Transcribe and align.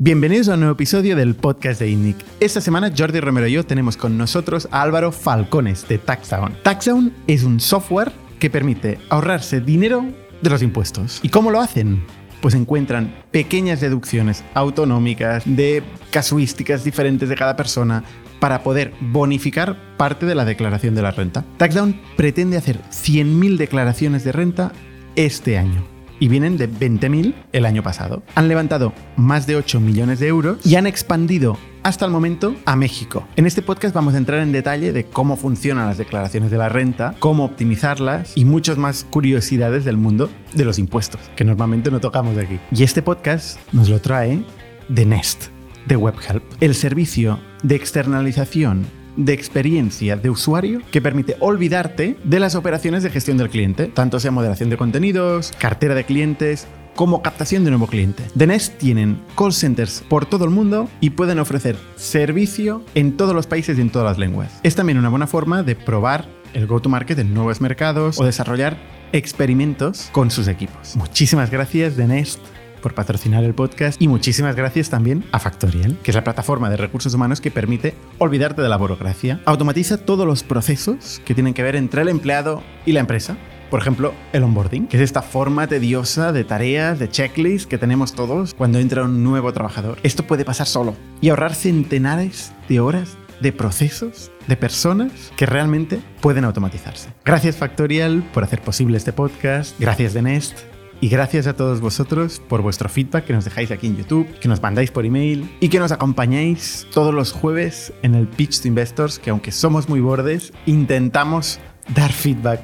Bienvenidos 0.00 0.48
a 0.48 0.54
un 0.54 0.60
nuevo 0.60 0.74
episodio 0.74 1.16
del 1.16 1.34
podcast 1.34 1.80
de 1.80 1.90
INNIC. 1.90 2.16
Esta 2.38 2.60
semana 2.60 2.92
Jordi 2.96 3.18
Romero 3.18 3.48
y 3.48 3.54
yo 3.54 3.66
tenemos 3.66 3.96
con 3.96 4.16
nosotros 4.16 4.68
a 4.70 4.82
Álvaro 4.82 5.10
Falcones 5.10 5.88
de 5.88 5.98
Taxdown. 5.98 6.54
Taxdown 6.62 7.12
es 7.26 7.42
un 7.42 7.58
software 7.58 8.12
que 8.38 8.48
permite 8.48 9.00
ahorrarse 9.08 9.60
dinero 9.60 10.04
de 10.40 10.50
los 10.50 10.62
impuestos. 10.62 11.18
¿Y 11.24 11.30
cómo 11.30 11.50
lo 11.50 11.60
hacen? 11.60 12.04
Pues 12.40 12.54
encuentran 12.54 13.12
pequeñas 13.32 13.80
deducciones 13.80 14.44
autonómicas 14.54 15.42
de 15.44 15.82
casuísticas 16.12 16.84
diferentes 16.84 17.28
de 17.28 17.34
cada 17.34 17.56
persona 17.56 18.04
para 18.38 18.62
poder 18.62 18.94
bonificar 19.00 19.96
parte 19.96 20.26
de 20.26 20.36
la 20.36 20.44
declaración 20.44 20.94
de 20.94 21.02
la 21.02 21.10
renta. 21.10 21.44
Taxdown 21.56 22.00
pretende 22.16 22.56
hacer 22.56 22.80
100.000 22.92 23.56
declaraciones 23.56 24.22
de 24.22 24.30
renta 24.30 24.70
este 25.16 25.58
año 25.58 25.97
y 26.20 26.28
vienen 26.28 26.56
de 26.56 26.70
20.000 26.70 27.34
el 27.52 27.66
año 27.66 27.82
pasado. 27.82 28.22
Han 28.34 28.48
levantado 28.48 28.92
más 29.16 29.46
de 29.46 29.56
8 29.56 29.80
millones 29.80 30.20
de 30.20 30.28
euros 30.28 30.64
y 30.64 30.76
han 30.76 30.86
expandido 30.86 31.58
hasta 31.82 32.04
el 32.04 32.10
momento 32.10 32.54
a 32.66 32.76
México. 32.76 33.26
En 33.36 33.46
este 33.46 33.62
podcast 33.62 33.94
vamos 33.94 34.14
a 34.14 34.18
entrar 34.18 34.40
en 34.40 34.52
detalle 34.52 34.92
de 34.92 35.04
cómo 35.04 35.36
funcionan 35.36 35.86
las 35.86 35.98
declaraciones 35.98 36.50
de 36.50 36.58
la 36.58 36.68
renta, 36.68 37.14
cómo 37.18 37.44
optimizarlas 37.44 38.36
y 38.36 38.44
muchas 38.44 38.78
más 38.78 39.04
curiosidades 39.04 39.84
del 39.84 39.96
mundo 39.96 40.28
de 40.54 40.64
los 40.64 40.78
impuestos, 40.78 41.20
que 41.36 41.44
normalmente 41.44 41.90
no 41.90 42.00
tocamos 42.00 42.36
aquí. 42.36 42.58
Y 42.72 42.82
este 42.82 43.02
podcast 43.02 43.58
nos 43.72 43.88
lo 43.88 44.00
trae 44.00 44.42
de 44.88 45.06
Nest, 45.06 45.46
de 45.86 45.96
WebHelp, 45.96 46.42
el 46.60 46.74
servicio 46.74 47.38
de 47.62 47.76
externalización 47.76 48.97
de 49.16 49.32
experiencia 49.32 50.16
de 50.16 50.30
usuario 50.30 50.80
que 50.90 51.02
permite 51.02 51.36
olvidarte 51.40 52.16
de 52.24 52.40
las 52.40 52.54
operaciones 52.54 53.02
de 53.02 53.10
gestión 53.10 53.38
del 53.38 53.50
cliente, 53.50 53.86
tanto 53.86 54.20
sea 54.20 54.30
moderación 54.30 54.70
de 54.70 54.76
contenidos, 54.76 55.52
cartera 55.58 55.94
de 55.94 56.04
clientes, 56.04 56.66
como 56.98 57.22
captación 57.22 57.62
de 57.62 57.70
nuevo 57.70 57.86
cliente. 57.86 58.24
The 58.36 58.48
Nest 58.48 58.76
tienen 58.78 59.20
call 59.36 59.52
centers 59.52 60.02
por 60.08 60.26
todo 60.26 60.44
el 60.44 60.50
mundo 60.50 60.88
y 61.00 61.10
pueden 61.10 61.38
ofrecer 61.38 61.76
servicio 61.94 62.82
en 62.96 63.16
todos 63.16 63.34
los 63.36 63.46
países 63.46 63.78
y 63.78 63.80
en 63.80 63.90
todas 63.90 64.08
las 64.08 64.18
lenguas. 64.18 64.58
Es 64.64 64.74
también 64.74 64.98
una 64.98 65.08
buena 65.08 65.28
forma 65.28 65.62
de 65.62 65.76
probar 65.76 66.26
el 66.54 66.66
go-to-market 66.66 67.18
en 67.20 67.34
nuevos 67.34 67.60
mercados 67.60 68.18
o 68.18 68.24
desarrollar 68.24 68.76
experimentos 69.12 70.08
con 70.12 70.30
sus 70.30 70.48
equipos. 70.48 70.96
Muchísimas 70.96 71.50
gracias, 71.50 71.94
The 71.94 72.06
Nest, 72.06 72.40
por 72.78 72.94
patrocinar 72.94 73.44
el 73.44 73.54
podcast 73.54 74.00
y 74.00 74.08
muchísimas 74.08 74.56
gracias 74.56 74.90
también 74.90 75.24
a 75.32 75.38
Factorial, 75.38 75.96
que 76.02 76.10
es 76.10 76.14
la 76.14 76.24
plataforma 76.24 76.70
de 76.70 76.76
recursos 76.76 77.14
humanos 77.14 77.40
que 77.40 77.50
permite 77.50 77.94
olvidarte 78.18 78.62
de 78.62 78.68
la 78.68 78.76
burocracia. 78.76 79.40
Automatiza 79.44 79.98
todos 79.98 80.26
los 80.26 80.42
procesos 80.42 81.20
que 81.24 81.34
tienen 81.34 81.54
que 81.54 81.62
ver 81.62 81.76
entre 81.76 82.02
el 82.02 82.08
empleado 82.08 82.62
y 82.86 82.92
la 82.92 83.00
empresa. 83.00 83.36
Por 83.70 83.80
ejemplo, 83.80 84.14
el 84.32 84.42
onboarding, 84.44 84.86
que 84.86 84.96
es 84.96 85.02
esta 85.02 85.20
forma 85.20 85.66
tediosa 85.66 86.32
de 86.32 86.44
tareas, 86.44 86.98
de 86.98 87.10
checklists 87.10 87.66
que 87.66 87.76
tenemos 87.76 88.14
todos 88.14 88.54
cuando 88.54 88.78
entra 88.78 89.04
un 89.04 89.22
nuevo 89.22 89.52
trabajador. 89.52 89.98
Esto 90.02 90.26
puede 90.26 90.44
pasar 90.44 90.66
solo 90.66 90.94
y 91.20 91.28
ahorrar 91.28 91.54
centenares 91.54 92.52
de 92.68 92.80
horas 92.80 93.18
de 93.40 93.52
procesos, 93.52 94.30
de 94.46 94.56
personas 94.56 95.32
que 95.36 95.46
realmente 95.46 96.00
pueden 96.20 96.44
automatizarse. 96.44 97.10
Gracias 97.24 97.56
Factorial 97.56 98.22
por 98.32 98.44
hacer 98.44 98.60
posible 98.62 98.96
este 98.96 99.12
podcast. 99.12 99.78
Gracias 99.78 100.14
de 100.14 100.22
Nest 100.22 100.77
y 101.00 101.08
gracias 101.08 101.46
a 101.46 101.54
todos 101.54 101.80
vosotros 101.80 102.40
por 102.48 102.62
vuestro 102.62 102.88
feedback 102.88 103.24
que 103.24 103.32
nos 103.32 103.44
dejáis 103.44 103.70
aquí 103.70 103.86
en 103.86 103.96
YouTube, 103.96 104.26
que 104.40 104.48
nos 104.48 104.62
mandáis 104.62 104.90
por 104.90 105.06
email 105.06 105.48
y 105.60 105.68
que 105.68 105.78
nos 105.78 105.92
acompañáis 105.92 106.86
todos 106.92 107.14
los 107.14 107.32
jueves 107.32 107.92
en 108.02 108.14
el 108.14 108.26
Pitch 108.26 108.60
to 108.60 108.68
Investors, 108.68 109.18
que 109.18 109.30
aunque 109.30 109.52
somos 109.52 109.88
muy 109.88 110.00
bordes, 110.00 110.52
intentamos 110.66 111.60
dar 111.94 112.12
feedback 112.12 112.60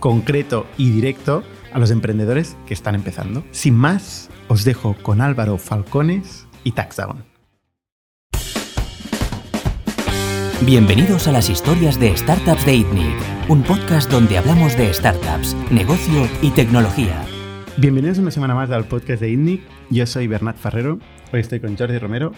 concreto 0.00 0.66
y 0.76 0.90
directo 0.90 1.42
a 1.72 1.78
los 1.78 1.90
emprendedores 1.90 2.56
que 2.66 2.74
están 2.74 2.94
empezando. 2.94 3.44
Sin 3.50 3.74
más, 3.74 4.30
os 4.48 4.64
dejo 4.64 4.96
con 5.02 5.20
Álvaro 5.20 5.58
Falcones 5.58 6.46
y 6.64 6.72
Taxdown. 6.72 7.24
Bienvenidos 10.62 11.28
a 11.28 11.32
las 11.32 11.48
historias 11.48 12.00
de 12.00 12.16
Startups 12.16 12.66
de 12.66 12.74
ITNIC, 12.74 13.48
un 13.48 13.62
podcast 13.62 14.10
donde 14.10 14.38
hablamos 14.38 14.76
de 14.76 14.92
startups, 14.92 15.56
negocio 15.70 16.28
y 16.42 16.50
tecnología. 16.50 17.27
Bienvenidos 17.80 18.18
una 18.18 18.32
semana 18.32 18.56
más 18.56 18.72
al 18.72 18.88
podcast 18.88 19.20
de 19.20 19.30
ITNIC. 19.30 19.60
Yo 19.88 20.04
soy 20.04 20.26
Bernat 20.26 20.56
Ferrero, 20.56 20.98
hoy 21.32 21.38
estoy 21.38 21.60
con 21.60 21.76
Jordi 21.76 21.96
Romero 21.96 22.32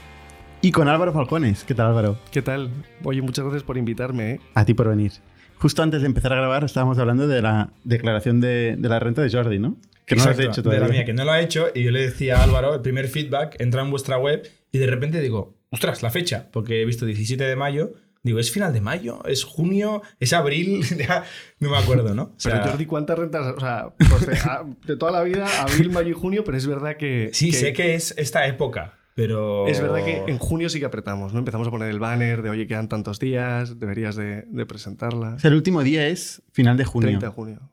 y 0.60 0.70
con 0.70 0.86
Álvaro 0.86 1.14
Falcones. 1.14 1.64
¿Qué 1.64 1.74
tal 1.74 1.86
Álvaro? 1.86 2.18
¿Qué 2.30 2.42
tal? 2.42 2.68
Oye, 3.04 3.22
muchas 3.22 3.46
gracias 3.46 3.62
por 3.62 3.78
invitarme. 3.78 4.32
¿eh? 4.32 4.40
A 4.52 4.66
ti 4.66 4.74
por 4.74 4.90
venir. 4.90 5.12
Justo 5.56 5.82
antes 5.82 6.02
de 6.02 6.08
empezar 6.08 6.34
a 6.34 6.36
grabar 6.36 6.64
estábamos 6.64 6.98
hablando 6.98 7.26
de 7.26 7.40
la 7.40 7.72
declaración 7.84 8.42
de, 8.42 8.76
de 8.78 8.88
la 8.90 8.98
renta 8.98 9.22
de 9.22 9.30
Jordi, 9.30 9.58
¿no? 9.58 9.78
Que 10.04 10.14
no 10.14 10.26
lo 10.26 10.30
has 10.30 10.38
hecho 10.38 10.62
todavía. 10.62 10.82
De 10.82 10.88
la 10.88 10.92
mía, 10.92 11.04
que 11.06 11.14
no 11.14 11.24
lo 11.24 11.32
ha 11.32 11.40
hecho 11.40 11.68
y 11.74 11.84
yo 11.84 11.90
le 11.90 12.02
decía 12.02 12.40
a 12.40 12.44
Álvaro, 12.44 12.74
el 12.74 12.82
primer 12.82 13.08
feedback, 13.08 13.56
entra 13.60 13.80
en 13.80 13.90
vuestra 13.90 14.18
web 14.18 14.46
y 14.72 14.76
de 14.76 14.88
repente 14.88 15.22
digo, 15.22 15.56
ostras, 15.70 16.02
la 16.02 16.10
fecha, 16.10 16.48
porque 16.52 16.82
he 16.82 16.84
visto 16.84 17.06
17 17.06 17.42
de 17.42 17.56
mayo 17.56 17.94
Digo, 18.22 18.38
¿es 18.38 18.50
final 18.50 18.72
de 18.72 18.82
mayo? 18.82 19.24
¿Es 19.24 19.44
junio? 19.44 20.02
¿Es 20.18 20.32
abril? 20.32 20.84
Ya 21.00 21.24
no 21.58 21.70
me 21.70 21.78
acuerdo, 21.78 22.14
¿no? 22.14 22.24
O 22.24 22.34
sea, 22.36 22.60
pero 22.60 22.70
Jordi, 22.72 22.86
¿cuántas 22.86 23.18
rentas? 23.18 23.54
O 23.56 23.60
sea, 23.60 23.94
pues 23.96 24.26
de, 24.26 24.38
de, 24.86 24.96
toda 24.96 25.12
la 25.12 25.22
vida, 25.22 25.46
abril, 25.62 25.90
mayo 25.92 26.10
y 26.10 26.12
junio, 26.12 26.44
pero 26.44 26.58
es 26.58 26.66
verdad 26.66 26.96
que... 26.96 27.30
Sí, 27.32 27.50
que, 27.50 27.56
sé 27.56 27.72
que 27.72 27.94
es 27.94 28.14
esta 28.18 28.46
época, 28.46 28.98
pero... 29.14 29.66
Es 29.66 29.80
verdad 29.80 30.04
que 30.04 30.24
en 30.26 30.36
junio 30.36 30.68
sí 30.68 30.78
que 30.78 30.84
apretamos, 30.84 31.32
¿no? 31.32 31.38
Empezamos 31.38 31.68
a 31.68 31.70
poner 31.70 31.88
el 31.88 31.98
banner 31.98 32.42
de, 32.42 32.50
oye, 32.50 32.66
quedan 32.66 32.88
tantos 32.88 33.18
días, 33.18 33.78
deberías 33.78 34.16
de, 34.16 34.42
de 34.42 34.66
presentarla. 34.66 35.34
O 35.36 35.38
sea, 35.38 35.48
el 35.48 35.54
último 35.54 35.82
día 35.82 36.06
es 36.08 36.42
final 36.52 36.76
de 36.76 36.84
junio. 36.84 37.08
30 37.08 37.26
de 37.26 37.32
junio. 37.32 37.70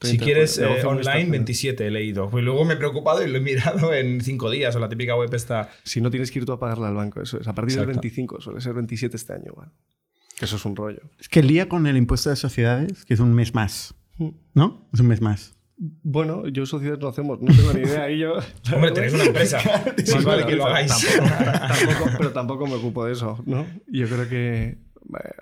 Si 0.00 0.18
quieres 0.18 0.58
eh, 0.58 0.84
online, 0.84 1.30
27 1.30 1.86
he 1.86 1.90
leído. 1.90 2.30
Pues 2.30 2.44
luego 2.44 2.64
me 2.64 2.74
he 2.74 2.76
preocupado 2.76 3.24
y 3.24 3.30
lo 3.30 3.38
he 3.38 3.40
mirado 3.40 3.92
en 3.94 4.20
5 4.20 4.50
días 4.50 4.76
o 4.76 4.78
la 4.78 4.88
típica 4.88 5.16
web 5.16 5.32
está... 5.34 5.70
Si 5.82 6.00
no 6.00 6.10
tienes 6.10 6.30
que 6.30 6.38
ir 6.38 6.44
tú 6.44 6.52
a 6.52 6.60
pagarla 6.60 6.88
al 6.88 6.94
banco, 6.94 7.20
eso 7.20 7.40
es. 7.40 7.48
A 7.48 7.54
partir 7.54 7.72
Exacto. 7.72 7.88
del 7.92 7.96
25, 7.96 8.40
suele 8.40 8.60
ser 8.60 8.74
27 8.74 9.16
este 9.16 9.32
año, 9.32 9.46
igual. 9.46 9.72
Eso 10.40 10.56
es 10.56 10.64
un 10.64 10.76
rollo. 10.76 11.02
Es 11.18 11.28
que 11.28 11.40
el 11.40 11.48
día 11.48 11.68
con 11.68 11.86
el 11.86 11.96
impuesto 11.96 12.30
de 12.30 12.36
sociedades, 12.36 13.04
que 13.04 13.14
es 13.14 13.20
un 13.20 13.34
mes 13.34 13.54
más. 13.54 13.94
¿No? 14.54 14.88
Es 14.92 15.00
un 15.00 15.08
mes 15.08 15.20
más. 15.20 15.56
Bueno, 15.76 16.48
yo 16.48 16.66
sociedades 16.66 17.00
no 17.00 17.08
hacemos, 17.08 17.40
no 17.40 17.54
tengo 17.54 17.72
ni 17.72 17.80
idea. 17.80 18.10
Y 18.10 18.18
yo, 18.18 18.34
Hombre, 18.74 18.90
tenéis 18.92 19.14
una 19.14 19.24
empresa. 19.24 19.58
Sí, 20.04 20.24
vale 20.24 20.44
que 20.44 20.56
lo 20.56 20.66
hagáis. 20.66 20.92
Tampoco, 20.92 21.34
tampoco, 21.60 22.10
pero 22.18 22.32
tampoco 22.32 22.66
me 22.66 22.74
ocupo 22.74 23.04
de 23.04 23.12
eso, 23.12 23.42
¿no? 23.46 23.66
Yo 23.86 24.08
creo 24.08 24.28
que. 24.28 24.78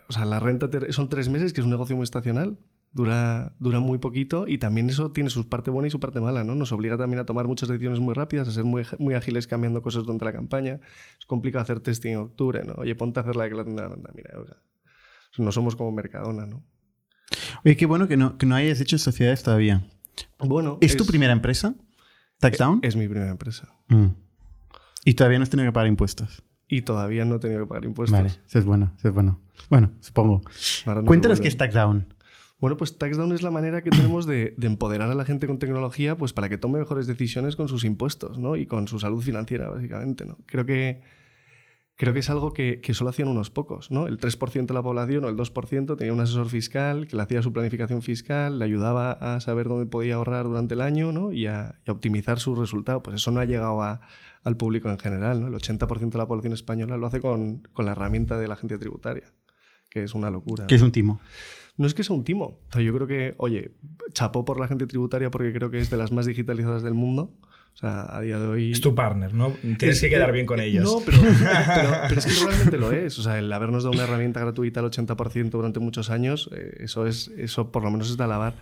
O 0.08 0.12
sea, 0.12 0.24
la 0.24 0.38
renta 0.38 0.68
son 0.90 1.08
tres 1.08 1.28
meses, 1.28 1.52
que 1.52 1.60
es 1.60 1.64
un 1.64 1.70
negocio 1.70 1.96
muy 1.96 2.04
estacional. 2.04 2.58
Dura, 2.92 3.52
dura 3.58 3.78
muy 3.78 3.98
poquito 3.98 4.48
y 4.48 4.56
también 4.56 4.88
eso 4.88 5.12
tiene 5.12 5.28
su 5.28 5.48
parte 5.50 5.70
buena 5.70 5.88
y 5.88 5.90
su 5.90 6.00
parte 6.00 6.18
mala, 6.18 6.44
¿no? 6.44 6.54
Nos 6.54 6.72
obliga 6.72 6.96
también 6.96 7.20
a 7.20 7.26
tomar 7.26 7.46
muchas 7.46 7.68
decisiones 7.68 8.00
muy 8.00 8.14
rápidas, 8.14 8.48
a 8.48 8.52
ser 8.52 8.64
muy, 8.64 8.84
muy 8.98 9.12
ágiles 9.12 9.46
cambiando 9.46 9.82
cosas 9.82 10.04
durante 10.04 10.24
la 10.24 10.32
campaña. 10.32 10.80
Es 11.18 11.26
complicado 11.26 11.62
hacer 11.62 11.80
testing 11.80 12.12
en 12.12 12.18
octubre, 12.18 12.64
¿no? 12.64 12.72
Oye, 12.78 12.94
ponte 12.94 13.20
a 13.20 13.22
hacer 13.22 13.36
la 13.36 13.44
declaración 13.44 13.76
de 13.76 13.82
la 13.82 13.88
renta. 13.88 14.10
Mira, 14.14 14.30
o 14.40 14.46
sea, 14.46 14.56
no 15.36 15.52
somos 15.52 15.76
como 15.76 15.92
Mercadona, 15.92 16.46
¿no? 16.46 16.64
Oye, 17.64 17.76
qué 17.76 17.84
bueno 17.84 18.08
que 18.08 18.16
no, 18.16 18.38
que 18.38 18.46
no 18.46 18.54
hayas 18.54 18.80
hecho 18.80 18.96
sociedades 18.96 19.42
todavía. 19.42 19.84
Bueno. 20.38 20.78
¿Es, 20.80 20.96
tu 20.96 21.04
primera 21.04 21.32
empresa? 21.32 21.74
¿Taxdown? 22.38 22.80
Es, 22.82 22.90
es 22.90 22.96
mi 22.96 23.08
primera 23.08 23.30
empresa. 23.30 23.68
Mm. 23.88 24.06
¿Y 25.04 25.14
todavía 25.14 25.38
no 25.38 25.42
has 25.42 25.50
tenido 25.50 25.68
que 25.68 25.72
pagar 25.72 25.88
impuestos? 25.88 26.42
Y 26.68 26.82
todavía 26.82 27.24
no 27.24 27.36
he 27.36 27.38
tenido 27.38 27.60
que 27.60 27.66
pagar 27.66 27.84
impuestos. 27.84 28.18
Vale, 28.18 28.30
eso 28.46 28.58
es 28.58 28.64
bueno, 28.64 28.92
eso 28.98 29.08
es 29.08 29.14
bueno. 29.14 29.40
Bueno, 29.70 29.92
supongo. 30.00 30.42
No 30.84 31.04
Cuéntanos 31.04 31.40
qué 31.40 31.48
es 31.48 31.56
Taxdown. 31.56 32.12
Bueno, 32.58 32.76
pues 32.76 32.96
Taxdown 32.96 33.32
es 33.32 33.42
la 33.42 33.50
manera 33.50 33.82
que 33.82 33.90
tenemos 33.90 34.24
de, 34.26 34.54
de, 34.56 34.66
empoderar 34.66 35.10
a 35.10 35.14
la 35.14 35.26
gente 35.26 35.46
con 35.46 35.58
tecnología 35.58 36.16
pues 36.16 36.32
para 36.32 36.48
que 36.48 36.56
tome 36.56 36.78
mejores 36.78 37.06
decisiones 37.06 37.54
con 37.54 37.68
sus 37.68 37.84
impuestos 37.84 38.38
¿no? 38.38 38.56
y 38.56 38.66
con 38.66 38.88
su 38.88 38.98
salud 38.98 39.22
financiera, 39.22 39.68
básicamente. 39.68 40.24
¿no? 40.24 40.38
Creo 40.46 40.64
que 40.64 41.02
creo 41.96 42.12
que 42.12 42.20
es 42.20 42.30
algo 42.30 42.52
que, 42.52 42.80
que, 42.80 42.94
solo 42.94 43.10
hacían 43.10 43.28
unos 43.28 43.50
pocos. 43.50 43.90
¿no? 43.90 44.06
El 44.06 44.18
3% 44.18 44.66
de 44.66 44.74
la 44.74 44.82
población 44.82 45.24
o 45.24 45.28
el 45.28 45.36
2% 45.36 45.96
tenía 45.96 46.12
un 46.12 46.20
asesor 46.20 46.48
fiscal 46.48 47.08
que 47.08 47.16
le 47.16 47.22
hacía 47.22 47.42
su 47.42 47.52
planificación 47.52 48.02
fiscal, 48.02 48.58
le 48.58 48.64
ayudaba 48.64 49.12
a 49.12 49.40
saber 49.40 49.68
dónde 49.68 49.86
podía 49.86 50.16
ahorrar 50.16 50.44
durante 50.44 50.74
el 50.74 50.82
año 50.82 51.10
¿no? 51.12 51.32
y, 51.32 51.46
a, 51.46 51.80
y, 51.84 51.90
a, 51.90 51.92
optimizar 51.92 52.38
su 52.38 52.54
resultado. 52.54 53.02
Pues 53.02 53.16
eso 53.16 53.30
no 53.30 53.40
ha 53.40 53.44
llegado 53.44 53.82
a, 53.82 54.00
al 54.44 54.56
público 54.56 54.90
en 54.90 54.98
general. 54.98 55.40
¿no? 55.40 55.48
El 55.48 55.54
80% 55.54 56.10
de 56.10 56.18
la 56.18 56.26
población 56.26 56.52
española 56.52 56.96
lo 56.96 57.06
hace 57.06 57.20
con, 57.20 57.62
con, 57.72 57.86
la 57.86 57.92
herramienta 57.92 58.38
de 58.38 58.48
la 58.48 58.54
agencia 58.54 58.78
tributaria, 58.78 59.32
que 59.90 60.04
es 60.04 60.14
una 60.14 60.30
locura. 60.30 60.66
¿Qué 60.66 60.74
es 60.74 60.82
un 60.82 60.92
timo? 60.92 61.14
No 61.14 61.65
es 61.84 61.94
que 61.94 62.04
sea 62.04 62.16
un 62.16 62.24
timo. 62.24 62.58
O 62.68 62.72
sea, 62.72 62.80
yo 62.80 62.94
creo 62.94 63.06
que, 63.06 63.34
oye, 63.36 63.72
chapó 64.12 64.44
por 64.44 64.58
la 64.58 64.64
agencia 64.64 64.86
tributaria 64.86 65.30
porque 65.30 65.52
creo 65.52 65.70
que 65.70 65.78
es 65.78 65.90
de 65.90 65.96
las 65.96 66.12
más 66.12 66.24
digitalizadas 66.24 66.82
del 66.82 66.94
mundo. 66.94 67.34
O 67.74 67.78
sea, 67.78 68.16
a 68.16 68.22
día 68.22 68.38
de 68.38 68.46
hoy. 68.46 68.72
Es 68.72 68.80
tu 68.80 68.94
partner, 68.94 69.34
¿no? 69.34 69.52
Tienes 69.78 70.00
que 70.00 70.08
quedar 70.08 70.32
bien 70.32 70.46
con 70.46 70.60
ellos. 70.60 70.82
No, 70.82 71.00
pero, 71.04 71.18
pero, 71.20 71.92
pero, 72.08 72.18
es 72.18 72.24
que 72.24 72.46
realmente 72.46 72.78
lo 72.78 72.90
es. 72.90 73.18
O 73.18 73.22
sea, 73.22 73.38
el 73.38 73.52
habernos 73.52 73.84
dado 73.84 73.92
una 73.92 74.04
herramienta 74.04 74.40
gratuita 74.40 74.80
al 74.80 74.90
80% 74.90 75.50
durante 75.50 75.78
muchos 75.78 76.08
años, 76.08 76.48
eh, 76.56 76.78
eso, 76.80 77.06
es, 77.06 77.28
eso 77.36 77.70
por 77.70 77.82
lo 77.82 77.90
menos 77.90 78.08
es 78.08 78.16
de 78.16 78.24
alabar. 78.24 78.54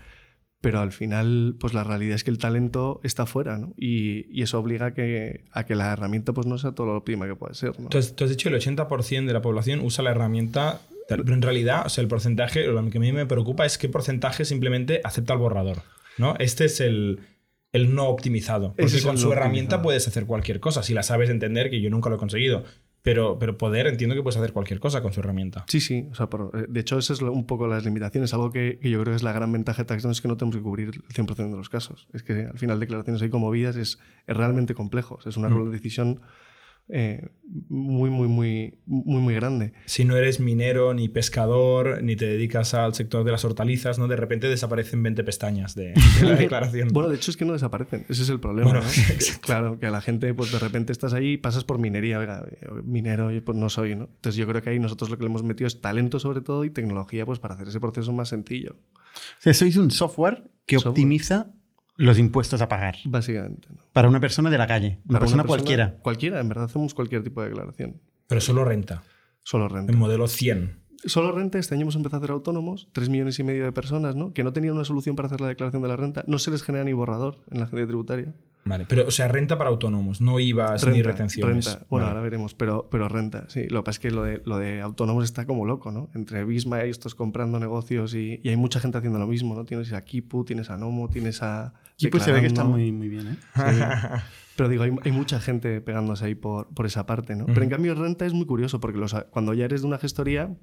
Pero 0.60 0.80
al 0.80 0.90
final, 0.90 1.54
pues 1.60 1.74
la 1.74 1.84
realidad 1.84 2.16
es 2.16 2.24
que 2.24 2.30
el 2.30 2.38
talento 2.38 3.00
está 3.04 3.26
fuera, 3.26 3.56
¿no? 3.58 3.74
Y, 3.76 4.26
y 4.36 4.42
eso 4.42 4.58
obliga 4.58 4.86
a 4.86 4.94
que, 4.94 5.44
a 5.52 5.64
que 5.64 5.76
la 5.76 5.92
herramienta 5.92 6.32
pues 6.32 6.46
no 6.48 6.58
sea 6.58 6.72
todo 6.72 6.88
lo 6.88 6.96
óptima 6.96 7.26
que 7.26 7.36
puede 7.36 7.54
ser, 7.54 7.78
¿no? 7.78 7.90
Tú 7.90 7.98
has, 7.98 8.16
tú 8.16 8.24
has 8.24 8.30
dicho 8.30 8.48
que 8.48 8.56
el 8.56 8.60
80% 8.60 9.26
de 9.26 9.32
la 9.32 9.42
población 9.42 9.80
usa 9.80 10.02
la 10.02 10.10
herramienta 10.10 10.80
pero 11.08 11.22
en 11.32 11.42
realidad, 11.42 11.86
o 11.86 11.88
sea, 11.88 12.02
el 12.02 12.08
porcentaje, 12.08 12.66
lo 12.66 12.90
que 12.90 12.98
a 12.98 13.00
mí 13.00 13.12
me 13.12 13.26
preocupa 13.26 13.66
es 13.66 13.78
qué 13.78 13.88
porcentaje 13.88 14.44
simplemente 14.44 15.00
acepta 15.04 15.32
el 15.34 15.38
borrador. 15.38 15.82
¿no? 16.18 16.34
Este 16.38 16.64
es 16.66 16.80
el, 16.80 17.20
el 17.72 17.94
no 17.94 18.04
optimizado. 18.08 18.74
Porque 18.76 19.02
con 19.02 19.18
su 19.18 19.32
herramienta 19.32 19.76
optimizado. 19.76 19.82
puedes 19.82 20.08
hacer 20.08 20.26
cualquier 20.26 20.60
cosa. 20.60 20.82
Si 20.82 20.94
la 20.94 21.02
sabes 21.02 21.28
entender, 21.30 21.70
que 21.70 21.80
yo 21.80 21.90
nunca 21.90 22.08
lo 22.10 22.16
he 22.16 22.18
conseguido. 22.18 22.64
Pero, 23.02 23.38
pero 23.38 23.58
poder, 23.58 23.86
entiendo 23.86 24.14
que 24.14 24.22
puedes 24.22 24.38
hacer 24.38 24.54
cualquier 24.54 24.80
cosa 24.80 25.02
con 25.02 25.12
su 25.12 25.20
herramienta. 25.20 25.66
Sí, 25.68 25.80
sí. 25.80 26.06
O 26.10 26.14
sea, 26.14 26.30
por- 26.30 26.52
eh, 26.58 26.64
de 26.70 26.80
hecho, 26.80 26.96
esa 26.98 27.12
es 27.12 27.20
un 27.20 27.46
poco 27.46 27.66
las 27.66 27.84
limitaciones. 27.84 28.32
Algo 28.32 28.50
que, 28.50 28.78
que 28.80 28.88
yo 28.88 28.98
creo 29.02 29.12
que 29.12 29.16
es 29.16 29.22
la 29.22 29.32
gran 29.32 29.52
ventaja 29.52 29.82
de 29.82 29.86
Taxdown 29.88 30.12
es 30.12 30.22
que 30.22 30.28
no 30.28 30.38
tenemos 30.38 30.56
que 30.56 30.62
cubrir 30.62 30.88
el 30.88 31.02
100% 31.14 31.50
de 31.50 31.56
los 31.56 31.68
casos. 31.68 32.08
Es 32.14 32.22
que 32.22 32.46
al 32.50 32.58
final 32.58 32.80
declaraciones 32.80 33.20
ahí 33.20 33.28
como 33.28 33.50
vidas 33.50 33.76
es, 33.76 33.98
es 34.26 34.36
realmente 34.36 34.74
complejo. 34.74 35.16
O 35.16 35.20
sea, 35.20 35.28
es 35.28 35.36
una 35.36 35.50
Mm. 35.50 35.70
decisión 35.70 36.22
eh, 36.88 37.28
muy, 37.68 38.10
muy, 38.10 38.28
muy, 38.28 38.78
muy, 38.86 39.20
muy 39.20 39.34
grande. 39.34 39.72
Si 39.86 40.04
no 40.04 40.16
eres 40.16 40.38
minero, 40.40 40.92
ni 40.94 41.08
pescador, 41.08 42.02
ni 42.02 42.16
te 42.16 42.26
dedicas 42.26 42.74
al 42.74 42.94
sector 42.94 43.24
de 43.24 43.32
las 43.32 43.44
hortalizas, 43.44 43.98
¿no? 43.98 44.06
De 44.08 44.16
repente 44.16 44.48
desaparecen 44.48 45.02
20 45.02 45.24
pestañas 45.24 45.74
de, 45.74 45.94
de 46.20 46.26
la 46.26 46.34
declaración. 46.36 46.88
Bueno, 46.92 47.08
de 47.08 47.16
hecho 47.16 47.30
es 47.30 47.36
que 47.36 47.44
no 47.44 47.52
desaparecen. 47.54 48.04
Ese 48.08 48.22
es 48.22 48.28
el 48.28 48.40
problema. 48.40 48.70
Bueno, 48.70 48.84
¿no? 48.84 48.90
Que- 49.18 49.40
claro, 49.40 49.78
que 49.78 49.86
a 49.86 49.90
la 49.90 50.00
gente, 50.00 50.32
pues 50.34 50.52
de 50.52 50.58
repente 50.58 50.92
estás 50.92 51.12
ahí 51.14 51.32
y 51.32 51.36
pasas 51.38 51.64
por 51.64 51.78
minería. 51.78 52.18
Oiga, 52.18 52.44
eh, 52.50 52.66
minero, 52.84 53.30
pues 53.44 53.56
no 53.56 53.68
soy, 53.70 53.94
¿no? 53.96 54.04
Entonces 54.04 54.36
yo 54.36 54.46
creo 54.46 54.60
que 54.62 54.70
ahí 54.70 54.78
nosotros 54.78 55.10
lo 55.10 55.16
que 55.16 55.22
le 55.24 55.30
hemos 55.30 55.42
metido 55.42 55.66
es 55.68 55.80
talento 55.80 56.18
sobre 56.18 56.40
todo 56.42 56.64
y 56.64 56.70
tecnología 56.70 57.24
pues 57.24 57.38
para 57.38 57.54
hacer 57.54 57.68
ese 57.68 57.80
proceso 57.80 58.12
más 58.12 58.28
sencillo, 58.28 58.76
O 59.14 59.40
sea, 59.40 59.54
sois 59.54 59.76
un 59.76 59.90
software 59.90 60.50
que 60.66 60.76
Software. 60.76 60.90
optimiza 60.90 61.52
los 61.96 62.18
impuestos 62.18 62.60
a 62.60 62.68
pagar 62.68 62.96
básicamente. 63.04 63.68
¿no? 63.70 63.78
para 63.92 64.08
una 64.08 64.20
persona 64.20 64.50
de 64.50 64.58
la 64.58 64.66
calle, 64.66 65.00
una 65.08 65.20
persona 65.20 65.44
cualquiera. 65.44 65.96
Cualquiera, 66.02 66.40
en 66.40 66.48
verdad 66.48 66.64
hacemos 66.64 66.94
cualquier 66.94 67.22
tipo 67.22 67.42
de 67.42 67.48
declaración. 67.48 68.00
Pero 68.26 68.40
solo 68.40 68.64
renta. 68.64 69.02
Solo 69.42 69.68
renta. 69.68 69.92
En 69.92 69.98
modelo 69.98 70.26
100. 70.26 70.80
Solo 71.04 71.32
renta, 71.32 71.58
este 71.58 71.74
año 71.74 71.82
hemos 71.82 71.96
empezado 71.96 72.16
a 72.16 72.20
hacer 72.24 72.30
autónomos, 72.30 72.88
3 72.92 73.10
millones 73.10 73.38
y 73.38 73.44
medio 73.44 73.64
de 73.64 73.72
personas, 73.72 74.16
¿no? 74.16 74.32
Que 74.32 74.42
no 74.42 74.54
tenían 74.54 74.74
una 74.74 74.86
solución 74.86 75.16
para 75.16 75.26
hacer 75.26 75.40
la 75.40 75.48
declaración 75.48 75.82
de 75.82 75.88
la 75.88 75.96
renta. 75.96 76.24
No 76.26 76.38
se 76.38 76.50
les 76.50 76.62
genera 76.62 76.84
ni 76.84 76.94
borrador 76.94 77.40
en 77.50 77.58
la 77.58 77.64
agencia 77.64 77.86
tributaria. 77.86 78.34
Vale. 78.64 78.86
Pero, 78.88 79.06
o 79.06 79.10
sea, 79.10 79.28
renta 79.28 79.58
para 79.58 79.70
autónomos, 79.70 80.20
no 80.20 80.40
IVAs 80.40 80.86
ni 80.86 81.02
retenciones. 81.02 81.66
renta. 81.66 81.86
Bueno, 81.90 82.06
Vale. 82.06 82.16
ahora 82.16 82.24
veremos, 82.24 82.54
pero, 82.54 82.88
pero 82.90 83.08
renta, 83.08 83.44
sí. 83.48 83.66
Lo 83.68 83.80
que 83.80 83.84
pasa 83.86 83.96
es 83.96 83.98
que 84.00 84.10
lo 84.10 84.22
de, 84.22 84.42
lo 84.44 84.58
de 84.58 84.80
autónomos 84.80 85.24
está 85.24 85.46
como 85.46 85.66
loco, 85.66 85.92
¿no? 85.92 86.10
Entre 86.14 86.44
Bisma 86.44 86.84
y 86.84 86.90
estos 86.90 87.14
comprando 87.14 87.60
negocios 87.60 88.14
y, 88.14 88.40
y 88.42 88.48
hay 88.48 88.56
mucha 88.56 88.80
gente 88.80 88.98
haciendo 88.98 89.18
lo 89.18 89.26
mismo, 89.26 89.54
¿no? 89.54 89.64
Tienes 89.64 89.92
a 89.92 90.02
Kipu, 90.02 90.44
tienes 90.44 90.70
a 90.70 90.78
Nomo, 90.78 91.08
tienes 91.08 91.42
a... 91.42 91.74
Pues 92.10 92.22
se 92.22 92.32
ve 92.32 92.40
que 92.40 92.46
está 92.46 92.64
muy, 92.64 92.90
muy 92.90 93.08
bien, 93.08 93.28
¿eh? 93.28 93.36
Sí. 93.54 93.62
Pero 94.56 94.68
digo, 94.68 94.84
hay, 94.84 94.92
hay 95.04 95.12
mucha 95.12 95.40
gente 95.40 95.80
pegándose 95.80 96.24
ahí 96.26 96.34
por, 96.34 96.68
por 96.74 96.86
esa 96.86 97.06
parte, 97.06 97.34
¿no? 97.36 97.46
Pero 97.46 97.62
en 97.62 97.70
cambio 97.70 97.94
renta 97.94 98.24
es 98.24 98.32
muy 98.32 98.46
curioso 98.46 98.80
porque 98.80 98.98
los, 98.98 99.14
cuando 99.30 99.52
ya 99.52 99.64
eres 99.64 99.82
de 99.82 99.88
una 99.88 99.98
gestoría, 99.98 100.56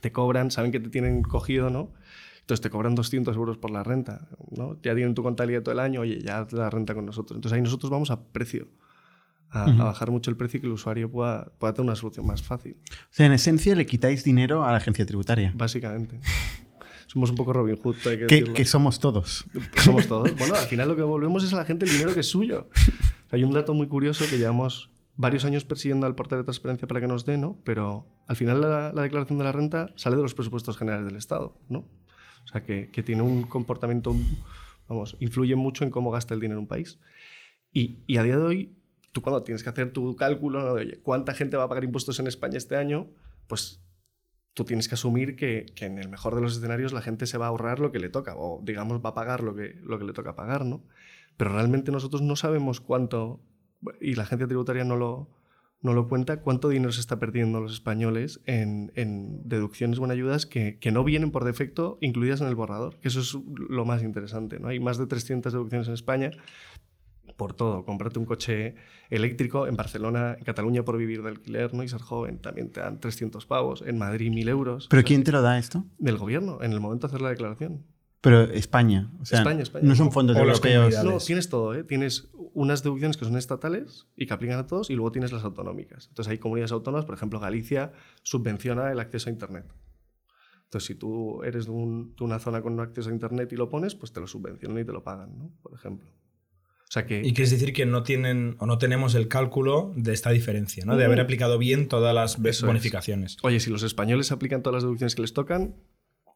te 0.00 0.12
cobran, 0.12 0.50
saben 0.50 0.70
que 0.70 0.80
te 0.80 0.90
tienen 0.90 1.22
cogido, 1.22 1.70
¿no? 1.70 1.92
Entonces 2.46 2.60
te 2.62 2.70
cobran 2.70 2.94
200 2.94 3.34
euros 3.34 3.58
por 3.58 3.72
la 3.72 3.82
renta, 3.82 4.28
¿no? 4.56 4.74
Ya 4.80 4.94
tienen 4.94 5.16
tu 5.16 5.24
contabilidad 5.24 5.62
todo 5.64 5.72
el 5.72 5.80
año, 5.80 6.02
oye, 6.02 6.20
ya 6.22 6.38
haz 6.38 6.52
la 6.52 6.70
renta 6.70 6.94
con 6.94 7.04
nosotros. 7.04 7.36
Entonces 7.36 7.56
ahí 7.56 7.60
nosotros 7.60 7.90
vamos 7.90 8.12
a 8.12 8.22
precio, 8.22 8.68
a, 9.50 9.64
a 9.64 9.84
bajar 9.84 10.12
mucho 10.12 10.30
el 10.30 10.36
precio 10.36 10.58
y 10.58 10.60
que 10.60 10.68
el 10.68 10.72
usuario 10.72 11.10
pueda, 11.10 11.46
pueda 11.58 11.74
tener 11.74 11.88
una 11.88 11.96
solución 11.96 12.24
más 12.24 12.42
fácil, 12.44 12.76
O 12.88 13.06
sea, 13.10 13.26
en 13.26 13.32
esencia 13.32 13.74
le 13.74 13.84
quitáis 13.84 14.22
dinero 14.22 14.64
a 14.64 14.70
la 14.70 14.76
agencia 14.76 15.04
tributaria. 15.04 15.52
básicamente. 15.56 16.20
Somos 17.08 17.30
un 17.30 17.36
poco 17.36 17.52
Robin 17.52 17.76
Hood, 17.82 17.96
hay 18.06 18.18
que 18.18 18.26
Que, 18.26 18.52
que 18.52 18.64
somos 18.64 19.00
todos. 19.00 19.44
Somos 19.76 20.06
todos. 20.06 20.36
Bueno, 20.36 20.54
al 20.54 20.66
final 20.66 20.88
lo 20.88 20.96
que 20.96 21.02
volvemos 21.02 21.42
es 21.44 21.52
a 21.52 21.56
la 21.56 21.64
gente 21.64 21.84
el 21.86 21.90
dinero 21.90 22.12
que 22.14 22.20
es 22.20 22.26
suyo. 22.28 22.68
Hay 23.30 23.42
un 23.44 23.52
dato 23.52 23.74
muy 23.74 23.86
curioso 23.88 24.24
que 24.28 24.38
llevamos 24.38 24.90
varios 25.16 25.44
años 25.44 25.64
persiguiendo 25.64 26.06
al 26.06 26.14
portal 26.14 26.38
de 26.40 26.44
transparencia 26.44 26.86
para 26.86 27.00
que 27.00 27.06
nos 27.06 27.24
dé, 27.24 27.38
¿no? 27.38 27.58
Pero 27.64 28.06
al 28.26 28.36
final 28.36 28.60
la, 28.60 28.92
la 28.92 29.02
declaración 29.02 29.38
de 29.38 29.44
la 29.44 29.52
renta 29.52 29.90
sale 29.96 30.16
de 30.16 30.22
los 30.22 30.34
presupuestos 30.34 30.76
generales 30.76 31.06
del 31.06 31.16
Estado, 31.16 31.56
¿no? 31.68 31.86
O 32.46 32.48
sea, 32.48 32.62
que, 32.62 33.02
tiene 33.04 33.22
un 33.22 33.42
comportamiento, 33.42 34.14
vamos, 34.88 35.16
influye 35.18 35.56
mucho 35.56 35.84
en 35.84 35.90
cómo 35.90 36.12
gasta 36.12 36.32
el 36.32 36.40
dinero 36.40 36.60
un 36.60 36.68
país. 36.68 37.00
Y, 37.72 38.16
a 38.16 38.22
día 38.22 38.36
de 38.38 38.42
hoy, 38.42 38.76
tú 39.12 39.20
cuando 39.20 39.42
tienes 39.42 39.62
que 39.62 39.68
hacer 39.68 39.92
tu 39.92 40.14
cálculo 40.14 40.76
de 40.76 41.00
cuánta 41.00 41.34
gente 41.34 41.56
va 41.56 41.64
a 41.64 41.68
pagar 41.68 41.84
impuestos 41.84 42.18
en 42.20 42.28
España 42.28 42.56
este 42.56 42.76
año, 42.76 43.08
pues 43.48 43.82
tú 44.54 44.64
tienes 44.64 44.88
que 44.88 44.94
asumir 44.94 45.36
que, 45.36 45.66
que 45.74 45.86
en 45.86 45.98
el 45.98 46.08
mejor 46.08 46.36
de 46.36 46.40
los 46.40 46.56
escenarios 46.56 46.92
la 46.92 47.02
gente 47.02 47.26
se 47.26 47.36
va 47.36 47.46
a 47.46 47.48
ahorrar 47.48 47.80
lo 47.80 47.90
que 47.90 47.98
le 47.98 48.08
toca, 48.08 48.36
o 48.36 48.62
digamos 48.62 49.04
va 49.04 49.10
a 49.10 49.14
pagar 49.14 49.42
lo 49.42 49.54
que, 49.54 49.74
lo 49.82 49.98
que 49.98 50.04
le 50.04 50.12
toca 50.12 50.36
pagar, 50.36 50.64
¿no? 50.64 50.84
Pero 51.36 51.52
realmente 51.52 51.92
nosotros 51.92 52.22
no 52.22 52.36
sabemos 52.36 52.80
cuánto, 52.80 53.40
y 54.00 54.14
la 54.14 54.22
agencia 54.22 54.46
tributaria 54.46 54.84
no 54.84 54.96
lo, 54.96 55.28
no 55.82 55.92
lo 55.92 56.08
cuenta, 56.08 56.40
cuánto 56.40 56.68
dinero 56.68 56.92
se 56.92 57.00
está 57.00 57.18
perdiendo 57.18 57.60
los 57.60 57.72
españoles 57.72 58.40
en, 58.46 58.92
en 58.94 59.48
deducciones 59.48 59.98
o 59.98 60.04
en 60.04 60.10
ayudas 60.10 60.46
que, 60.46 60.78
que 60.78 60.90
no 60.90 61.04
vienen 61.04 61.30
por 61.30 61.44
defecto 61.44 61.98
incluidas 62.00 62.40
en 62.40 62.48
el 62.48 62.54
borrador, 62.54 62.96
que 62.96 63.08
eso 63.08 63.20
es 63.20 63.36
lo 63.56 63.84
más 63.84 64.02
interesante, 64.02 64.58
¿no? 64.58 64.68
Hay 64.68 64.80
más 64.80 64.98
de 64.98 65.06
300 65.06 65.52
deducciones 65.52 65.88
en 65.88 65.94
España 65.94 66.30
por 67.36 67.54
todo. 67.54 67.84
Comprarte 67.84 68.18
un 68.18 68.24
coche 68.24 68.74
eléctrico 69.10 69.66
en 69.66 69.76
Barcelona, 69.76 70.36
en 70.38 70.44
Cataluña 70.44 70.84
por 70.84 70.96
vivir 70.96 71.22
de 71.22 71.30
alquiler 71.30 71.74
¿no? 71.74 71.82
y 71.82 71.88
ser 71.88 72.00
joven, 72.00 72.38
también 72.38 72.70
te 72.70 72.80
dan 72.80 73.00
300 73.00 73.46
pavos. 73.46 73.82
En 73.86 73.98
Madrid, 73.98 74.30
1.000 74.32 74.48
euros. 74.48 74.86
¿Pero 74.88 75.00
O 75.00 75.02
sea, 75.02 75.06
quién 75.06 75.24
te 75.24 75.32
lo 75.32 75.42
da 75.42 75.58
esto? 75.58 75.84
Del 75.98 76.16
gobierno, 76.16 76.62
en 76.62 76.72
el 76.72 76.80
momento 76.80 77.06
de 77.06 77.12
hacer 77.12 77.22
la 77.22 77.30
declaración. 77.30 77.84
Pero 78.20 78.42
España. 78.44 79.12
O 79.20 79.24
sea, 79.24 79.38
España, 79.40 79.62
España. 79.62 79.84
No 79.86 79.94
son 79.94 80.10
fondos 80.10 80.36
O 80.36 80.40
europeos. 80.40 81.04
No, 81.04 81.18
tienes 81.18 81.48
todo. 81.48 81.74
¿eh? 81.74 81.84
Tienes 81.84 82.28
unas 82.54 82.82
deducciones 82.82 83.16
que 83.16 83.24
son 83.24 83.36
estatales 83.36 84.06
y 84.16 84.26
que 84.26 84.32
aplican 84.34 84.58
a 84.58 84.66
todos 84.66 84.90
y 84.90 84.94
luego 84.94 85.12
tienes 85.12 85.32
las 85.32 85.44
autonómicas. 85.44 86.06
Entonces 86.08 86.30
hay 86.32 86.38
comunidades 86.38 86.72
autónomas, 86.72 87.04
por 87.04 87.14
ejemplo, 87.14 87.38
Galicia 87.38 87.92
subvenciona 88.22 88.90
el 88.90 88.98
acceso 89.00 89.28
a 89.28 89.32
Internet. 89.32 89.66
Entonces, 90.64 90.86
si 90.88 90.94
tú 90.96 91.42
eres 91.44 91.66
de, 91.66 91.70
un- 91.70 92.16
de 92.16 92.24
una 92.24 92.38
zona 92.40 92.60
con 92.62 92.72
un 92.72 92.80
acceso 92.80 93.10
a 93.10 93.12
Internet 93.12 93.52
y 93.52 93.56
lo 93.56 93.68
pones, 93.68 93.94
pues 93.94 94.12
te 94.12 94.18
lo 94.20 94.26
subvencionan 94.26 94.78
y 94.80 94.84
te 94.84 94.92
lo 94.92 95.04
pagan, 95.04 95.38
¿no? 95.38 95.50
Por 95.62 95.74
ejemplo. 95.74 96.08
O 96.10 96.90
sea 96.90 97.06
que... 97.06 97.20
Y 97.20 97.32
quieres 97.34 97.50
decir 97.50 97.72
que 97.72 97.84
no 97.86 98.02
tienen 98.02 98.56
o 98.58 98.66
no 98.66 98.78
tenemos 98.78 99.14
el 99.14 99.28
cálculo 99.28 99.92
de 99.96 100.12
esta 100.12 100.30
diferencia, 100.30 100.84
¿no? 100.84 100.96
De 100.96 101.04
haber 101.04 101.20
aplicado 101.20 101.58
bien 101.58 101.86
todas 101.88 102.14
las 102.14 102.36
Eso 102.38 102.48
es. 102.48 102.62
bonificaciones. 102.64 103.36
Oye, 103.42 103.60
si 103.60 103.70
los 103.70 103.82
españoles 103.84 104.32
aplican 104.32 104.62
todas 104.62 104.74
las 104.76 104.82
deducciones 104.84 105.14
que 105.14 105.22
les 105.22 105.32
tocan, 105.34 105.76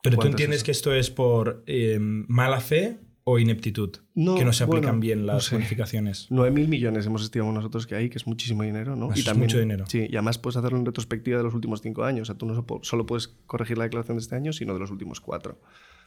Pero 0.03 0.17
tú 0.17 0.21
¿Cuánto 0.23 0.29
es 0.29 0.33
entiendes 0.35 0.57
eso? 0.59 0.65
que 0.67 0.71
esto 0.73 0.95
es 0.95 1.11
por 1.11 1.63
eh, 1.67 1.99
mala 2.01 2.61
fe 2.61 2.99
o 3.25 3.39
ineptitud, 3.39 3.97
No, 4.15 4.35
que 4.35 4.45
no 4.45 4.53
se 4.53 4.65
aplican 4.65 4.93
bueno, 4.93 5.01
bien 5.01 5.21
no 5.27 5.35
las 5.35 5.45
sé. 5.45 5.55
bonificaciones. 5.57 6.29
9.000 6.31 6.69
millones 6.69 7.07
hemos 7.07 7.23
estimado 7.23 7.53
nosotros 7.53 7.87
que 7.87 7.95
hay, 7.95 8.09
que 8.09 8.17
es 8.19 8.27
muchísimo 8.27 8.63
dinero, 8.63 8.97
¿no? 8.97 9.13
Eso 9.13 9.31
es 9.31 9.37
mucho 9.37 9.59
dinero. 9.61 9.85
Sí, 9.89 10.07
y 10.11 10.17
además 10.17 10.39
puedes 10.39 10.57
hacerlo 10.57 10.79
en 10.79 10.87
retrospectiva 10.87 11.37
de 11.39 11.45
los 11.45 11.55
últimos 11.55 11.83
cinco 11.83 12.03
años. 12.05 12.23
O 12.23 12.33
sea, 12.33 12.35
tú 12.39 12.47
no 12.47 12.55
so- 12.55 12.81
solo 12.83 13.05
puedes 13.07 13.29
corregir 13.47 13.77
la 13.79 13.85
declaración 13.85 14.17
de 14.17 14.23
este 14.23 14.35
año, 14.37 14.53
sino 14.53 14.73
de 14.73 14.81
los 14.81 14.91
últimos 14.91 15.21
cuatro. 15.21 15.61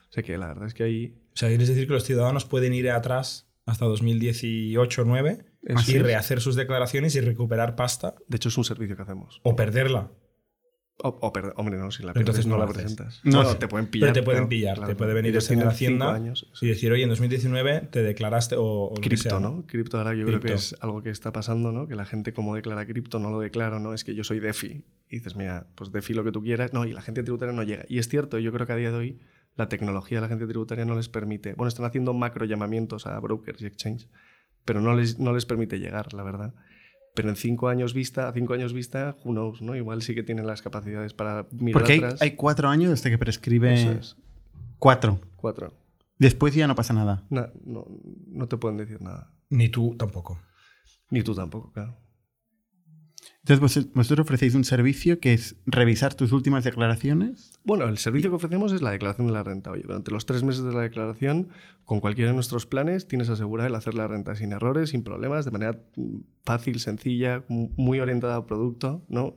O 0.10 0.12
sea 0.14 0.24
que 0.24 0.38
la 0.38 0.48
verdad 0.48 0.66
es 0.68 0.74
que 0.74 0.84
hay... 0.84 1.08
O 1.34 1.38
sea, 1.38 1.50
quieres 1.50 1.68
decir 1.70 1.88
que 1.88 1.94
los 1.94 2.04
ciudadanos 2.04 2.46
pueden 2.46 2.74
ir 2.74 2.90
atrás 2.90 3.48
hasta 3.66 3.86
2018-9 3.86 5.46
Eso 5.64 5.92
y 5.92 5.96
es. 5.96 6.02
rehacer 6.02 6.42
sus 6.42 6.56
declaraciones 6.56 7.16
y 7.16 7.22
recuperar 7.22 7.76
pasta 7.76 8.16
De 8.28 8.38
hecho, 8.38 8.50
es 8.50 8.58
un 8.58 8.64
servicio 8.66 8.96
que 8.96 9.02
hacemos. 9.04 9.40
o 9.44 9.56
perderla. 9.56 10.12
O, 10.98 11.08
o 11.10 11.34
per- 11.34 11.54
hombre, 11.58 11.78
no, 11.78 11.90
si 11.92 12.04
la 12.04 12.14
Entonces 12.16 12.46
pierdes, 12.46 12.48
no 12.48 12.54
no, 12.54 12.60
lo 12.60 12.66
la 12.66 12.72
haces. 12.72 12.84
presentas. 12.84 13.22
No, 13.24 13.44
sí. 13.46 13.58
te 13.58 13.68
pueden 13.68 13.88
pillar. 13.88 14.10
Pero 14.10 14.14
te 14.22 14.24
pueden 14.24 14.42
claro, 14.42 14.50
pillar, 14.50 14.76
claro. 14.78 14.90
te 14.92 14.96
puede 14.96 15.14
venir 15.16 15.36
el 15.36 15.42
cinco 15.42 15.68
Hacienda 15.68 16.14
años. 16.14 16.48
y 16.62 16.68
decir, 16.68 16.92
oye, 16.92 17.04
en 17.04 17.10
2019 17.10 17.88
te 17.92 18.04
declaraste 18.04 18.56
o, 18.56 18.64
o 18.64 18.90
lo 18.92 19.02
que 19.02 19.10
Cripto, 19.10 19.30
sea, 19.30 19.40
¿no? 19.40 19.66
Cripto 19.66 19.98
ahora 19.98 20.14
yo 20.14 20.26
creo 20.26 20.40
que 20.40 20.48
Cripto. 20.48 20.60
es 20.60 20.76
algo 20.82 21.02
que 21.02 21.10
está 21.10 21.32
pasando, 21.34 21.72
¿no? 21.72 21.88
Que 21.88 21.96
la 21.96 22.06
gente 22.06 22.32
como 22.34 22.56
declara 22.56 22.86
cripto 22.86 23.18
no 23.20 23.32
lo 23.32 23.40
declaro, 23.40 23.80
¿no? 23.80 23.94
Es 23.96 24.04
que 24.04 24.14
yo 24.14 24.24
soy 24.24 24.40
DeFi. 24.40 24.86
Y 25.10 25.18
dices, 25.18 25.36
mira, 25.36 25.68
pues 25.76 25.92
DeFi 25.92 26.14
lo 26.14 26.24
que 26.24 26.32
tú 26.32 26.44
quieras. 26.44 26.74
No, 26.74 26.86
y 26.86 26.94
la 26.94 27.02
gente 27.02 27.24
tributaria 27.24 27.54
no 27.54 27.64
llega. 27.64 27.86
Y 27.90 27.98
es 27.98 28.08
cierto, 28.08 28.38
yo 28.38 28.52
creo 28.54 28.68
que 28.68 28.74
a 28.74 28.78
día 28.78 28.92
de 28.92 28.98
hoy 28.98 29.20
la 29.56 29.70
tecnología 29.70 30.18
de 30.20 30.22
la 30.22 30.28
gente 30.30 30.46
tributaria 30.48 30.86
no 30.86 30.96
les 30.96 31.10
permite... 31.10 31.54
Bueno, 31.56 31.68
están 31.70 31.86
haciendo 31.86 32.14
macro 32.14 32.46
llamamientos 32.46 33.06
a 33.08 33.20
brokers 33.20 33.62
y 33.62 33.66
exchange, 33.66 34.08
pero 34.64 34.80
no 34.80 34.96
les, 34.96 35.20
no 35.20 35.34
les 35.34 35.46
permite 35.46 35.80
llegar, 35.80 36.14
la 36.14 36.24
verdad. 36.24 36.54
Pero 37.14 37.30
en 37.30 37.36
cinco 37.36 37.68
años 37.70 37.94
vista, 37.94 38.28
a 38.28 38.34
cinco 38.34 38.54
años 38.54 38.74
vista, 38.74 39.16
who 39.24 39.32
knows, 39.34 39.62
¿no? 39.62 39.76
Igual 39.76 40.02
sí 40.02 40.16
que 40.16 40.24
tienen 40.24 40.48
las 40.48 40.62
capacidades 40.62 41.14
para 41.14 41.46
mirar 41.52 41.74
Porque 41.74 41.94
hay, 41.94 41.98
atrás. 42.00 42.22
hay 42.22 42.32
cuatro 42.36 42.70
años 42.70 42.90
desde 42.92 43.10
que 43.12 43.18
prescribe. 43.18 43.74
Es. 44.00 44.16
Cuatro. 44.80 45.20
Cuatro. 45.36 45.74
Después 46.18 46.56
ya 46.56 46.68
no 46.68 46.76
pasa 46.76 46.94
nada. 46.94 47.24
Na- 47.30 47.52
no, 47.66 47.86
no 48.28 48.48
te 48.48 48.58
pueden 48.58 48.78
decir 48.78 49.02
nada. 49.02 49.32
Ni 49.50 49.70
tú 49.70 49.96
tampoco. 49.98 50.40
Ni 51.10 51.22
tú 51.22 51.36
tampoco, 51.36 51.72
claro. 51.72 51.98
Entonces 53.46 53.60
vos- 53.60 53.94
vosotros 53.94 54.24
ofrecéis 54.26 54.56
un 54.56 54.64
servicio 54.64 55.20
que 55.20 55.34
es 55.34 55.58
revisar 55.66 56.14
tus 56.14 56.32
últimas 56.32 56.64
declaraciones. 56.64 57.60
Bueno, 57.66 57.86
el 57.90 57.98
servicio 57.98 58.30
que 58.30 58.38
ofrecemos 58.38 58.72
es 58.72 58.82
la 58.82 58.92
declaración 58.92 59.28
de 59.28 59.34
la 59.34 59.44
renta. 59.44 59.72
Oye, 59.72 59.84
durante 59.84 60.12
los 60.12 60.26
tres 60.26 60.44
meses 60.44 60.64
de 60.64 60.72
la 60.74 60.80
declaración, 60.82 61.50
con 61.84 62.00
cualquiera 62.00 62.30
de 62.32 62.36
nuestros 62.36 62.66
planes, 62.66 63.06
tienes 63.08 63.28
asegurado 63.30 63.68
el 63.68 63.76
hacer 63.76 63.96
la 63.96 64.08
renta 64.08 64.36
sin 64.36 64.54
errores, 64.54 64.92
sin 64.92 65.04
problemas, 65.04 65.44
de 65.44 65.52
manera 65.52 65.78
mm, 65.98 66.20
fácil, 66.46 66.80
sencilla, 66.80 67.44
mu- 67.50 67.70
muy 67.76 68.00
orientada 68.00 68.38
al 68.38 68.46
producto, 68.46 69.04
¿no? 69.10 69.36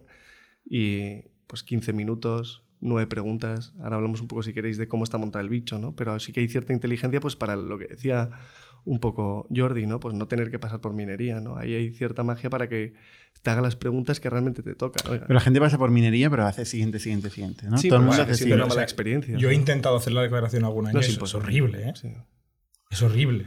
Y 0.65 1.23
pues 1.49 1.65
15 1.65 1.93
minutos, 1.93 2.63
nueve 2.81 3.09
preguntas. 3.09 3.75
Ahora 3.81 3.97
hablamos 3.97 4.21
un 4.21 4.29
poco, 4.29 4.45
si 4.45 4.53
queréis, 4.53 4.79
de 4.79 4.87
cómo 4.87 5.03
está 5.03 5.19
montado 5.19 5.43
el 5.43 5.49
bicho, 5.49 5.81
¿no? 5.81 5.97
Pero 5.97 6.19
sí 6.21 6.33
que 6.33 6.41
hay 6.41 6.49
cierta 6.49 6.73
inteligencia, 6.73 7.19
pues 7.21 7.35
para 7.35 7.57
lo 7.57 7.77
que 7.77 7.87
decía 7.87 8.31
un 8.87 8.99
poco 9.01 9.47
Jordi, 9.55 9.87
¿no? 9.87 10.01
Pues 10.01 10.15
no 10.15 10.27
tener 10.27 10.51
que 10.51 10.59
pasar 10.59 10.81
por 10.81 10.95
minería, 10.95 11.41
¿no? 11.41 11.57
Ahí 11.59 11.75
hay 11.75 11.91
cierta 11.91 12.23
magia 12.23 12.49
para 12.49 12.69
que 12.69 12.95
te 13.43 13.51
haga 13.51 13.61
las 13.61 13.77
preguntas 13.77 14.19
que 14.21 14.31
realmente 14.31 14.63
te 14.63 14.75
tocan. 14.75 15.07
Oiga, 15.13 15.25
Pero 15.27 15.35
la 15.35 15.41
gente 15.41 15.61
pasa 15.61 15.77
por 15.77 15.91
minería, 15.91 16.31
pero 16.31 16.47
hace 16.47 16.65
siguiente, 16.65 16.99
siguiente, 16.99 17.29
siguiente. 17.31 17.69
¿no? 17.69 17.77
Sí, 17.79 17.89
Todo 17.89 17.99
el 17.99 18.05
pero 18.07 18.11
mundo 18.17 18.23
hace 18.23 18.35
siguiente. 18.35 18.65
una 18.65 18.69
mala 18.69 18.83
experiencia. 18.83 19.37
Yo 19.37 19.51
he 19.51 19.55
intentado 19.55 19.97
hacer 19.97 20.13
la 20.15 20.23
declaración 20.23 20.65
algún 20.65 20.87
año. 20.87 20.95
No 20.95 21.01
es, 21.01 21.09
es 21.09 21.21
es 21.21 21.35
horrible, 21.35 21.91
¿eh? 21.91 21.93
Sí. 22.01 22.13
Es 22.91 23.03
horrible. 23.03 23.47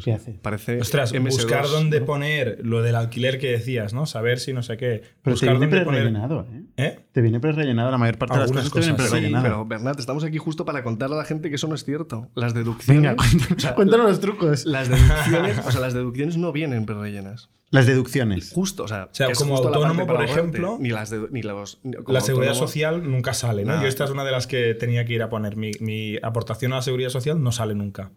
¿Qué 0.00 0.12
hace? 0.12 0.32
Parece 0.40 0.80
Ostras, 0.80 1.12
MS2, 1.14 1.30
buscar 1.30 1.66
dónde 1.68 2.00
¿no? 2.00 2.06
poner 2.06 2.58
lo 2.62 2.82
del 2.82 2.94
alquiler 2.94 3.38
que 3.38 3.50
decías, 3.50 3.92
¿no? 3.92 4.06
Saber 4.06 4.38
si 4.38 4.52
no 4.52 4.62
sé 4.62 4.76
qué. 4.76 5.02
Pero 5.22 5.36
te 5.36 5.46
viene 5.46 5.66
poner. 5.68 5.86
pre-rellenado, 5.86 6.46
¿eh? 6.50 6.62
¿Eh? 6.76 6.98
Te 7.12 7.20
viene 7.20 7.40
pre-rellenado 7.40 7.90
la 7.90 7.98
mayor 7.98 8.18
parte 8.18 8.34
de 8.34 8.40
las 8.40 8.50
Algunas 8.50 8.70
cosas. 8.70 8.86
te 8.96 9.18
vienen 9.18 9.32
cosas, 9.32 9.42
sí, 9.42 9.42
pero 9.42 9.66
Bernat, 9.66 9.98
estamos 10.00 10.24
aquí 10.24 10.38
justo 10.38 10.64
para 10.64 10.82
contarle 10.82 11.16
a 11.16 11.18
la 11.18 11.24
gente 11.24 11.50
que 11.50 11.56
eso 11.56 11.68
no 11.68 11.74
es 11.74 11.84
cierto. 11.84 12.30
Las 12.34 12.54
deducciones. 12.54 13.02
Venga, 13.02 13.16
cuéntanos, 13.16 13.52
o 13.56 13.60
sea, 13.60 13.74
cuéntanos 13.74 14.06
los 14.06 14.20
trucos. 14.20 14.64
Las 14.66 14.88
deducciones, 14.88 15.58
o 15.58 15.70
sea, 15.70 15.80
las 15.80 15.94
deducciones 15.94 16.36
no 16.36 16.52
vienen 16.52 16.86
prerellenas. 16.86 17.50
Las 17.72 17.86
deducciones. 17.86 18.52
Justo, 18.52 18.84
o 18.84 18.88
sea, 18.88 19.08
sea, 19.12 19.26
que 19.26 19.32
es 19.32 19.38
como 19.38 19.56
autónomo, 19.56 20.06
por 20.06 20.22
ejemplo, 20.22 20.76
ni 20.78 20.90
las 20.90 21.10
de- 21.10 21.26
ni 21.30 21.42
los 21.42 21.80
ni- 21.82 21.96
La 22.06 22.20
seguridad 22.20 22.52
autónomo- 22.52 22.66
social 22.68 23.10
nunca 23.10 23.34
sale, 23.34 23.62
¿no? 23.64 23.70
Nada. 23.70 23.82
Yo 23.82 23.88
esta 23.88 24.04
es 24.04 24.10
una 24.10 24.24
de 24.24 24.30
las 24.30 24.46
que 24.46 24.74
tenía 24.74 25.04
que 25.04 25.14
ir 25.14 25.22
a 25.22 25.28
poner. 25.30 25.56
Mi, 25.56 25.72
mi 25.80 26.16
aportación 26.22 26.72
a 26.74 26.76
la 26.76 26.82
seguridad 26.82 27.08
social 27.08 27.42
no 27.42 27.50
sale 27.50 27.74
nunca. 27.74 28.12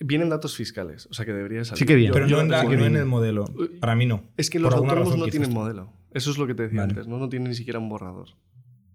vienen 0.00 0.30
datos 0.30 0.56
fiscales, 0.56 1.06
o 1.10 1.14
sea 1.14 1.24
que 1.26 1.32
debería 1.32 1.64
salir. 1.64 1.78
Sí 1.78 1.84
que 1.86 1.94
viene. 1.94 2.12
Pero 2.12 2.26
yo 2.26 2.36
no, 2.38 2.42
en, 2.42 2.48
no 2.92 2.98
el 2.98 3.04
modelo. 3.04 3.44
Para 3.80 3.94
mí 3.94 4.06
no. 4.06 4.24
Es 4.36 4.50
que 4.50 4.58
los 4.58 4.72
autónomos 4.74 5.16
no 5.16 5.26
tienen 5.26 5.52
modelo. 5.52 5.92
Eso 6.12 6.30
es 6.30 6.38
lo 6.38 6.46
que 6.46 6.54
te 6.54 6.62
decía 6.64 6.80
Vale. 6.80 6.92
antes, 6.92 7.06
¿no? 7.06 7.18
No 7.18 7.28
tienen 7.28 7.50
ni 7.50 7.54
siquiera 7.54 7.78
un 7.78 7.88
borrador. 7.90 8.28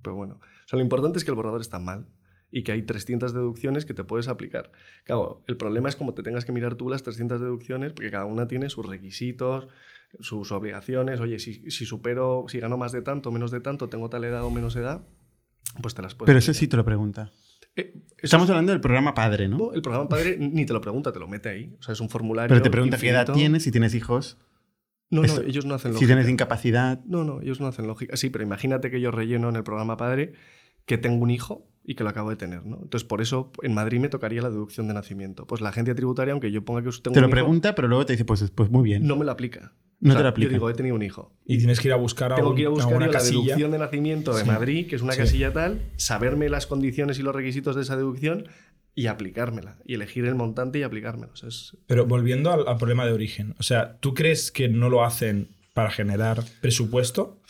Pero 0.01 0.15
bueno, 0.15 0.39
o 0.41 0.67
sea, 0.67 0.77
lo 0.77 0.83
importante 0.83 1.19
es 1.19 1.23
que 1.23 1.29
el 1.31 1.35
borrador 1.35 1.62
está 1.62 1.77
mal 1.79 2.07
y 2.55 2.63
que 2.63 2.72
hay 2.72 2.83
300 2.83 3.33
deducciones 3.33 3.83
que 3.86 3.93
te 3.95 4.03
puedes 4.03 4.27
aplicar. 4.27 4.72
Claro, 5.05 5.43
el 5.48 5.57
problema 5.57 5.89
es 5.89 5.95
como 5.95 6.13
te 6.13 6.22
tengas 6.22 6.45
que 6.45 6.51
mirar 6.51 6.75
tú 6.75 6.88
las 6.89 7.01
300 7.01 7.41
deducciones 7.41 7.93
porque 7.93 8.12
cada 8.12 8.25
una 8.25 8.48
tiene 8.48 8.69
sus 8.69 8.86
requisitos, 8.86 9.67
sus 10.19 10.51
obligaciones. 10.51 11.19
Oye, 11.19 11.39
si, 11.39 11.69
si 11.72 11.86
supero, 11.86 12.45
si 12.48 12.60
gano 12.60 12.77
más 12.77 12.91
de 12.91 13.01
tanto, 13.01 13.31
menos 13.31 13.50
de 13.50 13.60
tanto, 13.60 13.89
tengo 13.89 14.10
tal 14.10 14.24
edad 14.24 14.43
o 14.43 14.51
menos 14.51 14.75
edad, 14.75 15.03
pues 15.81 15.95
te 15.95 16.03
las 16.03 16.13
puedes 16.13 16.27
Pero 16.27 16.38
eso 16.39 16.51
aplicar. 16.51 16.60
sí 16.60 16.67
te 16.67 16.77
lo 16.77 16.86
pregunta. 16.86 17.31
Eh, 17.75 17.95
Estamos 18.19 18.45
es- 18.45 18.51
hablando 18.51 18.72
del 18.72 18.81
programa 18.81 19.15
padre, 19.15 19.48
¿no? 19.48 19.57
no, 19.57 19.74
el 19.74 19.81
programa 19.81 20.07
padre 20.07 20.38
ni 20.39 20.63
te 20.67 20.74
lo 20.74 20.79
pregunta, 20.81 21.12
te 21.12 21.17
lo 21.19 21.27
mete 21.27 21.50
ahí. 21.50 21.75
O 21.79 21.81
sea, 21.81 21.93
es 21.93 22.00
un 22.01 22.10
formulario. 22.10 22.50
Pero 22.50 22.62
te 22.62 22.69
pregunta 22.69 22.98
qué 23.00 23.10
edad 23.10 23.22
infinito. 23.22 23.33
tienes, 23.39 23.63
si 23.63 23.72
tienes 23.72 23.95
hijos, 23.95 24.38
No, 25.10 25.24
no, 25.24 25.41
ellos 25.41 25.65
no 25.65 25.74
hacen 25.74 25.89
si 25.91 25.93
lógica. 25.95 26.07
tienes 26.13 26.29
incapacidad. 26.29 27.03
No, 27.05 27.24
no, 27.24 27.41
ellos 27.41 27.60
no 27.60 27.65
hacen 27.65 27.88
lógica. 27.88 28.15
Sí, 28.15 28.29
pero 28.29 28.43
imagínate 28.43 28.91
que 28.91 29.01
yo 29.01 29.10
relleno 29.10 29.50
en 29.50 29.55
el 29.55 29.63
programa 29.63 29.98
padre 29.98 30.33
que 30.86 31.00
tengo 31.00 31.24
un 31.24 31.31
hijo 31.31 31.67
y 31.86 31.96
que 31.96 32.04
lo 32.04 32.10
acabo 32.10 32.30
de 32.30 32.36
tener, 32.38 32.66
¿no? 32.66 32.78
Entonces, 32.82 33.04
por 33.04 33.22
eso 33.22 33.52
en 33.62 33.74
Madrid 33.74 34.00
me 34.00 34.10
tocaría 34.10 34.42
la 34.42 34.50
deducción 34.50 34.88
de 34.88 34.94
nacimiento. 34.94 35.46
Pues 35.46 35.62
la 35.62 35.70
agencia 35.70 35.94
tributaria, 35.96 36.32
aunque 36.32 36.52
yo 36.52 36.63
ponga 36.63 36.82
que 36.82 36.90
tengo 36.90 37.02
Te 37.02 37.10
un 37.10 37.16
lo 37.24 37.28
hijo, 37.28 37.32
pregunta, 37.32 37.75
pero 37.75 37.88
luego 37.88 38.06
te 38.06 38.13
dice, 38.13 38.25
pues, 38.25 38.50
pues 38.56 38.70
muy 38.70 38.84
bien. 38.84 39.06
no 39.06 39.16
me 39.18 39.25
lo 39.25 39.32
aplica. 39.32 39.74
No 40.00 40.16
te 40.18 40.24
lo 40.24 40.30
aplica. 40.30 40.50
Yo 40.50 40.54
digo, 40.56 40.70
he 40.70 40.74
tenido 40.74 40.96
un 40.96 41.02
hijo. 41.02 41.34
Y 41.46 41.58
tienes 41.60 41.80
que 41.80 41.88
ir 41.88 41.94
a 41.94 41.98
buscar 41.98 42.34
a, 42.34 42.36
Tengo 42.36 42.50
un- 42.50 42.56
que 42.56 42.62
ir 42.63 42.68
a 42.68 42.72
a 42.72 42.74
buscar 42.74 42.96
una 42.96 43.06
yo 43.06 43.12
la 43.12 43.18
casilla. 43.20 43.42
deducción 43.44 43.72
de 43.72 43.78
nacimiento 43.80 44.36
de 44.36 44.42
Sí. 44.44 44.48
Madrid, 44.48 44.88
que 44.90 44.96
es 44.98 45.02
una 45.02 45.13
Sí. 45.13 45.20
casilla 45.20 45.54
tal, 45.54 45.82
saberme 45.96 46.50
las 46.50 46.68
condiciones 46.68 47.20
y 47.20 47.22
los 47.24 47.34
requisitos 47.34 47.75
de 47.78 47.84
esa 47.84 47.96
deducción 47.96 48.48
y 48.96 49.08
aplicármela. 49.08 49.78
Y 49.86 49.94
elegir 49.94 50.25
el 50.25 50.36
montante 50.36 50.80
y 50.80 50.84
aplicármelo. 50.84 51.32
O 51.32 51.36
sea, 51.38 51.48
es- 51.50 51.78
Pero 51.88 52.06
volviendo 52.06 52.52
al, 52.52 52.68
al 52.68 52.78
problema 52.78 53.06
de 53.06 53.13
origen. 53.13 53.56
O 53.60 53.63
sea, 53.63 53.98
¿tú 54.00 54.13
crees 54.13 54.52
que 54.52 54.68
no 54.68 54.90
lo 54.90 55.06
hacen 55.06 55.56
para 55.74 55.90
generar 55.90 56.44
presupuesto? 56.62 57.42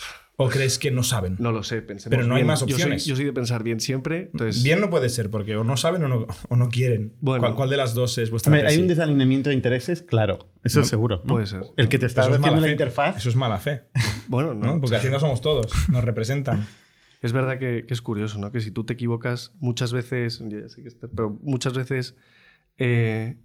¿O 0.45 0.49
crees 0.49 0.77
que 0.79 0.91
no 0.91 1.03
saben? 1.03 1.35
no 1.39 1.51
lo 1.51 1.63
sé, 1.63 1.81
pensemos 1.81 2.15
Pero 2.15 2.27
no 2.27 2.35
hay 2.35 2.43
más 2.43 2.59
Yo 2.61 2.65
soy- 2.67 2.73
opciones. 2.73 3.05
Yo 3.05 3.15
soy, 3.15 3.25
de 3.25 3.33
pensar 3.33 3.63
bien 3.63 3.79
siempre. 3.79 4.29
Entonces, 4.31 4.63
Bien 4.63 4.79
no 4.79 4.89
puede 4.89 5.09
ser, 5.09 5.29
porque 5.29 5.55
o 5.55 5.63
no 5.63 5.77
saben 5.77 6.03
o 6.03 6.07
no, 6.07 6.27
o 6.49 6.55
no 6.55 6.69
quieren. 6.69 7.13
Bueno. 7.21 7.41
¿Cuál, 7.41 7.55
cuál 7.55 7.69
de 7.69 7.77
las 7.77 7.93
dos 7.93 8.17
es 8.17 8.29
vuestra 8.31 8.53
hay 8.53 8.77
un 8.77 8.87
desalineamiento 8.87 9.49
de 9.49 9.55
intereses, 9.55 10.01
claro. 10.01 10.39
Eso 10.63 10.81
es 10.81 10.87
seguro. 10.87 11.21
¿no? 11.25 11.33
puede 11.33 11.47
ser. 11.47 11.61
El 11.77 11.89
que 11.89 11.99
te 11.99 12.05
está 12.05 12.21
es 12.21 12.27
haciendo 12.27 12.55
la 12.61 12.67
fe. 12.67 12.71
interfaz. 12.71 13.17
Eso 13.17 13.29
es 13.29 13.35
mala 13.35 13.57
fe, 13.57 13.83
Bueno, 14.27 14.53
no. 14.53 14.65
¿no? 14.75 14.81
Porque 14.81 14.95
Hacienda 14.97 15.19
somos 15.19 15.41
todos, 15.41 15.71
nos 15.89 16.03
representan. 16.03 16.67
Es 17.21 17.31
verdad 17.31 17.57
que, 17.57 17.85
que 17.87 17.93
es 17.93 18.01
curioso, 18.01 18.37
¿no? 18.37 18.51
Que 18.51 18.59
si 18.59 18.71
tú 18.71 18.83
te 18.83 18.93
equivocas 18.93 19.53
muchas 19.59 19.93
veces, 19.93 20.43
ya 20.47 20.67
sé 20.67 20.81
que 20.81 20.89
está- 20.89 21.07
pero 21.07 21.37
muchas 21.41 21.73
veces, 21.73 22.15
eh, 22.77 23.37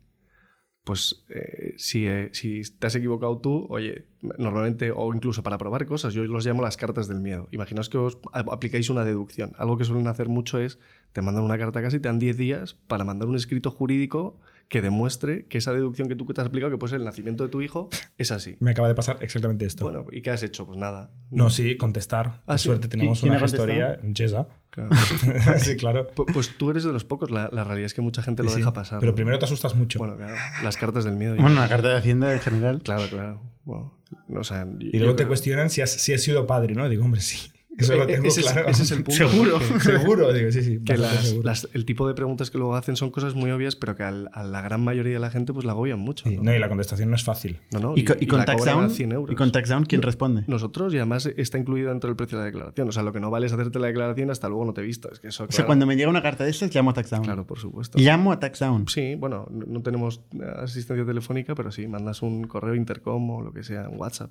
pues 0.88 1.22
eh, 1.28 1.74
si, 1.76 2.06
eh, 2.06 2.30
si 2.32 2.62
te 2.62 2.86
has 2.86 2.94
equivocado 2.94 3.36
tú, 3.40 3.66
oye, 3.68 4.06
normalmente, 4.22 4.90
o 4.90 5.12
incluso 5.12 5.42
para 5.42 5.58
probar 5.58 5.84
cosas, 5.84 6.14
yo 6.14 6.24
los 6.24 6.46
llamo 6.46 6.62
las 6.62 6.78
cartas 6.78 7.08
del 7.08 7.20
miedo. 7.20 7.46
Imaginaos 7.50 7.90
que 7.90 7.98
os 7.98 8.16
aplicáis 8.32 8.88
una 8.88 9.04
deducción. 9.04 9.52
Algo 9.58 9.76
que 9.76 9.84
suelen 9.84 10.06
hacer 10.06 10.30
mucho 10.30 10.58
es, 10.58 10.78
te 11.12 11.20
mandan 11.20 11.44
una 11.44 11.58
carta 11.58 11.82
casi, 11.82 12.00
te 12.00 12.08
dan 12.08 12.18
10 12.18 12.38
días 12.38 12.74
para 12.86 13.04
mandar 13.04 13.28
un 13.28 13.36
escrito 13.36 13.70
jurídico 13.70 14.40
que 14.68 14.82
demuestre 14.82 15.46
que 15.46 15.56
esa 15.58 15.72
deducción 15.72 16.08
que 16.08 16.14
tú 16.14 16.26
te 16.26 16.40
has 16.42 16.46
aplicado, 16.46 16.70
que 16.70 16.76
puede 16.76 16.90
ser 16.90 16.98
el 17.00 17.06
nacimiento 17.06 17.42
de 17.44 17.48
tu 17.50 17.62
hijo, 17.62 17.88
es 18.18 18.30
así. 18.32 18.56
Me 18.60 18.72
acaba 18.72 18.86
de 18.88 18.94
pasar 18.94 19.16
exactamente 19.22 19.64
esto. 19.64 19.84
Bueno, 19.84 20.04
¿y 20.12 20.20
qué 20.20 20.30
has 20.30 20.42
hecho? 20.42 20.66
Pues 20.66 20.78
nada. 20.78 21.10
no, 21.30 21.48
sí, 21.48 21.76
contestar. 21.78 22.42
Ah, 22.46 22.58
sí. 22.58 22.64
suerte 22.64 22.86
tenemos 22.88 23.20
¿Quién 23.20 23.30
una 23.32 23.40
gestoría, 23.40 23.98
Jesa. 24.14 24.46
Claro. 24.70 24.90
sí, 25.58 25.76
claro. 25.76 26.06
Pu- 26.14 26.30
Pues 26.32 26.56
tú 26.58 26.70
eres 26.70 26.84
de 26.84 26.92
los 26.92 27.04
pocos. 27.04 27.30
La, 27.30 27.48
la 27.50 27.64
realidad 27.64 27.86
es 27.86 27.94
que 27.94 28.02
mucha 28.02 28.22
gente 28.22 28.42
lo 28.42 28.50
Sí, 28.50 28.58
deja 28.58 28.72
pasar. 28.74 29.00
Pero 29.00 29.12
¿no? 29.12 29.16
primero 29.16 29.38
te 29.38 29.46
asustas 29.46 29.74
mucho. 29.74 29.98
Bueno, 29.98 30.16
claro, 30.16 30.34
las 30.62 30.76
cartas 30.76 31.04
del 31.04 31.16
miedo. 31.16 31.36
Bueno, 31.36 31.58
la 31.60 31.68
carta 31.68 31.88
de 31.88 31.96
Hacienda 31.96 32.32
en 32.34 32.40
general. 32.40 32.82
Claro, 32.82 33.08
claro. 33.08 33.40
Bueno, 33.64 33.98
no, 34.28 34.40
o 34.40 34.44
sea, 34.44 34.66
y 34.80 34.98
luego 34.98 35.16
te 35.16 35.26
cuestionan 35.26 35.70
si 35.70 35.80
has, 35.80 35.90
si 35.90 36.12
has 36.12 36.22
sido 36.22 36.46
padre, 36.46 36.74
¿no? 36.74 36.86
Digo, 36.90 37.04
hombre, 37.04 37.20
sí. 37.22 37.50
Eso 37.78 37.96
lo 37.96 38.02
E- 38.04 38.06
tengo 38.06 38.26
ese 38.26 38.40
es- 38.40 38.52
claro. 38.52 38.68
ese 38.68 38.82
es 38.82 38.90
el 38.90 39.02
punto, 39.04 39.28
Seguro. 39.28 39.60
Seguro. 39.80 40.32
Digo, 40.32 40.52
sí, 40.52 40.62
sí. 40.62 40.80
Que 40.84 40.92
bastante 40.94 40.98
las- 41.16 41.24
seguro. 41.28 41.46
las- 41.46 41.68
el 41.72 41.84
tipo 41.84 42.06
de 42.08 42.14
preguntas 42.14 42.50
que 42.50 42.58
luego 42.58 42.76
hacen 42.76 42.96
son 42.96 43.10
cosas 43.10 43.34
muy 43.34 43.50
obvias, 43.50 43.76
pero 43.76 43.94
que 43.96 44.02
al- 44.02 44.28
a 44.32 44.42
la 44.42 44.60
gran 44.62 44.82
mayoría 44.82 45.14
de 45.14 45.18
la 45.20 45.30
gente 45.30 45.52
pues 45.52 45.64
la 45.64 45.72
agobian 45.72 45.98
mucho. 45.98 46.28
Sí, 46.28 46.36
¿no? 46.36 46.42
no, 46.42 46.54
y 46.54 46.58
la 46.58 46.68
contestación 46.68 47.08
no 47.10 47.16
es 47.16 47.24
fácil. 47.24 47.58
No, 47.72 47.78
no, 47.80 47.94
¿Y, 47.96 48.04
co- 48.04 48.14
y 48.18 48.26
con 48.26 48.38
la 48.40 48.44
tax 48.44 48.58
cobran 48.58 48.78
a 48.78 48.80
down? 48.82 48.90
100 48.90 49.12
euros. 49.12 49.32
¿Y 49.32 49.36
con 49.36 49.52
tax 49.52 49.68
down 49.68 49.84
quién 49.86 50.02
responde? 50.02 50.44
Nosotros, 50.46 50.92
y 50.94 50.96
además 50.98 51.26
está 51.36 51.58
incluido 51.58 51.90
dentro 51.90 52.08
del 52.08 52.16
precio 52.16 52.36
de 52.38 52.42
la 52.42 52.46
declaración. 52.46 52.88
O 52.88 52.92
sea, 52.92 53.02
lo 53.02 53.12
que 53.12 53.20
no 53.20 53.30
vale 53.30 53.46
es 53.46 53.52
hacerte 53.52 53.78
la 53.78 53.86
declaración 53.86 54.30
hasta 54.30 54.48
luego 54.48 54.64
no 54.64 54.74
te 54.74 54.80
he 54.80 54.84
visto. 54.84 55.10
Es 55.12 55.20
que 55.20 55.28
eso, 55.28 55.44
O 55.44 55.52
sea, 55.52 55.64
cuando 55.66 55.86
me 55.86 55.96
llega 55.96 56.08
una 56.10 56.22
carta 56.22 56.44
de 56.44 56.50
estas, 56.50 56.74
llamo 56.74 56.90
a 56.90 56.94
tax 56.94 57.10
down. 57.10 57.22
claro, 57.24 57.46
por 57.46 57.58
supuesto. 57.58 57.98
Llamo 57.98 58.32
a 58.32 58.40
tax 58.40 58.58
down. 58.58 58.86
Sí, 58.88 59.14
bueno, 59.14 59.46
no 59.50 59.66
no 59.68 59.82
tenemos 59.82 60.20
asistencia 60.56 61.04
telefónica, 61.06 61.54
pero 61.54 61.70
sí, 61.70 61.86
mandas 61.86 62.22
un 62.22 62.44
correo 62.46 62.74
intercom 62.74 63.30
o 63.30 63.42
lo 63.42 63.52
que 63.52 63.62
sea, 63.62 63.88
un 63.88 63.98
WhatsApp. 64.00 64.30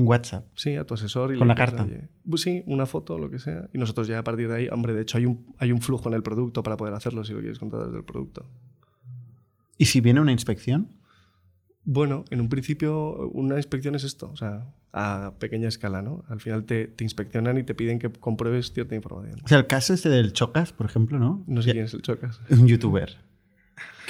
Un 0.00 0.08
WhatsApp. 0.08 0.46
Sí, 0.54 0.76
a 0.76 0.84
tu 0.84 0.94
asesor. 0.94 1.34
Y 1.34 1.38
¿Con 1.38 1.48
la 1.48 1.54
carta? 1.54 1.86
Pues 2.28 2.42
sí, 2.42 2.62
una 2.66 2.86
foto, 2.86 3.18
lo 3.18 3.30
que 3.30 3.38
sea. 3.38 3.68
Y 3.72 3.78
nosotros 3.78 4.06
ya 4.08 4.18
a 4.18 4.24
partir 4.24 4.48
de 4.48 4.54
ahí, 4.56 4.68
hombre, 4.70 4.94
de 4.94 5.02
hecho 5.02 5.18
hay 5.18 5.26
un, 5.26 5.54
hay 5.58 5.72
un 5.72 5.80
flujo 5.80 6.08
en 6.08 6.14
el 6.14 6.22
producto 6.22 6.62
para 6.62 6.76
poder 6.76 6.94
hacerlo 6.94 7.24
si 7.24 7.32
lo 7.32 7.40
quieres 7.40 7.58
contar 7.58 7.84
desde 7.84 7.98
el 7.98 8.04
producto. 8.04 8.46
¿Y 9.78 9.86
si 9.86 10.00
viene 10.00 10.20
una 10.20 10.32
inspección? 10.32 10.88
Bueno, 11.84 12.24
en 12.30 12.40
un 12.40 12.48
principio 12.48 13.28
una 13.30 13.56
inspección 13.56 13.94
es 13.94 14.04
esto, 14.04 14.30
o 14.30 14.36
sea, 14.36 14.74
a 14.92 15.32
pequeña 15.38 15.66
escala, 15.68 16.02
¿no? 16.02 16.24
Al 16.28 16.40
final 16.40 16.64
te, 16.64 16.86
te 16.88 17.04
inspeccionan 17.04 17.56
y 17.58 17.62
te 17.62 17.74
piden 17.74 17.98
que 17.98 18.10
compruebes 18.10 18.72
cierta 18.72 18.94
información. 18.94 19.40
O 19.42 19.48
sea, 19.48 19.58
el 19.58 19.66
caso 19.66 19.94
este 19.94 20.08
del 20.10 20.32
Chocas, 20.34 20.72
por 20.72 20.84
ejemplo, 20.86 21.18
¿no? 21.18 21.42
No 21.46 21.62
sé 21.62 21.68
Ya- 21.68 21.72
quién 21.72 21.84
es 21.86 21.94
el 21.94 22.02
chocas. 22.02 22.40
Un 22.50 22.66
youtuber. 22.66 23.16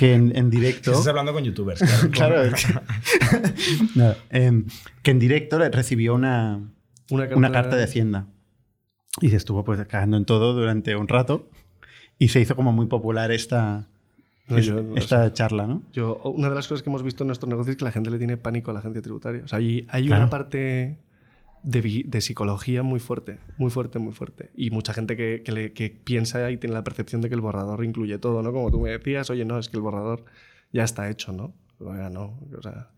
Que 0.00 0.14
en, 0.14 0.34
en 0.34 0.48
directo. 0.48 0.92
Estás 0.92 1.08
hablando 1.08 1.34
con 1.34 1.44
youtubers. 1.44 1.80
Claro. 2.10 2.10
claro, 2.10 2.56
que, 2.56 3.50
No, 3.94 4.14
em, 4.30 4.64
que 5.02 5.10
en 5.10 5.18
directo 5.18 5.58
recibió 5.68 6.14
una, 6.14 6.58
una 7.10 7.52
carta 7.52 7.76
de 7.76 7.84
Hacienda. 7.84 8.26
Y 9.20 9.28
se 9.28 9.36
estuvo 9.36 9.62
pues 9.62 9.78
cagando 9.86 10.16
en 10.16 10.24
todo 10.24 10.54
durante 10.54 10.96
un 10.96 11.06
rato. 11.06 11.50
Y 12.18 12.28
se 12.28 12.40
hizo 12.40 12.56
como 12.56 12.72
muy 12.72 12.86
popular 12.86 13.30
esta, 13.30 13.88
No, 14.48 14.58
yo 14.58 14.82
no 14.82 14.96
esta 14.96 15.30
charla, 15.34 15.66
¿no? 15.66 15.82
Yo, 15.92 16.16
una 16.24 16.48
de 16.48 16.54
las 16.54 16.66
cosas 16.66 16.82
que 16.82 16.88
hemos 16.88 17.02
visto 17.02 17.24
en 17.24 17.26
nuestro 17.26 17.46
negocio 17.50 17.72
es 17.72 17.76
que 17.76 17.84
la 17.84 17.92
gente 17.92 18.08
le 18.10 18.16
tiene 18.16 18.38
pánico 18.38 18.70
a 18.70 18.74
la 18.74 18.80
agencia 18.80 19.02
tributaria. 19.02 19.42
O 19.44 19.48
sea, 19.48 19.58
hay, 19.58 19.86
hay 19.90 20.06
Claro. 20.06 20.22
una 20.22 20.30
parte 20.30 20.96
de, 21.62 22.20
psicología 22.20 22.82
muy 22.82 23.00
fuerte, 23.00 23.38
muy 23.58 23.70
fuerte, 23.70 23.98
muy 23.98 24.12
fuerte. 24.12 24.50
Y 24.56 24.70
mucha 24.70 24.92
gente 24.94 25.16
que, 25.16 25.42
que 25.44 25.52
le- 25.52 25.72
que 25.72 25.90
piensa 25.90 26.50
y 26.50 26.56
tiene 26.56 26.74
la 26.74 26.84
percepción 26.84 27.20
de 27.20 27.28
que 27.28 27.34
el 27.34 27.40
borrador 27.40 27.84
incluye 27.84 28.18
todo, 28.18 28.42
¿no? 28.42 28.52
Como 28.52 28.70
tú 28.70 28.80
me 28.80 28.90
decías, 28.90 29.30
oye, 29.30 29.44
no, 29.44 29.58
es 29.58 29.68
que 29.68 29.76
el 29.76 29.82
borrador 29.82 30.24
ya 30.72 30.84
está 30.84 31.08
hecho, 31.10 31.32
¿no? 31.32 31.54
Oiga, 31.78 32.10
no. 32.10 32.38
O 32.56 32.62
sea, 32.62 32.90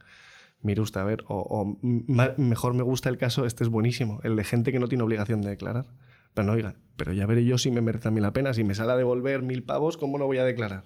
mire 0.61 0.81
usted, 0.81 1.01
a 1.01 1.05
ver, 1.05 1.25
o, 1.29 1.39
o 1.41 1.79
ma- 1.83 2.35
mejor 2.37 2.75
me 2.75 2.83
gusta 2.83 3.09
el 3.09 3.19
caso, 3.19 3.47
este 3.47 3.65
es 3.65 3.71
buenísimo, 3.71 4.21
el 4.23 4.37
de 4.37 4.45
gente 4.45 4.73
que 4.73 4.79
no 4.79 4.89
tiene 4.89 5.05
obligación 5.05 5.41
de 5.43 5.51
declarar. 5.51 5.87
Pero 6.35 6.47
no, 6.47 6.53
oiga, 6.53 6.77
pero 6.97 7.13
ya 7.13 7.27
veré 7.27 7.45
yo 7.45 7.59
si 7.59 7.71
me 7.71 7.81
merece 7.83 8.09
a 8.09 8.11
mí 8.11 8.21
la 8.21 8.33
pena. 8.33 8.55
Si 8.55 8.65
me 8.65 8.75
sale 8.75 8.93
a 8.93 8.97
devolver 8.97 9.43
mil 9.43 9.63
pavos, 9.65 9.97
¿cómo 9.97 10.19
no 10.19 10.27
voy 10.27 10.39
a 10.39 10.45
declarar? 10.45 10.85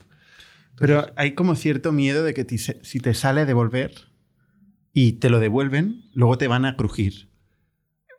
Pero 0.78 1.06
hay 1.16 1.33
como 1.33 1.54
cierto 1.54 1.92
miedo 1.92 2.25
de 2.25 2.35
que 2.35 2.45
si 2.59 3.00
te 3.00 3.14
sale 3.14 3.42
a 3.42 3.47
devolver 3.47 3.92
y 4.92 5.12
te 5.14 5.30
lo 5.30 5.38
devuelven, 5.40 6.02
luego 6.14 6.37
te 6.37 6.49
van 6.49 6.64
a 6.64 6.76
crujir. 6.76 7.28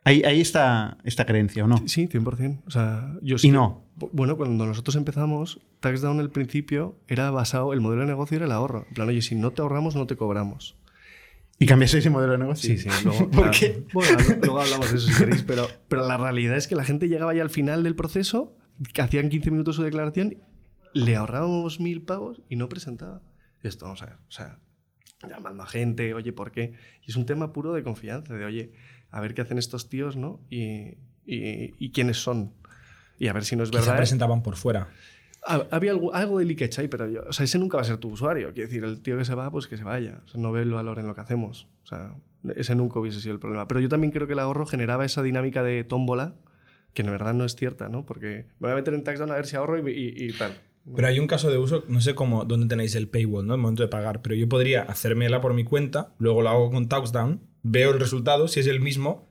Ahí, 0.08 0.22
ahí 0.24 0.40
está 0.40 0.96
esta 1.04 1.26
creencia, 1.26 1.64
¿o 1.64 1.68
no? 1.68 1.76
Sí, 1.86 2.08
100%. 2.08 2.62
O 2.66 2.70
sea, 2.70 3.14
yo 3.22 3.36
Y 3.36 3.38
sí. 3.38 3.50
no. 3.50 3.84
Bu- 3.98 4.10
Bueno, 4.12 4.36
cuando 4.36 4.64
nosotros 4.64 4.96
empezamos, 4.96 5.60
TaxDown 5.80 6.20
al 6.20 6.30
principio 6.30 6.96
era 7.08 7.30
basado, 7.30 7.72
el 7.74 7.80
modelo 7.80 8.02
de 8.02 8.08
negocio 8.08 8.36
era 8.36 8.46
el 8.46 8.52
ahorro. 8.52 8.86
En 8.88 8.94
plan, 8.94 9.08
oye, 9.08 9.20
si 9.22 9.34
no 9.34 9.50
te 9.50 9.60
ahorramos, 9.62 9.96
no 9.96 10.06
te 10.06 10.16
cobramos. 10.16 10.76
¿Y 11.58 11.66
cambiaste 11.66 11.98
ese 11.98 12.08
modelo 12.10 12.32
de 12.32 12.38
negocio? 12.38 12.70
Sí, 12.70 12.78
sí. 12.78 12.88
Luego, 13.04 13.28
¿Por 13.32 13.46
la- 13.46 13.50
qué? 13.50 13.82
Bueno, 13.92 14.16
luego 14.40 14.60
hablamos 14.60 14.90
de 14.92 14.96
eso 14.98 15.08
si 15.08 15.18
queréis, 15.18 15.42
pero, 15.42 15.66
pero 15.88 16.06
la 16.06 16.16
realidad 16.16 16.56
es 16.56 16.68
que 16.68 16.74
la 16.76 16.84
gente 16.84 17.08
llegaba 17.08 17.34
ya 17.34 17.42
al 17.42 17.50
final 17.50 17.82
del 17.82 17.94
proceso, 17.96 18.56
que 18.94 19.02
hacían 19.02 19.28
15 19.28 19.50
minutos 19.50 19.76
su 19.76 19.82
declaración, 19.82 20.36
le 20.94 21.16
ahorrábamos 21.16 21.80
mil 21.80 22.00
pavos 22.02 22.40
y 22.48 22.56
no 22.56 22.68
presentaba. 22.68 23.20
Y 23.62 23.68
esto, 23.68 23.84
vamos 23.86 24.00
a 24.02 24.06
ver, 24.06 24.14
o 24.28 24.30
sea, 24.30 24.58
llamando 25.28 25.64
a 25.64 25.66
gente, 25.66 26.14
oye, 26.14 26.32
¿por 26.32 26.52
qué? 26.52 26.74
Y 27.04 27.10
es 27.10 27.16
un 27.16 27.26
tema 27.26 27.52
puro 27.52 27.72
de 27.72 27.82
confianza, 27.82 28.34
de, 28.34 28.44
oye, 28.44 28.72
a 29.10 29.20
ver 29.20 29.34
qué 29.34 29.42
hacen 29.42 29.58
estos 29.58 29.88
tíos, 29.88 30.16
¿no? 30.16 30.40
Y, 30.50 30.96
y- 31.26 31.74
y 31.78 31.90
quiénes 31.92 32.18
son. 32.18 32.52
Y 33.18 33.28
a 33.28 33.32
ver 33.32 33.44
si 33.44 33.56
no 33.56 33.62
es 33.64 33.70
verdad. 33.70 33.96
presentaban 33.96 34.42
por 34.42 34.56
fuera. 34.56 34.88
Ha- 35.46 35.66
Había 35.70 35.92
algo, 35.92 36.14
algo 36.14 36.38
de 36.38 36.44
leakage 36.44 36.80
ahí, 36.80 36.88
pero 36.88 37.08
yo, 37.08 37.22
o 37.28 37.32
sea, 37.32 37.44
ese 37.44 37.58
nunca 37.58 37.76
va 37.76 37.82
a 37.82 37.86
ser 37.86 37.96
tu 37.98 38.08
usuario. 38.10 38.52
Quiero 38.52 38.68
decir, 38.68 38.84
el 38.84 39.00
tío 39.00 39.16
que 39.18 39.24
se 39.24 39.34
va, 39.34 39.50
pues 39.50 39.66
que 39.66 39.76
se 39.76 39.84
vaya. 39.84 40.20
O 40.24 40.28
sea, 40.28 40.40
no 40.40 40.52
ve 40.52 40.62
el 40.62 40.70
valor 40.72 40.98
en 40.98 41.06
lo 41.06 41.14
que 41.14 41.20
hacemos. 41.20 41.68
O 41.84 41.86
sea, 41.86 42.14
ese 42.56 42.74
nunca 42.74 42.98
hubiese 43.00 43.20
sido 43.20 43.34
el 43.34 43.40
problema. 43.40 43.66
Pero 43.68 43.80
yo 43.80 43.88
también 43.88 44.12
creo 44.12 44.26
que 44.26 44.32
el 44.34 44.38
ahorro 44.38 44.66
generaba 44.66 45.04
esa 45.04 45.22
dinámica 45.22 45.62
de 45.62 45.84
tómbola, 45.84 46.34
que 46.94 47.02
en 47.02 47.10
verdad 47.10 47.34
no 47.34 47.44
es 47.44 47.54
cierta, 47.56 47.88
¿no? 47.88 48.04
Porque 48.04 48.46
me 48.58 48.66
voy 48.68 48.72
a 48.72 48.74
meter 48.76 48.94
en 48.94 49.04
Taxdown 49.04 49.30
a 49.30 49.34
ver 49.36 49.46
si 49.46 49.56
ahorro 49.56 49.78
y, 49.88 49.92
y- 49.92 50.24
y 50.28 50.32
tal. 50.32 50.52
Pero 50.94 51.06
hay 51.06 51.18
un 51.20 51.26
caso 51.26 51.50
de 51.50 51.58
uso, 51.58 51.84
no 51.88 52.00
sé 52.00 52.14
cómo, 52.14 52.44
dónde 52.46 52.66
tenéis 52.66 52.94
el 52.94 53.08
paywall, 53.08 53.46
¿no? 53.46 53.54
El 53.54 53.60
momento 53.60 53.82
de 53.82 53.88
pagar, 53.88 54.22
pero 54.22 54.34
yo 54.34 54.48
podría 54.48 54.82
hacérmela 54.82 55.40
por 55.42 55.52
mi 55.52 55.62
cuenta, 55.64 56.14
luego 56.18 56.40
la 56.42 56.52
hago 56.52 56.70
con 56.70 56.88
Touchdown, 56.88 57.42
veo 57.70 57.92
el 57.92 58.00
resultado, 58.00 58.48
si 58.48 58.60
es 58.60 58.66
el 58.66 58.80
mismo, 58.80 59.28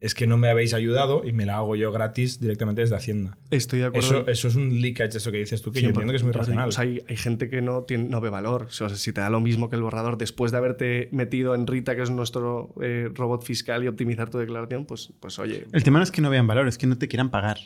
es 0.00 0.14
que 0.14 0.26
no 0.26 0.36
me 0.36 0.48
habéis 0.48 0.74
ayudado 0.74 1.22
y 1.24 1.32
me 1.32 1.46
la 1.46 1.56
hago 1.56 1.74
yo 1.74 1.90
gratis 1.90 2.38
directamente 2.38 2.82
desde 2.82 2.96
Hacienda. 2.96 3.38
Estoy 3.50 3.80
de 3.80 3.86
acuerdo. 3.86 4.20
Eso, 4.20 4.28
eso 4.28 4.48
es 4.48 4.56
un 4.56 4.80
leakage, 4.80 5.16
eso 5.16 5.32
que 5.32 5.38
dices 5.38 5.62
tú, 5.62 5.72
que 5.72 5.80
yo 5.80 5.88
entiendo 5.88 6.12
que 6.12 6.18
es 6.18 6.22
muy 6.22 6.32
racional. 6.32 6.68
o 6.68 6.72
sea, 6.72 6.84
hay, 6.84 7.02
hay 7.08 7.16
gente 7.16 7.48
que 7.48 7.62
no, 7.62 7.82
tiene, 7.84 8.04
no 8.04 8.20
ve 8.20 8.28
valor. 8.28 8.66
O 8.68 8.70
sea, 8.70 8.88
si 8.90 9.12
te 9.12 9.20
da 9.20 9.30
lo 9.30 9.40
mismo 9.40 9.70
que 9.70 9.76
el 9.76 9.82
borrador 9.82 10.18
después 10.18 10.52
de 10.52 10.58
haberte 10.58 11.08
metido 11.12 11.54
en 11.54 11.66
Rita, 11.66 11.96
que 11.96 12.02
es 12.02 12.10
nuestro 12.10 12.74
eh, 12.82 13.08
robot 13.14 13.42
fiscal, 13.42 13.82
y 13.84 13.88
optimizar 13.88 14.28
tu 14.28 14.38
declaración, 14.38 14.84
pues, 14.84 15.12
pues 15.18 15.38
oye. 15.38 15.66
El 15.72 15.82
tema 15.82 15.98
no 15.98 16.04
es 16.04 16.10
que 16.10 16.20
no 16.20 16.30
vean 16.30 16.46
valor, 16.46 16.68
es 16.68 16.76
que 16.76 16.86
no 16.86 16.98
te 16.98 17.08
quieran 17.08 17.30
pagar. 17.30 17.58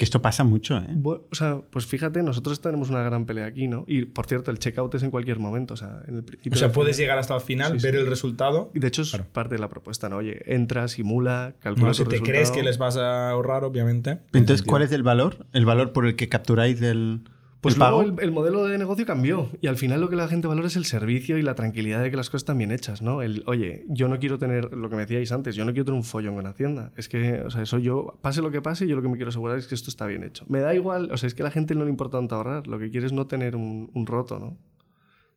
Que 0.00 0.04
esto 0.04 0.22
pasa 0.22 0.44
mucho, 0.44 0.78
¿eh? 0.78 0.86
O 1.04 1.34
sea, 1.34 1.60
pues 1.68 1.84
fíjate, 1.84 2.22
nosotros 2.22 2.62
tenemos 2.62 2.88
una 2.88 3.02
gran 3.02 3.26
pelea 3.26 3.44
aquí, 3.44 3.68
¿no? 3.68 3.84
Y 3.86 4.06
por 4.06 4.24
cierto, 4.24 4.50
el 4.50 4.58
checkout 4.58 4.94
es 4.94 5.02
en 5.02 5.10
cualquier 5.10 5.38
momento. 5.38 5.74
O 5.74 5.76
sea, 5.76 6.00
en 6.08 6.16
el 6.16 6.24
principio. 6.24 6.56
o 6.56 6.58
sea, 6.58 6.72
puedes 6.72 6.96
final- 6.96 7.04
llegar 7.04 7.18
hasta 7.18 7.34
el 7.34 7.42
final, 7.42 7.78
Sí, 7.78 7.84
ver 7.86 7.94
sí. 7.96 8.00
el 8.00 8.06
resultado. 8.06 8.70
Y 8.72 8.78
de 8.78 8.88
hecho, 8.88 9.02
es 9.02 9.10
Claro. 9.10 9.26
parte 9.30 9.56
de 9.56 9.60
la 9.60 9.68
propuesta, 9.68 10.08
¿no? 10.08 10.16
Oye, 10.16 10.40
entra, 10.46 10.88
simula, 10.88 11.52
calcula. 11.60 11.88
Bueno, 11.88 11.92
si 11.92 12.04
te 12.06 12.22
crees 12.22 12.50
que 12.50 12.62
les 12.62 12.78
vas 12.78 12.96
a 12.96 13.28
ahorrar, 13.28 13.62
obviamente. 13.62 14.20
Entonces, 14.32 14.62
¿cuál 14.62 14.80
es 14.80 14.92
el 14.92 15.02
valor? 15.02 15.44
¿El 15.52 15.66
valor 15.66 15.92
por 15.92 16.06
el 16.06 16.16
que 16.16 16.30
capturáis 16.30 16.80
el, 16.80 17.20
Pues 17.60 17.74
el 17.74 17.80
luego 17.80 18.20
el 18.20 18.32
modelo 18.32 18.64
de 18.64 18.78
negocio 18.78 19.04
cambió 19.04 19.50
y 19.60 19.66
al 19.66 19.76
final 19.76 20.00
lo 20.00 20.08
que 20.08 20.16
la 20.16 20.28
gente 20.28 20.48
valora 20.48 20.68
es 20.68 20.76
el 20.76 20.86
servicio 20.86 21.36
y 21.36 21.42
la 21.42 21.54
tranquilidad 21.54 22.02
de 22.02 22.10
que 22.10 22.16
las 22.16 22.30
cosas 22.30 22.42
están 22.42 22.58
bien 22.58 22.72
hechas, 22.72 23.02
¿no? 23.02 23.20
El, 23.20 23.42
oye, 23.46 23.84
yo 23.88 24.08
no 24.08 24.18
quiero 24.18 24.38
tener, 24.38 24.72
lo 24.72 24.88
que 24.88 24.96
me 24.96 25.02
decíais 25.02 25.30
antes, 25.32 25.56
yo 25.56 25.64
no 25.64 25.72
quiero 25.72 25.84
tener 25.84 25.98
un 25.98 26.04
follón 26.04 26.36
con 26.36 26.46
Hacienda. 26.46 26.92
Es 26.96 27.08
que, 27.08 27.42
o 27.42 27.50
sea, 27.50 27.62
eso 27.62 27.78
yo, 27.78 28.18
pase 28.22 28.40
lo 28.40 28.50
que 28.50 28.62
pase, 28.62 28.86
yo 28.86 28.96
lo 28.96 29.02
que 29.02 29.08
me 29.08 29.16
quiero 29.16 29.28
asegurar 29.28 29.58
es 29.58 29.66
que 29.66 29.74
esto 29.74 29.90
está 29.90 30.06
bien 30.06 30.22
hecho. 30.22 30.44
Me 30.48 30.60
da 30.60 30.74
igual, 30.74 31.10
o 31.12 31.16
sea, 31.18 31.26
es 31.26 31.34
que 31.34 31.42
a 31.42 31.44
la 31.44 31.50
gente 31.50 31.74
no 31.74 31.84
le 31.84 31.90
importa 31.90 32.18
tanto 32.18 32.36
ahorrar, 32.36 32.66
lo 32.66 32.78
que 32.78 32.90
quiere 32.90 33.06
es 33.06 33.12
no 33.12 33.26
tener 33.26 33.56
un, 33.56 33.90
un 33.92 34.06
roto, 34.06 34.38
¿no? 34.38 34.56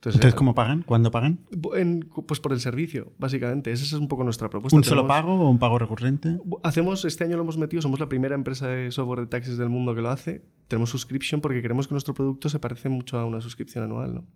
Entonces, 0.05 0.33
eh, 0.33 0.35
¿cómo 0.35 0.53
pagan? 0.53 0.83
¿Cuándo 0.83 1.11
pagan? 1.11 1.39
en- 1.75 2.09
pues 2.27 2.39
por 2.41 2.51
el 2.51 2.59
servicio, 2.59 3.13
básicamente. 3.17 3.71
Esa 3.71 3.85
es 3.85 3.93
un 3.93 4.07
poco 4.09 4.23
nuestra 4.25 4.49
propuesta. 4.49 4.75
¿Un 4.75 4.83
solo 4.83 5.07
pago 5.07 5.33
o 5.35 5.49
un 5.49 5.59
pago 5.59 5.79
recurrente? 5.79 6.39
Hacemos, 6.63 7.05
este 7.05 7.23
año 7.23 7.37
lo 7.37 7.43
hemos 7.43 7.57
metido, 7.57 7.81
somos 7.81 7.99
la 8.01 8.09
primera 8.09 8.35
empresa 8.35 8.67
de 8.67 8.91
software 8.91 9.21
de 9.21 9.27
taxis 9.27 9.57
del 9.57 9.69
mundo 9.69 9.95
que 9.95 10.01
lo 10.01 10.09
hace. 10.09 10.45
Tenemos 10.67 10.89
subscription 10.89 11.39
porque 11.39 11.61
creemos 11.61 11.87
que 11.87 11.93
nuestro 11.93 12.13
producto 12.13 12.49
se 12.49 12.59
parece 12.59 12.89
mucho 12.89 13.17
a 13.17 13.25
una 13.25 13.39
suscripción 13.39 13.85
anual, 13.85 14.13
¿no? 14.15 14.27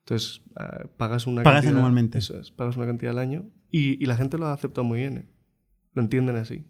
Entonces, 0.00 0.42
ah, 0.56 0.84
pagas 0.96 1.26
una 1.26 1.42
Pagas 1.42 1.62
cantidad- 1.62 1.78
anualmente. 1.78 2.18
Eso 2.18 2.38
es, 2.38 2.50
pagas 2.50 2.76
una 2.76 2.86
cantidad 2.86 3.12
al 3.12 3.18
año 3.18 3.44
y, 3.70 4.02
y 4.02 4.06
la 4.06 4.16
gente 4.16 4.36
lo 4.36 4.46
ha 4.46 4.52
aceptado 4.52 4.84
muy 4.84 4.98
bien. 4.98 5.16
¿eh? 5.16 5.28
Lo 5.94 6.02
entienden 6.02 6.36
así. 6.36 6.66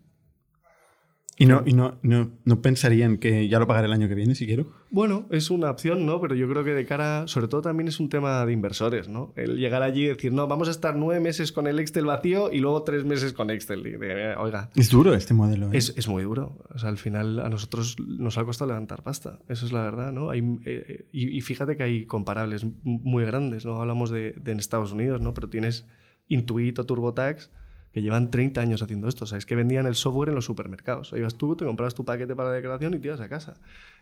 Y 1.42 1.46
no, 1.46 1.62
y 1.66 1.72
no, 1.72 1.98
no, 2.02 2.30
no 2.44 2.62
pensarían 2.62 3.18
que 3.18 3.48
ya 3.48 3.58
lo 3.58 3.66
pagaré 3.66 3.86
el 3.86 3.92
año 3.92 4.08
que 4.08 4.14
viene 4.14 4.34
si 4.34 4.46
quiero. 4.46 4.66
Bueno, 4.90 5.26
es 5.30 5.50
una 5.50 5.70
opción, 5.70 6.06
¿no? 6.06 6.20
Pero 6.20 6.34
yo 6.34 6.48
creo 6.48 6.62
que 6.62 6.70
de 6.70 6.86
cara, 6.86 7.26
sobre 7.26 7.48
todo 7.48 7.62
también 7.62 7.88
es 7.88 7.98
un 7.98 8.08
tema 8.08 8.46
de 8.46 8.52
inversores, 8.52 9.08
¿no? 9.08 9.32
El 9.34 9.56
llegar 9.56 9.82
allí 9.82 10.04
y 10.04 10.08
decir, 10.08 10.32
no, 10.32 10.46
vamos 10.46 10.68
a 10.68 10.70
estar 10.70 10.94
nueve 10.94 11.20
meses 11.20 11.50
con 11.50 11.66
el 11.66 11.80
Excel 11.80 12.04
vacío 12.04 12.52
y 12.52 12.58
luego 12.58 12.82
tres 12.82 13.04
meses 13.04 13.32
con 13.32 13.50
Excel. 13.50 13.86
Y 13.86 13.92
de, 13.92 14.36
oiga, 14.36 14.70
Es 14.76 14.90
duro 14.90 15.14
este 15.14 15.34
modelo. 15.34 15.66
¿eh? 15.66 15.78
Es, 15.78 15.94
es 15.96 16.06
muy 16.08 16.22
duro. 16.22 16.58
O 16.72 16.78
sea, 16.78 16.90
al 16.90 16.98
final 16.98 17.40
a 17.40 17.48
nosotros 17.48 17.96
nos 17.98 18.38
ha 18.38 18.44
costado 18.44 18.68
levantar 18.68 19.02
pasta. 19.02 19.40
Eso 19.48 19.66
es 19.66 19.72
la 19.72 19.82
verdad, 19.82 20.12
¿no? 20.12 20.30
Hay, 20.30 20.42
eh, 20.64 21.06
y, 21.10 21.36
y 21.36 21.40
fíjate 21.40 21.76
que 21.76 21.82
hay 21.82 22.06
comparables 22.06 22.64
muy 22.84 23.24
grandes, 23.24 23.66
¿no? 23.66 23.80
Hablamos 23.80 24.10
de, 24.10 24.34
de 24.40 24.52
en 24.52 24.58
Estados 24.58 24.92
Unidos, 24.92 25.20
¿no? 25.20 25.34
Pero 25.34 25.48
tienes 25.48 25.88
Intuit 26.28 26.78
o 26.78 26.86
TurboTax 26.86 27.50
que 27.92 28.02
llevan 28.02 28.30
30 28.30 28.60
años 28.60 28.82
haciendo 28.82 29.08
esto. 29.08 29.24
O 29.24 29.26
sea, 29.26 29.38
es 29.38 29.46
que 29.46 29.54
vendían 29.54 29.86
el 29.86 29.94
software 29.94 30.30
en 30.30 30.34
los 30.34 30.44
supermercados. 30.46 31.12
O 31.12 31.16
ibas 31.16 31.34
tú, 31.36 31.54
te 31.56 31.64
comprabas 31.64 31.94
tu 31.94 32.04
paquete 32.04 32.34
para 32.34 32.48
la 32.50 32.54
declaración 32.54 32.94
y 32.94 32.98
te 32.98 33.08
ibas 33.08 33.20
a 33.20 33.28
casa. 33.28 33.54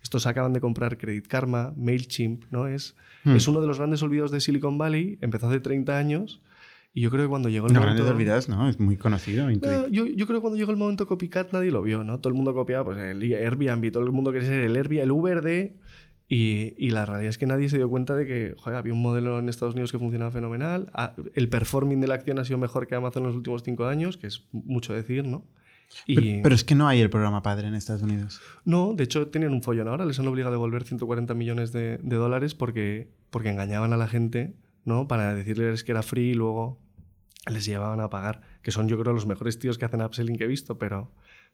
Estos 0.03 0.27
acaban 0.27 0.53
de 0.53 0.61
comprar 0.61 0.97
Credit 0.99 1.27
Karma, 1.27 1.73
MailChimp, 1.77 2.45
¿no? 2.51 2.67
Es, 2.67 2.95
Hmm. 3.25 3.37
es 3.37 3.47
uno 3.49 3.61
de 3.61 3.67
los 3.67 3.77
grandes 3.77 4.03
olvidos 4.03 4.31
de 4.31 4.41
Silicon 4.41 4.79
Valley. 4.79 5.19
Empezó 5.21 5.49
hace 5.49 5.61
30 5.61 5.99
años 5.99 6.41
y 6.95 7.03
yo 7.03 7.11
creo 7.11 7.25
que 7.25 7.29
cuando 7.29 7.49
llegó 7.51 7.67
el 7.67 7.75
No, 7.75 7.81
momento... 7.81 8.03
grandes 8.03 8.15
olvidados, 8.17 8.49
¿no? 8.49 8.69
Es 8.69 8.81
muy 8.81 8.97
conocido. 8.97 9.47
No, 9.51 9.89
yo, 9.89 10.07
yo 10.07 10.27
creo 10.27 10.39
que 10.39 10.41
cuando 10.41 10.57
llegó 10.57 10.71
el 10.71 10.79
momento 10.79 11.07
copycat 11.07 11.53
nadie 11.53 11.71
lo 11.71 11.83
vio, 11.83 12.03
¿no? 12.03 12.19
Todo 12.21 12.31
el 12.31 12.35
mundo 12.37 12.55
copiaba 12.55 12.85
pues, 12.85 12.97
el 12.99 13.21
Airbnb, 13.23 13.93
todo 13.93 14.05
el 14.05 14.13
mundo 14.13 14.33
quería 14.33 14.49
ser 14.49 14.61
el 14.63 14.75
Airbnb, 14.77 15.03
el 15.03 15.11
Uber 15.11 15.43
de... 15.43 15.75
Y, 16.33 16.75
y 16.79 16.91
la 16.91 17.05
realidad 17.05 17.29
es 17.29 17.39
que 17.39 17.47
nadie 17.47 17.69
se 17.69 17.77
dio 17.77 17.91
cuenta 17.91 18.15
de 18.15 18.25
que 18.25 18.55
joder, 18.57 18.79
había 18.79 18.93
un 18.93 19.03
modelo 19.03 19.41
en 19.41 19.49
Estados 19.49 19.75
Unidos 19.75 19.91
que 19.91 19.99
funcionaba 19.99 20.31
fenomenal. 20.31 20.89
ah, 20.95 21.13
El 21.35 21.49
performing 21.49 22.01
de 22.01 22.07
la 22.07 22.15
acción 22.15 22.39
ha 22.39 22.45
sido 22.45 22.57
mejor 22.57 22.87
que 22.87 22.95
Amazon 22.95 23.25
en 23.25 23.27
los 23.31 23.37
últimos 23.37 23.65
cinco 23.65 23.87
años, 23.87 24.17
que 24.17 24.29
es 24.29 24.47
mucho 24.53 24.95
decir, 24.95 25.27
¿no? 25.27 25.45
Y 26.07 26.15
Pero, 26.15 26.43
pero 26.45 26.55
es 26.55 26.63
que 26.63 26.77
no 26.77 26.87
hay 26.87 27.01
el 27.01 27.11
programa 27.11 27.43
padre 27.43 27.67
en 27.67 27.75
Estados 27.75 28.03
Unidos. 28.03 28.41
no, 28.65 28.95
de 28.95 29.03
hecho 29.03 29.27
tienen 29.27 29.51
un 29.53 29.61
follón 29.61 29.89
ahora, 29.89 30.05
les 30.05 30.21
han 30.21 30.29
obligado 30.29 30.53
a 30.53 30.57
devolver 30.57 30.85
140 30.85 31.35
millones 31.35 31.73
de, 31.73 31.99
de 31.99 32.17
dólares 32.17 32.55
porque, 32.55 33.09
porque 33.31 33.51
engañaban 33.51 33.93
a 33.93 33.97
la 33.97 34.07
gente, 34.07 34.55
¿no? 34.85 35.09
Para 35.09 35.35
decirles 35.35 35.83
que 35.83 35.91
era 35.91 36.05
free 36.05 36.31
y 36.31 36.35
luego 36.35 36.79
les 37.51 37.65
llevaban 37.65 37.99
a 38.01 38.09
pagar, 38.09 38.43
que 38.63 38.71
son 38.71 38.87
yo 38.87 39.01
creo 39.01 39.13
los 39.13 39.27
mejores 39.27 39.59
tíos 39.59 39.79
que 39.79 39.85
hacen 39.85 40.01
upselling 40.01 40.37
que 40.37 40.45
he 40.45 40.47
visto, 40.47 40.79
pero, 40.79 41.11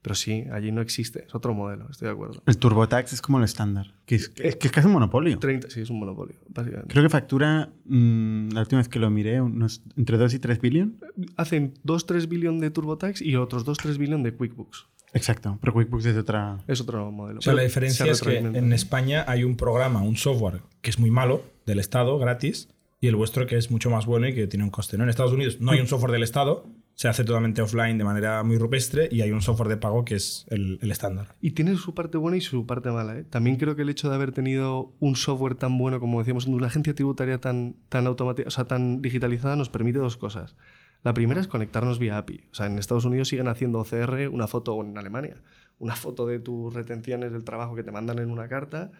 pero 0.06 0.14
sí, 0.14 0.44
allí 0.52 0.70
no 0.70 0.82
existe, 0.82 1.24
es 1.26 1.34
otro 1.34 1.52
modelo, 1.52 1.88
estoy 1.90 2.06
de 2.06 2.12
acuerdo. 2.12 2.40
El 2.46 2.58
TurboTax 2.58 3.14
es 3.14 3.20
como 3.20 3.38
el 3.38 3.44
estándar, 3.44 3.92
que 4.04 4.14
es, 4.14 4.28
que 4.28 4.46
es, 4.46 4.54
que 4.54 4.68
es 4.68 4.72
casi 4.72 4.86
un 4.86 4.92
monopolio. 4.92 5.36
30, 5.40 5.68
sí, 5.68 5.80
es 5.80 5.90
un 5.90 5.98
monopolio, 5.98 6.36
básicamente. 6.48 6.92
Creo 6.92 7.02
que 7.02 7.08
factura, 7.08 7.70
mm, 7.86 8.50
la 8.50 8.60
última 8.60 8.82
vez 8.82 8.88
que 8.88 9.00
lo 9.00 9.10
miré, 9.10 9.40
unos 9.40 9.82
entre 9.96 10.16
2 10.16 10.34
y 10.34 10.38
3 10.38 10.60
billion. 10.60 11.00
Hacen 11.36 11.74
2-3 11.84 12.28
billones 12.28 12.60
de 12.60 12.70
TurboTax 12.70 13.20
y 13.20 13.34
otros 13.34 13.66
2-3 13.66 13.98
billones 13.98 14.22
de 14.22 14.36
QuickBooks. 14.36 14.86
Exacto, 15.12 15.58
pero 15.60 15.72
QuickBooks 15.72 16.06
es 16.06 16.14
de 16.14 16.20
otra... 16.20 16.58
Es 16.68 16.80
otro 16.80 17.10
modelo. 17.10 17.40
O 17.40 17.42
sea, 17.42 17.50
Pero 17.50 17.56
la 17.56 17.64
diferencia 17.64 18.06
es 18.06 18.20
que 18.20 18.38
en 18.38 18.72
España 18.72 19.24
hay 19.26 19.42
un 19.42 19.56
programa, 19.56 20.02
un 20.02 20.16
software 20.16 20.60
que 20.82 20.90
es 20.90 21.00
muy 21.00 21.10
malo 21.10 21.42
del 21.66 21.80
Estado, 21.80 22.16
gratis, 22.20 22.68
y 23.00 23.08
el 23.08 23.16
vuestro 23.16 23.44
que 23.48 23.56
es 23.56 23.72
mucho 23.72 23.90
más 23.90 24.06
bueno 24.06 24.28
y 24.28 24.34
que 24.36 24.46
tiene 24.46 24.62
un 24.62 24.70
coste. 24.70 24.96
¿no? 24.98 25.02
En 25.02 25.10
Estados 25.10 25.32
Unidos 25.32 25.60
no 25.60 25.72
hay 25.72 25.80
un 25.80 25.88
software 25.88 26.12
del 26.12 26.22
Estado, 26.22 26.64
se 26.96 27.08
hace 27.08 27.24
totalmente 27.24 27.60
offline 27.60 27.98
de 27.98 28.04
manera 28.04 28.42
muy 28.42 28.56
rupestre 28.56 29.08
y 29.12 29.20
hay 29.20 29.30
un 29.30 29.42
software 29.42 29.68
de 29.68 29.76
pago 29.76 30.04
que 30.06 30.14
es 30.14 30.46
el, 30.48 30.78
el 30.80 30.90
estándar. 30.90 31.36
Y 31.42 31.50
tiene 31.50 31.76
su 31.76 31.94
parte 31.94 32.16
buena 32.16 32.38
y 32.38 32.40
su 32.40 32.66
parte 32.66 32.90
mala. 32.90 33.18
¿eh? 33.18 33.24
También 33.24 33.56
creo 33.56 33.76
que 33.76 33.82
el 33.82 33.90
hecho 33.90 34.08
de 34.08 34.14
haber 34.14 34.32
tenido 34.32 34.94
un 34.98 35.14
software 35.14 35.56
tan 35.56 35.76
bueno, 35.76 36.00
como 36.00 36.20
decíamos, 36.20 36.46
una 36.46 36.68
agencia 36.68 36.94
tributaria 36.94 37.38
tan, 37.38 37.76
tan, 37.90 38.06
o 38.06 38.50
sea, 38.50 38.64
tan 38.64 39.02
digitalizada, 39.02 39.56
nos 39.56 39.68
permite 39.68 39.98
dos 39.98 40.16
cosas. 40.16 40.56
La 41.02 41.12
primera 41.12 41.38
es 41.38 41.48
conectarnos 41.48 41.98
vía 41.98 42.16
API. 42.16 42.46
O 42.50 42.54
sea, 42.54 42.64
en 42.64 42.78
Estados 42.78 43.04
Unidos 43.04 43.28
siguen 43.28 43.48
haciendo 43.48 43.78
OCR 43.80 44.28
una 44.32 44.46
foto, 44.46 44.74
o 44.74 44.82
en 44.82 44.96
Alemania, 44.96 45.36
una 45.78 45.96
foto 45.96 46.26
de 46.26 46.38
tus 46.38 46.72
retenciones 46.72 47.30
del 47.30 47.44
trabajo 47.44 47.76
que 47.76 47.82
te 47.82 47.92
mandan 47.92 48.20
en 48.20 48.30
una 48.30 48.48
carta. 48.48 48.90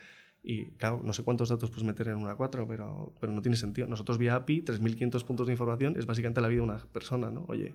Y 0.48 0.66
claro, 0.76 1.00
no 1.02 1.12
sé 1.12 1.24
cuántos 1.24 1.48
datos 1.48 1.70
puedes 1.70 1.82
meter 1.82 2.06
en 2.06 2.18
una 2.18 2.36
4, 2.36 2.68
pero, 2.68 3.12
pero 3.20 3.32
no 3.32 3.42
tiene 3.42 3.56
sentido. 3.56 3.88
Nosotros 3.88 4.16
vía 4.16 4.36
API, 4.36 4.62
3.500 4.62 5.24
puntos 5.24 5.48
de 5.48 5.52
información, 5.54 5.96
es 5.98 6.06
básicamente 6.06 6.40
la 6.40 6.46
vida 6.46 6.60
de 6.60 6.64
una 6.64 6.78
persona, 6.78 7.32
¿no? 7.32 7.44
Oye, 7.48 7.74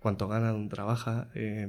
cuánto 0.00 0.28
gana, 0.28 0.52
dónde 0.52 0.68
trabaja, 0.68 1.30
eh, 1.34 1.66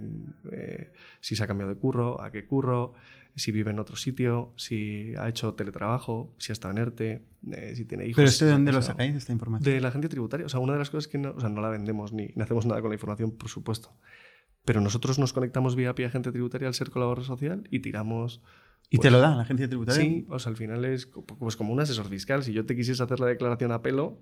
eh, 0.51 0.91
si 1.21 1.37
se 1.37 1.43
ha 1.45 1.47
cambiado 1.47 1.73
de 1.73 1.79
curro, 1.79 2.21
a 2.21 2.31
qué 2.31 2.45
curro, 2.45 2.95
si 3.33 3.53
vive 3.53 3.71
en 3.71 3.79
otro 3.79 3.95
sitio, 3.95 4.51
si 4.57 5.13
ha 5.17 5.29
hecho 5.29 5.53
teletrabajo, 5.53 6.33
si 6.37 6.51
ha 6.51 6.53
estado 6.53 6.73
en 6.73 6.79
ERTE, 6.79 7.21
eh, 7.53 7.73
si 7.77 7.85
tiene 7.85 8.03
hijos. 8.03 8.17
¿Pero 8.17 8.27
esto 8.27 8.43
de 8.43 8.51
dónde 8.51 8.73
lo 8.73 8.81
sacáis, 8.81 9.15
esta 9.15 9.31
información? 9.31 9.73
De 9.73 9.79
la 9.79 9.87
agencia 9.87 10.09
tributaria. 10.09 10.47
O 10.47 10.49
sea, 10.49 10.59
una 10.59 10.73
de 10.73 10.79
las 10.79 10.89
cosas 10.89 11.07
que 11.07 11.17
no, 11.17 11.31
o 11.31 11.39
sea, 11.39 11.47
no 11.47 11.61
la 11.61 11.69
vendemos 11.69 12.11
ni, 12.11 12.27
ni 12.35 12.43
hacemos 12.43 12.65
nada 12.65 12.81
con 12.81 12.89
la 12.89 12.95
información, 12.95 13.31
por 13.31 13.47
supuesto. 13.47 13.93
Pero 14.65 14.81
nosotros 14.81 15.17
nos 15.17 15.31
conectamos 15.31 15.77
vía 15.77 15.91
API 15.91 16.03
a 16.03 16.07
agencia 16.07 16.33
tributaria 16.33 16.67
al 16.67 16.73
ser 16.73 16.89
colaborador 16.89 17.25
social 17.25 17.65
y 17.71 17.79
tiramos... 17.79 18.41
¿Y 18.89 18.97
pues, 18.97 19.03
te 19.03 19.11
lo 19.11 19.19
da 19.19 19.35
la 19.35 19.41
agencia 19.43 19.67
tributaria? 19.67 20.01
Sí, 20.01 20.25
o 20.29 20.39
sea, 20.39 20.51
al 20.51 20.57
final 20.57 20.85
es 20.85 21.07
pues 21.07 21.55
como 21.55 21.73
un 21.73 21.79
asesor 21.79 22.07
fiscal. 22.07 22.43
Si 22.43 22.53
yo 22.53 22.65
te 22.65 22.75
quisiese 22.75 23.01
hacer 23.01 23.19
la 23.19 23.27
declaración 23.27 23.71
a 23.71 23.81
pelo, 23.81 24.19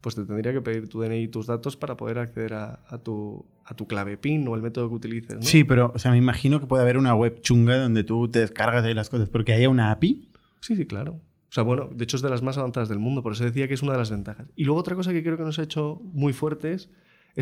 pues 0.00 0.14
te 0.14 0.24
tendría 0.24 0.52
que 0.52 0.62
pedir 0.62 0.88
tu 0.88 1.00
DNI 1.00 1.24
y 1.24 1.28
tus 1.28 1.46
datos 1.46 1.76
para 1.76 1.96
poder 1.96 2.18
acceder 2.18 2.54
a, 2.54 2.80
a 2.88 2.98
tu, 2.98 3.46
a 3.64 3.74
tu 3.74 3.86
clave 3.86 4.16
PIN 4.16 4.46
o 4.48 4.54
el 4.54 4.62
método 4.62 4.88
que 4.88 4.94
utilices. 4.94 5.36
¿no? 5.36 5.42
Sí, 5.42 5.64
pero 5.64 5.92
o 5.94 5.98
sea, 5.98 6.10
me 6.10 6.18
imagino 6.18 6.60
que 6.60 6.66
puede 6.66 6.82
haber 6.82 6.98
una 6.98 7.14
web 7.14 7.40
chunga 7.40 7.76
donde 7.78 8.04
tú 8.04 8.28
te 8.28 8.40
descargas 8.40 8.84
ahí 8.84 8.94
las 8.94 9.10
cosas, 9.10 9.28
porque 9.28 9.52
haya 9.52 9.68
una 9.68 9.90
API. 9.90 10.30
Sí, 10.60 10.76
sí, 10.76 10.86
claro. 10.86 11.20
O 11.48 11.52
sea, 11.52 11.62
bueno, 11.62 11.88
de 11.92 12.04
hecho 12.04 12.16
es 12.16 12.22
de 12.22 12.28
las 12.30 12.42
más 12.42 12.58
avanzadas 12.58 12.88
del 12.88 12.98
mundo, 12.98 13.22
por 13.22 13.32
eso 13.32 13.44
decía 13.44 13.68
que 13.68 13.74
es 13.74 13.82
una 13.82 13.92
de 13.92 13.98
las 13.98 14.10
ventajas. 14.10 14.46
Y 14.56 14.64
luego 14.64 14.80
otra 14.80 14.94
cosa 14.94 15.12
que 15.12 15.22
creo 15.22 15.36
que 15.36 15.44
nos 15.44 15.58
ha 15.58 15.62
hecho 15.62 16.00
muy 16.02 16.32
fuertes 16.32 16.82
es 16.82 16.90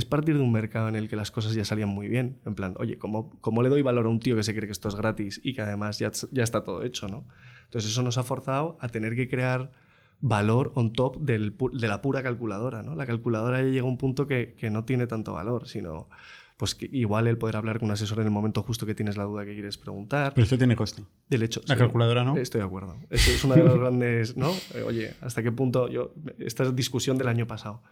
partir 0.04 0.36
de 0.36 0.42
un 0.42 0.50
mercado 0.50 0.88
en 0.88 0.96
el 0.96 1.08
que 1.08 1.14
las 1.14 1.30
cosas 1.30 1.54
ya 1.54 1.64
salían 1.64 1.88
muy 1.88 2.08
bien. 2.08 2.40
En 2.44 2.56
plan, 2.56 2.74
oye, 2.78 2.98
¿cómo, 2.98 3.30
cómo 3.40 3.62
le 3.62 3.68
doy 3.68 3.82
valor 3.82 4.06
a 4.06 4.08
un 4.08 4.18
tío 4.18 4.34
que 4.34 4.42
se 4.42 4.52
cree 4.52 4.66
que 4.66 4.72
esto 4.72 4.88
es 4.88 4.96
gratis 4.96 5.40
y 5.44 5.54
que 5.54 5.62
además 5.62 6.00
ya, 6.00 6.10
ya 6.32 6.42
está 6.42 6.64
todo 6.64 6.82
hecho, 6.82 7.06
¿no? 7.06 7.24
Entonces 7.64 7.92
eso 7.92 8.02
nos 8.02 8.18
ha 8.18 8.24
forzado 8.24 8.76
a 8.80 8.88
tener 8.88 9.14
que 9.14 9.28
crear 9.28 9.70
valor 10.20 10.72
on 10.74 10.92
top 10.92 11.18
del 11.18 11.56
de 11.72 11.88
la 11.88 12.02
pura 12.02 12.22
calculadora, 12.22 12.82
¿no? 12.82 12.96
La 12.96 13.06
calculadora 13.06 13.62
ya 13.62 13.68
llega 13.68 13.82
a 13.82 13.88
un 13.88 13.98
punto 13.98 14.26
que, 14.26 14.54
que 14.54 14.70
no 14.70 14.84
tiene 14.84 15.06
tanto 15.06 15.32
valor, 15.32 15.68
sino 15.68 16.08
pues 16.56 16.74
que 16.74 16.88
igual 16.92 17.26
el 17.26 17.36
poder 17.36 17.56
hablar 17.56 17.78
con 17.78 17.86
un 17.88 17.92
asesor 17.92 18.20
en 18.20 18.26
el 18.26 18.30
momento 18.30 18.62
justo 18.62 18.86
que 18.86 18.94
tienes 18.94 19.16
la 19.16 19.24
duda 19.24 19.44
que 19.44 19.54
quieres 19.54 19.76
preguntar. 19.76 20.34
Pero 20.34 20.44
esto 20.44 20.56
tiene 20.56 20.76
coste. 20.76 21.04
Del 21.28 21.42
hecho. 21.42 21.60
La 21.66 21.74
sí. 21.74 21.78
calculadora, 21.80 22.22
¿no? 22.22 22.36
Estoy 22.36 22.60
de 22.60 22.66
acuerdo. 22.66 22.96
Es 23.10 23.44
una 23.44 23.56
de 23.56 23.64
las 23.64 23.74
grandes, 23.78 24.36
¿no? 24.36 24.52
Eh, 24.74 24.82
oye, 24.86 25.14
¿hasta 25.20 25.42
qué 25.42 25.50
punto 25.50 25.88
yo 25.88 26.14
esta 26.38 26.62
es 26.62 26.76
discusión 26.76 27.18
del 27.18 27.28
año 27.28 27.46
pasado? 27.46 27.82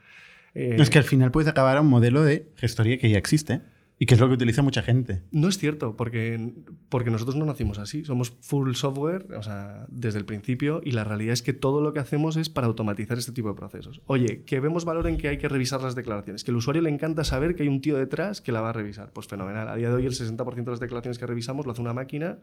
Eh, 0.55 0.77
Es 0.79 0.91
que 0.91 0.99
al 0.99 1.05
final 1.05 1.31
puedes 1.31 1.49
acabar 1.49 1.77
a 1.77 1.81
un 1.81 1.89
modelo 1.89 2.23
de 2.23 2.47
gestoría 2.57 2.99
que 2.99 3.09
ya 3.11 3.19
existe 3.19 3.61
y 4.03 4.07
que 4.07 4.15
es 4.15 4.21
lo 4.21 4.27
que 4.27 4.35
utiliza 4.35 4.63
mucha 4.63 4.83
gente. 4.83 5.23
No 5.31 5.47
es 5.47 5.59
cierto, 5.59 5.95
porque, 5.95 6.55
porque 6.89 7.13
nosotros 7.13 7.37
no 7.37 7.45
nacimos 7.45 7.79
así. 7.79 8.05
Somos 8.05 8.33
full 8.41 8.75
software, 8.75 9.29
o 9.39 9.45
sea, 9.45 9.87
desde 9.91 10.19
el 10.19 10.25
principio, 10.25 10.81
y 10.83 10.91
la 10.91 11.05
realidad 11.05 11.35
es 11.35 11.43
que 11.43 11.53
todo 11.53 11.81
lo 11.81 11.93
que 11.93 12.01
hacemos 12.01 12.37
es 12.37 12.49
para 12.49 12.67
automatizar 12.67 13.17
este 13.17 13.31
tipo 13.31 13.51
de 13.51 13.55
procesos. 13.55 14.03
Oye, 14.07 14.43
que 14.43 14.59
vemos 14.59 14.85
valor 14.85 15.07
en 15.07 15.19
que 15.19 15.29
hay 15.29 15.39
que 15.39 15.49
revisar 15.49 15.83
las 15.83 15.95
declaraciones, 15.95 16.43
que 16.43 16.51
al 16.51 16.57
usuario 16.57 16.83
le 16.83 16.91
encanta 16.91 17.23
saber 17.23 17.55
que 17.55 17.63
hay 17.63 17.69
un 17.69 17.81
tío 17.81 17.97
detrás 17.97 18.41
que 18.41 18.51
la 18.51 18.61
va 18.61 18.71
a 18.71 18.73
revisar. 18.73 19.13
Pues 19.13 19.29
fenomenal. 19.29 19.69
A 19.69 19.77
día 19.77 19.89
de 19.89 19.95
hoy 19.95 20.07
el 20.07 20.15
60% 20.15 20.65
de 20.65 20.71
las 20.73 20.81
declaraciones 20.81 21.19
que 21.21 21.27
revisamos 21.27 21.65
lo 21.65 21.71
hace 21.71 21.81
una 21.81 21.95
máquina 21.95 22.41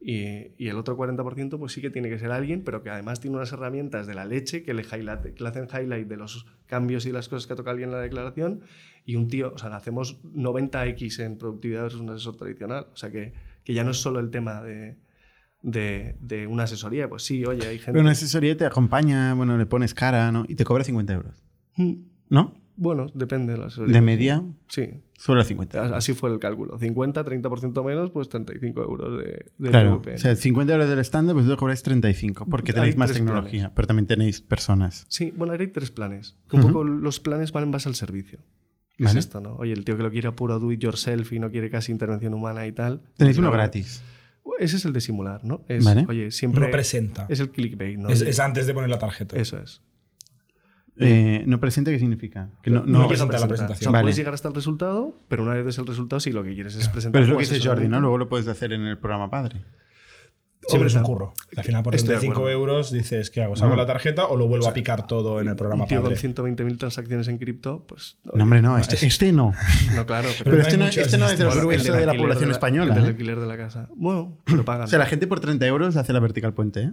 y, 0.00 0.52
y 0.58 0.68
el 0.68 0.76
otro 0.76 0.96
40% 0.96 1.58
pues 1.58 1.72
sí 1.72 1.80
que 1.80 1.90
tiene 1.90 2.08
que 2.08 2.20
ser 2.20 2.30
alguien, 2.30 2.62
pero 2.62 2.84
que 2.84 2.90
además 2.90 3.18
tiene 3.18 3.36
unas 3.36 3.50
herramientas 3.52 4.06
de 4.06 4.14
la 4.14 4.26
leche 4.26 4.62
que 4.62 4.74
le, 4.74 4.82
highlight, 4.82 5.34
que 5.34 5.42
le 5.42 5.48
hacen 5.48 5.66
highlight 5.66 6.06
de 6.06 6.16
los 6.16 6.46
cambios 6.66 7.04
y 7.04 7.10
las 7.10 7.28
cosas 7.28 7.48
que 7.48 7.56
toca 7.56 7.72
alguien 7.72 7.88
en 7.88 7.96
la 7.96 8.00
declaración 8.00 8.60
y 9.10 9.16
un 9.16 9.28
tío, 9.28 9.52
o 9.54 9.58
sea, 9.58 9.74
hacemos 9.74 10.22
90x 10.22 11.24
en 11.24 11.36
productividad 11.38 11.82
versus 11.82 12.00
un 12.00 12.10
asesor 12.10 12.36
tradicional. 12.36 12.86
O 12.92 12.96
sea, 12.96 13.10
que, 13.10 13.32
que 13.64 13.74
ya 13.74 13.82
no 13.84 13.90
es 13.90 13.96
solo 13.96 14.20
el 14.20 14.30
tema 14.30 14.62
de, 14.62 14.96
de, 15.62 16.16
de, 16.20 16.46
una 16.46 16.64
asesoría. 16.64 17.08
Pues 17.08 17.22
sí, 17.24 17.44
oye, 17.44 17.66
hay 17.66 17.78
gente... 17.78 17.92
Pero 17.92 18.02
una 18.02 18.12
asesoría 18.12 18.56
te 18.56 18.66
acompaña, 18.66 19.34
bueno, 19.34 19.56
le 19.58 19.66
pones 19.66 19.94
cara, 19.94 20.30
¿no? 20.32 20.44
Y 20.48 20.54
te 20.54 20.64
cobra 20.64 20.84
50 20.84 21.12
euros. 21.12 21.42
Mm, 21.76 21.94
¿No? 22.28 22.54
Bueno, 22.76 23.08
depende 23.12 23.52
de 23.52 23.58
la 23.58 23.66
asesoría. 23.66 23.92
De 23.92 24.00
media, 24.00 24.42
Sí, 24.68 24.88
sobre 25.18 25.44
50. 25.44 25.94
así 25.94 26.14
fue 26.14 26.30
el 26.32 26.38
cálculo. 26.38 26.78
50, 26.78 27.24
30% 27.26 27.84
menos, 27.84 28.10
pues 28.10 28.30
35 28.30 28.80
euros 28.82 29.18
de, 29.18 29.44
de 29.58 29.70
Claro, 29.70 29.98
VPN. 29.98 30.14
o 30.14 30.18
sea, 30.18 30.34
50 30.34 30.72
euros 30.72 30.88
del 30.88 30.98
estándar, 30.98 31.34
pues 31.34 31.44
vosotros 31.44 31.58
cobráis 31.60 31.82
35, 31.82 32.46
porque 32.46 32.72
tenéis 32.72 32.94
Hay 32.94 32.98
más 32.98 33.12
tecnología, 33.12 33.60
planes. 33.64 33.72
pero 33.76 33.86
también 33.86 34.06
tenéis 34.06 34.40
personas. 34.40 35.04
Sí, 35.08 35.30
bueno, 35.36 35.52
ahora 35.52 35.62
hay 35.64 35.70
tres 35.70 35.90
planes. 35.90 36.38
Un 36.52 36.62
poco 36.62 36.84
los 36.84 37.20
planes 37.20 37.52
van 37.52 37.64
en 37.64 37.70
base 37.70 37.88
al 37.90 37.96
servicio. 37.96 38.38
¿Qué 39.00 39.06
Vale. 39.06 39.18
Es 39.18 39.24
esto, 39.24 39.40
¿no? 39.40 39.54
Oye, 39.56 39.72
el 39.72 39.82
tío 39.84 39.96
que 39.96 40.02
lo 40.02 40.10
quiere 40.10 40.28
a 40.28 40.32
puro 40.36 40.58
do 40.58 40.70
it 40.72 40.78
yourself 40.80 41.32
y 41.32 41.38
no 41.38 41.50
quiere 41.50 41.70
casi 41.70 41.90
intervención 41.90 42.34
humana 42.34 42.66
y 42.66 42.72
tal. 42.72 43.00
Tenéis 43.16 43.38
uno 43.38 43.48
Claro. 43.48 43.62
gratis. 43.62 44.02
Ese 44.58 44.76
es 44.76 44.84
el 44.84 44.92
de 44.92 45.00
simular, 45.00 45.42
¿no? 45.42 45.62
Es, 45.68 45.82
Vale. 45.84 46.04
Oye, 46.06 46.30
siempre. 46.30 46.66
No 46.66 46.70
presenta. 46.70 47.24
Es 47.30 47.40
el 47.40 47.50
clickbait, 47.50 47.98
¿no? 47.98 48.10
Es, 48.10 48.20
es 48.20 48.38
antes 48.40 48.66
de 48.66 48.74
poner 48.74 48.90
la 48.90 48.98
tarjeta. 48.98 49.36
Eso 49.38 49.56
es. 49.58 49.80
Eh, 50.98 51.44
¿No 51.46 51.58
presente 51.60 51.90
qué 51.90 51.98
significa? 51.98 52.50
Que 52.62 52.70
no, 52.70 52.84
No 52.84 52.98
no- 53.00 53.08
presenta 53.08 53.38
la 53.38 53.48
presentación. 53.48 53.88
O 53.88 53.90
sea, 53.90 53.92
Vale. 53.92 54.02
puedes 54.04 54.16
llegar 54.16 54.34
hasta 54.34 54.48
el 54.48 54.54
resultado, 54.54 55.14
pero 55.28 55.44
una 55.44 55.54
vez 55.54 55.64
des 55.64 55.78
el 55.78 55.86
resultado, 55.86 56.20
sí 56.20 56.30
lo 56.30 56.44
que 56.44 56.52
quieres 56.54 56.74
es 56.76 56.88
presentar. 56.88 57.12
pero 57.12 57.24
es 57.24 57.28
lo 57.30 57.36
que 57.38 57.44
dice 57.54 57.66
Jordi, 57.66 57.88
¿no? 57.88 58.00
Luego 58.00 58.18
lo 58.18 58.28
puedes 58.28 58.48
hacer 58.48 58.74
en 58.74 58.82
el 58.82 58.98
programa 58.98 59.30
padre. 59.30 59.62
Pero 60.70 60.86
es 60.86 60.94
un 60.94 61.02
curro. 61.02 61.32
Al 61.56 61.64
final, 61.64 61.82
por 61.82 61.94
Estoy 61.94 62.08
de 62.10 62.14
35 62.20 62.32
acuerdo. 62.40 62.58
euros, 62.58 62.92
dices, 62.92 63.30
¿qué 63.30 63.42
hago? 63.42 63.56
¿Saco 63.56 63.70
No. 63.70 63.76
la 63.76 63.86
tarjeta 63.86 64.26
o 64.26 64.36
lo 64.36 64.46
vuelvo 64.46 64.68
a 64.68 64.72
picar 64.74 65.06
todo 65.06 65.40
en 65.40 65.48
el 65.48 65.56
programa 65.56 65.84
Un 65.84 65.88
tío 65.88 66.00
con 66.02 66.10
padre? 66.12 66.20
120.000 66.20 66.78
transacciones 66.78 67.28
en 67.28 67.38
cripto, 67.38 67.84
pues. 67.88 68.18
No, 68.24 68.44
hombre, 68.44 68.60
no, 68.62 68.76
este, 68.78 68.94
este 69.06 69.32
no. 69.32 69.52
No, 69.94 70.06
claro. 70.06 70.28
Pero, 70.44 70.60
este, 70.60 70.76
no, 70.76 70.86
este 70.86 71.16
no 71.18 71.28
es 71.28 71.38
de 71.38 71.44
los 71.44 71.56
gruesos 71.56 71.86
del 71.86 71.96
de 72.00 72.06
la 72.06 72.14
población 72.14 72.48
la- 72.50 72.54
española. 72.54 72.88
El 72.94 73.00
del 73.00 73.04
¿eh? 73.04 73.08
alquiler 73.08 73.40
de 73.40 73.46
la 73.46 73.56
casa. 73.56 73.88
Bueno, 73.96 74.38
lo 74.54 74.64
pagan. 74.64 74.84
O 74.84 74.88
sea, 74.88 74.98
la 74.98 75.06
gente 75.06 75.26
por 75.26 75.40
30 75.40 75.66
euros 75.66 75.96
hace 75.96 76.12
la 76.12 76.20
vertical 76.20 76.52
puente, 76.54 76.82
¿eh? 76.82 76.92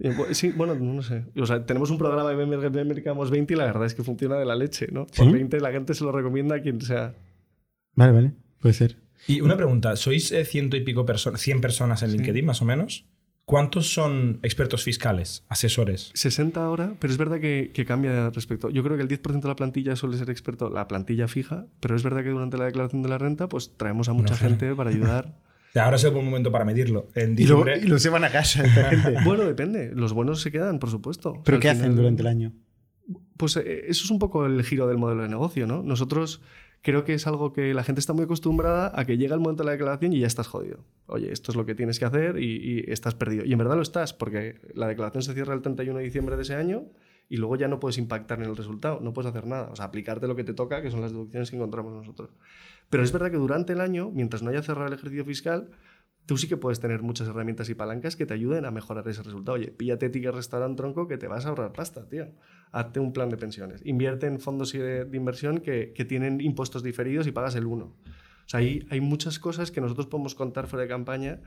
Eh, 0.00 0.14
Sí, 0.32 0.50
bueno, 0.56 0.74
no 0.74 1.02
sé. 1.02 1.26
O 1.38 1.46
sea, 1.46 1.64
tenemos 1.66 1.90
un 1.90 1.98
programa 1.98 2.28
de 2.30 2.84
Mercamos 2.84 3.30
20 3.30 3.54
y 3.54 3.56
la 3.56 3.66
verdad 3.66 3.84
es 3.84 3.94
que 3.94 4.02
funciona 4.02 4.36
de 4.36 4.46
la 4.46 4.56
leche, 4.56 4.88
¿no? 4.90 5.06
Por 5.06 5.26
¿Sí? 5.26 5.32
20 5.32 5.60
la 5.60 5.70
gente 5.70 5.94
se 5.94 6.02
lo 6.02 6.10
recomienda 6.12 6.56
a 6.56 6.62
quien 6.62 6.80
sea. 6.80 7.14
Vale, 7.94 8.12
vale, 8.12 8.32
puede 8.58 8.72
ser. 8.72 8.96
Y 9.28 9.40
una 9.40 9.56
pregunta, 9.56 9.96
¿sois 9.96 10.32
eh, 10.32 10.44
ciento 10.44 10.76
y 10.76 10.80
pico 10.80 11.04
personas, 11.06 11.40
100 11.40 11.60
personas 11.60 12.02
en 12.02 12.12
LinkedIn 12.12 12.44
más 12.44 12.62
o 12.62 12.64
menos? 12.64 13.06
¿Cuántos 13.44 13.92
son 13.92 14.38
expertos 14.42 14.84
fiscales, 14.84 15.44
asesores? 15.48 16.10
60 16.14 16.62
ahora, 16.64 16.94
pero 17.00 17.12
es 17.12 17.18
verdad 17.18 17.40
que, 17.40 17.72
que 17.74 17.84
cambia 17.84 18.30
respecto. 18.30 18.70
Yo 18.70 18.82
creo 18.84 18.96
que 18.96 19.02
el 19.02 19.08
10% 19.08 19.40
de 19.42 19.48
la 19.48 19.56
plantilla 19.56 19.96
suele 19.96 20.16
ser 20.16 20.30
experto, 20.30 20.70
la 20.70 20.86
plantilla 20.86 21.26
fija, 21.28 21.66
pero 21.80 21.96
es 21.96 22.02
verdad 22.04 22.22
que 22.22 22.30
durante 22.30 22.56
la 22.56 22.66
declaración 22.66 23.02
de 23.02 23.08
la 23.08 23.18
renta, 23.18 23.48
pues 23.48 23.76
traemos 23.76 24.08
a 24.08 24.12
mucha 24.12 24.34
sé. 24.36 24.44
gente 24.48 24.74
para 24.74 24.90
ayudar. 24.90 25.36
Ahora 25.74 25.96
es 25.96 26.04
el 26.04 26.10
buen 26.12 26.24
momento 26.24 26.52
para 26.52 26.64
medirlo. 26.64 27.08
En 27.14 27.36
Y, 27.38 27.44
los 27.44 28.02
llevan 28.02 28.24
a 28.24 28.30
casa 28.30 28.62
esta 28.64 28.84
gente. 28.90 29.16
bueno, 29.24 29.44
depende. 29.44 29.90
Los 29.94 30.12
buenos 30.12 30.40
se 30.40 30.52
quedan, 30.52 30.78
por 30.78 30.90
supuesto. 30.90 31.42
¿Pero 31.44 31.56
Al 31.56 31.62
qué 31.62 31.68
final- 31.70 31.84
hacen 31.86 31.96
durante 31.96 32.22
el 32.22 32.28
año? 32.28 32.52
Pues 33.36 33.56
eh, 33.56 33.86
eso 33.88 34.04
es 34.04 34.10
un 34.10 34.18
poco 34.20 34.46
el 34.46 34.62
giro 34.62 34.86
del 34.86 34.98
modelo 34.98 35.22
de 35.22 35.28
negocio, 35.28 35.66
¿no? 35.66 35.82
Nosotros 35.82 36.42
creo 36.82 37.04
que 37.04 37.14
es 37.14 37.26
algo 37.26 37.52
que 37.52 37.72
la 37.74 37.84
gente 37.84 38.00
está 38.00 38.12
muy 38.12 38.24
acostumbrada 38.24 38.92
a 38.94 39.04
que 39.04 39.16
llega 39.16 39.34
el 39.34 39.40
momento 39.40 39.62
de 39.62 39.66
la 39.66 39.72
declaración 39.72 40.12
y 40.12 40.20
ya 40.20 40.26
estás 40.26 40.48
jodido. 40.48 40.84
Oye, 41.06 41.32
esto 41.32 41.52
es 41.52 41.56
lo 41.56 41.64
que 41.64 41.74
tienes 41.74 41.98
que 41.98 42.04
hacer 42.04 42.38
y, 42.38 42.84
estás 42.88 43.14
perdido. 43.14 43.44
Y 43.44 43.52
en 43.52 43.58
verdad 43.58 43.76
lo 43.76 43.82
estás, 43.82 44.12
porque 44.12 44.60
la 44.74 44.88
declaración 44.88 45.22
se 45.22 45.32
cierra 45.32 45.54
el 45.54 45.62
31 45.62 45.98
de 45.98 46.04
diciembre 46.04 46.36
de 46.36 46.42
ese 46.42 46.54
año 46.54 46.84
y 47.28 47.36
luego 47.36 47.56
ya 47.56 47.68
no 47.68 47.80
puedes 47.80 47.98
impactar 47.98 48.40
en 48.40 48.46
el 48.46 48.56
resultado, 48.56 49.00
no 49.00 49.12
puedes 49.12 49.30
hacer 49.30 49.46
nada. 49.46 49.70
O 49.70 49.76
sea, 49.76 49.86
aplicarte 49.86 50.26
lo 50.26 50.36
que 50.36 50.44
te 50.44 50.54
toca, 50.54 50.82
que 50.82 50.90
son 50.90 51.00
las 51.00 51.12
deducciones 51.12 51.50
que 51.50 51.56
encontramos 51.56 51.92
nosotros. 51.92 52.30
Pero 52.90 53.04
es 53.04 53.12
verdad 53.12 53.30
que 53.30 53.38
durante 53.38 53.72
el 53.72 53.80
año, 53.80 54.10
mientras 54.10 54.42
no 54.42 54.50
haya 54.50 54.62
cerrado 54.62 54.88
el 54.88 54.94
ejercicio 54.94 55.24
fiscal, 55.24 55.70
tú 56.26 56.36
sí 56.36 56.48
que 56.48 56.56
puedes 56.56 56.80
tener 56.80 57.02
muchas 57.02 57.28
herramientas 57.28 57.68
y 57.68 57.74
palancas 57.74 58.16
que 58.16 58.26
te 58.26 58.34
ayuden 58.34 58.64
a 58.64 58.70
mejorar 58.70 59.06
ese 59.08 59.22
resultado. 59.22 59.56
Oye, 59.56 59.68
píllate 59.68 60.08
ticket 60.08 60.34
restaurant 60.34 60.76
tronco 60.76 61.08
que 61.08 61.18
te 61.18 61.28
vas 61.28 61.46
a 61.46 61.50
ahorrar 61.50 61.72
pasta, 61.72 62.08
tío. 62.08 62.28
Hazte 62.70 63.00
un 63.00 63.12
plan 63.12 63.28
de 63.28 63.36
pensiones. 63.36 63.80
Invierte 63.84 64.26
en 64.26 64.40
fondos 64.40 64.72
de, 64.72 65.04
de 65.04 65.16
inversión 65.16 65.58
que, 65.58 65.92
que 65.92 66.04
tienen 66.04 66.40
impuestos 66.40 66.82
diferidos 66.82 67.26
y 67.26 67.32
pagas 67.32 67.54
el 67.54 67.66
1. 67.66 67.84
O 67.84 67.94
sea, 68.46 68.60
hay, 68.60 68.86
hay 68.90 69.00
muchas 69.00 69.38
cosas 69.38 69.70
que 69.70 69.80
nosotros 69.80 70.06
podemos 70.06 70.34
contar 70.34 70.66
fuera 70.66 70.82
de 70.82 70.88
campaña 70.88 71.40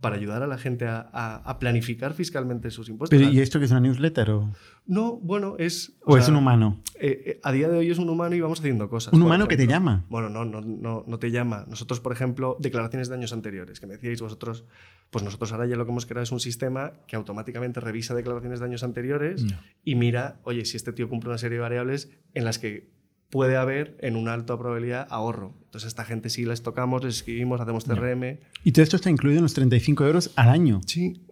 para 0.00 0.16
ayudar 0.16 0.42
a 0.42 0.46
la 0.46 0.56
gente 0.56 0.86
a, 0.86 1.08
a- 1.12 1.36
a 1.36 1.58
planificar 1.58 2.14
fiscalmente 2.14 2.70
sus 2.70 2.88
impuestos. 2.88 3.18
Pero, 3.18 3.30
¿Y 3.30 3.40
esto 3.40 3.58
que 3.58 3.66
es 3.66 3.70
una 3.70 3.80
newsletter 3.80 4.30
o, 4.30 4.50
No, 4.86 5.16
bueno, 5.16 5.56
es... 5.58 5.92
o 6.04 6.16
es 6.16 6.24
sea, 6.24 6.32
un 6.32 6.38
humano? 6.38 6.80
eh, 6.98 7.22
eh, 7.26 7.40
a 7.42 7.52
día 7.52 7.68
de 7.68 7.76
hoy 7.78 7.90
es 7.90 7.98
un 7.98 8.08
humano 8.08 8.34
y 8.34 8.40
vamos 8.40 8.60
haciendo 8.60 8.88
cosas. 8.88 9.12
Un 9.12 9.22
humano 9.22 9.46
que 9.46 9.56
te 9.58 9.66
llama. 9.66 10.04
bueno, 10.08 10.28
no, 10.30 10.44
no, 10.44 10.60
no, 10.62 11.04
no 11.06 11.18
te 11.18 11.30
llama. 11.30 11.66
Nosotros, 11.68 12.00
por 12.00 12.12
ejemplo, 12.12 12.56
declaraciones 12.60 13.08
de 13.10 13.14
años 13.16 13.32
anteriores, 13.34 13.78
que 13.78 13.86
me 13.86 13.94
decíais 13.94 14.20
vosotros, 14.22 14.64
pues 15.10 15.22
nosotros 15.24 15.52
ahora 15.52 15.66
ya 15.66 15.76
lo 15.76 15.84
que 15.84 15.90
hemos 15.92 16.06
creado 16.06 16.22
es 16.22 16.32
un 16.32 16.40
sistema 16.40 16.92
que 17.06 17.16
automáticamente 17.16 17.80
revisa 17.80 18.14
declaraciones 18.14 18.60
de 18.60 18.64
años 18.66 18.82
anteriores 18.82 19.44
y 19.84 19.96
mira, 19.96 20.40
oye, 20.44 20.64
si 20.64 20.76
este 20.76 20.92
tío 20.92 21.08
cumple 21.08 21.28
una 21.30 21.38
serie 21.38 21.56
de 21.58 21.62
variables 21.62 22.10
en 22.34 22.44
las 22.44 22.58
que 22.58 22.88
puede 23.30 23.56
haber 23.56 23.96
en 24.00 24.16
una 24.16 24.34
alta 24.34 24.58
probabilidad 24.58 25.06
ahorro. 25.08 25.54
Entonces 25.64 25.86
a 25.86 25.88
esta 25.88 26.04
gente 26.04 26.28
sí 26.28 26.44
les 26.44 26.62
tocamos, 26.62 27.02
les 27.04 27.16
escribimos, 27.16 27.60
hacemos 27.60 27.84
CRM. 27.84 28.38
Y 28.64 28.72
todo 28.72 28.82
esto 28.82 28.96
está 28.96 29.08
incluido 29.08 29.38
en 29.38 29.44
los 29.44 29.54
35 29.54 30.04
euros 30.04 30.32
al 30.36 30.48
año. 30.48 30.80
Sí. 30.86 31.22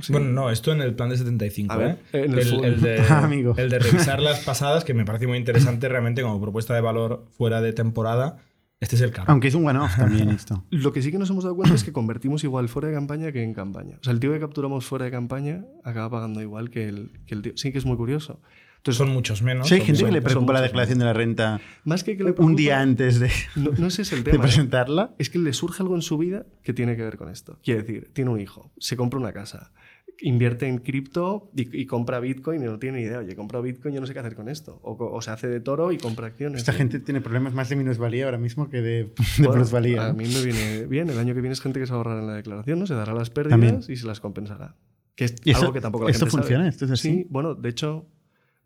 sí. 0.00 0.12
Bueno, 0.12 0.28
no, 0.30 0.50
esto 0.50 0.72
en 0.72 0.80
el 0.80 0.94
plan 0.94 1.10
de 1.10 1.18
75. 1.18 1.72
A 1.72 1.76
ver, 1.76 1.98
¿eh? 2.12 2.24
en 2.24 2.32
el 2.32 2.38
el, 2.38 2.46
full. 2.46 2.64
el 2.64 2.80
de, 2.80 3.00
Ah, 3.10 3.24
amigo. 3.24 3.54
el 3.56 3.68
de 3.70 3.80
revisar 3.80 4.20
las 4.22 4.40
pasadas, 4.44 4.84
que 4.84 4.94
me 4.94 5.04
parece 5.04 5.26
muy 5.26 5.36
interesante 5.36 5.88
realmente 5.88 6.22
como 6.22 6.40
propuesta 6.40 6.74
de 6.74 6.80
valor 6.80 7.26
fuera 7.36 7.60
de 7.60 7.72
temporada. 7.72 8.38
Este 8.80 8.94
es 8.94 9.02
el 9.02 9.10
carro. 9.10 9.32
Aunque 9.32 9.48
es 9.48 9.54
un 9.56 9.66
one-off 9.66 9.96
también 9.96 10.28
esto. 10.28 10.64
Lo 10.70 10.92
que 10.92 11.02
sí 11.02 11.10
que 11.10 11.18
nos 11.18 11.28
hemos 11.30 11.42
dado 11.42 11.56
cuenta 11.56 11.74
es 11.74 11.82
que 11.82 11.92
convertimos 11.92 12.44
igual 12.44 12.68
fuera 12.68 12.86
de 12.86 12.94
campaña 12.94 13.32
que 13.32 13.42
en 13.42 13.52
campaña. 13.52 13.96
O 14.00 14.04
sea, 14.04 14.12
el 14.12 14.20
tío 14.20 14.32
que 14.32 14.38
capturamos 14.38 14.86
fuera 14.86 15.06
de 15.06 15.10
campaña 15.10 15.64
acaba 15.82 16.08
pagando 16.10 16.40
igual 16.40 16.70
que 16.70 16.88
el, 16.88 17.10
que 17.26 17.34
el 17.34 17.42
tío. 17.42 17.52
Sí 17.56 17.72
que 17.72 17.78
es 17.78 17.84
muy 17.84 17.96
curioso. 17.96 18.40
Entonces, 18.78 18.96
son 18.98 19.10
muchos 19.10 19.42
menos. 19.42 19.68
Si 19.68 19.74
hay 19.74 19.80
gente 19.82 20.04
que 20.04 20.10
le 20.12 20.22
preocupa 20.22 20.52
la 20.54 20.62
declaración 20.62 20.98
de 20.98 21.04
la 21.04 21.12
renta 21.12 21.60
más 21.84 22.02
que 22.04 22.16
que 22.16 22.24
le 22.24 22.34
un 22.38 22.56
día 22.56 22.80
antes 22.80 23.20
de, 23.20 23.30
No, 23.56 23.70
no 23.76 23.86
ese 23.88 24.02
es 24.02 24.12
el 24.12 24.18
de 24.24 24.30
tema. 24.32 24.44
¿eh? 24.44 24.46
presentarla. 24.46 25.14
Es 25.18 25.28
que 25.30 25.38
le 25.38 25.52
surge 25.52 25.82
algo 25.82 25.94
en 25.94 26.02
su 26.02 26.16
vida 26.16 26.46
que 26.62 26.72
tiene 26.72 26.96
que 26.96 27.02
ver 27.02 27.16
con 27.18 27.28
esto. 27.28 27.58
Quiere 27.62 27.82
decir, 27.82 28.10
tiene 28.12 28.30
un 28.30 28.40
hijo, 28.40 28.70
se 28.78 28.96
compra 28.96 29.18
una 29.20 29.32
casa, 29.32 29.72
invierte 30.20 30.66
en 30.66 30.78
cripto 30.78 31.50
y, 31.54 31.80
y 31.82 31.86
compra 31.86 32.18
Bitcoin 32.20 32.62
y 32.62 32.64
no 32.66 32.78
tiene 32.78 32.98
ni 32.98 33.04
idea. 33.04 33.18
Oye, 33.18 33.36
compro 33.36 33.60
Bitcoin, 33.62 33.94
yo 33.94 34.00
no 34.00 34.06
sé 34.06 34.12
qué 34.14 34.20
hacer 34.20 34.34
con 34.34 34.48
esto. 34.48 34.80
O, 34.82 35.20
se 35.22 35.30
hace 35.32 35.48
de 35.48 35.60
toro 35.60 35.92
y 35.92 35.98
compra 35.98 36.28
acciones. 36.28 36.60
Esta 36.60 36.72
gente 36.72 36.98
tiene 37.00 37.20
problemas 37.20 37.54
más 37.54 37.68
de 37.68 37.76
minusvalía 37.76 38.24
ahora 38.24 38.38
mismo 38.38 38.68
que 38.70 38.80
de, 38.80 39.04
de 39.04 39.12
Bueno, 39.38 39.52
plusvalía. 39.54 40.06
A 40.08 40.12
mí 40.12 40.24
me 40.26 40.42
viene 40.42 40.86
bien. 40.86 41.10
El 41.10 41.18
año 41.18 41.34
que 41.34 41.40
viene 41.40 41.52
es 41.52 41.60
gente 41.60 41.78
que 41.80 41.86
se 41.86 41.92
ahorrará 41.92 42.20
en 42.20 42.26
la 42.28 42.34
declaración, 42.34 42.78
¿no? 42.78 42.86
Se 42.86 42.94
dará 42.94 43.12
las 43.12 43.30
pérdidas 43.30 43.60
También. 43.60 43.80
y 43.88 43.96
se 43.96 44.06
las 44.06 44.20
compensará. 44.20 44.76
Que 45.14 45.24
es 45.26 45.34
¿Y 45.44 45.50
eso- 45.50 45.60
algo 45.62 45.72
que 45.72 45.80
tampoco 45.80 46.04
la 46.04 46.10
esto 46.12 46.26
gente 46.26 46.30
sabe. 46.32 46.42
funciona? 46.42 46.68
¿Esto 46.68 46.84
es 46.86 46.90
así? 46.92 47.08
Sí, 47.10 47.26
bueno, 47.28 47.54
de 47.54 47.68
hecho, 47.68 48.06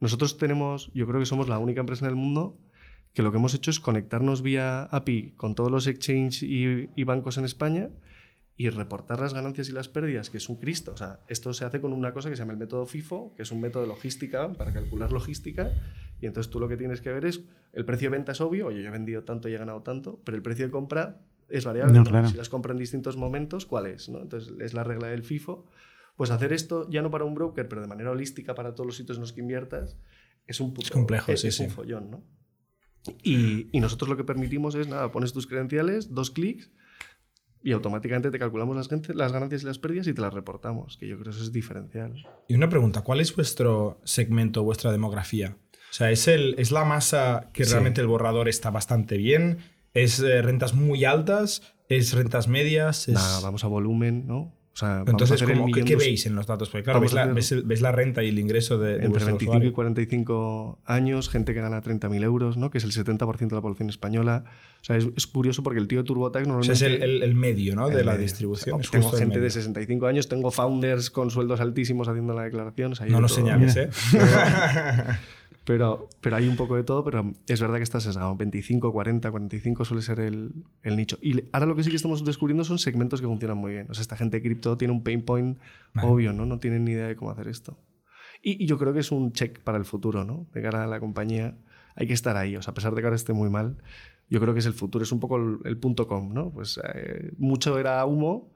nosotros 0.03 0.37
tenemos, 0.37 0.91
yo 0.95 1.07
creo 1.07 1.21
que 1.21 1.27
somos 1.27 1.49
la 1.49 1.59
única 1.59 1.81
empresa 1.81 2.05
en 2.05 2.11
el 2.11 2.17
mundo 2.17 2.59
que 3.15 3.23
lo 3.23 3.31
que 3.31 3.39
hemos 3.39 3.55
hecho 3.55 3.71
es 3.71 3.79
conectarnos 3.79 4.43
vía 4.43 4.83
API 4.85 5.33
con 5.37 5.55
todos 5.55 5.71
los 5.71 5.87
exchange 5.87 6.43
y, 6.43 6.91
y 6.95 7.05
bancos 7.05 7.39
en 7.39 7.45
España 7.45 7.91
y 8.57 8.69
reportar 8.71 9.21
las 9.21 9.33
ganancias 9.35 9.69
y 9.69 9.73
las 9.73 9.89
pérdidas, 9.89 10.31
que 10.31 10.39
es 10.39 10.49
un 10.49 10.57
Cristo. 10.57 10.93
O 10.93 10.97
sea, 10.97 11.21
esto 11.29 11.53
se 11.53 11.65
hace 11.65 11.81
con 11.81 11.93
una 11.93 12.13
cosa 12.13 12.31
que 12.31 12.37
se 12.37 12.43
llama 12.43 12.53
el 12.53 12.59
método 12.59 12.87
FIFO, 12.87 13.35
que 13.35 13.43
es 13.43 13.51
un 13.51 13.61
método 13.61 13.83
de 13.83 13.89
logística 13.89 14.53
para 14.53 14.73
calcular 14.73 15.13
logística. 15.13 15.71
Y 16.21 16.27
entonces 16.27 16.51
tú 16.51 16.61
lo 16.61 16.69
que 16.69 16.77
tienes 16.77 17.01
que 17.01 17.11
ver 17.11 17.25
es, 17.25 17.43
el 17.73 17.85
precio 17.85 18.11
de 18.11 18.17
venta 18.17 18.33
es 18.33 18.41
obvio, 18.41 18.67
oye, 18.67 18.83
yo 18.83 18.89
he 18.89 18.93
vendido 18.93 19.25
tanto 19.25 19.49
y 19.49 19.55
he 19.55 19.59
ganado 19.59 19.83
tanto, 19.83 20.21
pero 20.25 20.37
el 20.37 20.43
precio 20.43 20.67
de 20.67 20.71
compra 20.71 21.21
es 21.49 21.65
variable. 21.65 21.99
¿no? 21.99 22.05
claro. 22.05 22.29
Si 22.29 22.37
las 22.37 22.49
compro 22.49 22.73
en 22.73 22.79
distintos 22.79 23.17
momentos, 23.17 23.67
¿cuál 23.67 23.87
es? 23.87 24.09
¿no? 24.09 24.21
Entonces 24.21 24.53
es 24.61 24.75
la 24.75 24.85
regla 24.85 25.09
del 25.09 25.23
FIFO. 25.23 25.65
Pues 26.17 26.31
hacer 26.31 26.53
esto 26.53 26.89
ya 26.91 27.03
no 27.03 27.11
para 27.11 27.25
un 27.25 27.35
broker, 27.35 27.69
pero 27.69 27.81
de 27.81 27.87
manera 27.89 28.11
holística 28.11 28.55
para 28.55 28.75
todos 28.75 28.87
los 28.87 28.97
sitios 28.97 29.17
en 29.19 29.23
los 29.23 29.33
que 29.33 29.41
inviertas, 29.41 29.97
es 30.47 30.61
un 30.61 30.75
puto, 30.75 30.87
Es 30.87 30.91
complejo, 30.91 31.33
es, 31.33 31.41
sí, 31.41 31.49
es 31.49 31.61
un 31.61 31.71
follón, 31.71 32.11
¿no? 32.11 32.25
Y, 33.23 33.69
y 33.77 33.81
nosotros 33.81 34.09
lo 34.09 34.17
que 34.17 34.25
permitimos 34.25 34.75
es, 34.75 34.87
nada, 34.89 35.11
pones 35.11 35.33
tus 35.33 35.47
credenciales, 35.47 36.15
dos 36.15 36.31
clics 36.31 36.71
y 37.65 37.73
automáticamente 37.73 38.31
te 38.31 38.39
calculamos 38.39 38.77
las, 38.77 38.89
ganancias 39.33 39.63
y 39.63 39.67
las 39.67 39.79
pérdidas 39.79 40.07
y 40.09 40.15
te 40.15 40.21
las 40.21 40.35
reportamos, 40.35 40.97
que 40.99 41.07
yo 41.09 41.17
creo 41.17 41.25
que 41.25 41.31
eso 41.31 41.43
es 41.45 41.53
diferencial. 41.53 42.25
Y 42.49 42.55
una 42.55 42.69
pregunta, 42.69 43.03
¿cuál 43.03 43.21
es 43.21 43.35
vuestro 43.35 44.01
segmento, 44.05 44.63
vuestra 44.65 44.91
demografía? 44.91 45.57
O 45.91 45.95
sea, 45.95 46.11
¿es, 46.11 46.27
el, 46.29 46.55
es 46.59 46.73
la 46.73 46.85
masa 46.85 47.51
que 47.53 47.65
Sí. 47.65 47.73
realmente 47.73 48.01
el 48.01 48.07
borrador 48.07 48.49
está 48.49 48.71
bastante 48.71 49.17
bien? 49.17 49.59
¿Es 49.95 50.21
eh, 50.21 50.43
rentas 50.43 50.75
muy 50.75 51.05
altas? 51.05 51.75
¿Es 51.89 52.15
rentas 52.15 52.49
medias? 52.49 53.09
Es... 53.09 53.15
Nada, 53.15 53.41
vamos 53.41 53.63
a 53.65 53.69
volumen, 53.69 54.27
¿no? 54.27 54.55
O 54.75 54.77
sea, 54.77 55.05
Entonces, 55.07 55.43
¿cómo- 55.43 55.67
¿qué, 55.71 55.85
qué 55.85 55.97
veis 55.97 56.25
en 56.25 56.35
los 56.35 56.47
datos? 56.47 56.71
Porque 56.71 56.85
claro, 56.85 57.01
ves 57.01 57.13
la, 57.13 57.27
ves, 57.27 57.67
ves 57.67 57.83
la 57.83 57.93
renta 57.93 58.23
y 58.23 58.29
el 58.31 58.39
ingreso 58.39 58.79
de, 58.79 58.89
de 58.89 58.95
entre 58.95 59.09
vuestro 59.11 59.27
25 59.27 59.53
y 59.53 59.57
usuario. 59.59 59.73
45 59.75 60.79
años, 60.87 61.29
gente 61.29 61.53
que 61.53 61.61
gana 61.61 61.83
30.000 61.83 62.23
euros, 62.25 62.57
¿no? 62.57 62.71
que 62.71 62.79
es 62.79 62.85
el 62.85 62.93
70% 62.93 63.37
de 63.51 63.55
la 63.55 63.61
población 63.61 63.91
española. 63.91 64.45
O 64.81 64.85
sea, 64.85 64.97
es, 64.97 65.07
es 65.15 65.27
curioso 65.27 65.63
porque 65.63 65.79
el 65.79 65.89
tío 65.89 65.99
de 65.99 66.05
TurboTax 66.05 66.47
O 66.47 66.49
normalmente... 66.49 66.77
sea, 66.77 66.89
es 66.89 66.95
el, 66.95 67.03
el- 67.03 67.23
el 67.23 67.35
medio 67.35 67.77
¿no? 67.77 67.89
de 67.91 68.01
el 68.01 68.07
la 68.07 68.17
distribución. 68.17 68.81
O 68.81 68.83
sea, 68.83 68.93
tengo 68.93 69.11
gente 69.11 69.35
de 69.35 69.41
medio. 69.43 69.51
65 69.51 70.07
años, 70.07 70.29
tengo 70.29 70.51
founders 70.51 71.11
con 71.11 71.31
sueldos 71.31 71.61
altísimos 71.61 72.09
haciendo 72.09 72.33
la 72.33 72.45
declaración. 72.45 72.93
o 72.93 72.95
sea, 72.95 73.07
No 73.09 73.21
nos 73.21 73.35
señales, 73.35 73.77
¿eh? 73.77 73.91
Pero, 74.11 74.25
pero 75.65 76.09
hay 76.33 76.49
un 76.49 76.57
poco 76.57 76.77
de 76.77 76.83
todo, 76.83 77.05
pero 77.05 77.33
es 77.47 77.61
verdad 77.61 77.77
que 77.77 77.83
está 77.83 78.01
sesgado. 78.01 78.37
25, 78.37 78.93
40, 78.93 79.31
45 79.31 79.85
suele 79.85 80.03
ser 80.03 80.21
el, 80.21 80.53
el 80.83 80.97
nicho. 80.97 81.19
Y 81.23 81.45
ahora 81.53 81.67
lo 81.67 81.77
que 81.77 81.85
sí 81.85 81.91
que 81.91 81.97
estamos 81.97 82.25
descubriendo 82.25 82.65
son 82.65 82.79
segmentos 82.79 83.21
que 83.21 83.27
funcionan 83.27 83.59
muy 83.59 83.73
bien. 83.73 83.87
O 83.91 83.95
sea, 83.95 84.03
esta 84.03 84.17
gente 84.17 84.39
de 84.39 84.43
cripto 84.43 84.77
tiene 84.77 84.93
un 84.93 85.03
pain 85.05 85.23
point 85.23 85.59
Vale. 85.95 86.09
obvio, 86.09 86.33
¿no? 86.33 86.47
No 86.47 86.59
tienen 86.59 86.85
ni 86.85 86.93
idea 86.93 87.07
de 87.07 87.17
cómo 87.17 87.31
hacer 87.31 87.49
esto. 87.49 87.79
Y, 88.43 88.63
y 88.63 88.67
yo 88.67 88.77
creo 88.77 88.93
que 88.93 89.01
es 89.01 89.13
un 89.13 89.33
check 89.33 89.61
para 89.61 89.79
el 89.79 89.85
futuro, 89.85 90.25
¿no? 90.25 90.49
De 90.53 90.63
cara 90.63 90.83
a 90.83 90.87
la 90.89 90.99
compañía, 90.99 91.57
hay 91.95 92.07
que 92.09 92.15
estar 92.15 92.37
ahí. 92.37 92.57
O 92.57 92.63
sea, 92.63 92.73
a 92.73 92.75
pesar 92.75 92.95
de 92.95 93.01
que 93.01 93.07
ahora 93.07 93.17
esté 93.17 93.33
muy 93.33 93.49
mal, 93.49 93.77
yo 94.29 94.41
creo 94.41 94.55
que 94.55 94.61
es 94.61 94.67
el 94.67 94.73
futuro. 94.73 95.05
Es 95.05 95.13
un 95.13 95.21
poco 95.21 95.37
el, 95.37 95.59
el 95.65 95.79
punto 95.79 96.09
com, 96.09 96.33
¿no? 96.33 96.51
Pues 96.51 96.81
eh, 96.83 97.33
mucho 97.39 97.79
era 97.79 98.05
humo, 98.05 98.52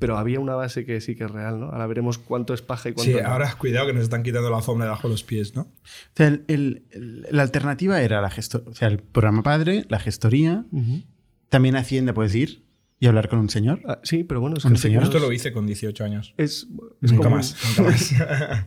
pero 0.00 0.18
había 0.18 0.40
una 0.40 0.56
base 0.56 0.84
que 0.84 1.00
sí 1.00 1.14
que 1.14 1.22
es 1.24 1.30
real, 1.30 1.60
¿no? 1.60 1.66
Ahora 1.66 1.86
veremos 1.86 2.18
cuánto 2.18 2.52
es 2.54 2.62
paja 2.62 2.88
y 2.88 2.92
cuánto 2.94 3.12
Sí, 3.12 3.22
no. 3.22 3.28
ahora 3.28 3.54
cuidado 3.56 3.86
que 3.86 3.92
nos 3.92 4.02
están 4.02 4.24
quitando 4.24 4.50
la 4.50 4.56
alfombra 4.56 4.86
debajo 4.86 5.06
de 5.06 5.14
los 5.14 5.22
pies, 5.22 5.54
¿no? 5.54 5.62
O 5.62 5.70
sea, 6.16 6.26
el- 6.26 6.44
el- 6.48 6.82
el- 6.90 7.26
la 7.30 7.42
alternativa 7.42 8.02
era 8.02 8.20
la 8.20 8.30
gesto- 8.30 8.64
o 8.66 8.74
sea, 8.74 8.88
el 8.88 8.98
programa 8.98 9.44
padre, 9.44 9.84
la 9.88 10.00
gestoría, 10.00 10.64
Ujú. 10.72 11.02
también 11.48 11.76
Hacienda 11.76 12.12
puedes 12.12 12.34
ir 12.34 12.64
y 12.98 13.06
hablar 13.06 13.28
con 13.28 13.38
un 13.38 13.48
señor. 13.48 13.80
Ah, 13.86 13.98
sí, 14.02 14.24
pero 14.24 14.40
bueno, 14.40 14.56
es 14.58 14.64
¿Un 14.64 14.70
gente 14.72 14.78
que 14.82 14.88
señor? 14.88 15.02
Esto 15.04 15.16
es- 15.18 15.22
lo 15.22 15.32
hice 15.32 15.52
con 15.52 15.66
18 15.66 16.04
años. 16.04 16.34
Es, 16.36 16.66
es 17.02 17.12
Nunca 17.12 17.24
como- 17.24 17.36
más, 17.36 17.56
nunca 17.78 17.82
más. 17.90 18.12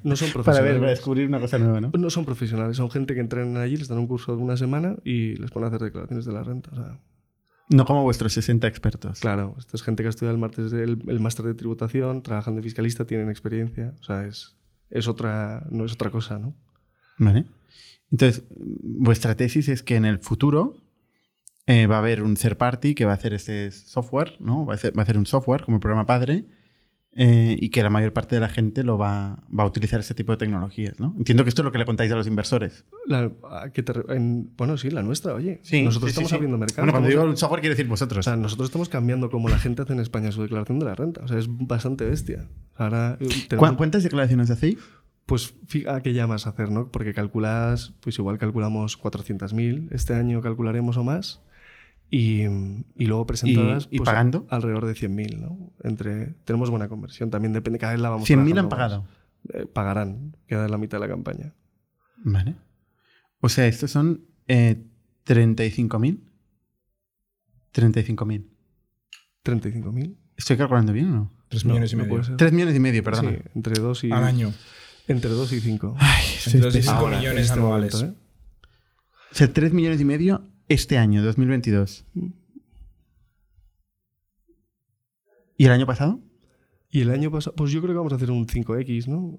No 0.04 0.16
son 0.16 0.28
Para 0.32 0.34
profesionales. 0.34 0.64
ver, 0.72 0.80
para 0.80 0.92
descubrir 0.92 1.28
una 1.28 1.40
cosa 1.40 1.58
nueva, 1.60 1.82
¿no? 1.82 1.92
No 1.98 2.10
son 2.10 2.26
profesionales, 2.26 2.78
son 2.78 2.90
gente 2.90 3.14
que 3.16 3.20
entrenan 3.22 3.58
allí, 3.58 3.78
les 3.78 3.88
dan 3.88 4.00
un 4.00 4.08
curso 4.08 4.36
de 4.36 4.42
una 4.42 4.56
semana 4.58 4.96
y 5.04 5.36
les 5.36 5.52
ponen 5.52 5.66
a 5.66 5.68
hacer 5.70 5.82
declaraciones 5.82 6.26
de 6.26 6.32
la 6.34 6.44
renta. 6.44 6.70
O 6.72 6.76
sea, 6.76 7.00
No 7.70 7.86
como 7.86 8.04
vuestros 8.04 8.34
60 8.34 8.68
expertos. 8.68 9.20
claro, 9.20 9.56
esto 9.58 9.78
es 9.78 9.84
gente 9.84 10.04
que 10.04 10.08
ha 10.08 10.10
estudiado 10.10 10.36
el, 10.36 10.42
martes- 10.42 10.74
el, 10.74 11.02
el 11.08 11.20
máster 11.20 11.46
de 11.46 11.54
tributación, 11.54 12.22
trabajan 12.22 12.56
de 12.56 12.62
fiscalista, 12.62 13.06
tienen 13.06 13.30
experiencia. 13.30 13.94
O 14.00 14.04
sea, 14.04 14.26
es, 14.26 14.56
es 14.90 15.08
otra, 15.08 15.66
no 15.72 15.86
es 15.86 15.94
otra 15.94 16.10
cosa, 16.12 16.40
¿no? 16.40 16.56
Vale. 17.18 17.46
Entonces, 18.12 18.44
vuestra 18.50 19.36
tesis 19.36 19.70
es 19.70 19.82
que 19.82 19.96
en 19.96 20.06
el 20.06 20.20
futuro 20.20 20.76
eh, 21.66 21.88
va 21.88 21.96
a 21.96 22.00
haber 22.00 22.22
un 22.22 22.36
third 22.36 22.58
party 22.58 22.94
que 22.96 23.06
va 23.06 23.12
a 23.12 23.16
hacer 23.16 23.34
este 23.34 23.72
software, 23.72 24.36
¿no? 24.40 24.66
Va 24.66 24.74
a 24.74 24.76
hacer, 24.76 24.96
va 24.96 25.02
a 25.02 25.04
hacer 25.04 25.18
un 25.18 25.26
software 25.26 25.64
como 25.64 25.78
el 25.78 25.82
programa 25.82 26.06
padre 26.06 26.46
eh, 27.16 27.56
y 27.60 27.70
que 27.70 27.84
la 27.84 27.90
mayor 27.90 28.12
parte 28.14 28.36
de 28.36 28.42
la 28.42 28.50
gente 28.50 28.84
lo 28.84 28.98
va, 28.98 29.44
va 29.58 29.64
a 29.64 29.68
utilizar 29.68 30.00
ese 30.00 30.14
tipo 30.16 30.32
de 30.32 30.38
tecnologías, 30.38 31.00
¿no? 31.00 31.14
Entiendo 31.18 31.44
que 31.44 31.50
esto 31.50 31.62
es 31.62 31.66
lo 31.66 31.72
que 31.72 31.78
le 31.78 31.86
contáis 31.86 32.12
a 32.12 32.16
los 32.16 32.26
inversores. 32.28 32.86
La- 33.06 33.32
¿a 33.52 33.70
qué 33.72 33.84
te 33.84 33.94
en- 34.16 34.52
bueno, 34.58 34.78
sí, 34.78 34.90
la 34.90 35.04
nuestra, 35.04 35.34
oye. 35.36 35.60
Sí, 35.64 35.84
nosotros 35.84 36.10
sí, 36.10 36.14
estamos 36.14 36.30
sí. 36.30 36.36
abriendo 36.36 36.58
mercado. 36.58 36.82
Bueno, 36.82 36.94
cuando 36.94 37.10
digo 37.10 37.36
software 37.36 37.62
quiere 37.62 37.76
decir 37.76 37.86
o 37.86 37.90
vosotros. 37.90 38.26
sea, 38.26 38.36
nosotros 38.36 38.70
estamos 38.70 38.90
cambiando 38.90 39.30
cómo 39.30 39.50
la 39.50 39.60
gente 39.60 39.82
hace 39.84 39.94
en 39.94 40.00
España 40.00 40.32
su 40.32 40.42
declaración 40.42 40.80
de 40.80 40.86
la 40.86 40.96
renta. 40.96 41.22
O 41.24 41.28
sea, 41.28 41.38
es 41.38 41.48
bastante 41.50 42.06
bestia. 42.06 42.48
Ahora 42.76 43.18
eh, 43.20 43.26
¿Cu- 43.26 43.32
tenemos- 43.50 43.74
¿Cuántas 43.78 44.04
declaraciones 44.04 44.50
hacéis? 44.50 44.78
Pues 45.26 45.54
¿a 45.88 46.02
qué 46.02 46.14
llamas 46.14 46.48
a 46.48 46.50
hacer, 46.50 46.70
no? 46.70 46.90
Porque 46.92 47.14
calculas, 47.14 47.94
pues 48.02 48.18
igual 48.20 48.38
calculamos 48.40 48.98
400.000, 48.98 49.88
este 49.92 50.14
año 50.16 50.42
calcularemos 50.42 50.98
o 50.98 51.04
más, 51.06 51.42
y, 52.10 52.44
y 52.44 53.06
luego 53.06 53.26
presentadas 53.26 53.88
¿Y- 53.92 53.96
y 53.96 53.98
pues, 54.00 54.06
pagando? 54.08 54.46
alrededor 54.50 54.86
de 54.86 54.94
100.000, 54.94 55.40
¿no? 55.40 55.72
Entre, 55.84 56.34
tenemos 56.46 56.70
buena 56.70 56.88
conversión, 56.88 57.30
también 57.32 57.54
depende, 57.54 57.80
cada 57.80 57.94
vez 57.94 58.02
la 58.02 58.10
vamos 58.10 58.30
100.000 58.30 58.60
han 58.60 58.70
pagado. 58.70 59.06
Eh, 59.54 59.66
pagarán, 59.66 60.38
queda 60.48 60.66
en 60.66 60.72
la 60.72 60.78
mitad 60.78 61.00
de 61.00 61.08
la 61.08 61.14
campaña. 61.14 61.54
Vale. 62.24 62.56
O 63.42 63.50
sea, 63.50 63.68
estos 63.68 63.92
son 63.92 64.26
eh, 64.48 64.86
35.000. 65.26 66.20
35.000. 67.74 68.46
35.000. 69.44 70.16
¿Estoy 70.38 70.58
calculando 70.58 70.94
bien 70.94 71.08
o 71.08 71.16
no? 71.16 71.32
3 71.50 71.66
No, 71.66 71.70
millones 71.74 71.92
y 71.92 71.96
no 71.96 72.04
medio. 72.04 72.10
puede 72.12 72.24
ser. 72.26 72.38
3 72.38 72.54
millones 72.54 72.76
y 72.76 72.80
medio, 72.80 73.04
perdona. 73.04 73.32
Sí, 73.32 73.38
entre 73.56 73.80
2 73.80 74.04
y, 74.06 74.12
Al 74.12 74.24
año. 74.24 74.54
entre 75.08 75.30
2 75.32 75.52
y 75.54 75.60
5. 75.60 75.98
Entre 76.46 76.60
2 76.62 76.76
y 76.76 76.82
5 76.82 76.94
Ahora, 76.96 77.16
en 77.16 77.20
millones 77.22 77.46
este 77.48 77.60
anuales. 77.60 77.94
momento, 77.96 78.20
¿eh? 78.20 78.24
O 79.32 79.36
sea, 79.36 79.52
3 79.54 79.74
millones 79.74 80.00
y 80.02 80.06
medio 80.06 80.48
este 80.74 80.98
año, 80.98 81.24
2022. 81.24 82.06
¿Y 85.58 85.66
el 85.66 85.72
año 85.72 85.86
pasado? 85.86 86.20
Y 86.90 87.02
el 87.02 87.12
año 87.12 87.32
pasado, 87.32 87.56
pues 87.56 87.72
yo 87.72 87.82
creo 87.82 87.94
que 87.94 87.98
vamos 87.98 88.14
a 88.14 88.16
hacer 88.18 88.32
un 88.32 88.48
5X, 88.48 89.08
¿no? 89.08 89.36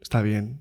Está 0.00 0.22
bien. 0.22 0.60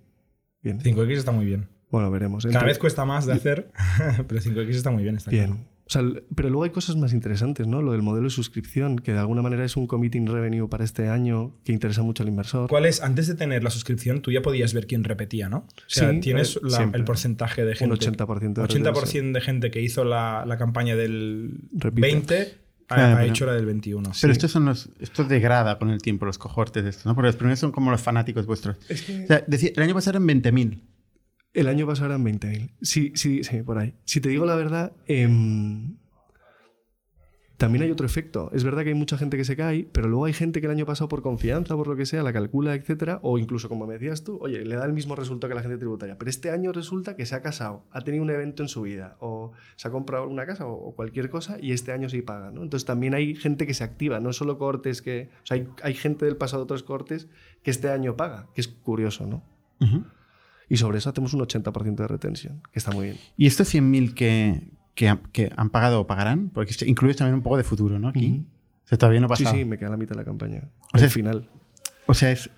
Bien. 0.62 0.80
5X 0.80 1.12
está 1.12 1.32
muy 1.32 1.46
bien. 1.46 1.68
Bueno, 1.90 2.12
veremos. 2.12 2.46
Cada 2.46 2.66
vez 2.66 2.78
cuesta 2.78 3.06
más 3.06 3.26
de 3.26 3.34
hacer, 3.34 3.72
pero 4.28 4.42
5X 4.42 4.70
está 4.70 4.92
muy 4.92 5.04
bien. 5.04 5.16
Está 5.16 5.32
claro. 5.32 5.58
O 5.90 5.92
sea, 5.92 6.04
pero 6.36 6.50
luego 6.50 6.66
hay 6.66 6.70
cosas 6.70 6.98
más 6.98 7.14
interesantes, 7.14 7.66
¿no? 7.66 7.82
Lo 7.82 7.94
del 7.94 8.04
modelo 8.04 8.26
de 8.26 8.30
suscripción, 8.30 9.00
que 9.00 9.12
de 9.12 9.18
alguna 9.18 9.42
manera 9.42 9.66
es 9.66 9.76
un 9.76 9.88
committing 9.88 10.28
revenue 10.28 10.70
para 10.70 10.84
este 10.84 11.10
año 11.10 11.56
que 11.64 11.72
interesa 11.72 12.04
mucho 12.04 12.22
al 12.22 12.30
inversor. 12.30 12.70
¿Cuál 12.70 12.86
es? 12.86 13.02
Antes 13.02 13.26
de 13.26 13.34
tener 13.34 13.64
la 13.64 13.72
suscripción, 13.72 14.22
tú 14.22 14.32
ya 14.32 14.44
podías 14.44 14.76
ver 14.76 14.86
quién 14.86 15.04
repetía, 15.04 15.50
¿no? 15.50 15.58
O 15.58 15.66
sea, 15.88 16.12
Sí, 16.12 16.20
tienes 16.20 16.58
eh, 16.58 16.60
la- 16.62 16.92
el 16.94 17.04
porcentaje 17.06 17.66
de 17.66 17.72
Un 17.72 17.76
gente. 17.78 17.96
80% 18.12 18.62
de 18.62 18.68
80% 18.68 19.32
de 19.34 19.42
gente 19.42 19.72
que 19.72 19.82
hizo 19.82 20.04
la, 20.06 20.44
la 20.46 20.58
campaña 20.60 20.96
del 20.96 21.54
Repite. 21.74 22.02
20 22.02 22.54
ha, 22.90 22.96
Claro, 22.96 23.14
ha 23.16 23.18
pero- 23.22 23.30
hecho 23.32 23.46
la 23.48 23.54
del 23.54 23.66
21. 23.66 24.12
Pero 24.22 24.32
estos 24.34 24.52
son 24.52 24.66
los. 24.66 24.90
Esto 25.00 25.24
degrada 25.24 25.80
con 25.80 25.90
el 25.90 26.02
tiempo 26.04 26.26
los 26.28 26.38
cohortes 26.38 26.84
de 26.84 26.92
estos, 26.92 27.08
¿no? 27.08 27.16
Porque 27.16 27.28
los 27.28 27.36
primeros 27.36 27.58
son 27.60 27.72
como 27.72 27.90
los 27.90 28.02
fanáticos 28.02 28.46
vuestros. 28.46 28.78
Es 28.90 29.02
que 29.02 29.24
O 29.24 29.28
sea, 29.28 29.44
decía- 29.48 29.72
el 29.76 29.82
año 29.84 29.96
pasado 29.96 30.18
eran 30.18 30.28
20.000. 30.28 30.82
el 31.54 31.68
año 31.68 31.88
pasado 31.88 32.08
eran 32.08 32.24
20.000. 32.26 32.72
Sí, 32.82 33.12
sí, 33.16 33.44
sí, 33.44 33.64
por 33.64 33.78
ahí. 33.78 33.96
Si 34.06 34.22
te 34.22 34.30
digo 34.30 34.46
la 34.46 34.56
verdad, 34.56 34.94
em, 35.08 35.98
también 37.60 37.84
hay 37.84 37.92
otro 37.92 38.06
efecto. 38.06 38.50
Es 38.54 38.64
verdad 38.64 38.84
que 38.84 38.90
hay 38.90 38.96
mucha 38.96 39.18
gente 39.18 39.36
que 39.36 39.44
se 39.44 39.58
cae, 39.58 39.86
pero 39.92 40.08
luego 40.08 40.24
hay 40.24 40.34
gente 40.34 40.62
que 40.62 40.68
el 40.68 40.72
año 40.72 40.86
pasado 40.86 41.10
por 41.10 41.22
confianza, 41.22 41.76
por 41.76 41.88
lo 41.88 41.98
que 41.98 42.06
sea, 42.06 42.24
la 42.24 42.32
calcula, 42.32 42.74
etcétera, 42.74 43.20
o 43.22 43.38
incluso 43.38 43.68
como 43.68 43.86
me 43.86 43.96
decías 43.96 44.24
tú, 44.24 44.38
oye, 44.40 44.64
le 44.64 44.78
da 44.78 44.86
el 44.86 44.94
mismo 44.94 45.14
resultado 45.14 45.50
que 45.50 45.56
la 45.56 45.62
gente 45.62 45.78
tributaria. 45.78 46.18
Pero 46.18 46.30
este 46.30 46.52
año 46.52 46.72
resulta 46.72 47.18
que 47.18 47.26
se 47.26 47.36
ha 47.36 47.42
casado, 47.42 47.84
ha 47.92 48.02
tenido 48.02 48.24
un 48.24 48.30
evento 48.30 48.64
en 48.64 48.70
su 48.70 48.84
vida, 48.84 49.18
o 49.20 49.52
se 49.76 49.90
ha 49.90 49.92
comprado 49.92 50.26
una 50.30 50.46
casa 50.46 50.68
o, 50.68 50.96
cualquier 50.96 51.30
cosa, 51.30 51.58
y 51.60 51.74
este 51.74 51.92
año 51.92 52.08
sí 52.08 52.22
paga. 52.22 52.50
¿no? 52.52 52.64
Entonces 52.64 52.86
también 52.86 53.14
hay 53.14 53.36
gente 53.36 53.68
que 53.68 53.74
se 53.74 53.84
activa, 53.84 54.22
no 54.22 54.32
solo 54.32 54.58
cortes 54.58 55.02
que. 55.02 55.30
O 55.44 55.46
sea, 55.46 55.62
hay, 55.84 55.94
gente 55.96 56.26
del 56.26 56.38
pasado 56.38 56.62
de 56.62 56.64
otros 56.64 56.84
cortes 56.84 57.28
que 57.62 57.72
este 57.72 57.90
año 57.90 58.16
paga, 58.16 58.48
que 58.56 58.62
es 58.62 58.70
curioso, 58.70 59.28
¿no? 59.28 59.44
Y 60.70 60.78
sobre 60.78 61.00
eso 61.00 61.10
hacemos 61.10 61.34
un 61.34 61.42
80% 61.42 61.96
de 61.96 62.08
retención, 62.08 62.62
que 62.72 62.78
está 62.80 62.92
muy 62.92 63.06
bien. 63.08 63.18
Y 63.36 63.48
estos 63.48 63.74
100.000 63.74 64.14
que, 64.14 64.70
que, 64.96 65.10
han- 65.10 65.22
que 65.32 65.52
han 65.58 65.70
pagado 65.72 66.00
o 66.02 66.08
pagarán, 66.08 66.50
porque 66.50 66.74
incluyes 66.86 67.18
también 67.18 67.36
un 67.36 67.42
poco 67.42 67.58
de 67.58 67.64
futuro, 67.64 67.98
¿no? 68.00 68.10
Aquí. 68.10 68.32
Ujú. 68.32 68.46
O 68.86 68.88
sea, 68.90 68.98
todavía 68.98 69.20
no 69.20 69.28
ha 69.28 69.36
Sí, 69.36 69.44
pasado. 69.44 69.60
sí, 69.60 69.66
me 69.66 69.78
queda 69.78 69.90
la 69.90 69.98
mitad 69.98 70.12
de 70.12 70.18
la 70.22 70.26
campaña. 70.26 70.70
O 70.82 70.88
Al 70.94 71.00
sea, 71.02 71.10
final. 71.10 71.50
O 72.08 72.14
sea, 72.14 72.32
es, 72.32 72.50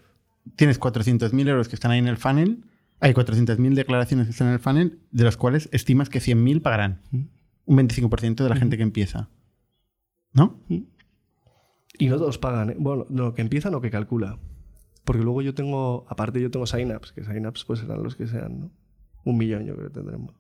tienes 0.56 0.80
400.000 0.80 1.48
euros 1.50 1.68
que 1.70 1.76
están 1.76 1.92
ahí 1.92 2.00
en 2.00 2.08
el 2.08 2.18
funnel. 2.18 2.64
Hay 3.00 3.14
400.000 3.14 3.74
declaraciones 3.76 4.28
que 4.28 4.32
están 4.32 4.48
en 4.48 4.54
el 4.54 4.60
funnel, 4.60 5.00
de 5.12 5.24
las 5.24 5.36
cuales 5.38 5.70
estimas 5.72 6.10
que 6.10 6.20
100.000 6.20 6.62
pagarán. 6.62 7.02
Un 7.66 7.78
25% 7.78 8.44
de 8.44 8.50
la 8.50 8.56
gente 8.56 8.78
que 8.78 8.84
empieza. 8.84 9.30
¿No? 10.34 10.60
Y 10.70 12.08
no 12.08 12.18
todos 12.18 12.38
pagan. 12.38 12.70
¿eh? 12.72 12.76
Bueno, 12.80 13.06
no, 13.10 13.34
que 13.34 13.42
empiezan 13.42 13.74
o 13.76 13.82
que 13.82 13.90
calcula. 13.92 14.38
Porque 15.04 15.24
luego 15.24 15.42
yo 15.42 15.54
tengo, 15.54 16.06
aparte 16.10 16.40
yo 16.42 16.52
tengo 16.52 16.66
sign-ups, 16.68 17.12
que 17.12 17.24
sign-ups 17.24 17.66
pues 17.66 17.80
serán 17.80 18.04
los 18.04 18.16
que 18.16 18.28
sean, 18.28 18.60
¿no? 18.60 18.72
Un 19.24 19.38
millón 19.38 19.66
yo 19.66 19.76
creo 19.76 19.88
que 19.90 19.94
tendremos. 19.94 20.36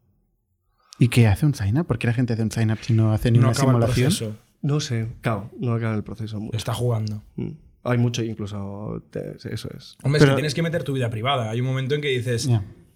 ¿Y 0.99 1.07
qué 1.07 1.27
hace 1.27 1.45
un 1.45 1.55
sign-up? 1.55 1.87
¿Por 1.87 1.97
qué 1.97 2.07
la 2.07 2.13
gente 2.13 2.33
hace 2.33 2.43
un 2.43 2.51
sign-up 2.51 2.77
si 2.81 2.93
no 2.93 3.11
hace 3.11 3.31
ni 3.31 3.39
No 3.39 3.45
una 3.45 3.51
acaba 3.53 3.71
el 3.71 3.77
simulación? 3.77 4.05
proceso. 4.09 4.35
No 4.61 4.79
sé, 4.79 5.07
claro, 5.21 5.49
no 5.59 5.73
acaba 5.73 5.95
el 5.95 6.03
proceso 6.03 6.39
mucho. 6.39 6.55
Está 6.55 6.73
jugando. 6.73 7.23
Mm. 7.35 7.49
Hay 7.83 7.97
mucho 7.97 8.21
incluso, 8.23 9.03
te- 9.09 9.35
eso 9.51 9.69
es. 9.75 9.97
Hombre, 10.03 10.19
es 10.19 10.23
Pero- 10.23 10.33
que 10.33 10.35
tienes 10.35 10.53
que 10.53 10.61
meter 10.61 10.83
tu 10.83 10.93
vida 10.93 11.09
privada. 11.09 11.49
Hay 11.49 11.61
un 11.61 11.65
momento 11.67 11.95
en 11.95 12.01
que 12.01 12.09
dices. 12.09 12.47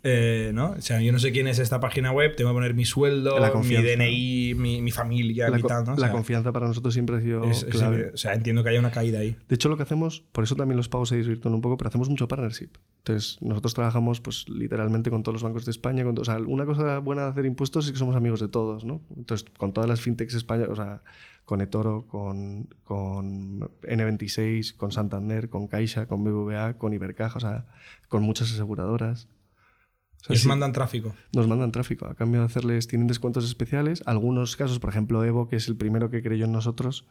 Eh, 0.07 0.51
¿no? 0.53 0.75
O 0.77 0.81
sea, 0.81 1.01
yo 1.01 1.11
no 1.11 1.17
sé 1.17 1.31
quién 1.31 1.47
es 1.47 1.57
esta 1.57 1.79
página 1.79 2.11
web, 2.11 2.35
tengo 2.35 2.51
que 2.51 2.53
poner 2.53 2.75
mi 2.75 2.85
sueldo, 2.85 3.35
mi. 3.83 3.95
DNI, 3.95 4.53
mi, 4.55 4.79
mi 4.81 4.91
familia, 4.91 5.49
La, 5.49 5.57
mi 5.57 5.63
tal, 5.63 5.83
¿no? 5.83 5.93
O 5.93 5.97
la 5.97 6.11
confianza 6.11 6.51
para 6.51 6.67
nosotros 6.67 6.93
siempre 6.93 7.15
ha 7.17 7.21
sido 7.21 7.43
es- 7.45 7.63
o 8.13 8.17
sea, 8.17 8.33
entiendo 8.35 8.63
que 8.63 8.69
haya 8.69 8.79
una 8.79 8.91
caída 8.91 9.17
ahí. 9.19 9.35
De 9.49 9.55
hecho, 9.55 9.67
lo 9.67 9.77
que 9.77 9.83
hacemos, 9.83 10.21
por 10.31 10.43
eso 10.43 10.55
también 10.55 10.77
los 10.77 10.89
pagos 10.89 11.09
se 11.09 11.17
desvirtúan 11.17 11.55
un 11.55 11.61
poco, 11.61 11.75
pero 11.77 11.87
hacemos 11.87 12.07
mucho 12.07 12.27
partnership. 12.27 12.69
Entonces, 12.99 13.37
nosotros 13.41 13.73
trabajamos 13.73 14.21
pues 14.21 14.47
literalmente 14.47 15.09
con 15.09 15.23
todos 15.23 15.33
los 15.33 15.43
bancos 15.43 15.65
de 15.65 15.71
España. 15.71 16.03
Con 16.03 16.17
o 16.19 16.23
sea, 16.23 16.37
una 16.37 16.65
cosa 16.65 16.99
buena 16.99 17.23
de 17.23 17.29
hacer 17.29 17.45
impuestos 17.45 17.87
es 17.87 17.91
que 17.91 17.97
somos 17.97 18.15
amigos 18.15 18.39
de 18.39 18.47
todos, 18.47 18.85
¿no? 18.85 19.01
Entonces, 19.17 19.47
con 19.57 19.73
todas 19.73 19.89
las 19.89 20.01
fintechs 20.01 20.35
españolas, 20.35 20.69
o 20.71 20.75
sea, 20.75 21.01
con 21.45 21.61
eToro, 21.61 22.05
con, 22.07 22.67
con 22.83 23.59
N26, 23.83 24.75
con 24.75 24.91
Santander, 24.91 25.49
con 25.49 25.67
Caixa, 25.67 26.07
con 26.07 26.23
BBVA, 26.23 26.77
con 26.77 26.93
Ibercaja, 26.93 27.37
o 27.37 27.39
sea, 27.41 27.65
con 28.07 28.23
muchas 28.23 28.51
aseguradoras. 28.51 29.27
Sea, 30.25 30.33
os 30.35 30.41
sí, 30.41 30.47
mandan 30.47 30.71
tráfico. 30.71 31.13
nos 31.33 31.47
mandan 31.47 31.71
tráfico. 31.71 32.07
A 32.07 32.15
cambio 32.15 32.39
de 32.41 32.47
hacerles, 32.47 32.87
tienen 32.87 33.07
descuentos 33.07 33.45
especiales. 33.45 34.01
Algunos 34.05 34.55
casos, 34.55 34.79
por 34.79 34.89
ejemplo, 34.89 35.23
Evo, 35.23 35.47
que 35.47 35.55
es 35.57 35.67
el 35.67 35.75
primero 35.75 36.09
que 36.09 36.23
creyó 36.23 36.45
en 36.45 36.51
nosotros, 36.51 37.07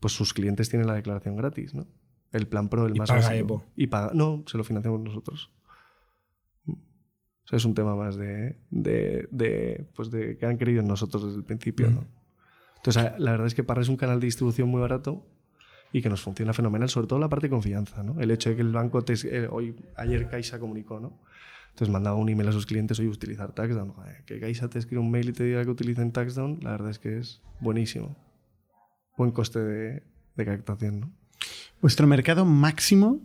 pues 0.00 0.12
sus 0.12 0.34
clientes 0.34 0.68
tienen 0.68 0.86
la 0.86 0.94
declaración 0.94 1.36
gratis, 1.36 1.74
¿no? 1.74 1.86
El 2.32 2.46
plan 2.46 2.68
Pro, 2.68 2.86
el 2.86 2.94
Y 2.96 2.98
más 2.98 3.08
paga 3.08 3.20
básico. 3.22 3.38
Evo. 3.38 3.64
Y 3.74 3.86
paga. 3.86 4.10
No, 4.14 4.44
se 4.46 4.58
lo 4.58 4.64
financiamos 4.64 5.00
nosotros. 5.00 5.50
O 6.66 7.48
sea, 7.48 7.56
es 7.56 7.64
un 7.64 7.74
tema 7.74 7.96
más 7.96 8.16
de, 8.16 8.58
de, 8.70 9.26
de, 9.30 9.88
pues 9.96 10.10
de 10.10 10.36
que 10.36 10.44
han 10.44 10.58
creído 10.58 10.82
en 10.82 10.88
nosotros 10.88 11.24
desde 11.24 11.38
el 11.38 11.44
principio, 11.44 11.90
¿no? 11.90 12.04
Entonces, 12.76 13.02
a- 13.02 13.18
la 13.18 13.30
verdad 13.30 13.46
es 13.46 13.54
que 13.54 13.64
Parra 13.64 13.80
es 13.80 13.88
un 13.88 13.96
canal 13.96 14.20
de 14.20 14.26
distribución 14.26 14.68
muy 14.68 14.82
barato 14.82 15.26
y 15.90 16.02
que 16.02 16.10
nos 16.10 16.20
funciona 16.20 16.52
fenomenal, 16.52 16.90
sobre 16.90 17.06
todo 17.06 17.18
la 17.18 17.30
parte 17.30 17.46
de 17.46 17.50
confianza, 17.50 18.02
¿no? 18.02 18.20
El 18.20 18.30
hecho 18.30 18.50
de 18.50 18.56
que 18.56 18.60
el 18.62 18.72
banco, 18.72 19.02
te, 19.02 19.14
eh, 19.14 19.48
hoy, 19.50 19.74
ayer 19.96 20.28
Caixa 20.28 20.58
comunicó, 20.58 21.00
¿no? 21.00 21.18
Entonces 21.70 21.90
mandaba 21.92 22.16
un 22.16 22.28
email 22.28 22.48
a 22.48 22.52
sus 22.52 22.66
clientes, 22.66 22.98
oye, 22.98 23.08
utilizar 23.08 23.52
Taxdown. 23.52 23.90
Joder, 23.92 24.24
que 24.24 24.40
Caixa 24.40 24.68
te 24.68 24.78
escribe 24.78 25.00
un 25.00 25.10
mail 25.10 25.28
y 25.28 25.32
te 25.32 25.44
diga 25.44 25.64
que 25.64 25.70
utilicen 25.70 26.10
Taxdown, 26.12 26.58
la 26.62 26.72
verdad 26.72 26.90
es 26.90 26.98
que 26.98 27.18
es 27.18 27.40
buenísimo. 27.60 28.16
Buen 29.16 29.30
coste 29.30 29.58
de, 29.60 30.02
de 30.36 30.44
captación, 30.44 31.00
¿no? 31.00 31.12
Vuestro 31.80 32.06
mercado 32.06 32.44
máximo, 32.44 33.20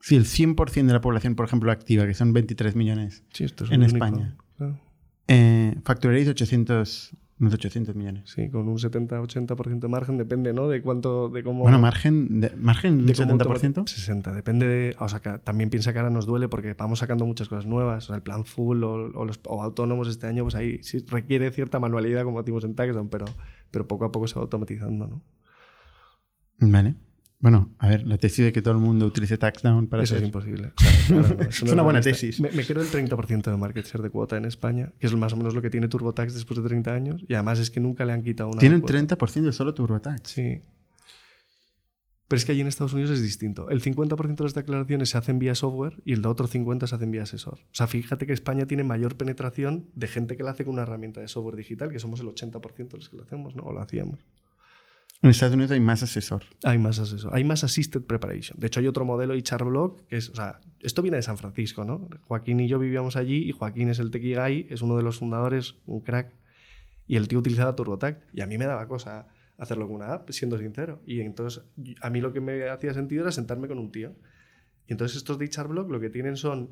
si 0.00 0.16
el 0.16 0.24
100% 0.24 0.86
de 0.86 0.92
la 0.92 1.00
población, 1.00 1.34
por 1.36 1.46
ejemplo, 1.46 1.70
activa, 1.70 2.06
que 2.06 2.14
son 2.14 2.32
23 2.32 2.74
millones, 2.74 3.22
Sí, 3.32 3.44
esto 3.44 3.64
es 3.64 3.70
En 3.70 3.82
España. 3.84 4.36
claro. 4.56 4.78
eh, 5.28 5.76
facturaréis 5.84 6.28
800, 6.28 7.16
unos 7.42 7.54
800 7.54 7.94
millones. 7.96 8.30
Sí, 8.30 8.48
con 8.48 8.68
un 8.68 8.78
70-80% 8.78 9.80
de 9.80 9.88
margen, 9.88 10.16
depende, 10.16 10.52
¿no? 10.52 10.68
De 10.68 10.80
cuánto, 10.80 11.28
de 11.28 11.42
cómo... 11.42 11.62
Bueno, 11.64 11.78
margen, 11.78 12.40
de, 12.40 12.50
margen 12.56 13.04
de 13.04 13.14
cómo 13.14 13.32
70%. 13.36 13.38
automati- 13.74 13.88
60, 13.88 14.32
depende 14.32 14.66
de... 14.66 14.96
O 15.00 15.08
sea, 15.08 15.20
que 15.20 15.38
también 15.40 15.68
piensa 15.68 15.92
que 15.92 15.98
ahora 15.98 16.10
nos 16.10 16.24
duele 16.24 16.48
porque 16.48 16.74
vamos 16.74 17.00
sacando 17.00 17.26
muchas 17.26 17.48
cosas 17.48 17.66
nuevas. 17.66 18.04
O 18.04 18.06
sea, 18.08 18.16
el 18.16 18.22
plan 18.22 18.44
full 18.44 18.82
o, 18.84 18.92
o 18.92 19.24
los, 19.24 19.40
o 19.44 19.62
autónomos 19.62 20.08
este 20.08 20.26
año, 20.28 20.44
pues 20.44 20.54
ahí 20.54 20.82
sí 20.82 21.04
requiere 21.08 21.50
cierta 21.50 21.80
manualidad 21.80 22.24
como 22.24 22.40
decimos 22.40 22.64
en 22.64 22.74
Taxdown, 22.76 23.08
pero, 23.08 23.26
pero 23.70 23.86
poco 23.88 24.04
a 24.04 24.12
poco 24.12 24.26
se 24.28 24.36
va 24.36 24.42
automatizando, 24.42 25.06
¿no? 25.08 25.22
Vale. 26.60 26.94
Bueno, 27.42 27.74
a 27.80 27.88
ver, 27.88 28.06
la 28.06 28.18
tesis 28.18 28.44
de 28.44 28.52
que 28.52 28.62
todo 28.62 28.74
el 28.74 28.78
mundo 28.78 29.04
utilice 29.04 29.36
Taxdown 29.36 29.88
para 29.88 30.04
Eso 30.04 30.16
es 30.16 30.22
imposible. 30.22 30.72
O 30.76 30.80
sea, 30.80 30.92
claro, 31.08 31.36
no, 31.36 31.42
Es 31.42 31.62
una 31.62 31.82
buena 31.82 32.00
tesis. 32.00 32.40
Me, 32.40 32.52
me 32.52 32.64
quedo 32.64 32.80
el 32.80 32.86
30% 32.86 33.50
de 33.50 33.56
market 33.56 33.84
share 33.84 34.00
de 34.00 34.10
cuota 34.10 34.36
en 34.36 34.44
España, 34.44 34.92
que 35.00 35.08
es 35.08 35.14
más 35.16 35.32
o 35.32 35.36
menos 35.36 35.52
lo 35.52 35.60
que 35.60 35.68
tiene 35.68 35.88
TurboTax 35.88 36.34
después 36.34 36.62
de 36.62 36.68
30 36.68 36.94
años. 36.94 37.24
Y 37.26 37.34
además 37.34 37.58
es 37.58 37.72
que 37.72 37.80
nunca 37.80 38.04
le 38.04 38.12
han 38.12 38.22
quitado 38.22 38.50
una 38.50 38.60
Tienen 38.60 38.80
cuota. 38.80 39.16
30% 39.16 39.42
de 39.42 39.52
solo 39.52 39.74
TurboTax. 39.74 40.30
Sí. 40.30 40.62
Pero 42.28 42.38
es 42.38 42.44
que 42.44 42.52
allí 42.52 42.60
en 42.60 42.68
Estados 42.68 42.92
Unidos 42.92 43.10
es 43.10 43.22
distinto. 43.22 43.68
El 43.70 43.82
50% 43.82 44.36
de 44.36 44.44
las 44.44 44.54
declaraciones 44.54 45.10
se 45.10 45.18
hacen 45.18 45.40
vía 45.40 45.56
software 45.56 46.00
y 46.04 46.12
el 46.12 46.24
otro 46.24 46.46
50% 46.46 46.86
se 46.86 46.94
hacen 46.94 47.10
vía 47.10 47.24
asesor. 47.24 47.54
O 47.54 47.74
sea, 47.74 47.88
fíjate 47.88 48.24
que 48.24 48.32
España 48.32 48.66
tiene 48.66 48.84
mayor 48.84 49.16
penetración 49.16 49.90
de 49.96 50.06
gente 50.06 50.36
que 50.36 50.44
lo 50.44 50.48
hace 50.50 50.64
con 50.64 50.74
una 50.74 50.82
herramienta 50.82 51.20
de 51.20 51.26
software 51.26 51.56
digital, 51.56 51.90
que 51.90 51.98
somos 51.98 52.20
el 52.20 52.28
80% 52.28 52.88
de 52.88 52.96
los 52.98 53.08
que 53.08 53.16
lo 53.16 53.24
hacemos, 53.24 53.56
¿no? 53.56 53.64
O 53.64 53.72
lo 53.72 53.80
hacíamos. 53.80 54.20
En 55.22 55.30
Estados 55.30 55.54
Unidos 55.54 55.70
hay 55.70 55.78
más 55.78 56.02
asesor. 56.02 56.42
Hay 56.64 56.78
más 56.78 56.98
asesor, 56.98 57.32
hay 57.32 57.44
más 57.44 57.62
assisted 57.62 58.02
preparation. 58.02 58.58
De 58.58 58.66
hecho, 58.66 58.80
hay 58.80 58.88
otro 58.88 59.04
modelo 59.04 59.34
HR 59.34 59.64
Block 59.64 60.04
que 60.08 60.16
es, 60.16 60.28
o 60.30 60.34
sea, 60.34 60.60
esto 60.80 61.00
viene 61.00 61.16
de 61.16 61.22
San 61.22 61.38
Francisco, 61.38 61.84
¿no? 61.84 62.08
Joaquín 62.22 62.58
y 62.58 62.66
yo 62.66 62.80
vivíamos 62.80 63.14
allí 63.14 63.36
y 63.48 63.52
Joaquín 63.52 63.88
es 63.88 64.00
el 64.00 64.10
techie 64.10 64.34
guy, 64.34 64.66
es 64.68 64.82
uno 64.82 64.96
de 64.96 65.04
los 65.04 65.18
fundadores, 65.18 65.76
un 65.86 66.00
crack, 66.00 66.34
y 67.06 67.16
el 67.16 67.28
tío 67.28 67.38
utilizaba 67.38 67.76
TurboTax 67.76 68.18
y 68.32 68.40
a 68.40 68.46
mí 68.46 68.58
me 68.58 68.66
daba 68.66 68.88
cosa 68.88 69.28
hacerlo 69.58 69.86
con 69.86 69.96
una 69.96 70.12
app, 70.12 70.28
siendo 70.30 70.58
sincero. 70.58 71.00
Y 71.06 71.20
entonces 71.20 71.62
a 72.00 72.10
mí 72.10 72.20
lo 72.20 72.32
que 72.32 72.40
me 72.40 72.68
hacía 72.68 72.92
sentido 72.92 73.22
era 73.22 73.30
sentarme 73.30 73.68
con 73.68 73.78
un 73.78 73.92
tío. 73.92 74.16
Y 74.88 74.92
entonces 74.92 75.16
estos 75.16 75.38
de 75.38 75.46
HR 75.46 75.68
Block 75.68 75.88
lo 75.88 76.00
que 76.00 76.10
tienen 76.10 76.36
son 76.36 76.70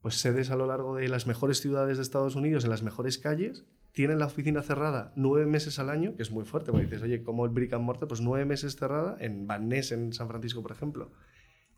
pues 0.00 0.14
sedes 0.16 0.50
a 0.50 0.56
lo 0.56 0.66
largo 0.66 0.96
de 0.96 1.08
las 1.08 1.26
mejores 1.26 1.60
ciudades 1.60 1.98
de 1.98 2.02
Estados 2.02 2.34
Unidos, 2.34 2.64
en 2.64 2.70
las 2.70 2.82
mejores 2.82 3.18
calles, 3.18 3.66
tienen 3.94 4.18
la 4.18 4.26
oficina 4.26 4.60
cerrada 4.62 5.12
nueve 5.16 5.46
meses 5.46 5.78
al 5.78 5.88
año, 5.88 6.16
que 6.16 6.22
es 6.22 6.30
muy 6.30 6.44
fuerte, 6.44 6.72
porque 6.72 6.86
dices, 6.86 7.02
oye, 7.02 7.22
como 7.22 7.44
el 7.44 7.52
brick 7.52 7.72
and 7.72 7.84
mortar, 7.84 8.08
pues 8.08 8.20
nueve 8.20 8.44
meses 8.44 8.76
cerrada 8.76 9.16
en 9.20 9.46
Van 9.46 9.68
Ness, 9.68 9.92
en 9.92 10.12
San 10.12 10.28
Francisco, 10.28 10.62
por 10.62 10.72
ejemplo. 10.72 11.12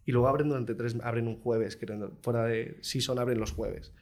Y 0.06 0.12
luego 0.12 0.26
abren 0.26 0.48
durante 0.48 0.74
tres, 0.74 0.96
abren 1.02 1.28
un 1.28 1.36
jueves, 1.36 1.78
fuera 2.22 2.44
de 2.44 2.78
Season 2.80 3.18
abren 3.18 3.38
los 3.38 3.52
jueves. 3.52 3.92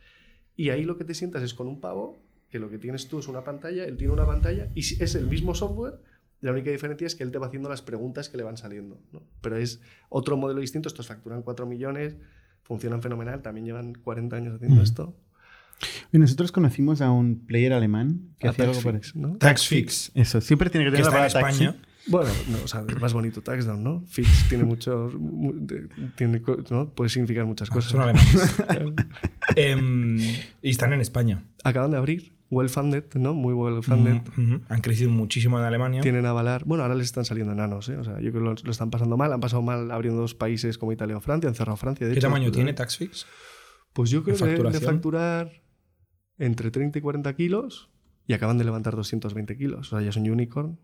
Y 0.55 0.70
ahí 0.70 0.85
lo 0.85 0.96
que 0.96 1.05
te 1.05 1.12
sientas 1.12 1.42
es 1.42 1.55
con 1.55 1.66
un 1.66 1.81
pavo, 1.81 2.22
que 2.50 2.61
lo 2.61 2.70
que 2.70 2.79
tienes 2.79 3.09
tú 3.09 3.18
es 3.18 3.27
una 3.27 3.42
pantalla, 3.42 3.85
él 3.85 3.96
tiene 3.96 4.12
una 4.12 4.27
pantalla, 4.27 4.70
y 4.74 4.81
es 4.81 5.14
el 5.16 5.27
mismo 5.27 5.57
software, 5.57 5.98
la 6.40 6.53
única 6.53 6.70
diferencia 6.70 7.07
es 7.07 7.16
que 7.16 7.24
él 7.24 7.33
te 7.33 7.38
va 7.38 7.46
haciendo 7.48 7.68
las 7.68 7.83
preguntas 7.83 8.29
que 8.29 8.37
le 8.37 8.44
van 8.44 8.57
saliendo. 8.57 9.00
¿no? 9.12 9.22
Pero 9.40 9.57
es 9.57 9.81
otro 10.09 10.37
modelo 10.37 10.61
distinto, 10.61 10.88
estos 10.88 11.09
facturan 11.09 11.42
4 11.42 11.66
millones, 11.66 12.16
funcionan 12.62 13.03
fenomenal, 13.03 13.42
también 13.42 13.66
llevan 13.66 13.94
40 13.94 14.37
años 14.37 14.55
haciendo 14.55 14.83
esto. 14.83 15.16
Y 16.13 16.19
nosotros 16.19 16.53
conocimos 16.53 17.01
a 17.01 17.11
un 17.11 17.45
player 17.47 17.73
alemán 17.73 18.21
que 18.39 18.47
A 18.47 18.51
hacía 18.51 18.65
algo 18.65 18.75
Taxfix, 18.75 18.93
parecido. 19.13 19.29
¿no? 19.29 19.37
Taxfix. 19.39 20.13
Eso, 20.15 20.41
siempre 20.41 20.71
tiene 20.71 20.87
que 20.87 20.93
Que 20.93 20.97
tener 20.99 21.07
la 21.07 21.11
palabra 21.29 21.33
taxi. 21.41 21.65
España. 21.65 21.83
Bueno, 22.07 22.31
no, 22.51 22.59
o 22.63 22.69
sea, 22.69 22.85
es 22.87 23.01
más 23.01 23.15
bonito 23.15 23.41
Taxdown, 23.41 23.83
¿no? 23.83 24.03
Fix 24.07 24.45
tiene 24.49 24.65
muchos. 24.65 25.15
mu- 25.15 25.55
de- 25.55 25.89
Tiene, 26.17 26.43
¿no? 26.71 26.91
Puede 26.91 27.09
significar 27.11 27.47
muchas 27.47 27.71
cosas. 27.71 27.91
Son 27.91 28.03
alemanes. 28.03 28.57
Em, 29.57 30.19
y 30.63 30.71
están 30.71 30.93
en 30.93 31.01
España. 31.01 31.45
Acaban 31.65 31.91
de 31.91 31.97
abrir, 31.97 32.35
well 32.51 32.69
funded, 32.69 33.05
¿no? 33.15 33.35
Muy 33.35 33.53
well 33.55 33.83
funded. 33.83 34.21
Han 34.69 34.81
crecido 34.81 35.11
muchísimo 35.11 35.59
en 35.59 35.65
Alemania. 35.65 36.01
Tienen 36.01 36.27
Avalar. 36.27 36.65
Bueno, 36.65 36.83
ahora 36.83 36.95
les 36.95 37.07
están 37.07 37.25
saliendo 37.25 37.53
enanos, 37.53 37.89
¿eh? 37.89 37.97
O 37.97 38.05
sea, 38.05 38.15
yo 38.21 38.31
creo 38.31 38.33
que 38.33 38.41
lo, 38.41 38.55
lo 38.63 38.71
están 38.71 38.91
pasando 38.91 39.17
mal. 39.17 39.33
Han 39.33 39.41
pasado 39.41 39.63
mal 39.63 39.91
abriendo 39.91 40.21
dos 40.21 40.35
países 40.35 40.77
como 40.79 40.93
Italia 40.93 41.17
o 41.17 41.21
Francia. 41.21 41.49
Han 41.49 41.55
cerrado 41.55 41.77
Francia. 41.77 42.07
De 42.07 42.13
¿Qué 42.15 42.19
hecho, 42.19 42.27
tamaño 42.29 42.47
¿no? 42.49 42.53
tiene 42.53 42.73
Taxfix? 42.73 43.27
Pues 43.93 44.11
yo 44.11 44.23
creo 44.25 44.37
de 44.37 44.57
que 44.57 44.63
de 44.71 44.81
facturar 44.81 45.53
entre 46.38 46.70
30 46.70 46.99
y 46.99 47.03
40 47.03 47.35
kilos 47.35 47.90
y 48.27 48.33
acaban 48.33 48.59
de 48.59 48.64
levantar 48.64 48.97
220 48.97 49.57
kilos. 49.57 49.92
O 49.92 49.97
sea, 49.97 50.05
ya 50.05 50.12
son 50.12 50.29
unicorn. 50.29 50.79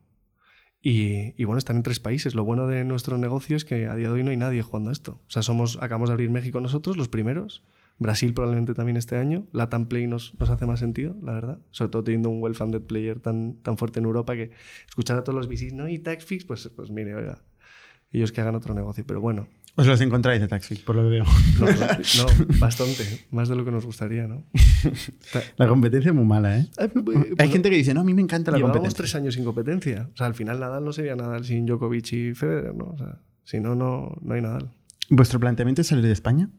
Y, 0.82 1.44
bueno, 1.44 1.58
están 1.58 1.76
en 1.76 1.82
tres 1.82 2.00
países. 2.00 2.34
Lo 2.34 2.44
bueno 2.44 2.66
de 2.66 2.84
nuestro 2.84 3.18
negocio 3.18 3.56
es 3.56 3.66
que 3.66 3.86
a 3.86 3.94
día 3.96 4.08
de 4.08 4.14
hoy 4.14 4.24
no 4.24 4.30
hay 4.30 4.38
nadie 4.38 4.62
jugando 4.62 4.88
a 4.88 4.92
esto. 4.92 5.20
O 5.26 5.30
sea, 5.30 5.42
somos, 5.42 5.76
acabamos 5.76 6.08
de 6.08 6.14
abrir 6.14 6.30
México 6.30 6.60
nosotros, 6.60 6.96
los 6.96 7.08
primeros. 7.08 7.62
Brasil 7.98 8.32
probablemente 8.32 8.72
también 8.72 8.96
este 8.96 9.16
año. 9.16 9.46
Latam 9.52 9.86
Play 9.86 10.06
nos, 10.06 10.34
nos 10.40 10.48
hace 10.48 10.64
más 10.64 10.80
sentido, 10.80 11.16
la 11.22 11.34
verdad. 11.34 11.58
Sobre 11.70 11.90
todo 11.90 12.04
teniendo 12.04 12.30
un 12.30 12.42
well-funded 12.42 12.80
player 12.80 13.20
tan, 13.20 13.56
tan 13.56 13.76
fuerte 13.76 13.98
en 13.98 14.06
Europa 14.06 14.34
que 14.34 14.52
escuchar 14.88 15.18
a 15.18 15.24
todos 15.24 15.36
los 15.36 15.48
VCs, 15.48 15.74
¿no? 15.74 15.86
Y 15.86 15.98
Taxfix, 15.98 16.46
pues, 16.46 16.70
pues 16.74 16.90
mire, 16.90 17.14
oiga, 17.14 17.42
ellos 18.10 18.32
que 18.32 18.40
hagan 18.40 18.54
otro 18.54 18.72
negocio. 18.72 19.04
Pero 19.06 19.20
bueno, 19.20 19.48
Os 19.76 19.86
los 19.86 20.00
encontráis 20.00 20.40
de 20.40 20.48
Taxfix, 20.48 20.80
por 20.82 20.96
lo 20.96 21.02
que 21.04 21.08
veo. 21.08 21.24
no, 21.58 21.66
no, 21.66 22.56
bastante. 22.58 23.26
Más 23.30 23.48
de 23.48 23.56
lo 23.56 23.64
que 23.64 23.70
nos 23.70 23.86
gustaría, 23.86 24.26
¿no? 24.26 24.44
La 25.56 25.68
competencia 25.68 26.10
es 26.10 26.14
muy 26.14 26.24
mala, 26.24 26.58
¿eh? 26.58 26.66
Hay 27.38 27.48
gente 27.50 27.70
que 27.70 27.76
dice, 27.76 27.94
no, 27.94 28.00
a 28.00 28.04
mí 28.04 28.12
me 28.12 28.22
encanta 28.22 28.50
la 28.50 28.60
competencia. 28.60 28.96
tres 28.96 29.14
años 29.14 29.34
sin 29.34 29.44
competencia. 29.44 30.08
O 30.12 30.16
sea, 30.16 30.26
al 30.26 30.34
final 30.34 30.60
Nadal 30.60 30.84
no 30.84 30.92
sería 30.92 31.16
Nadal 31.16 31.44
sin 31.44 31.66
Djokovic 31.66 32.12
y 32.12 32.34
Federer, 32.34 32.74
¿no? 32.74 32.86
O 32.86 32.98
sea, 32.98 33.20
si 33.44 33.60
no, 33.60 33.74
no, 33.74 34.16
no 34.20 34.34
hay 34.34 34.42
Nadal. 34.42 34.70
¿Vuestro 35.08 35.40
planteamiento 35.40 35.80
es 35.82 35.88
salir 35.88 36.04
de 36.04 36.12
España? 36.12 36.50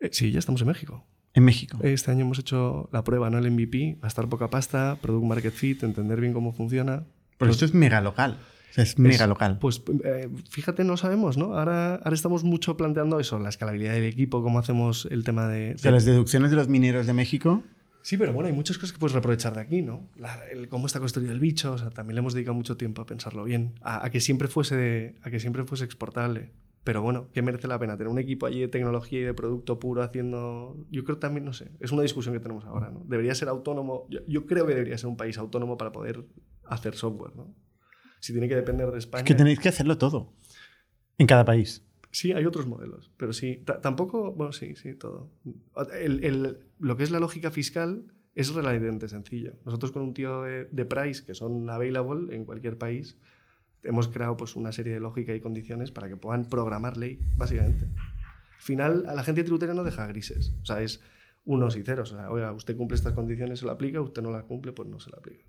Eh, 0.00 0.10
sí, 0.12 0.32
ya 0.32 0.38
estamos 0.38 0.60
en 0.62 0.68
México. 0.68 1.04
En 1.34 1.44
México. 1.44 1.78
Este 1.82 2.10
año 2.10 2.22
hemos 2.22 2.38
hecho 2.38 2.88
la 2.92 3.04
prueba, 3.04 3.30
¿no? 3.30 3.38
El 3.38 3.50
MVP, 3.50 3.98
gastar 4.02 4.28
poca 4.28 4.48
pasta, 4.48 4.98
Product 5.00 5.24
Market 5.24 5.52
Fit, 5.54 5.82
entender 5.82 6.20
bien 6.20 6.32
cómo 6.32 6.52
funciona. 6.52 7.04
Porque 7.38 7.52
esto 7.52 7.64
es 7.64 7.74
mega 7.74 8.00
local. 8.00 8.38
Es 8.76 8.98
mega 8.98 9.26
local. 9.26 9.58
Pues 9.58 9.82
eh, 10.04 10.28
fíjate, 10.50 10.84
no 10.84 10.96
sabemos, 10.96 11.36
¿no? 11.36 11.56
Ahora, 11.56 11.96
ahora 11.96 12.14
estamos 12.14 12.42
mucho 12.44 12.76
planteando 12.76 13.20
eso, 13.20 13.38
la 13.38 13.48
escalabilidad 13.50 13.92
del 13.94 14.04
equipo, 14.04 14.42
cómo 14.42 14.58
hacemos 14.58 15.06
el 15.10 15.24
tema 15.24 15.46
de... 15.48 15.74
o 15.74 15.78
sea, 15.78 15.90
las 15.90 16.04
deducciones 16.04 16.50
de 16.50 16.56
los 16.56 16.68
mineros 16.68 17.06
de 17.06 17.12
México. 17.12 17.62
Sí, 18.00 18.16
pero 18.16 18.32
bueno, 18.32 18.48
hay 18.48 18.52
muchas 18.54 18.78
cosas 18.78 18.92
que 18.92 18.98
puedes 18.98 19.12
reaprovechar 19.12 19.54
de 19.54 19.60
aquí, 19.60 19.82
¿no? 19.82 20.08
La- 20.16 20.44
el 20.50 20.68
cómo 20.68 20.86
está 20.86 20.98
construido 20.98 21.32
el 21.32 21.38
bicho, 21.38 21.72
o 21.74 21.78
sea, 21.78 21.90
también 21.90 22.16
le 22.16 22.20
hemos 22.20 22.34
dedicado 22.34 22.54
mucho 22.54 22.76
tiempo 22.76 23.02
a 23.02 23.06
pensarlo 23.06 23.44
bien, 23.44 23.74
a, 23.82 24.04
a 24.06 24.10
que 24.10 24.20
siempre 24.20 24.48
fuese, 24.48 25.14
a 25.22 25.30
que 25.30 25.38
siempre 25.38 25.64
fuese 25.64 25.84
exportable. 25.84 26.50
Pero 26.82 27.00
bueno, 27.00 27.28
¿qué 27.32 27.42
merece 27.42 27.68
la 27.68 27.78
pena? 27.78 27.96
Tener 27.96 28.08
un 28.10 28.18
equipo 28.18 28.44
allí 28.46 28.58
de 28.60 28.66
tecnología 28.66 29.20
y 29.20 29.22
de 29.22 29.34
producto 29.34 29.78
puro 29.78 30.02
haciendo... 30.02 30.76
Yo 30.90 31.04
creo 31.04 31.18
también, 31.18 31.44
no 31.44 31.52
sé, 31.52 31.70
es 31.78 31.92
una 31.92 32.02
discusión 32.02 32.34
que 32.34 32.40
tenemos 32.40 32.64
ahora, 32.64 32.90
¿no? 32.90 33.04
Debería 33.06 33.36
ser 33.36 33.48
autónomo, 33.48 34.06
yo, 34.10 34.18
yo 34.26 34.46
creo 34.46 34.66
que 34.66 34.74
debería 34.74 34.98
ser 34.98 35.08
un 35.08 35.16
país 35.16 35.38
autónomo 35.38 35.78
para 35.78 35.92
poder 35.92 36.24
hacer 36.66 36.96
software, 36.96 37.36
¿no? 37.36 37.54
Si 38.22 38.32
tiene 38.32 38.48
que 38.48 38.54
depender 38.54 38.88
de 38.92 38.98
España... 38.98 39.22
Es 39.24 39.26
que 39.26 39.34
tenéis 39.34 39.58
que 39.58 39.68
hacerlo 39.68 39.98
todo. 39.98 40.32
En 41.18 41.26
cada 41.26 41.44
país. 41.44 41.84
Sí, 42.12 42.30
hay 42.32 42.44
otros 42.46 42.66
modelos, 42.68 43.10
pero 43.16 43.32
sí. 43.32 43.62
Ta- 43.66 43.80
Tampoco, 43.80 44.32
bueno, 44.32 44.52
sí, 44.52 44.76
sí, 44.76 44.94
todo. 44.94 45.28
El- 46.00 46.22
el- 46.24 46.58
lo 46.78 46.96
que 46.96 47.02
es 47.02 47.10
la 47.10 47.18
lógica 47.18 47.50
fiscal 47.50 48.04
es 48.36 48.54
relativamente 48.54 49.08
sencillo. 49.08 49.54
Nosotros 49.64 49.90
con 49.90 50.02
un 50.02 50.14
tío 50.14 50.42
de, 50.42 50.66
de 50.66 50.84
Price, 50.84 51.24
que 51.24 51.34
son 51.34 51.68
available 51.68 52.32
en 52.36 52.44
cualquier 52.44 52.78
país, 52.78 53.18
hemos 53.82 54.06
creado 54.06 54.36
pues, 54.36 54.54
una 54.54 54.70
serie 54.70 54.92
de 54.94 55.00
lógica 55.00 55.34
y 55.34 55.40
condiciones 55.40 55.90
para 55.90 56.08
que 56.08 56.16
puedan 56.16 56.44
programar 56.48 56.96
ley, 56.96 57.18
básicamente. 57.36 57.86
Al 57.86 58.62
final, 58.62 59.04
a 59.08 59.14
la 59.16 59.24
gente 59.24 59.42
tributaria 59.42 59.74
no 59.74 59.82
deja 59.82 60.06
grises. 60.06 60.54
O 60.62 60.64
sea, 60.64 60.80
es 60.80 61.00
unos 61.44 61.74
y 61.76 61.82
ceros. 61.82 62.12
O 62.12 62.16
sea, 62.16 62.30
oiga, 62.30 62.52
usted 62.52 62.76
cumple 62.76 62.94
estas 62.94 63.14
condiciones, 63.14 63.58
se 63.58 63.64
lo 63.66 63.72
aplica, 63.72 64.00
usted 64.00 64.22
no 64.22 64.30
las 64.30 64.44
cumple, 64.44 64.70
pues 64.72 64.88
no 64.88 65.00
se 65.00 65.10
lo 65.10 65.16
aplica. 65.18 65.44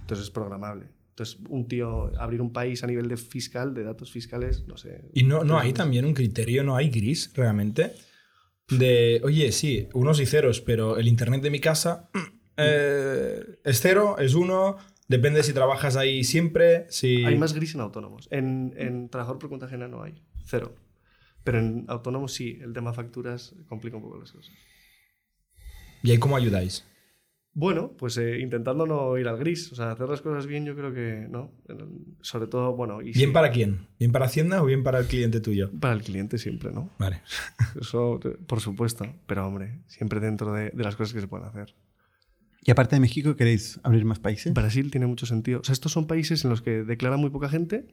Entonces 0.00 0.26
es 0.26 0.30
programable. 0.30 0.88
Entonces, 1.10 1.38
un 1.48 1.68
tío, 1.68 2.12
abrir 2.18 2.40
un 2.40 2.52
país 2.52 2.82
a 2.82 2.86
nivel 2.86 3.08
de 3.08 3.16
fiscal, 3.16 3.74
de 3.74 3.84
datos 3.84 4.10
fiscales, 4.10 4.66
no 4.66 4.76
sé. 4.76 5.02
Y 5.12 5.24
no, 5.24 5.44
no 5.44 5.58
hay 5.58 5.72
también 5.72 6.04
un 6.04 6.14
criterio, 6.14 6.64
no 6.64 6.76
hay 6.76 6.88
gris 6.88 7.30
realmente. 7.34 7.92
De, 8.68 9.20
oye, 9.24 9.52
sí, 9.52 9.88
unos 9.92 10.20
y 10.20 10.26
ceros, 10.26 10.60
pero 10.60 10.96
el 10.96 11.08
internet 11.08 11.42
de 11.42 11.50
mi 11.50 11.60
casa 11.60 12.08
eh, 12.56 13.58
es 13.64 13.80
cero, 13.80 14.16
es 14.18 14.34
uno, 14.34 14.76
depende 15.08 15.42
si 15.42 15.52
trabajas 15.52 15.96
ahí 15.96 16.24
siempre, 16.24 16.86
si... 16.88 17.24
Hay 17.24 17.36
más 17.36 17.52
gris 17.52 17.74
en 17.74 17.80
autónomos. 17.80 18.28
En, 18.30 18.72
en 18.76 19.08
trabajador 19.08 19.38
por 19.40 19.48
cuenta 19.48 19.66
ajena 19.66 19.88
no 19.88 20.02
hay. 20.02 20.22
Cero. 20.44 20.74
Pero 21.44 21.58
en 21.58 21.84
autónomos 21.88 22.32
sí. 22.32 22.58
El 22.62 22.72
tema 22.72 22.92
facturas 22.92 23.54
complica 23.68 23.96
un 23.96 24.02
poco 24.02 24.18
las 24.18 24.32
cosas. 24.32 24.54
¿Y 26.02 26.10
ahí 26.12 26.18
cómo 26.18 26.36
ayudáis? 26.36 26.84
Bueno, 27.52 27.92
pues 27.98 28.16
eh, 28.16 28.38
intentando 28.38 28.86
no 28.86 29.18
ir 29.18 29.26
al 29.26 29.36
gris. 29.36 29.72
O 29.72 29.74
sea, 29.74 29.90
hacer 29.92 30.08
las 30.08 30.20
cosas 30.20 30.46
bien 30.46 30.64
yo 30.64 30.76
creo 30.76 30.94
que 30.94 31.26
no. 31.28 31.52
Sobre 32.20 32.46
todo, 32.46 32.76
bueno... 32.76 33.00
Y 33.02 33.12
¿Bien 33.12 33.14
sí, 33.14 33.26
para 33.26 33.50
quién? 33.50 33.88
¿Bien 33.98 34.12
para 34.12 34.26
Hacienda 34.26 34.62
o 34.62 34.66
bien 34.66 34.84
para 34.84 35.00
el 35.00 35.06
cliente 35.06 35.40
tuyo? 35.40 35.70
para 35.80 35.94
el 35.94 36.02
cliente 36.02 36.38
siempre, 36.38 36.70
¿no? 36.70 36.90
Vale. 36.98 37.22
Eso, 37.80 38.20
eh, 38.24 38.36
por 38.46 38.60
supuesto. 38.60 39.04
Pero, 39.26 39.46
hombre, 39.46 39.80
siempre 39.88 40.20
dentro 40.20 40.52
de, 40.52 40.70
de 40.70 40.84
las 40.84 40.94
cosas 40.94 41.12
que 41.12 41.20
se 41.20 41.26
pueden 41.26 41.46
hacer. 41.46 41.74
Y 42.62 42.70
aparte 42.70 42.96
de 42.96 43.00
México, 43.00 43.34
¿queréis 43.36 43.80
abrir 43.82 44.04
más 44.04 44.20
países? 44.20 44.52
Brasil 44.52 44.90
tiene 44.90 45.06
mucho 45.06 45.26
sentido. 45.26 45.60
O 45.60 45.64
sea, 45.64 45.72
estos 45.72 45.92
son 45.92 46.06
países 46.06 46.44
en 46.44 46.50
los 46.50 46.62
que 46.62 46.84
declara 46.84 47.16
muy 47.16 47.30
poca 47.30 47.48
gente, 47.48 47.86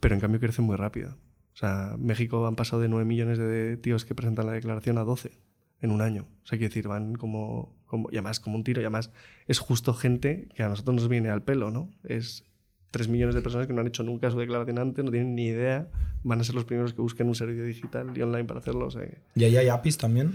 pero 0.00 0.14
en 0.14 0.20
cambio 0.20 0.40
crecen 0.40 0.64
muy 0.64 0.76
rápido. 0.76 1.18
O 1.52 1.56
sea, 1.56 1.96
México 1.98 2.46
han 2.46 2.56
pasado 2.56 2.80
de 2.80 2.88
9 2.88 3.04
millones 3.04 3.38
de 3.38 3.76
tíos 3.76 4.04
que 4.04 4.14
presentan 4.14 4.46
la 4.46 4.52
declaración 4.52 4.98
a 4.98 5.04
12 5.04 5.32
en 5.84 5.90
un 5.90 6.00
año. 6.00 6.26
O 6.42 6.46
sea, 6.46 6.58
quiero 6.58 6.70
decir, 6.70 6.88
van 6.88 7.14
como, 7.14 7.76
como, 7.86 8.08
y 8.10 8.18
como 8.40 8.56
un 8.56 8.64
tiro, 8.64 8.80
y 8.80 8.84
además 8.84 9.10
es 9.46 9.58
justo 9.58 9.92
gente 9.92 10.48
que 10.54 10.62
a 10.62 10.68
nosotros 10.68 10.96
nos 10.96 11.08
viene 11.08 11.28
al 11.28 11.42
pelo, 11.42 11.70
¿no? 11.70 11.90
Es 12.04 12.44
3 12.90 13.08
millones 13.08 13.34
de 13.34 13.42
personas 13.42 13.66
que 13.66 13.74
no 13.74 13.82
han 13.82 13.86
hecho 13.88 14.02
nunca 14.02 14.30
su 14.30 14.38
declaración 14.38 14.78
antes, 14.78 15.04
no 15.04 15.10
tienen 15.10 15.34
ni 15.34 15.46
idea, 15.46 15.88
van 16.22 16.40
a 16.40 16.44
ser 16.44 16.54
los 16.54 16.64
primeros 16.64 16.94
que 16.94 17.02
busquen 17.02 17.28
un 17.28 17.34
servicio 17.34 17.64
digital 17.64 18.16
y 18.16 18.22
online 18.22 18.44
para 18.44 18.60
hacerlo. 18.60 18.86
o 18.86 18.90
sea 18.90 19.02
¿Y 19.34 19.44
ahí 19.44 19.56
hay 19.56 19.68
APIs 19.68 19.98
también? 19.98 20.32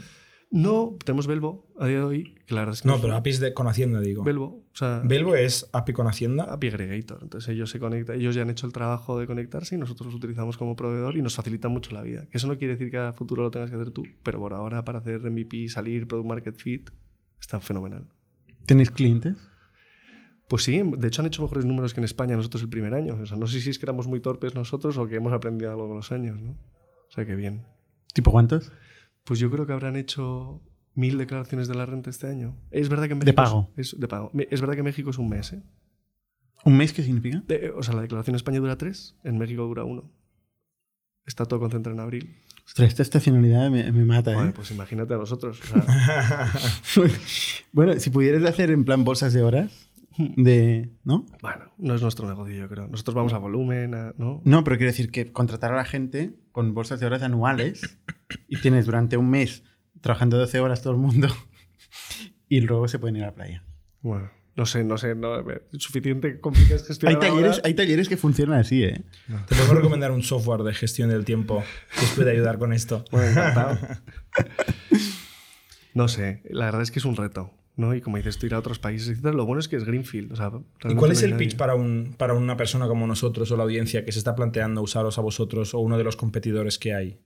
No, 0.51 0.97
tenemos 1.05 1.27
Belvo 1.27 1.67
a 1.77 1.85
día 1.85 1.97
de 1.97 2.03
hoy, 2.03 2.35
que 2.47 2.55
la 2.55 2.61
verdad 2.61 2.73
es 2.73 2.81
que 2.81 2.87
No, 2.87 2.99
pero 2.99 3.15
APIs 3.15 3.39
de, 3.39 3.53
con 3.53 3.67
Hacienda, 3.67 3.99
digo. 3.99 4.23
Belvo, 4.23 4.65
o 4.73 4.75
sea, 4.75 5.01
¿Belvo 5.05 5.35
es 5.35 5.69
API 5.73 5.93
con 5.93 6.07
Hacienda? 6.07 6.45
API 6.45 6.69
Aggregator. 6.69 7.19
Entonces 7.21 7.49
ellos 7.49 7.69
se 7.69 7.79
conectan, 7.79 8.15
ellos 8.15 8.33
ya 8.33 8.41
han 8.41 8.49
hecho 8.49 8.65
el 8.65 8.73
trabajo 8.73 9.19
de 9.19 9.27
conectarse 9.27 9.75
y 9.75 9.77
nosotros 9.77 10.07
los 10.07 10.15
utilizamos 10.15 10.57
como 10.57 10.75
proveedor 10.75 11.17
y 11.17 11.21
nos 11.21 11.35
facilita 11.35 11.67
mucho 11.67 11.93
la 11.93 12.01
vida. 12.01 12.25
Que 12.31 12.37
eso 12.37 12.47
no 12.47 12.57
quiere 12.57 12.73
decir 12.73 12.89
que 12.89 12.97
a 12.97 13.13
futuro 13.13 13.43
lo 13.43 13.51
tengas 13.51 13.69
que 13.69 13.75
hacer 13.75 13.91
tú, 13.91 14.03
pero 14.23 14.39
por 14.39 14.53
ahora 14.53 14.83
para 14.83 14.99
hacer 14.99 15.21
MVP, 15.21 15.69
salir, 15.69 16.07
Product 16.07 16.27
Market 16.27 16.55
Fit, 16.55 16.89
está 17.39 17.59
fenomenal. 17.59 18.07
¿Tenéis 18.65 18.89
clientes? 18.89 19.37
Pues 20.47 20.63
sí, 20.63 20.81
de 20.83 21.07
hecho 21.07 21.21
han 21.21 21.27
hecho 21.27 21.43
mejores 21.43 21.65
números 21.65 21.93
que 21.93 21.99
en 21.99 22.05
España 22.05 22.35
nosotros 22.35 22.63
el 22.63 22.69
primer 22.69 22.95
año. 22.95 23.19
O 23.21 23.25
sea, 23.27 23.37
no 23.37 23.45
sé 23.45 23.61
si 23.61 23.69
es 23.69 23.77
que 23.77 23.85
éramos 23.85 24.07
muy 24.07 24.19
torpes 24.19 24.55
nosotros 24.55 24.97
o 24.97 25.07
que 25.07 25.15
hemos 25.15 25.31
aprendido 25.31 25.69
algo 25.69 25.87
con 25.87 25.97
los 25.97 26.11
años, 26.11 26.41
¿no? 26.41 26.51
O 26.51 27.11
sea, 27.11 27.23
que 27.23 27.35
bien. 27.35 27.65
¿Tipo 28.13 28.31
cuántos? 28.31 28.71
Pues 29.23 29.39
yo 29.39 29.49
creo 29.51 29.65
que 29.65 29.73
habrán 29.73 29.95
hecho 29.95 30.61
mil 30.95 31.17
declaraciones 31.17 31.67
de 31.67 31.75
la 31.75 31.85
renta 31.85 32.09
este 32.09 32.27
año. 32.27 32.57
Es 32.71 32.89
verdad 32.89 33.05
que 33.07 33.13
en 33.13 33.19
De 33.19 33.25
México 33.27 33.35
pago. 33.43 33.71
Es, 33.77 33.93
es 33.93 33.99
de 33.99 34.07
pago. 34.07 34.31
Es 34.49 34.59
verdad 34.61 34.75
que 34.75 34.83
México 34.83 35.09
es 35.11 35.17
un 35.17 35.29
mes, 35.29 35.53
¿eh? 35.53 35.61
¿Un 36.65 36.75
mes 36.77 36.91
qué 36.93 37.03
significa? 37.03 37.41
De- 37.47 37.71
o 37.71 37.81
sea, 37.83 37.93
la 37.95 38.01
declaración 38.01 38.33
en 38.33 38.37
España 38.37 38.59
dura 38.59 38.77
tres, 38.77 39.15
en 39.23 39.37
México 39.37 39.63
dura 39.63 39.83
uno. 39.85 40.11
Está 41.25 41.45
todo 41.45 41.59
concentrado 41.59 41.95
en 41.97 42.01
abril. 42.03 42.35
Ostras, 42.65 42.89
esta 42.89 43.01
estacionalidad 43.03 43.69
me, 43.71 43.91
me 43.91 44.03
mata, 44.05 44.33
Joder, 44.33 44.49
¿eh? 44.49 44.53
pues 44.55 44.69
imagínate 44.71 45.13
a 45.13 45.17
nosotros. 45.17 45.59
o 45.61 45.65
sea, 45.65 46.51
bueno, 47.71 47.99
si 47.99 48.09
pudieras 48.09 48.43
hacer 48.43 48.71
en 48.71 48.83
plan 48.83 49.03
bolsas 49.03 49.33
de 49.33 49.41
horas, 49.41 49.88
de... 50.35 50.89
¿No? 51.03 51.25
bueno, 51.41 51.71
no 51.77 51.95
es 51.95 52.01
nuestro 52.01 52.27
negocio, 52.27 52.55
yo 52.55 52.67
creo. 52.69 52.87
Nosotros 52.87 53.15
vamos 53.15 53.33
a 53.33 53.37
volumen, 53.37 53.95
a- 53.95 54.13
¿no? 54.17 54.41
No, 54.43 54.63
pero 54.63 54.77
quiero 54.77 54.91
decir 54.91 55.11
que 55.11 55.31
contratar 55.31 55.73
a 55.73 55.77
la 55.77 55.85
gente 55.85 56.33
con 56.51 56.73
bolsas 56.73 56.99
de 56.99 57.05
horas 57.05 57.23
anuales 57.23 57.99
y 58.47 58.59
tienes 58.61 58.85
durante 58.85 59.17
un 59.17 59.29
mes 59.29 59.63
trabajando 60.01 60.37
12 60.37 60.59
horas 60.59 60.81
todo 60.81 60.93
el 60.93 60.99
mundo 60.99 61.27
y 62.49 62.61
luego 62.61 62.87
se 62.87 62.99
pueden 62.99 63.17
ir 63.17 63.23
a 63.23 63.27
la 63.27 63.35
playa. 63.35 63.63
Bueno, 64.01 64.29
no 64.55 64.65
sé, 64.65 64.83
no 64.83 64.97
sé. 64.97 65.15
No, 65.15 65.39
es 65.39 65.61
suficiente 65.77 66.39
complicado 66.39 66.83
gestionar. 66.83 67.15
Hay 67.21 67.29
talleres, 67.29 67.51
ahora. 67.57 67.61
hay 67.65 67.73
talleres 67.73 68.09
que 68.09 68.17
funcionan 68.17 68.59
así, 68.59 68.83
¿eh? 68.83 69.01
Te 69.47 69.55
puedo 69.55 69.73
recomendar 69.75 70.11
un 70.11 70.23
software 70.23 70.61
de 70.63 70.73
gestión 70.73 71.09
del 71.09 71.25
tiempo 71.25 71.63
que 71.97 72.05
os 72.05 72.11
puede 72.11 72.31
ayudar 72.31 72.59
con 72.59 72.73
esto. 72.73 73.03
Bueno, 73.11 73.29
encantado. 73.31 73.77
no 75.93 76.07
sé, 76.07 76.41
la 76.49 76.65
verdad 76.65 76.81
es 76.81 76.91
que 76.91 76.99
es 76.99 77.05
un 77.05 77.15
reto. 77.15 77.53
¿No? 77.79 77.95
Y 77.95 78.01
como 78.01 78.17
dices, 78.17 78.37
tú 78.37 78.45
ir 78.45 78.53
a 78.53 78.59
otros 78.59 78.77
países, 78.77 79.09
etcétera. 79.09 79.33
Lo 79.33 79.45
bueno 79.45 79.59
es 79.59 79.67
que 79.67 79.75
es 79.77 79.85
Greenfield. 79.85 80.31
O 80.33 80.35
sea, 80.35 80.51
¿Y 80.87 80.95
cuál 80.95 81.11
es 81.11 81.23
el 81.23 81.35
pitch 81.37 81.55
para, 81.57 81.73
un, 81.75 82.13
para 82.17 82.33
una 82.33 82.55
persona 82.57 82.87
como 82.87 83.07
nosotros 83.07 83.49
o 83.51 83.57
la 83.57 83.63
audiencia 83.63 84.05
que 84.05 84.11
se 84.11 84.19
está 84.19 84.35
planteando 84.35 84.81
usaros 84.81 85.17
a 85.17 85.21
vosotros 85.21 85.73
o 85.73 85.79
uno 85.79 85.97
de 85.97 86.03
los 86.03 86.15
competidores 86.15 86.77
que 86.77 86.93
hay? 86.93 87.19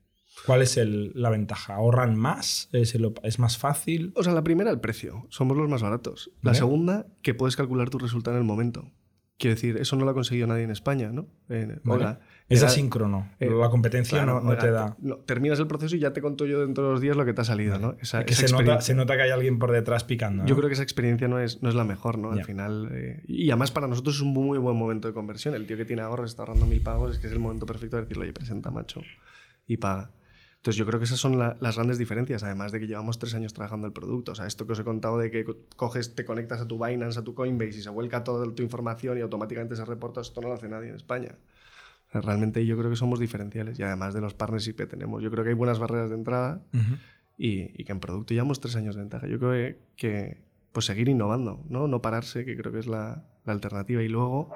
¿Cuál 0.46 0.62
es 0.64 0.78
el- 0.78 1.12
la 1.16 1.30
ventaja? 1.30 1.76
¿Ahorran 1.76 2.16
más? 2.16 2.70
¿Es, 2.72 2.96
el- 2.96 3.14
es 3.24 3.38
más 3.40 3.58
fácil? 3.58 4.12
O 4.16 4.24
sea, 4.24 4.34
la 4.34 4.44
primera, 4.44 4.72
el 4.72 4.80
precio. 4.80 5.28
Somos 5.30 5.56
los 5.58 5.70
más 5.70 5.82
baratos. 5.84 6.32
La 6.42 6.54
segunda, 6.56 7.06
que 7.22 7.34
puedes 7.36 7.56
calcular 7.56 7.90
tu 7.90 8.00
resultado 8.00 8.38
en 8.38 8.42
el 8.42 8.48
momento. 8.48 8.92
Quiero 9.38 9.56
decir, 9.56 9.78
eso 9.78 9.96
no 9.96 10.06
lo 10.06 10.12
ha 10.12 10.14
conseguido 10.14 10.48
nadie 10.48 10.64
en 10.64 10.70
España, 10.72 11.10
¿no? 11.12 11.28
Eh, 11.50 11.80
Vale. 11.84 12.18
Es 12.50 12.60
era- 12.60 12.68
asíncrono. 12.70 13.30
eh, 13.40 13.50
la 13.50 13.70
competencia 13.70 14.24
claro, 14.24 14.42
no, 14.42 14.56
te 14.58 14.70
da. 14.70 14.96
no, 15.00 15.18
terminas 15.18 15.60
el 15.60 15.66
proceso 15.68 15.96
y 15.96 16.00
ya 16.00 16.14
te 16.14 16.22
conto 16.22 16.46
yo 16.46 16.62
dentro 16.62 16.86
de 16.86 16.92
los 16.92 17.02
días 17.02 17.18
lo 17.18 17.26
que 17.26 17.34
te 17.34 17.42
ha 17.42 17.44
salido, 17.44 17.80
¿no? 17.80 17.96
Esa, 18.00 18.24
que 18.26 18.34
esa 18.34 18.42
se 18.48 18.52
nota, 18.54 18.62
experiencia. 18.64 18.82
se 18.86 18.96
nota 18.96 19.16
que 19.16 19.24
hay 19.24 19.32
alguien 19.32 19.58
por 19.60 19.72
detrás 19.72 20.04
picando. 20.04 20.46
Yo 20.46 20.56
creo 20.56 20.68
que 20.70 20.74
esa 20.74 20.84
experiencia 20.84 21.28
no 21.28 21.40
es, 21.40 21.64
no 21.64 21.70
es 21.70 21.76
la 21.76 21.84
mejor, 21.84 22.18
¿no? 22.20 22.32
Al 22.32 22.44
final. 22.46 22.90
eh, 22.92 23.24
y 23.28 23.50
además 23.50 23.72
para 23.72 23.88
nosotros 23.88 24.16
es 24.18 24.22
un 24.22 24.34
muy 24.34 24.60
buen 24.60 24.78
momento 24.78 25.08
de 25.08 25.14
conversión. 25.14 25.56
El 25.56 25.66
tío 25.66 25.78
que 25.78 25.86
tiene 25.86 26.04
ahorros 26.04 26.30
está 26.30 26.44
ahorrando 26.44 26.66
mil 26.68 26.82
pagos, 26.82 27.14
es 27.14 27.20
que 27.20 27.28
es 27.28 27.34
el 27.34 27.40
momento 27.40 27.66
perfecto 27.66 27.96
de 27.98 28.04
decirle, 28.04 28.24
oye, 28.26 28.34
presenta, 28.34 28.70
macho, 28.72 29.02
y 29.68 29.78
paga. 29.78 30.12
Entonces 30.64 30.78
yo 30.78 30.86
creo 30.86 30.98
que 30.98 31.04
esas 31.04 31.20
son 31.20 31.38
la- 31.38 31.58
las 31.60 31.76
grandes 31.76 31.98
diferencias, 31.98 32.42
además 32.42 32.72
de 32.72 32.80
que 32.80 32.88
llevamos 32.88 33.20
tres 33.20 33.34
años 33.36 33.52
trabajando 33.54 33.86
el 33.86 33.92
producto. 33.92 34.32
O 34.32 34.36
sea, 34.36 34.48
esto 34.48 34.66
que 34.66 34.72
os 34.72 34.80
he 34.80 34.86
contado 34.86 35.18
de 35.18 35.30
que 35.30 35.44
co- 35.44 35.58
coges, 35.76 36.16
te 36.16 36.24
conectas 36.24 36.62
a 36.62 36.68
tu 36.70 36.82
Binance, 36.82 37.20
a 37.20 37.24
tu 37.26 37.34
Coinbase 37.36 37.80
y 37.80 37.82
se 37.82 37.90
vuelca 37.90 38.24
toda 38.24 38.46
tu 38.56 38.64
información 38.64 39.18
y 39.18 39.22
automáticamente 39.22 39.76
se 39.76 39.84
reporta, 39.84 40.22
esto 40.22 40.40
no 40.40 40.48
lo 40.48 40.54
hace 40.54 40.70
nadie 40.70 40.88
en 40.88 40.96
España. 40.96 41.36
O 42.08 42.12
sea, 42.14 42.22
realmente 42.22 42.66
yo 42.66 42.78
creo 42.78 42.90
que 42.90 42.96
somos 42.96 43.20
diferenciales 43.20 43.78
y 43.78 43.84
además 43.84 44.14
de 44.14 44.22
los 44.22 44.34
partnerships 44.36 44.78
que 44.78 44.86
tenemos, 44.88 45.22
yo 45.22 45.30
creo 45.32 45.44
que 45.44 45.50
hay 45.50 45.56
buenas 45.56 45.80
barreras 45.80 46.10
de 46.10 46.16
entrada 46.16 46.62
Ujú. 46.74 46.96
y, 47.38 47.82
y 47.82 47.84
que 47.84 47.92
en 47.92 48.00
producto 48.00 48.34
llevamos 48.34 48.62
tres 48.62 48.78
años 48.78 48.96
de 48.96 49.02
ventaja. 49.02 49.28
Yo 49.28 49.40
creo 49.40 49.52
que, 49.52 49.80
que, 49.98 50.38
pues 50.72 50.86
seguir 50.86 51.10
innovando, 51.10 51.62
¿no? 51.68 51.90
No 51.90 52.02
pararse, 52.02 52.46
que 52.46 52.56
creo 52.56 52.72
que 52.72 52.80
es 52.80 52.88
la, 52.88 53.26
la 53.44 53.52
alternativa. 53.52 54.02
Y 54.02 54.08
luego, 54.08 54.50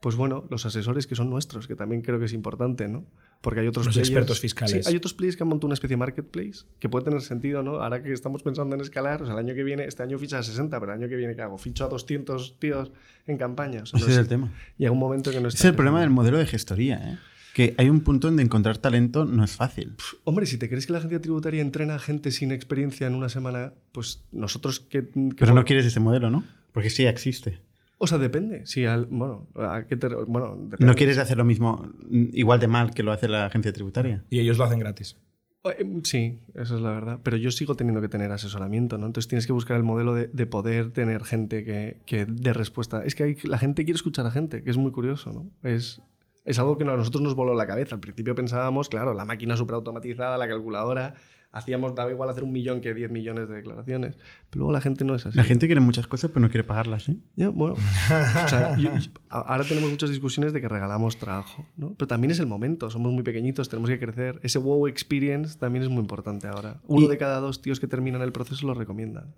pues 0.00 0.14
bueno, 0.14 0.44
los 0.50 0.64
asesores 0.64 1.06
que 1.06 1.16
son 1.16 1.28
nuestros, 1.28 1.66
que 1.66 1.74
también 1.74 2.02
creo 2.02 2.18
que 2.20 2.26
es 2.26 2.32
importante, 2.32 2.86
¿no? 2.86 3.04
Porque 3.40 3.60
hay 3.60 3.66
otros 3.66 3.86
Los 3.86 3.96
players- 3.96 4.00
expertos 4.00 4.40
fiscales. 4.40 4.84
Sí, 4.84 4.90
hay 4.90 4.96
otros 4.96 5.14
players 5.14 5.36
que 5.36 5.42
han 5.42 5.48
montado 5.48 5.66
una 5.66 5.74
especie 5.74 5.94
de 5.94 5.98
marketplace 5.98 6.64
que 6.78 6.88
puede 6.88 7.04
tener 7.04 7.20
sentido, 7.20 7.62
¿no? 7.62 7.80
Ahora 7.82 8.02
que 8.02 8.12
estamos 8.12 8.42
pensando 8.42 8.74
en 8.76 8.80
escalar, 8.80 9.22
o 9.22 9.26
sea, 9.26 9.34
el 9.34 9.40
año 9.40 9.54
que 9.54 9.64
viene, 9.64 9.84
este 9.84 10.02
año 10.02 10.18
ficha 10.18 10.38
a 10.38 10.42
60, 10.42 10.78
pero 10.78 10.92
el 10.92 11.00
año 11.00 11.08
que 11.08 11.16
viene, 11.16 11.34
¿qué 11.34 11.42
hago? 11.42 11.58
Ficho 11.58 11.84
a 11.84 11.88
200 11.88 12.58
tíos 12.58 12.92
en 13.26 13.36
campaña. 13.38 13.82
O 13.82 13.86
sea, 13.86 13.98
no 13.98 14.04
Ese 14.06 14.12
es 14.14 14.18
el 14.18 14.28
tema. 14.28 14.52
Llega 14.76 14.92
un 14.92 14.98
momento 14.98 15.30
que 15.32 15.40
no 15.40 15.48
está 15.48 15.58
es 15.58 15.64
el 15.64 15.74
problema 15.74 16.00
del 16.00 16.10
modelo 16.10 16.38
de 16.38 16.46
gestoría, 16.46 16.96
¿eh? 16.96 17.18
Que 17.54 17.74
hay 17.76 17.90
un 17.90 18.02
punto 18.02 18.28
donde 18.28 18.44
encontrar 18.44 18.78
talento 18.78 19.24
no 19.24 19.42
es 19.42 19.56
fácil. 19.56 19.96
Hombre, 20.22 20.46
si 20.46 20.58
te 20.58 20.68
crees 20.68 20.86
que 20.86 20.92
la 20.92 20.98
agencia 21.00 21.20
tributaria 21.20 21.60
entrena 21.60 21.96
a 21.96 21.98
gente 21.98 22.30
sin 22.30 22.52
experiencia 22.52 23.08
en 23.08 23.16
una 23.16 23.28
semana, 23.28 23.72
pues 23.90 24.22
nosotros 24.30 24.78
que... 24.78 25.08
que 25.08 25.34
Pero 25.36 25.54
no 25.54 25.64
quieres 25.64 25.84
ese 25.84 25.98
modelo, 25.98 26.30
¿no? 26.30 26.44
Porque 26.72 26.88
sí 26.88 27.04
existe. 27.06 27.58
O 27.98 28.06
sea, 28.06 28.18
depende. 28.18 28.64
Si 28.66 28.84
al, 28.84 29.06
bueno, 29.06 29.48
¿a 29.56 29.84
qué 29.88 29.96
te- 29.96 30.08
bueno, 30.08 30.56
depende. 30.56 30.86
No 30.86 30.94
quieres 30.94 31.18
hacer 31.18 31.36
lo 31.36 31.44
mismo 31.44 31.90
igual 32.10 32.60
de 32.60 32.68
mal 32.68 32.92
que 32.94 33.02
lo 33.02 33.10
hace 33.12 33.26
la 33.28 33.46
agencia 33.46 33.72
tributaria. 33.72 34.24
Y 34.30 34.38
ellos 34.40 34.56
lo 34.58 34.64
hacen 34.64 34.78
gratis. 34.78 35.16
Eh, 35.64 36.00
Sí, 36.04 36.38
eso 36.54 36.76
es 36.76 36.80
la 36.80 36.90
verdad. 36.92 37.18
Pero 37.24 37.36
yo 37.36 37.50
sigo 37.50 37.74
teniendo 37.74 38.00
que 38.00 38.08
tener 38.08 38.30
asesoramiento, 38.30 38.96
¿no? 38.98 39.06
Entonces 39.06 39.28
tienes 39.28 39.46
que 39.46 39.52
buscar 39.52 39.76
el 39.76 39.82
modelo 39.82 40.14
de, 40.14 40.28
de 40.28 40.46
poder 40.46 40.92
tener 40.92 41.24
gente 41.24 41.64
que, 41.64 42.00
que 42.06 42.24
dé 42.26 42.52
respuesta. 42.52 43.04
Es 43.04 43.14
que 43.16 43.24
hay- 43.24 43.36
la 43.44 43.58
gente 43.58 43.84
quiere 43.84 43.96
escuchar 43.96 44.24
a 44.26 44.30
gente, 44.30 44.62
que 44.62 44.70
es 44.70 44.76
muy 44.76 44.92
curioso, 44.92 45.32
¿no? 45.32 45.50
Es, 45.68 46.00
Es 46.44 46.58
algo 46.60 46.78
que 46.78 46.84
a 46.84 46.96
nosotros 46.96 47.20
nos 47.22 47.34
voló 47.34 47.54
la 47.54 47.66
cabeza. 47.66 47.96
Al 47.96 48.00
principio 48.00 48.34
pensábamos, 48.34 48.88
claro, 48.88 49.12
la 49.12 49.24
máquina 49.26 49.56
superautomatizada, 49.56 50.38
la 50.38 50.48
calculadora, 50.48 51.14
hacíamos, 51.50 51.94
daba 51.94 52.10
igual 52.10 52.28
hacer 52.30 52.44
un 52.44 52.52
millón 52.52 52.80
que 52.80 52.92
10 52.94 53.10
millones 53.10 53.48
de 53.48 53.54
declaraciones. 53.56 54.16
Pero 54.50 54.60
luego 54.60 54.72
la 54.72 54.80
gente 54.80 55.04
no 55.04 55.14
es 55.14 55.24
así. 55.26 55.36
La 55.36 55.44
gente 55.44 55.66
quiere 55.66 55.80
muchas 55.80 56.06
cosas, 56.06 56.30
pero 56.30 56.40
no 56.40 56.50
quiere 56.50 56.64
pagarlas, 56.64 57.08
¿eh? 57.08 57.16
Ya, 57.36 57.48
bueno, 57.48 57.74
o 58.44 58.48
sea, 58.48 58.76
yo- 58.76 58.94
yo- 58.96 59.10
a- 59.30 59.40
ahora 59.40 59.64
tenemos 59.64 59.90
muchas 59.90 60.10
discusiones 60.10 60.52
de 60.52 60.60
que 60.60 60.68
regalamos 60.68 61.16
trabajo, 61.18 61.66
¿no? 61.76 61.94
Pero 61.94 62.06
también 62.06 62.30
es 62.30 62.38
el 62.38 62.46
momento, 62.46 62.90
somos 62.90 63.12
muy 63.12 63.22
pequeñitos, 63.22 63.68
tenemos 63.68 63.88
que 63.90 63.98
crecer. 63.98 64.38
Ese 64.42 64.58
wow 64.58 64.86
experience 64.86 65.58
también 65.58 65.82
es 65.84 65.88
muy 65.88 66.00
importante 66.00 66.46
ahora. 66.48 66.80
Uno 66.86 67.06
Y- 67.06 67.08
de 67.08 67.18
cada 67.18 67.40
dos 67.40 67.62
tíos 67.62 67.80
que 67.80 67.86
terminan 67.88 68.22
el 68.22 68.32
proceso 68.32 68.66
lo 68.66 68.74
recomiendan. 68.74 69.34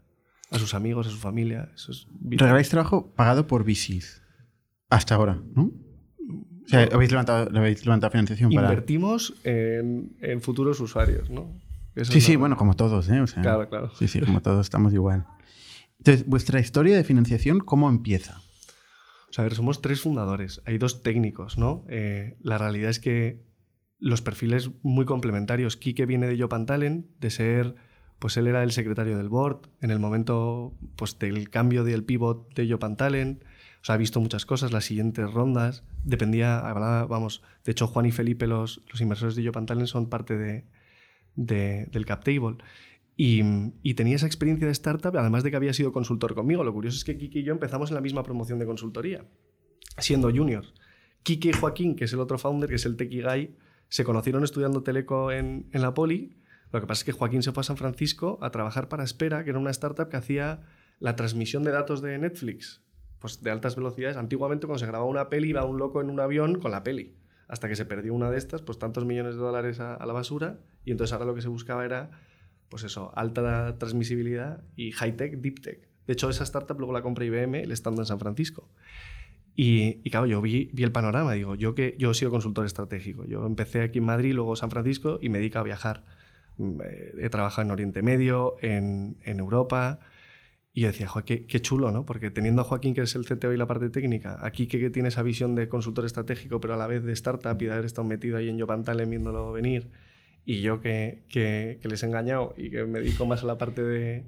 A 0.50 0.58
sus 0.58 0.74
amigos, 0.74 1.06
a 1.06 1.10
su 1.10 1.18
familia. 1.18 1.70
Eso 1.76 1.92
es. 1.92 2.08
Regaláis 2.28 2.68
trabajo 2.68 3.12
pagado 3.14 3.46
por 3.46 3.62
VCs. 3.64 4.20
Hasta 4.88 5.14
ahora, 5.14 5.40
¿no? 5.54 5.70
O 6.64 6.68
sea, 6.70 6.88
habéis 6.92 7.10
levantado, 7.12 7.56
habéis 7.56 7.86
levantado 7.86 8.10
financiación 8.10 8.50
para... 8.52 8.68
Invertimos 8.68 9.34
en, 9.44 10.16
en 10.20 10.40
futuros 10.40 10.80
usuarios, 10.80 11.30
¿no? 11.30 11.52
Eso 11.94 12.12
Sí, 12.12 12.20
sí, 12.20 12.32
lo- 12.34 12.40
bueno, 12.40 12.56
como 12.56 12.74
todos, 12.76 13.08
¿eh? 13.08 13.20
O 13.20 13.26
sea, 13.26 13.42
Claro, 13.42 13.68
claro. 13.68 13.90
Sí, 13.98 14.08
sí, 14.08 14.20
como 14.20 14.40
todos 14.42 14.66
estamos 14.66 14.92
igual. 14.92 15.26
Entonces, 15.98 16.26
vuestra 16.26 16.60
historia 16.60 16.96
de 16.96 17.04
financiación, 17.04 17.60
¿cómo 17.60 17.88
empieza? 17.88 18.40
O 19.28 19.32
sea, 19.32 19.42
a 19.42 19.46
ver, 19.46 19.54
somos 19.54 19.80
tres 19.82 20.00
fundadores, 20.00 20.60
hay 20.66 20.78
dos 20.78 21.02
técnicos, 21.02 21.58
¿no? 21.58 21.84
Eh, 21.88 22.36
la 22.42 22.58
realidad 22.58 22.90
es 22.90 22.98
que 23.00 23.44
los 23.98 24.22
perfiles 24.22 24.70
muy 24.82 25.04
complementarios. 25.04 25.76
Quique 25.76 26.06
viene 26.06 26.26
de 26.26 26.40
Jopan 26.40 26.64
Talent, 26.66 27.06
de 27.20 27.30
ser, 27.30 27.74
pues 28.18 28.36
él 28.38 28.46
era 28.46 28.62
el 28.62 28.72
secretario 28.72 29.18
del 29.18 29.28
board 29.28 29.68
en 29.82 29.90
el 29.90 29.98
momento 29.98 30.74
pues, 30.96 31.18
del 31.18 31.50
cambio 31.50 31.84
del 31.84 32.02
pivot 32.04 32.52
de 32.54 32.70
Jopan 32.70 32.96
Talent. 32.96 33.42
O 33.82 33.84
sea, 33.84 33.94
ha 33.96 33.98
visto 33.98 34.20
muchas 34.20 34.46
cosas, 34.46 34.72
las 34.72 34.84
siguientes 34.86 35.30
rondas. 35.30 35.84
Dependía, 36.02 36.58
hablaba, 36.60 37.04
vamos, 37.06 37.42
de 37.64 37.72
hecho 37.72 37.86
Juan 37.86 38.06
y 38.06 38.12
Felipe, 38.12 38.46
los, 38.46 38.80
los 38.90 39.00
inversores 39.02 39.36
de 39.36 39.44
Jopan 39.46 39.66
Talent, 39.66 39.88
son 39.88 40.08
parte 40.08 40.36
de, 40.38 40.64
de- 41.36 41.86
del 41.92 42.06
cap 42.06 42.24
table. 42.24 42.56
Y, 43.16 43.42
y 43.82 43.94
tenía 43.94 44.16
esa 44.16 44.26
experiencia 44.26 44.66
de 44.66 44.72
startup, 44.72 45.14
además 45.16 45.42
de 45.42 45.50
que 45.50 45.56
había 45.56 45.74
sido 45.74 45.92
consultor 45.92 46.34
conmigo. 46.34 46.64
Lo 46.64 46.72
curioso 46.72 46.96
es 46.96 47.04
que 47.04 47.18
Kiki 47.18 47.40
y 47.40 47.42
yo 47.42 47.52
empezamos 47.52 47.90
en 47.90 47.96
la 47.96 48.00
misma 48.00 48.22
promoción 48.22 48.58
de 48.58 48.64
consultoría, 48.64 49.26
siendo 49.98 50.30
juniors. 50.30 50.72
Kiki 51.22 51.50
y 51.50 51.52
Joaquín, 51.52 51.96
que 51.96 52.04
es 52.04 52.12
el 52.14 52.20
otro 52.20 52.38
founder, 52.38 52.70
que 52.70 52.76
es 52.76 52.86
el 52.86 52.96
Techie 52.96 53.22
Guy, 53.22 53.56
se 53.88 54.04
conocieron 54.04 54.42
estudiando 54.42 54.82
teleco 54.82 55.32
en, 55.32 55.68
la 55.72 55.92
Poli. 55.92 56.38
Lo 56.72 56.80
que 56.80 56.86
pasa 56.86 57.00
es 57.00 57.04
que 57.04 57.12
Joaquín 57.12 57.42
se 57.42 57.52
fue 57.52 57.60
a 57.60 57.64
San 57.64 57.76
Francisco 57.76 58.38
a 58.40 58.50
trabajar 58.50 58.88
para 58.88 59.04
Espera, 59.04 59.44
que 59.44 59.50
era 59.50 59.58
una 59.58 59.70
startup 59.70 60.08
que 60.08 60.16
hacía 60.16 60.62
la 60.98 61.14
transmisión 61.14 61.62
de 61.62 61.72
datos 61.72 62.00
de 62.00 62.16
Netflix, 62.16 62.82
pues 63.18 63.42
de 63.42 63.50
altas 63.50 63.76
velocidades. 63.76 64.16
Antiguamente, 64.16 64.66
cuando 64.66 64.78
se 64.78 64.86
grababa 64.86 65.10
una 65.10 65.28
peli, 65.28 65.50
iba 65.50 65.64
un 65.66 65.76
loco 65.76 66.00
en 66.00 66.08
un 66.08 66.20
avión 66.20 66.58
con 66.58 66.70
la 66.70 66.84
peli. 66.84 67.16
Hasta 67.48 67.68
que 67.68 67.76
se 67.76 67.84
perdió 67.84 68.14
una 68.14 68.30
de 68.30 68.38
estas, 68.38 68.62
pues 68.62 68.78
tantos 68.78 69.04
millones 69.04 69.34
de 69.34 69.40
dólares 69.42 69.80
a 69.80 70.06
la 70.06 70.12
basura. 70.14 70.60
Y 70.84 70.90
entonces 70.92 71.12
ahora 71.12 71.26
lo 71.26 71.34
que 71.34 71.42
se 71.42 71.48
buscaba 71.48 71.84
era, 71.84 72.10
pues 72.68 72.84
eso, 72.84 73.12
alta 73.16 73.76
transmisibilidad 73.78 74.64
y 74.76 74.92
high-tech, 74.92 75.40
deep-tech. 75.40 75.88
De 76.06 76.12
hecho, 76.12 76.30
esa 76.30 76.44
startup 76.44 76.78
luego 76.78 76.92
la 76.92 77.02
compré 77.02 77.26
IBM, 77.26 77.62
el 77.62 77.72
estando 77.72 78.02
en 78.02 78.06
San 78.06 78.18
Francisco. 78.18 78.68
Y, 79.54 80.00
y 80.04 80.10
claro, 80.10 80.26
yo 80.26 80.40
vi, 80.40 80.70
vi 80.72 80.82
el 80.82 80.92
panorama. 80.92 81.34
Digo, 81.34 81.54
yo 81.54 81.74
que 81.74 81.94
yo 81.98 82.10
he 82.10 82.14
sido 82.14 82.30
consultor 82.30 82.66
estratégico. 82.66 83.26
Yo 83.26 83.46
empecé 83.46 83.82
aquí 83.82 83.98
en 83.98 84.04
Madrid, 84.04 84.32
luego 84.32 84.56
San 84.56 84.70
Francisco 84.70 85.18
y 85.20 85.28
me 85.28 85.38
dedico 85.38 85.58
a 85.58 85.62
viajar. 85.62 86.04
Mm, 86.56 86.80
eh, 86.82 87.12
He 87.20 87.30
trabajado 87.30 87.66
en 87.66 87.70
Oriente 87.70 88.02
Medio, 88.02 88.56
en, 88.60 89.18
en 89.22 89.38
Europa. 89.38 90.00
Y 90.72 90.82
yo 90.82 90.86
decía, 90.88 91.08
"Jo, 91.08 91.24
qué, 91.24 91.46
chulo, 91.60 91.90
¿no? 91.90 92.06
Porque 92.06 92.30
teniendo 92.30 92.62
a 92.62 92.64
Joaquín, 92.64 92.94
que 92.94 93.02
es 93.02 93.14
el 93.16 93.24
CTO 93.26 93.52
y 93.52 93.56
la 93.56 93.66
parte 93.66 93.90
técnica, 93.90 94.38
aquí 94.40 94.66
que, 94.68 94.90
tiene 94.90 95.08
esa 95.08 95.22
visión 95.22 95.54
de 95.54 95.68
consultor 95.68 96.04
estratégico, 96.04 96.60
pero 96.60 96.74
a 96.74 96.76
la 96.76 96.86
vez 96.86 97.02
de 97.02 97.12
startup 97.12 97.60
y 97.60 97.66
de 97.66 97.72
haber 97.72 97.84
estado 97.86 98.06
metido 98.06 98.36
ahí 98.36 98.48
en 98.48 98.60
Jopan 98.60 98.84
Talent 98.84 99.10
viéndolo 99.10 99.50
venir, 99.52 99.90
y 100.44 100.60
yo 100.62 100.80
que, 100.80 101.22
que, 101.28 101.78
que 101.82 101.88
les 101.88 102.02
he 102.02 102.06
engañado 102.06 102.54
y 102.56 102.70
que 102.70 102.84
me 102.84 103.00
dedico 103.00 103.26
más 103.26 103.42
a 103.42 103.46
la 103.46 103.58
parte 103.58 103.82
de, 103.82 104.24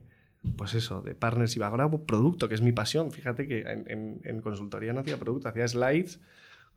pues 0.57 0.75
eso, 0.75 1.01
de 1.03 1.15
partners 1.15 1.57
y 1.57 1.59
background, 1.61 2.05
producto, 2.07 2.49
que 2.49 2.55
es 2.55 2.63
mi 2.63 2.73
pasión. 2.73 3.11
Fíjate 3.11 3.47
que 3.49 3.61
en, 3.61 3.85
en- 3.89 4.21
en 4.25 4.41
consultoría 4.41 4.93
no 4.93 5.01
hacía 5.01 5.17
producto, 5.19 5.49
hacía 5.49 5.67
slides 5.67 6.21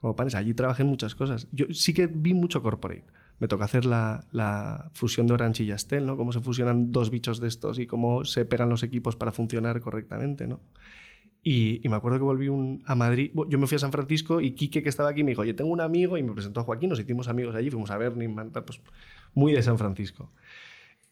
como 0.01 0.15
panes. 0.15 0.35
Allí 0.35 0.53
trabajé 0.53 0.83
en 0.83 0.89
muchas 0.89 1.15
cosas. 1.15 1.47
Yo 1.51 1.65
sí 1.71 1.93
que 1.93 2.07
vi 2.07 2.33
mucho 2.33 2.61
corporate. 2.61 3.03
Me 3.39 3.47
toca 3.49 3.65
hacer 3.65 3.83
la, 3.85 4.25
la 4.31 4.89
fusión 4.93 5.27
de 5.27 5.33
Orange 5.33 5.63
y 5.63 5.65
Yastel, 5.67 6.05
¿no? 6.05 6.15
Cómo 6.15 6.31
se 6.31 6.39
fusionan 6.39 6.91
dos 6.93 7.09
bichos 7.11 7.41
de 7.41 7.49
estos 7.49 7.79
y 7.79 7.85
cómo 7.85 8.23
se 8.23 8.45
pegan 8.45 8.69
los 8.69 8.81
equipos 8.81 9.17
para 9.17 9.33
funcionar 9.33 9.81
correctamente, 9.81 10.47
¿no? 10.47 10.61
Y, 11.43 11.79
y 11.85 11.89
me 11.89 11.95
acuerdo 11.97 12.17
que 12.17 12.23
volví 12.23 12.47
un- 12.47 12.81
a 12.85 12.95
Madrid. 12.95 13.31
Yo 13.49 13.59
me 13.59 13.67
fui 13.67 13.75
a 13.75 13.79
San 13.79 13.91
Francisco 13.91 14.41
y 14.41 14.51
Quique, 14.51 14.81
que 14.81 14.89
estaba 14.89 15.09
aquí, 15.09 15.23
me 15.23 15.31
dijo, 15.31 15.41
oye, 15.41 15.53
tengo 15.53 15.69
un 15.69 15.81
amigo 15.81 16.17
y 16.17 16.23
me 16.23 16.31
presentó 16.33 16.61
a 16.61 16.63
Joaquín. 16.63 16.89
Nos 16.89 16.99
hicimos 16.99 17.27
amigos 17.27 17.53
allí, 17.55 17.69
fuimos 17.69 17.91
a 17.91 17.97
Burning 17.97 18.33
pues 18.65 18.81
muy 19.35 19.53
de 19.53 19.61
San 19.61 19.77
Francisco. 19.77 20.31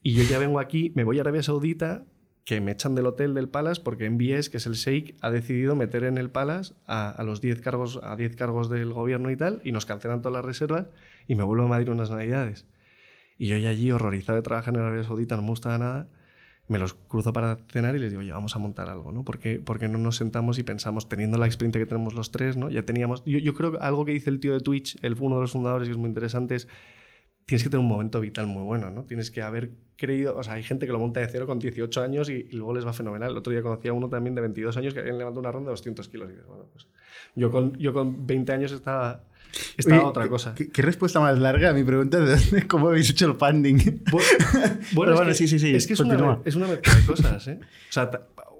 Y 0.01 0.13
yo 0.13 0.23
ya 0.23 0.39
vengo 0.39 0.59
aquí, 0.59 0.91
me 0.95 1.03
voy 1.03 1.19
a 1.19 1.21
Arabia 1.21 1.43
Saudita, 1.43 2.03
que 2.45 2.59
me 2.59 2.71
echan 2.71 2.95
del 2.95 3.05
hotel 3.05 3.33
del 3.33 3.47
Palace 3.47 3.81
porque 3.81 4.09
MBS, 4.09 4.49
que 4.49 4.57
es 4.57 4.65
el 4.65 4.73
Sheikh, 4.73 5.15
ha 5.21 5.29
decidido 5.29 5.75
meter 5.75 6.03
en 6.03 6.17
el 6.17 6.29
Palace 6.29 6.73
a, 6.85 7.09
a 7.09 7.23
los 7.23 7.39
10 7.39 7.61
cargos, 7.61 7.99
a 8.03 8.15
10 8.15 8.35
cargos 8.35 8.69
del 8.69 8.91
gobierno 8.91 9.31
y 9.31 9.37
tal, 9.37 9.61
y 9.63 9.71
nos 9.71 9.85
cancelan 9.85 10.21
todas 10.21 10.33
las 10.33 10.45
reservas 10.45 10.87
y 11.27 11.35
me 11.35 11.43
vuelvo 11.43 11.65
a 11.65 11.67
Madrid 11.67 11.89
unas 11.89 12.09
navidades. 12.09 12.65
Y 13.37 13.47
yo 13.47 13.57
ya 13.57 13.69
allí, 13.69 13.91
horrorizado 13.91 14.35
de 14.37 14.41
trabajar 14.41 14.73
en 14.73 14.81
Arabia 14.81 15.03
Saudita, 15.03 15.35
no 15.35 15.41
me 15.43 15.49
gustaba 15.49 15.77
nada, 15.77 16.09
me 16.67 16.79
los 16.79 16.93
cruzo 16.93 17.33
para 17.33 17.57
cenar 17.71 17.95
y 17.95 17.99
les 17.99 18.11
digo, 18.11 18.21
oye, 18.21 18.31
vamos 18.31 18.55
a 18.55 18.59
montar 18.59 18.89
algo, 18.89 19.11
¿no? 19.11 19.23
Porque, 19.23 19.59
porque 19.59 19.87
no 19.87 19.97
nos 19.97 20.17
sentamos 20.17 20.59
y 20.59 20.63
pensamos, 20.63 21.09
teniendo 21.09 21.37
la 21.37 21.45
experiencia 21.45 21.79
que 21.79 21.85
tenemos 21.85 22.13
los 22.13 22.31
tres, 22.31 22.57
¿no? 22.57 22.69
Ya 22.69 22.83
teníamos... 22.83 23.23
Yo, 23.25 23.39
yo 23.39 23.53
creo 23.53 23.73
que 23.73 23.77
algo 23.79 24.05
que 24.05 24.13
dice 24.13 24.29
el 24.29 24.39
tío 24.39 24.53
de 24.53 24.59
Twitch, 24.59 24.97
el, 25.01 25.15
uno 25.19 25.35
de 25.35 25.41
los 25.41 25.51
fundadores, 25.51 25.87
que 25.87 25.91
es 25.91 25.97
muy 25.97 26.07
interesante, 26.07 26.55
es 26.55 26.67
tienes 27.45 27.63
que 27.63 27.69
tener 27.69 27.81
un 27.81 27.89
momento 27.89 28.19
vital 28.21 28.47
muy 28.47 28.63
bueno, 28.63 28.89
¿no? 28.89 29.03
Tienes 29.03 29.31
que 29.31 29.41
haber 29.41 29.71
creído, 29.97 30.35
o 30.37 30.43
sea, 30.43 30.53
hay 30.53 30.63
gente 30.63 30.85
que 30.85 30.91
lo 30.91 30.99
monta 30.99 31.19
de 31.19 31.27
cero 31.27 31.45
con 31.45 31.59
18 31.59 32.01
años 32.01 32.29
y, 32.29 32.33
y 32.49 32.55
luego 32.55 32.73
les 32.73 32.85
va 32.85 32.93
fenomenal. 32.93 33.31
El 33.31 33.37
otro 33.37 33.51
día 33.51 33.61
conocí 33.61 33.87
a 33.87 33.93
uno 33.93 34.09
también 34.09 34.35
de 34.35 34.41
22 34.41 34.75
años 34.77 34.93
que 34.93 34.99
habían 35.01 35.17
levantado 35.17 35.41
una 35.41 35.51
ronda 35.51 35.69
de 35.69 35.73
200 35.73 36.07
kilos 36.09 36.29
y 36.29 36.31
dices, 36.33 36.47
bueno, 36.47 36.65
pues 36.71 36.87
yo 37.35 37.51
con, 37.51 37.77
yo 37.77 37.93
con 37.93 38.25
20 38.25 38.51
años 38.53 38.71
estaba, 38.71 39.23
estaba 39.77 39.99
Oye, 40.01 40.09
otra 40.09 40.27
cosa. 40.27 40.53
¿qué, 40.55 40.69
qué 40.69 40.81
respuesta 40.81 41.19
más 41.19 41.37
larga 41.37 41.69
a 41.69 41.73
mi 41.73 41.83
pregunta 41.83 42.19
de 42.19 42.35
dónde- 42.35 42.67
cómo 42.67 42.89
habéis 42.89 43.09
hecho 43.11 43.27
el 43.27 43.35
funding? 43.35 43.77
Bueno, 44.93 45.19
que- 45.25 45.33
sí, 45.33 45.47
sí, 45.47 45.59
sí, 45.59 45.73
Es 45.75 45.87
que 45.87 45.93
es 45.93 45.99
una, 45.99 46.39
es 46.45 46.55
una 46.55 46.67
mezcla 46.67 46.95
de 46.95 47.05
cosas, 47.05 47.47
¿eh? 47.47 47.59
O 47.61 47.91
sea, 47.91 48.09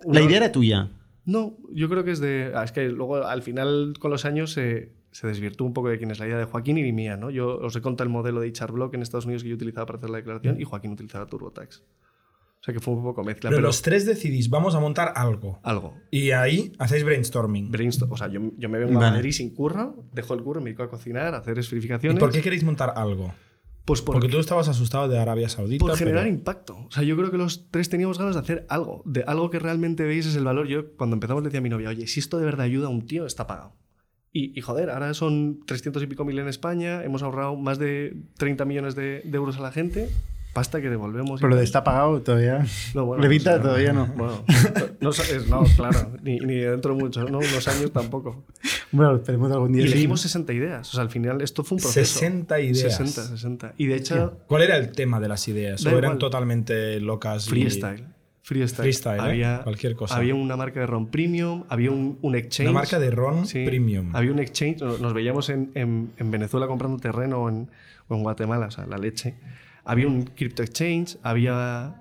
una- 0.05 0.19
La 0.19 0.25
idea 0.25 0.37
era 0.37 0.51
tuya. 0.51 0.89
No, 1.25 1.55
yo 1.71 1.87
creo 1.89 2.03
que 2.03 2.11
es 2.11 2.19
de. 2.19 2.51
ah, 2.53 2.63
Es 2.65 2.71
que 2.73 2.89
luego 2.89 3.23
al 3.25 3.41
final 3.43 3.93
con 3.99 4.11
los 4.11 4.25
años 4.25 4.51
se, 4.51 4.91
se 5.13 5.27
desvirtuó 5.27 5.65
un 5.65 5.73
poco 5.73 5.87
de 5.89 5.97
quién 5.97 6.11
es 6.11 6.19
la 6.19 6.27
idea 6.27 6.37
de 6.37 6.45
Joaquín 6.45 6.77
y 6.77 6.91
mía, 6.91 7.15
¿no? 7.15 7.29
Yo 7.29 7.57
os 7.59 7.75
he 7.77 7.81
contado 7.81 8.05
el 8.05 8.11
modelo 8.11 8.41
de 8.41 8.49
HR 8.49 8.71
Block 8.73 8.93
en 8.95 9.01
Estados 9.01 9.25
Unidos 9.25 9.43
que 9.43 9.49
yo 9.49 9.55
utilizaba 9.55 9.85
para 9.85 9.97
hacer 9.97 10.09
la 10.09 10.17
declaración 10.17 10.59
y 10.59 10.65
Joaquín 10.65 10.91
utilizaba 10.91 11.25
TurboTax. 11.27 11.79
O 11.79 12.63
sea 12.65 12.73
que 12.73 12.79
fue 12.79 12.93
un 12.93 13.03
poco 13.03 13.23
mezcla, 13.23 13.49
Pero 13.49 13.57
pero, 13.59 13.67
los 13.67 13.81
tres 13.81 14.05
decidís, 14.05 14.49
vamos 14.49 14.73
a 14.73 14.79
montar 14.79 15.13
algo. 15.15 15.59
algo. 15.63 15.95
Y 16.11 16.31
ahí 16.31 16.71
hacéis 16.79 17.03
brainstorming. 17.03 17.69
Brainstorm, 17.71 18.11
o 18.11 18.17
sea, 18.17 18.27
yo, 18.29 18.39
yo 18.57 18.69
me 18.69 18.79
vengo 18.79 18.93
Vale. 18.95 19.07
a 19.07 19.11
Madrid 19.11 19.31
sin 19.33 19.53
curro, 19.53 20.05
dejo 20.13 20.33
el 20.33 20.41
curro, 20.43 20.61
me 20.61 20.65
dedico 20.71 20.83
a 20.83 20.89
cocinar, 20.89 21.33
a 21.35 21.39
hacer 21.39 21.57
¿Y 21.57 21.59
esferificaciones. 21.59 22.19
por 22.19 22.31
qué 22.31 22.41
queréis 22.41 22.63
montar 22.63 22.93
algo? 22.95 23.33
Pues 23.85 24.01
Porque 24.01 24.21
porque, 24.21 24.29
tú 24.29 24.39
estabas 24.39 24.69
asustado 24.69 25.09
de 25.09 25.19
Arabia 25.19 25.49
Saudita. 25.49 25.83
por 25.85 25.97
generar 25.97 26.23
pero- 26.23 26.33
impacto. 26.33 26.77
O 26.87 26.89
sea, 26.89 27.03
yo 27.03 27.17
creo 27.17 27.29
que 27.31 27.37
los 27.37 27.69
tres 27.69 27.89
teníamos 27.89 28.17
ganas 28.17 28.35
de 28.35 28.39
hacer 28.41 28.65
algo, 28.69 29.03
de 29.05 29.23
algo 29.27 29.49
que 29.49 29.59
realmente 29.59 30.03
veis 30.05 30.25
es 30.25 30.37
el 30.37 30.45
valor. 30.45 30.67
Yo 30.67 30.95
cuando 30.95 31.15
empezamos 31.17 31.43
le 31.43 31.49
decía 31.49 31.59
a 31.59 31.63
mi 31.63 31.69
novia, 31.69 31.89
oye, 31.89 32.07
si 32.07 32.21
esto 32.21 32.37
de 32.39 32.45
verdad 32.45 32.61
ayuda 32.65 32.87
a 32.87 32.89
un 32.91 33.05
tío, 33.05 33.25
está 33.25 33.45
pagado. 33.45 33.75
Y, 34.33 34.57
y, 34.57 34.61
joder, 34.61 34.89
ahora 34.89 35.13
son 35.13 35.59
300 35.67 36.01
y 36.03 36.07
pico 36.07 36.25
mil 36.25 36.39
en 36.39 36.47
España, 36.47 37.03
hemos 37.03 37.21
ahorrado 37.21 37.55
más 37.55 37.77
de 37.77 38.17
30 38.37 38.65
millones 38.65 38.95
de, 38.95 39.21
de 39.23 39.37
euros 39.37 39.57
a 39.57 39.61
la 39.61 39.71
gente, 39.71 40.09
pasta 40.53 40.81
que 40.81 40.89
devolvemos. 40.89 41.39
Pero 41.39 41.49
lo 41.51 41.55
de 41.55 41.63
está 41.63 41.83
pagado 41.83 42.19
todavía. 42.21 42.65
No, 42.95 43.05
bueno, 43.05 43.21
Levita 43.21 43.51
pues, 43.51 43.61
todavía 43.61 43.93
no. 43.93 44.07
Bueno, 44.17 44.43
no, 45.01 45.11
sabes- 45.13 45.47
no, 45.47 45.63
claro, 45.75 46.13
ni, 46.23 46.39
ni 46.39 46.55
dentro 46.55 46.95
de 46.95 46.99
mucho, 47.03 47.23
¿no? 47.25 47.37
unos 47.37 47.67
años 47.67 47.91
tampoco. 47.91 48.43
Bueno, 48.91 49.15
esperemos 49.17 49.51
algún 49.51 49.71
día. 49.73 49.85
Y 49.85 49.87
sí. 49.89 49.93
leímos 49.95 50.21
60 50.21 50.51
ideas, 50.53 50.89
o 50.89 50.93
sea, 50.93 51.01
al 51.03 51.09
final 51.11 51.41
esto 51.41 51.63
fue 51.63 51.75
un 51.75 51.81
proceso. 51.83 52.19
60 52.19 52.59
ideas. 52.59 52.79
60, 52.97 53.23
60. 53.37 53.73
Y 53.77 53.85
de 53.85 53.95
hecho, 53.95 54.39
¿Cuál 54.47 54.63
era 54.63 54.77
el 54.77 54.91
tema 54.93 55.19
de 55.19 55.27
las 55.27 55.47
ideas? 55.47 55.85
¿O 55.85 55.89
eran 55.89 56.03
igual. 56.03 56.17
totalmente 56.17 56.99
locas? 56.99 57.47
y- 57.51 57.63
freestyle. 58.43 58.83
Freestyle. 58.83 59.17
¿eh? 59.17 59.21
había, 59.21 59.61
Cualquier 59.63 59.95
cosa. 59.95 60.15
Había 60.15 60.35
una 60.35 60.55
marca 60.55 60.79
de 60.81 60.85
ron 60.85 61.07
premium, 61.09 61.63
había 61.69 61.89
un, 61.91 62.19
un 62.21 62.35
exchange. 62.35 62.69
Una 62.69 62.79
marca 62.79 62.99
de 62.99 63.09
ron 63.09 63.47
Sí, 63.47 63.65
premium. 63.65 64.15
Había 64.15 64.31
un 64.31 64.39
exchange, 64.39 64.81
nos 64.81 65.13
veíamos 65.13 65.49
en, 65.49 65.71
en- 65.75 66.11
en 66.17 66.29
Venezuela 66.31 66.67
comprando 66.67 66.97
terreno 66.99 67.39
o 67.43 67.49
en, 67.49 67.69
o 68.09 68.15
en 68.15 68.21
Guatemala, 68.21 68.67
o 68.67 68.71
sea, 68.71 68.85
la 68.85 68.97
leche. 68.97 69.35
Había 69.85 70.07
un 70.07 70.23
crypto 70.23 70.61
exchange, 70.63 71.17
había, 71.23 71.95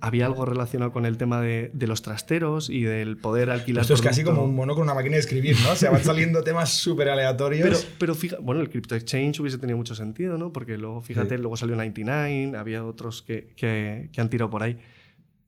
había 0.00 0.26
algo 0.26 0.44
relacionado 0.44 0.92
con 0.92 1.04
el 1.06 1.16
tema 1.18 1.40
de, 1.40 1.70
de 1.74 1.86
los 1.86 2.00
trasteros 2.02 2.70
y 2.70 2.82
del 2.82 3.16
poder 3.16 3.50
alquilar. 3.50 3.82
Esto 3.82 3.94
es 3.94 4.02
casi 4.02 4.22
como 4.22 4.42
un 4.44 4.54
mono 4.54 4.74
con 4.74 4.84
una 4.84 4.94
máquina 4.94 5.14
de 5.16 5.20
escribir, 5.20 5.56
¿no? 5.64 5.74
Se 5.76 5.88
van 5.88 6.02
saliendo 6.04 6.42
temas 6.42 6.70
súper 6.70 7.08
aleatorios. 7.08 7.62
Pero, 7.66 7.78
pero 7.98 8.14
fíjate, 8.14 8.42
bueno, 8.42 8.60
el 8.60 8.68
crypto 8.70 8.94
exchange 8.94 9.40
hubiese 9.40 9.58
tenido 9.58 9.76
mucho 9.76 9.94
sentido, 9.94 10.36
¿no? 10.38 10.52
Porque 10.52 10.76
luego, 10.78 11.00
fíjate, 11.02 11.36
Sí. 11.36 11.40
luego 11.40 11.56
salió 11.56 11.74
99, 11.76 12.56
había 12.58 12.84
otros 12.84 13.22
que, 13.22 13.48
que, 13.56 14.08
que 14.12 14.20
han 14.20 14.28
tirado 14.30 14.50
por 14.50 14.62
ahí. 14.62 14.78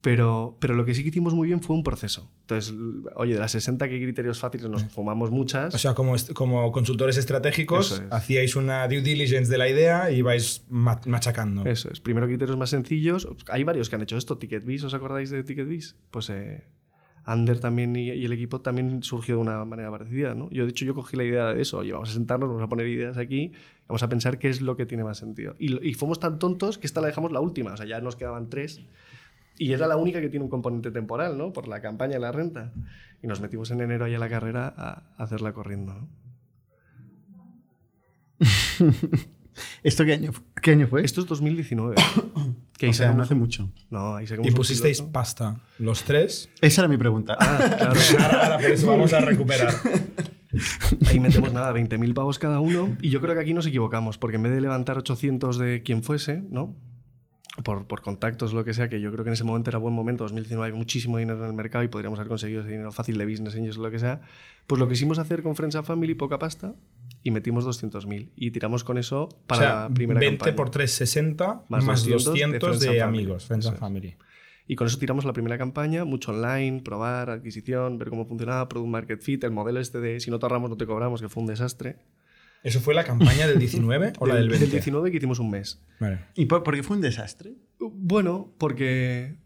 Pero, 0.01 0.55
pero 0.61 0.75
lo 0.75 0.85
que 0.85 0.93
sí 0.93 1.03
que 1.03 1.09
hicimos 1.09 1.33
muy 1.33 1.47
bien 1.49 1.61
fue 1.61 1.75
un 1.75 1.83
proceso. 1.83 2.31
Entonces, 2.41 2.73
oye, 3.15 3.33
de 3.33 3.39
las 3.39 3.51
60 3.51 3.89
que 3.89 4.01
criterios 4.01 4.39
fáciles 4.39 4.69
nos 4.69 4.83
fumamos 4.85 5.29
muchas. 5.29 5.75
O 5.75 5.77
sea, 5.77 5.93
como, 5.93 6.15
como 6.33 6.71
consultores 6.71 7.17
estratégicos, 7.17 7.91
es. 7.91 8.03
hacíais 8.09 8.55
una 8.55 8.87
due 8.87 9.01
diligence 9.01 9.51
de 9.51 9.57
la 9.57 9.67
idea 9.67 10.09
y 10.09 10.21
vais 10.21 10.63
ma- 10.69 11.01
machacando. 11.05 11.65
Eso 11.65 11.89
es. 11.91 11.99
Primero 11.99 12.27
criterios 12.27 12.55
más 12.57 12.69
sencillos. 12.69 13.27
Hay 13.49 13.65
varios 13.65 13.89
que 13.89 13.97
han 13.97 14.01
hecho 14.01 14.15
esto. 14.15 14.37
TicketBiz, 14.37 14.85
¿os 14.85 14.93
acordáis 14.93 15.31
de 15.31 15.43
TicketBiz? 15.43 15.97
Pues 16.11 16.29
eh, 16.29 16.63
Ander 17.25 17.59
también 17.59 17.93
y, 17.97 18.09
y 18.09 18.23
el 18.23 18.31
equipo 18.31 18.61
también 18.61 19.03
surgió 19.03 19.35
de 19.35 19.41
una 19.41 19.65
manera 19.65 19.91
parecida, 19.91 20.33
¿no? 20.33 20.49
Yo, 20.49 20.63
de 20.63 20.71
hecho, 20.71 20.85
yo 20.85 20.95
cogí 20.95 21.17
la 21.17 21.25
idea 21.25 21.53
de 21.53 21.61
eso. 21.61 21.79
Oye, 21.79 21.91
vamos 21.91 22.09
a 22.09 22.13
sentarnos, 22.13 22.47
vamos 22.47 22.63
a 22.63 22.69
poner 22.69 22.87
ideas 22.87 23.17
aquí, 23.17 23.51
vamos 23.89 24.01
a 24.01 24.07
pensar 24.07 24.39
qué 24.39 24.47
es 24.47 24.61
lo 24.61 24.77
que 24.77 24.85
tiene 24.85 25.03
más 25.03 25.17
sentido. 25.17 25.55
Y, 25.59 25.85
y 25.85 25.93
fuimos 25.93 26.21
tan 26.21 26.39
tontos 26.39 26.77
que 26.77 26.87
esta 26.87 27.01
la 27.01 27.07
dejamos 27.07 27.33
la 27.33 27.41
última. 27.41 27.73
O 27.73 27.77
sea, 27.77 27.85
ya 27.85 27.99
nos 27.99 28.15
quedaban 28.15 28.49
tres. 28.49 28.79
Y 29.59 29.73
era 29.73 29.87
la 29.87 29.97
única 29.97 30.21
que 30.21 30.29
tiene 30.29 30.45
un 30.45 30.49
componente 30.49 30.89
temporal, 30.89 31.37
¿no? 31.37 31.51
Por 31.51 31.67
la 31.67 31.81
campaña 31.81 32.13
de 32.13 32.19
la 32.19 32.31
renta. 32.31 32.71
Y 33.21 33.27
nos 33.27 33.41
metimos 33.41 33.69
en 33.71 33.81
enero 33.81 34.05
ahí 34.05 34.15
a 34.15 34.19
la 34.19 34.29
carrera 34.29 34.73
a, 34.75 35.03
hacerla 35.17 35.51
corriendo, 35.51 35.93
¿no? 35.93 36.07
¿Esto 39.83 40.05
qué 40.05 40.13
año, 40.13 40.31
qué 40.61 40.71
año 40.71 40.87
fue? 40.87 41.03
Esto 41.03 41.19
es 41.19 41.27
2019. 41.27 41.97
que 42.77 42.85
ahí 42.85 42.91
o 42.91 42.93
sea, 42.93 43.11
no 43.11 43.21
hace 43.21 43.35
mucho. 43.35 43.69
No, 43.89 44.15
ahí 44.15 44.25
Y 44.43 44.51
pusisteis 44.51 44.99
piloto. 44.99 45.11
pasta, 45.11 45.59
los 45.77 46.03
tres. 46.03 46.49
Esa 46.61 46.83
era 46.83 46.87
mi 46.87 46.97
pregunta. 46.97 47.37
Claro. 47.39 47.99
Ahora, 48.17 48.43
ahora, 48.43 48.57
por 48.59 48.71
eso 48.71 48.87
vamos 48.87 49.11
a 49.11 49.19
recuperar. 49.19 49.73
Ahí 51.07 51.19
metemos 51.19 51.51
nada, 51.51 51.73
20.000 51.73 52.13
pavos 52.13 52.39
cada 52.39 52.61
uno. 52.61 52.95
Y 53.01 53.09
yo 53.09 53.19
creo 53.19 53.35
que 53.35 53.41
aquí 53.41 53.53
nos 53.53 53.65
equivocamos, 53.67 54.17
porque 54.17 54.37
en 54.37 54.43
vez 54.43 54.53
de 54.53 54.61
levantar 54.61 54.97
800 54.97 55.57
de 55.57 55.83
quien 55.83 56.01
fuese, 56.01 56.43
¿no? 56.49 56.77
Por, 57.63 57.85
por 57.87 58.01
contactos, 58.01 58.53
lo 58.53 58.63
que 58.63 58.73
sea, 58.73 58.87
que 58.89 59.01
yo 59.01 59.11
creo 59.11 59.23
que 59.23 59.29
en 59.29 59.33
ese 59.33 59.43
momento 59.43 59.69
era 59.69 59.79
buen 59.79 59.93
momento, 59.93 60.23
2019 60.23 60.71
hay 60.71 60.77
muchísimo 60.77 61.17
dinero 61.17 61.39
en 61.39 61.49
el 61.49 61.53
mercado 61.53 61.83
y 61.83 61.89
podríamos 61.89 62.17
haber 62.19 62.29
conseguido 62.29 62.61
ese 62.61 62.69
dinero 62.69 62.91
fácil 62.91 63.17
de 63.17 63.25
business 63.25 63.55
angels 63.55 63.77
o 63.77 63.81
lo 63.81 63.91
que 63.91 63.99
sea, 63.99 64.21
pues 64.65 64.79
lo 64.79 64.87
quisimos 64.87 65.19
hacer 65.19 65.43
con 65.43 65.55
Friends 65.55 65.75
and 65.75 65.85
Family, 65.85 66.13
poca 66.13 66.39
pasta, 66.39 66.73
y 67.23 67.31
metimos 67.31 67.65
200.000. 67.65 68.29
Y 68.35 68.51
tiramos 68.51 68.83
con 68.83 68.97
eso 68.97 69.29
para 69.47 69.59
o 69.59 69.63
sea, 69.63 69.75
la 69.81 69.89
primera 69.89 70.19
20 70.19 70.37
campaña. 70.37 70.55
por 70.55 70.69
3, 70.69 70.91
60, 70.91 71.63
Más 71.67 71.83
más, 71.83 72.05
200 72.05 72.23
de 72.23 72.59
200 72.59 72.59
de, 72.59 72.59
Friends 72.59 72.83
and 72.85 72.99
Family. 72.99 73.23
amigos, 73.23 73.45
Friends 73.45 73.67
and. 73.67 73.77
Family. 73.77 74.15
Y 74.67 74.75
con 74.75 74.85
eso 74.85 74.99
tiramos 74.99 75.25
la 75.25 75.33
primera 75.33 75.57
campaña, 75.57 76.05
mucho 76.05 76.31
online, 76.31 76.81
probar, 76.83 77.31
adquisición, 77.31 77.97
ver 77.97 78.09
cómo 78.09 78.25
funcionaba, 78.25 78.69
product 78.69 78.89
market 78.89 79.21
fit, 79.21 79.43
el 79.43 79.51
modelo 79.51 79.79
este 79.79 79.99
de 79.99 80.19
si 80.19 80.29
no 80.29 80.37
te 80.37 80.45
ahorramos 80.45 80.69
no 80.69 80.77
te 80.77 80.85
cobramos, 80.85 81.21
que 81.21 81.27
fue 81.27 81.41
un 81.41 81.47
desastre. 81.47 81.97
¿Eso 82.63 82.79
fue 82.81 82.93
la 82.93 83.03
campaña 83.03 83.47
del 83.47 83.57
19 83.59 84.13
o 84.19 84.25
la 84.27 84.35
del 84.35 84.49
20? 84.49 84.67
19 84.67 85.11
que 85.11 85.17
hicimos 85.17 85.39
un 85.39 85.49
mes. 85.49 85.81
Vale. 85.99 86.25
¿Y 86.35 86.45
por, 86.45 86.63
por 86.63 86.75
qué 86.75 86.83
fue 86.83 86.95
un 86.97 87.01
desastre? 87.01 87.53
Bueno, 87.79 88.53
porque. 88.57 89.37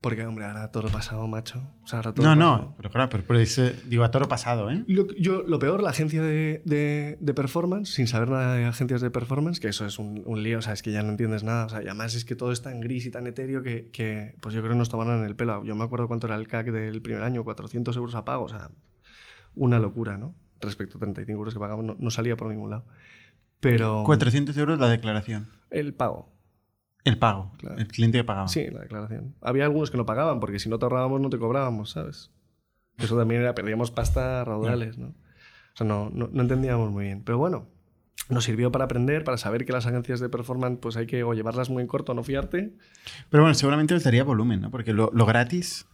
Porque, 0.00 0.24
hombre, 0.24 0.44
ahora 0.44 0.70
todo 0.70 0.84
lo 0.84 0.88
pasado, 0.90 1.26
macho. 1.26 1.58
O 1.82 1.86
sea, 1.86 1.98
ahora 1.98 2.12
todo 2.12 2.24
No, 2.26 2.36
no, 2.36 2.74
pero 2.76 2.90
claro, 2.90 3.08
pero 3.08 3.38
digo, 3.86 4.04
a 4.04 4.10
toro 4.12 4.28
pasado, 4.28 4.70
¿eh? 4.70 4.84
Lo, 4.86 5.06
yo, 5.16 5.42
lo 5.42 5.58
peor, 5.58 5.82
la 5.82 5.90
agencia 5.90 6.22
de, 6.22 6.62
de- 6.64 7.16
de 7.18 7.34
performance, 7.34 7.88
sin 7.94 8.06
saber 8.06 8.28
nada 8.28 8.54
de 8.54 8.66
agencias 8.66 9.00
de 9.00 9.10
performance, 9.10 9.58
que 9.58 9.66
eso 9.68 9.84
es 9.84 9.98
un, 9.98 10.22
un 10.26 10.42
lío, 10.44 10.58
o 10.58 10.62
sea, 10.62 10.74
es 10.74 10.82
que 10.82 10.92
ya 10.92 11.02
no 11.02 11.08
entiendes 11.10 11.42
nada. 11.42 11.64
O 11.66 11.68
sea, 11.70 11.82
y 11.82 11.86
además 11.86 12.14
es 12.14 12.24
que 12.24 12.36
todo 12.36 12.52
es 12.52 12.62
tan 12.62 12.80
gris 12.80 13.06
y 13.06 13.10
tan 13.10 13.26
etéreo 13.26 13.62
que, 13.64 13.90
que, 13.90 14.36
pues 14.40 14.54
yo 14.54 14.60
creo 14.60 14.74
que 14.74 14.78
nos 14.78 14.90
tomaron 14.90 15.18
en 15.20 15.24
el 15.24 15.34
pelo. 15.34 15.64
Yo 15.64 15.74
me 15.74 15.82
acuerdo 15.84 16.06
cuánto 16.06 16.26
era 16.28 16.36
el 16.36 16.46
CAC 16.46 16.70
del 16.70 17.02
primer 17.02 17.22
año, 17.22 17.42
400 17.42 17.96
euros 17.96 18.14
a 18.14 18.24
pago, 18.24 18.44
o 18.44 18.48
sea, 18.48 18.70
una 19.56 19.78
locura, 19.80 20.18
¿no? 20.18 20.36
Respecto 20.66 20.98
a 20.98 21.00
35 21.00 21.38
euros 21.38 21.54
que 21.54 21.60
pagamos, 21.60 21.84
no, 21.84 21.96
no 21.98 22.10
salía 22.10 22.36
por 22.36 22.48
ningún 22.48 22.70
lado. 22.70 22.84
Pero 23.60 24.02
400 24.04 24.56
euros 24.58 24.78
la 24.78 24.88
declaración. 24.88 25.48
el 25.70 25.94
pago, 25.94 26.28
El 27.04 27.18
pago. 27.18 27.52
Claro. 27.58 27.78
El 27.78 27.88
cliente 27.88 28.18
que 28.18 28.24
pagaba. 28.24 28.48
Sí, 28.48 28.66
la 28.70 28.80
declaración. 28.80 29.34
Había 29.40 29.64
algunos 29.64 29.90
que 29.90 29.96
no 29.96 30.04
pagaban, 30.04 30.40
porque 30.40 30.58
si 30.58 30.68
no 30.68 30.78
te 30.78 30.84
ahorrábamos 30.84 31.20
no 31.20 31.30
te 31.30 31.38
cobrábamos, 31.38 31.90
¿sabes? 31.90 32.30
Eso 32.98 33.16
también 33.16 33.42
era, 33.42 33.54
perdíamos 33.54 33.90
pasta 33.90 34.44
raudales, 34.44 34.98
¿no? 34.98 35.08
O 35.08 35.76
sea, 35.76 35.86
no, 35.86 36.10
no, 36.10 36.28
no 36.32 36.42
entendíamos 36.42 36.90
muy 36.90 37.04
bien. 37.04 37.22
Pero 37.22 37.38
bueno, 37.38 37.68
nos 38.28 38.44
sirvió 38.44 38.72
para 38.72 38.86
aprender, 38.86 39.24
para 39.24 39.36
saber 39.36 39.64
que 39.64 39.72
las 39.72 39.86
agencias 39.86 40.20
de 40.20 40.28
performance 40.28 40.78
pues 40.80 40.96
hay 40.96 41.06
que 41.06 41.22
o 41.22 41.32
llevarlas 41.34 41.70
muy 41.70 41.82
en 41.82 41.86
corto 41.86 42.14
no 42.14 42.22
fiarte. 42.22 42.74
Pero 43.30 43.42
bueno, 43.42 43.54
seguramente 43.54 43.94
os 43.94 44.02
daría 44.02 44.24
volumen, 44.24 44.60
¿no? 44.60 44.70
Porque 44.70 44.92
lo, 44.92 45.10
lo 45.12 45.26
gratis 45.26 45.86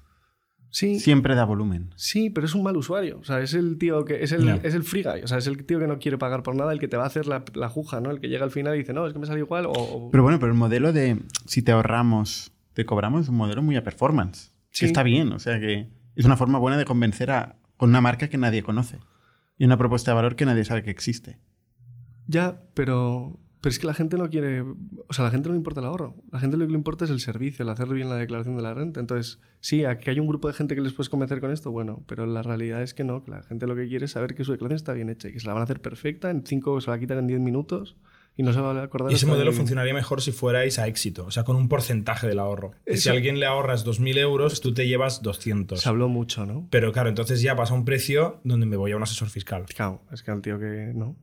Sí, 0.74 0.94
sí, 0.94 1.00
siempre 1.00 1.34
da 1.34 1.44
volumen. 1.44 1.90
pero 2.34 2.46
es 2.46 2.54
un 2.54 2.62
mal 2.62 2.74
usuario. 2.78 3.18
O 3.20 3.24
sea, 3.24 3.40
es 3.40 3.52
el 3.52 3.76
tío 3.76 4.06
que... 4.06 4.24
Es 4.24 4.32
el, 4.32 4.48
es 4.48 4.74
el 4.74 4.84
free 4.84 5.02
guy. 5.02 5.20
O 5.22 5.26
sea, 5.26 5.36
es 5.36 5.46
el 5.46 5.64
tío 5.66 5.78
que 5.78 5.86
no 5.86 5.98
quiere 5.98 6.16
pagar 6.16 6.42
por 6.42 6.56
nada, 6.56 6.72
el 6.72 6.78
que 6.80 6.88
te 6.88 6.96
va 6.96 7.04
a 7.04 7.06
hacer 7.08 7.26
la, 7.26 7.44
la 7.52 7.68
juja, 7.68 8.00
¿no? 8.00 8.10
El 8.10 8.20
que 8.20 8.28
llega 8.30 8.42
al 8.44 8.50
final 8.50 8.74
y 8.74 8.78
dice, 8.78 8.94
no, 8.94 9.06
es 9.06 9.12
que 9.12 9.18
me 9.18 9.26
sale 9.26 9.40
igual 9.40 9.66
o... 9.66 9.72
o- 9.72 10.10
Pero 10.10 10.22
bueno, 10.22 10.38
pero 10.40 10.50
el 10.50 10.56
modelo 10.58 10.92
de 10.94 11.18
si 11.46 11.60
te 11.60 11.72
ahorramos, 11.72 12.52
te 12.72 12.86
cobramos 12.86 13.22
es 13.24 13.28
un 13.28 13.36
modelo 13.36 13.62
muy 13.62 13.76
a 13.76 13.84
performance. 13.84 14.50
Sí. 14.70 14.80
Que 14.80 14.86
está 14.86 15.02
bien, 15.02 15.30
o 15.32 15.38
sea 15.38 15.60
que 15.60 15.90
es 16.16 16.24
una 16.24 16.38
forma 16.38 16.58
buena 16.58 16.78
de 16.78 16.86
convencer 16.86 17.30
a, 17.30 17.56
con 17.76 17.90
una 17.90 18.00
marca 18.00 18.28
que 18.28 18.38
nadie 18.38 18.62
conoce. 18.62 18.98
Y 19.58 19.66
una 19.66 19.76
propuesta 19.76 20.10
de 20.10 20.14
valor 20.14 20.36
que 20.36 20.46
nadie 20.46 20.64
sabe 20.64 20.82
que 20.82 20.90
existe. 20.90 21.38
Ya, 22.26 22.62
pero, 22.72 23.38
pero 23.62 23.70
es 23.70 23.78
que 23.78 23.86
la 23.86 23.94
gente 23.94 24.18
no 24.18 24.28
quiere. 24.28 24.60
O 24.60 25.12
sea, 25.12 25.24
a 25.24 25.28
la 25.28 25.30
gente 25.30 25.48
no 25.48 25.54
le 25.54 25.58
importa 25.58 25.80
el 25.80 25.86
ahorro. 25.86 26.14
La 26.30 26.38
gente 26.40 26.58
lo 26.58 26.66
que 26.66 26.72
le 26.72 26.76
importa 26.76 27.06
es 27.06 27.10
el 27.10 27.20
servicio, 27.20 27.62
el 27.62 27.70
hacer 27.70 27.88
bien 27.88 28.10
la 28.10 28.16
declaración 28.16 28.56
de 28.56 28.62
la 28.62 28.74
renta. 28.74 29.00
Entonces, 29.00 29.40
sí, 29.60 29.84
a 29.86 29.96
que 29.98 30.10
hay 30.10 30.20
un 30.20 30.26
grupo 30.26 30.48
de 30.48 30.54
gente 30.54 30.74
que 30.74 30.82
les 30.82 30.92
puedes 30.92 31.08
convencer 31.08 31.40
con 31.40 31.50
esto, 31.52 31.70
bueno, 31.70 32.02
pero 32.06 32.26
la 32.26 32.42
realidad 32.42 32.82
es 32.82 32.92
que 32.92 33.04
no, 33.04 33.24
que 33.24 33.30
la 33.30 33.42
gente 33.44 33.66
lo 33.66 33.74
que 33.74 33.88
quiere 33.88 34.04
es 34.04 34.10
saber 34.10 34.34
que 34.34 34.44
su 34.44 34.52
declaración 34.52 34.76
está 34.76 34.92
bien 34.92 35.08
hecha 35.08 35.28
y 35.28 35.32
que 35.32 35.40
se 35.40 35.46
la 35.46 35.54
van 35.54 35.62
a 35.62 35.64
hacer 35.64 35.80
perfecta, 35.80 36.28
en 36.30 36.44
cinco 36.44 36.78
se 36.82 36.90
la 36.90 36.98
quitan 36.98 37.16
en 37.18 37.26
10 37.28 37.40
minutos 37.40 37.96
y 38.36 38.42
no 38.42 38.52
se 38.54 38.60
va 38.60 38.72
a 38.72 38.82
acordar. 38.82 39.12
Y 39.12 39.14
ese 39.14 39.26
modelo 39.26 39.50
en- 39.50 39.56
funcionaría 39.56 39.92
mejor 39.94 40.22
si 40.22 40.32
fuerais 40.32 40.78
a 40.78 40.86
éxito, 40.88 41.26
o 41.26 41.30
sea, 41.30 41.44
con 41.44 41.54
un 41.54 41.68
porcentaje 41.68 42.26
del 42.26 42.38
ahorro. 42.40 42.72
Si 42.86 43.08
a 43.08 43.12
alguien 43.12 43.38
le 43.38 43.46
ahorras 43.46 43.84
2.000 43.84 44.16
euros, 44.18 44.60
tú 44.60 44.72
te 44.74 44.88
llevas 44.88 45.22
200. 45.22 45.80
Se 45.80 45.88
habló 45.88 46.08
mucho, 46.08 46.46
¿no? 46.46 46.66
Pero 46.70 46.92
claro, 46.92 47.10
entonces 47.10 47.42
ya 47.42 47.54
pasa 47.54 47.74
un 47.74 47.84
precio 47.84 48.40
donde 48.42 48.66
me 48.66 48.76
voy 48.76 48.92
a 48.92 48.96
un 48.96 49.02
asesor 49.02 49.28
fiscal. 49.28 49.66
Claro, 49.66 50.02
es 50.10 50.22
que 50.22 50.30
al 50.30 50.40
tío 50.42 50.58
que 50.58 50.92
no. 50.94 51.14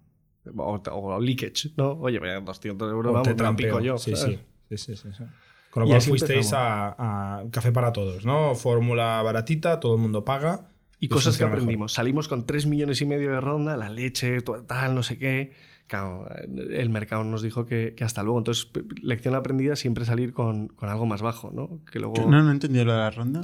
O, 0.57 0.81
o 0.91 1.19
leakage, 1.19 1.71
¿no? 1.77 1.91
Oye, 1.93 2.19
vaya, 2.19 2.39
200 2.39 2.91
euros, 2.91 3.09
O 3.11 3.13
vamos, 3.13 3.27
te 3.27 3.33
me 3.33 3.37
la 3.37 3.43
trampeo. 3.43 3.67
pico 3.75 3.79
yo. 3.85 3.97
Sí, 3.97 4.15
sí, 4.15 4.39
sí, 4.69 4.77
sí, 4.77 4.95
sí. 4.95 5.23
Con 5.69 5.83
lo 5.83 5.89
cual 5.89 6.01
fuisteis 6.01 6.51
a, 6.53 7.39
a 7.39 7.43
Café 7.51 7.71
para 7.71 7.93
Todos, 7.93 8.25
¿no? 8.25 8.55
Fórmula 8.55 9.21
baratita, 9.21 9.79
todo 9.79 9.95
el 9.95 10.01
mundo 10.01 10.25
paga. 10.25 10.69
Y 10.99 11.07
Pues 11.07 11.19
cosas 11.19 11.35
que 11.37 11.43
funciona 11.43 11.49
mejor. 11.51 11.57
aprendimos. 11.63 11.93
Salimos 11.93 12.27
con 12.27 12.45
3 12.45 12.65
millones 12.65 13.01
y 13.01 13.05
medio 13.05 13.31
de 13.31 13.39
ronda, 13.39 13.77
la 13.77 13.89
leche, 13.89 14.41
to- 14.41 14.63
tal, 14.63 14.95
no 14.95 15.03
sé 15.03 15.17
qué. 15.17 15.53
Claro, 15.87 16.27
el 16.71 16.89
mercado 16.89 17.23
nos 17.23 17.41
dijo 17.41 17.65
que, 17.65 17.93
que 17.95 18.03
hasta 18.03 18.21
luego. 18.21 18.37
Entonces, 18.39 18.69
lección 19.01 19.33
aprendida, 19.35 19.75
siempre 19.75 20.05
salir 20.05 20.33
con, 20.33 20.67
con 20.67 20.89
algo 20.89 21.05
más 21.05 21.21
bajo, 21.21 21.51
¿no? 21.51 21.79
Que 21.91 21.99
luego... 21.99 22.15
No, 22.29 22.43
no 22.43 22.49
he 22.49 22.51
entendido 22.53 22.85
lo 22.85 22.91
de 22.93 22.99
la 22.99 23.09
ronda. 23.11 23.41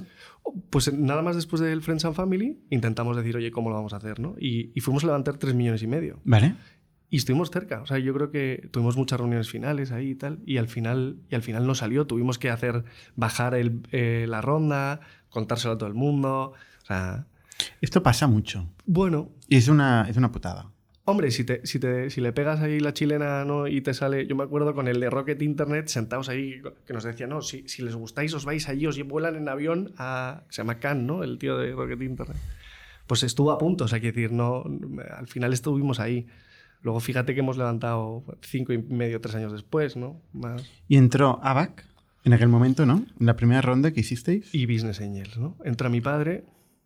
Pues 0.70 0.94
nada 0.94 1.24
más 1.24 1.36
después 1.36 1.60
del 1.62 1.82
Friends 1.82 2.06
and 2.06 2.14
Family, 2.14 2.60
intentamos 2.70 3.18
decir, 3.18 3.36
oye, 3.38 3.50
¿cómo 3.52 3.70
lo 3.70 3.76
vamos 3.78 3.94
a 3.94 3.98
hacer, 3.98 4.20
no? 4.20 4.36
Y, 4.40 4.72
y 4.78 4.82
fuimos 4.82 5.04
a 5.04 5.08
levantar 5.08 5.38
3 5.38 5.56
millones 5.56 5.82
y 5.82 5.88
medio. 5.88 6.20
Vale. 6.24 6.56
Y 7.16 7.20
estuvimos 7.20 7.50
cerca. 7.50 7.82
O 7.82 7.86
sea, 7.86 7.98
yo 7.98 8.14
creo 8.14 8.30
que 8.30 8.68
tuvimos 8.72 8.98
muchas 8.98 9.18
reuniones 9.18 9.50
finales 9.50 9.94
ahí 9.94 10.10
y 10.10 10.16
tal. 10.16 10.40
Y 10.46 10.58
al 10.58 10.68
final, 10.68 11.16
y 11.30 11.36
al 11.36 11.44
final 11.44 11.66
no 11.66 11.74
salió. 11.74 12.06
Tuvimos 12.06 12.38
que 12.38 12.50
hacer 12.50 12.84
bajar 13.16 13.56
el, 13.56 13.84
eh, 13.94 14.26
la 14.28 14.42
ronda, 14.42 15.00
contárselo 15.30 15.76
a 15.76 15.78
todo 15.78 15.88
el 15.88 15.96
mundo. 15.96 16.52
O 16.84 16.86
sea, 16.86 17.26
Esto 17.80 18.04
pasa 18.04 18.28
mucho. 18.28 18.68
bueno, 18.86 19.30
Y 19.48 19.56
es 19.56 19.70
una, 19.70 20.06
es 20.10 20.18
una 20.18 20.34
putada. 20.34 20.74
Hombre, 21.06 21.32
si, 21.32 21.46
te, 21.46 21.66
si, 21.66 21.80
te, 21.80 22.10
si 22.10 22.20
le 22.20 22.34
pegas 22.34 22.60
ahí 22.60 22.82
la 22.82 22.92
chilena 22.92 23.46
¿no? 23.46 23.66
y 23.68 23.80
te 23.80 23.94
sale, 23.94 24.28
yo 24.28 24.36
me 24.36 24.44
acuerdo 24.44 24.76
con 24.76 24.90
el 24.90 25.00
de 25.00 25.10
Rocket 25.10 25.42
Internet, 25.42 25.88
sentados 25.88 26.28
ahí, 26.28 26.62
que 26.86 26.92
nos 26.94 27.06
decía, 27.06 27.28
no, 27.28 27.42
si, 27.42 27.66
si 27.70 27.82
les 27.82 27.96
gustáis 27.96 28.34
os 28.34 28.44
vais 28.44 28.68
allí, 28.68 28.88
os 28.88 29.02
vuelan 29.08 29.38
en 29.38 29.48
avión 29.48 29.94
a, 29.98 30.44
se 30.50 30.64
llama 30.64 30.80
Khan, 30.80 31.08
¿no? 31.08 31.24
El 31.24 31.38
tío 31.38 31.58
de 31.58 31.72
Rocket 31.72 32.02
Internet. 32.02 32.36
Pues 33.08 33.24
estuvo 33.24 33.52
a 33.52 33.58
punto, 33.58 33.86
o 33.86 33.88
sea, 33.88 34.02
quiero 34.02 34.14
decir, 34.18 34.34
no, 34.34 34.66
al 35.18 35.28
final 35.28 35.54
estuvimos 35.54 36.02
ahí. 36.02 36.28
Luego 36.86 37.00
fíjate 37.00 37.34
que 37.34 37.40
hemos 37.40 37.58
levantado 37.58 38.24
cinco 38.42 38.72
y 38.72 38.78
medio, 38.78 39.20
tres 39.20 39.34
años 39.34 39.52
después, 39.52 39.98
¿no? 39.98 40.22
Más. 40.34 40.70
Y 40.88 40.98
entró 40.98 41.40
ABAC 41.42 41.84
en 42.24 42.34
aquel 42.34 42.48
momento, 42.48 42.86
¿no? 42.86 43.04
En 43.20 43.26
la 43.26 43.36
primera 43.36 43.60
ronda 43.64 43.90
que 43.90 44.02
hicisteis. 44.02 44.54
Y 44.54 44.68
Business 44.68 45.02
Angels, 45.02 45.36
¿no? 45.36 45.58
Entra 45.66 45.90
mi 45.90 46.00
padre, 46.00 46.44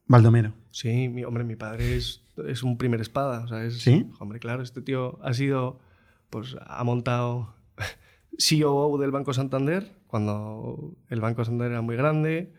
Baldomero. 0.07 0.53
Sí, 0.71 1.09
mi, 1.09 1.25
hombre, 1.25 1.43
mi 1.43 1.57
padre 1.57 1.97
es, 1.97 2.23
es 2.47 2.63
un 2.63 2.77
primer 2.77 3.01
espada. 3.01 3.43
O 3.43 3.49
sea, 3.49 3.65
es, 3.65 3.79
¿Sí? 3.79 4.09
Hombre, 4.19 4.39
claro, 4.39 4.63
este 4.63 4.81
tío 4.81 5.19
ha 5.21 5.33
sido, 5.33 5.81
pues 6.29 6.55
ha 6.65 6.81
montado 6.85 7.53
COO 8.39 8.97
del 8.99 9.11
Banco 9.11 9.33
Santander, 9.33 9.91
cuando 10.07 10.95
el 11.09 11.19
Banco 11.19 11.43
Santander 11.43 11.71
era 11.73 11.81
muy 11.81 11.97
grande, 11.97 12.53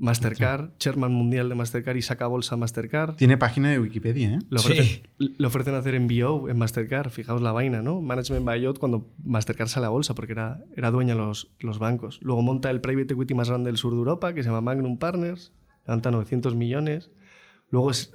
Mastercard, 0.00 0.70
chairman 0.78 1.12
mundial 1.12 1.48
de 1.48 1.54
Mastercard 1.54 1.96
y 1.96 2.02
saca 2.02 2.26
bolsa 2.26 2.56
Mastercard. 2.56 3.16
Tiene 3.16 3.36
página 3.36 3.70
de 3.70 3.78
Wikipedia, 3.78 4.34
¿eh? 4.34 4.38
Le 4.48 4.58
Sí. 4.58 4.72
ofrecen, 4.72 5.02
le 5.38 5.46
ofrecen 5.46 5.74
hacer 5.74 5.94
MBO 6.00 6.48
en 6.48 6.56
Mastercard, 6.58 7.10
fijaos 7.10 7.42
la 7.42 7.52
vaina, 7.52 7.82
¿no? 7.82 8.00
Management 8.00 8.46
buyout 8.46 8.78
cuando 8.78 9.08
Mastercard 9.22 9.68
sale 9.68 9.86
a 9.86 9.90
bolsa 9.90 10.14
porque 10.14 10.32
era, 10.32 10.64
era 10.74 10.90
dueña 10.90 11.14
de 11.14 11.20
los, 11.20 11.52
los 11.60 11.78
bancos. 11.78 12.18
Luego 12.22 12.40
monta 12.42 12.70
el 12.70 12.80
private 12.80 13.12
equity 13.14 13.34
más 13.34 13.50
grande 13.50 13.68
del 13.68 13.76
sur 13.76 13.92
de 13.92 13.98
Europa, 13.98 14.32
que 14.34 14.42
se 14.42 14.48
llama 14.48 14.62
Magnum 14.62 14.98
Partners, 14.98 15.52
levanta 15.86 16.10
900 16.10 16.54
millones. 16.56 17.10
Luego 17.70 17.90
es 17.90 18.12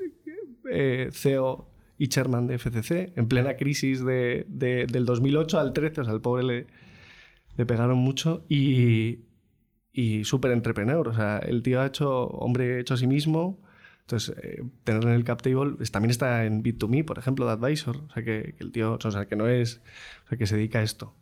eh, 0.72 1.10
CEO 1.12 1.70
y 1.98 2.08
chairman 2.08 2.48
de 2.48 2.58
FCC, 2.58 3.14
en 3.16 3.28
plena 3.28 3.56
crisis 3.56 4.04
de, 4.04 4.46
de- 4.50 4.86
del 4.88 5.06
2008 5.06 5.60
al 5.60 5.72
13, 5.72 6.02
o 6.02 6.04
sea, 6.04 6.14
al 6.14 6.22
pobre 6.22 6.44
le, 6.44 6.68
le 7.58 7.66
pegaron 7.66 7.98
mucho 8.00 8.44
y, 8.50 9.20
y 9.96 10.24
súper 10.26 10.52
entrepreneur. 10.52 11.08
O 11.08 11.14
sea, 11.14 11.38
el 11.40 11.64
tío 11.64 11.82
ha 11.82 11.86
hecho, 11.88 12.28
hombre 12.28 12.80
hecho 12.80 12.94
a 12.96 12.98
sí 12.98 13.08
mismo. 13.08 13.60
Entonces, 14.02 14.36
eh, 14.44 14.62
tenerlo 14.84 15.10
en 15.10 15.16
el 15.16 15.24
cap 15.24 15.42
table 15.42 15.78
es- 15.80 15.92
también 15.92 16.12
está 16.12 16.46
en 16.46 16.62
Bit2Me, 16.64 17.04
por 17.04 17.18
ejemplo, 17.18 17.46
de 17.46 17.54
Advisor. 17.54 17.98
O 18.08 18.14
sea, 18.14 18.24
que, 18.24 18.54
que 18.58 18.64
el 18.64 18.72
tío, 18.72 19.00
o 19.04 19.12
sea, 19.12 19.26
que 19.28 19.36
no 19.36 19.48
es, 19.48 19.82
o 20.26 20.30
sea, 20.30 20.38
que 20.38 20.46
se 20.48 20.58
dedica 20.58 20.80
a 20.80 20.84
esto. 20.84 21.16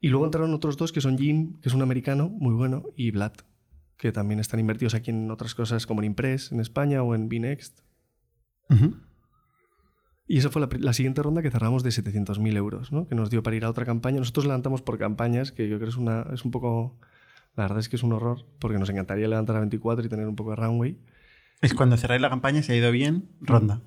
Y 0.00 0.08
luego 0.08 0.24
entraron 0.24 0.52
otros 0.54 0.76
dos 0.76 0.92
que 0.92 1.00
son 1.00 1.18
Jim, 1.18 1.60
que 1.60 1.68
es 1.68 1.74
un 1.74 1.82
americano 1.82 2.28
muy 2.28 2.54
bueno, 2.54 2.84
y 2.96 3.10
Vlad, 3.12 3.32
que 3.96 4.12
también 4.12 4.40
están 4.40 4.60
invertidos 4.60 4.94
aquí 4.94 5.10
en 5.10 5.30
otras 5.30 5.54
cosas 5.54 5.86
como 5.86 6.00
en 6.02 6.06
Impress 6.06 6.52
en 6.52 6.60
España 6.60 7.02
o 7.02 7.14
en 7.14 7.28
Bnext. 7.28 7.80
Ujú. 8.70 8.96
Y 10.28 10.38
esa 10.38 10.50
fue 10.50 10.60
la, 10.60 10.68
la 10.80 10.92
siguiente 10.92 11.22
ronda 11.22 11.40
que 11.40 11.50
cerramos 11.50 11.82
de 11.84 11.90
700.000 11.92 12.56
euros, 12.56 12.90
¿no? 12.92 13.06
que 13.06 13.14
nos 13.14 13.30
dio 13.30 13.42
para 13.44 13.56
ir 13.56 13.64
a 13.64 13.70
otra 13.70 13.84
campaña. 13.84 14.18
Nosotros 14.18 14.44
levantamos 14.46 14.82
por 14.82 14.98
campañas, 14.98 15.52
que 15.52 15.68
yo 15.68 15.76
creo 15.78 15.88
es, 15.90 15.96
una, 15.96 16.26
es 16.32 16.44
un 16.44 16.50
poco... 16.50 16.98
La 17.56 17.64
verdad 17.64 17.78
es 17.78 17.88
que 17.88 17.96
es 17.96 18.02
un 18.02 18.12
horror, 18.12 18.44
porque 18.58 18.78
nos 18.78 18.88
encantaría 18.90 19.26
levantar 19.28 19.56
a 19.56 19.60
24 19.60 20.04
y 20.04 20.08
tener 20.08 20.26
un 20.28 20.36
poco 20.36 20.50
de 20.50 20.56
runway. 20.56 20.98
Es 21.62 21.72
cuando 21.74 21.96
cerráis 21.96 22.20
la 22.20 22.28
campaña, 22.30 22.62
si 22.62 22.72
ha 22.72 22.76
ido 22.76 22.90
bien, 22.92 23.30
ronda. 23.40 23.80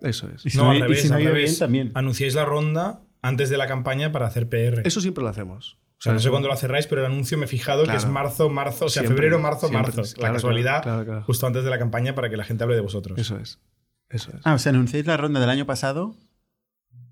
Eso 0.00 0.28
es. 0.34 0.44
Y 0.46 0.50
si 0.50 0.56
No, 0.58 0.64
no, 0.64 0.70
al 0.70 0.78
y 0.78 0.80
revés, 0.82 1.02
si 1.02 1.08
no 1.10 1.16
ha 1.16 1.20
ido 1.20 1.32
revés. 1.32 1.50
bien, 1.50 1.58
también. 1.58 1.90
Anunciáis 1.94 2.34
la 2.34 2.44
ronda 2.44 3.02
antes 3.20 3.50
de 3.50 3.56
la 3.58 3.66
campaña 3.68 4.10
para 4.12 4.26
hacer 4.26 4.48
PR. 4.48 4.80
Eso 4.84 5.00
siempre 5.00 5.22
lo 5.22 5.28
hacemos. 5.30 5.78
O 5.98 6.02
sea, 6.02 6.12
no 6.14 6.18
sé 6.18 6.30
cuándo 6.30 6.48
lo 6.48 6.56
cerráis, 6.56 6.88
pero 6.88 7.02
el 7.02 7.12
anuncio 7.12 7.38
me 7.38 7.44
he 7.44 7.48
fijado 7.48 7.84
que 7.84 7.94
es 7.94 8.08
marzo, 8.08 8.48
marzo, 8.50 8.86
o 8.86 8.88
sea, 8.88 9.02
Siempre, 9.02 9.14
febrero, 9.14 9.38
marzo, 9.38 9.68
siempre. 9.68 9.92
marzo. 9.94 10.14
Claro, 10.14 10.32
la 10.32 10.32
casualidad, 10.36 10.82
claro, 10.82 11.04
claro. 11.04 11.22
justo 11.22 11.46
antes 11.46 11.62
de 11.62 11.70
la 11.70 11.78
campaña 11.78 12.16
para 12.16 12.28
que 12.28 12.36
la 12.36 12.42
gente 12.42 12.64
hable 12.64 12.74
de 12.74 12.80
vosotros. 12.80 13.16
Eso 13.20 13.38
es. 13.38 13.60
Eso 14.08 14.30
es. 14.34 14.40
Ah, 14.42 14.54
o 14.54 14.58
sea, 14.58 14.70
anunciáis 14.70 15.06
la 15.06 15.16
ronda 15.16 15.38
del 15.38 15.48
año 15.50 15.64
pasado. 15.64 16.16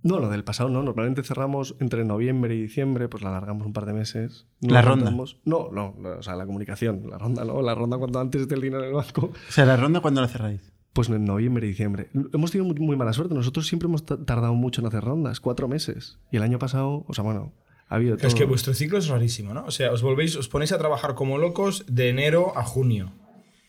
No, 0.02 0.18
lo 0.18 0.28
del 0.30 0.44
pasado 0.44 0.68
no. 0.70 0.82
Normalmente 0.82 1.22
cerramos 1.22 1.76
entre 1.80 2.04
noviembre 2.04 2.54
y 2.54 2.62
diciembre, 2.62 3.08
pues 3.08 3.22
la 3.22 3.30
alargamos 3.30 3.66
un 3.66 3.72
par 3.72 3.84
de 3.86 3.92
meses. 3.92 4.46
No 4.60 4.72
¿La 4.74 4.82
ronda? 4.82 5.10
No, 5.10 5.68
no, 5.72 5.94
no, 5.98 6.08
o 6.18 6.22
sea, 6.22 6.36
la 6.36 6.46
comunicación. 6.46 7.02
La 7.10 7.18
ronda 7.18 7.44
no. 7.44 7.60
La 7.62 7.74
ronda 7.74 7.98
cuando 7.98 8.18
antes 8.20 8.42
esté 8.42 8.54
el 8.54 8.62
dinero 8.62 8.82
en 8.82 8.88
el 8.90 8.94
banco. 8.94 9.26
O 9.26 9.52
sea, 9.52 9.66
la 9.66 9.76
ronda, 9.76 10.00
¿cuándo 10.00 10.20
la 10.22 10.28
cerráis? 10.28 10.72
Pues 10.92 11.08
en 11.08 11.24
noviembre 11.24 11.66
y 11.66 11.70
diciembre. 11.70 12.08
Hemos 12.32 12.50
tenido 12.50 12.66
muy, 12.72 12.80
muy 12.80 12.96
mala 12.96 13.12
suerte. 13.12 13.34
Nosotros 13.34 13.66
siempre 13.66 13.86
hemos 13.88 14.04
ta- 14.06 14.24
tardado 14.24 14.54
mucho 14.54 14.80
en 14.80 14.86
hacer 14.88 15.04
rondas, 15.04 15.38
cuatro 15.40 15.68
meses. 15.68 16.18
Y 16.32 16.36
el 16.38 16.42
año 16.42 16.58
pasado, 16.58 17.04
o 17.06 17.12
sea, 17.14 17.22
bueno, 17.22 17.52
ha 17.88 17.94
habido 17.96 18.16
todo. 18.16 18.26
Es 18.26 18.34
que 18.34 18.44
vuestro 18.44 18.74
ciclo 18.74 18.98
es 18.98 19.06
rarísimo, 19.08 19.54
¿no? 19.54 19.64
O 19.66 19.70
sea, 19.70 19.92
os 19.92 20.02
volvéis, 20.02 20.34
os 20.36 20.48
ponéis 20.48 20.72
a 20.72 20.78
trabajar 20.78 21.14
como 21.14 21.38
locos 21.38 21.84
de 21.88 22.08
enero 22.08 22.56
a 22.56 22.64
junio. 22.64 23.12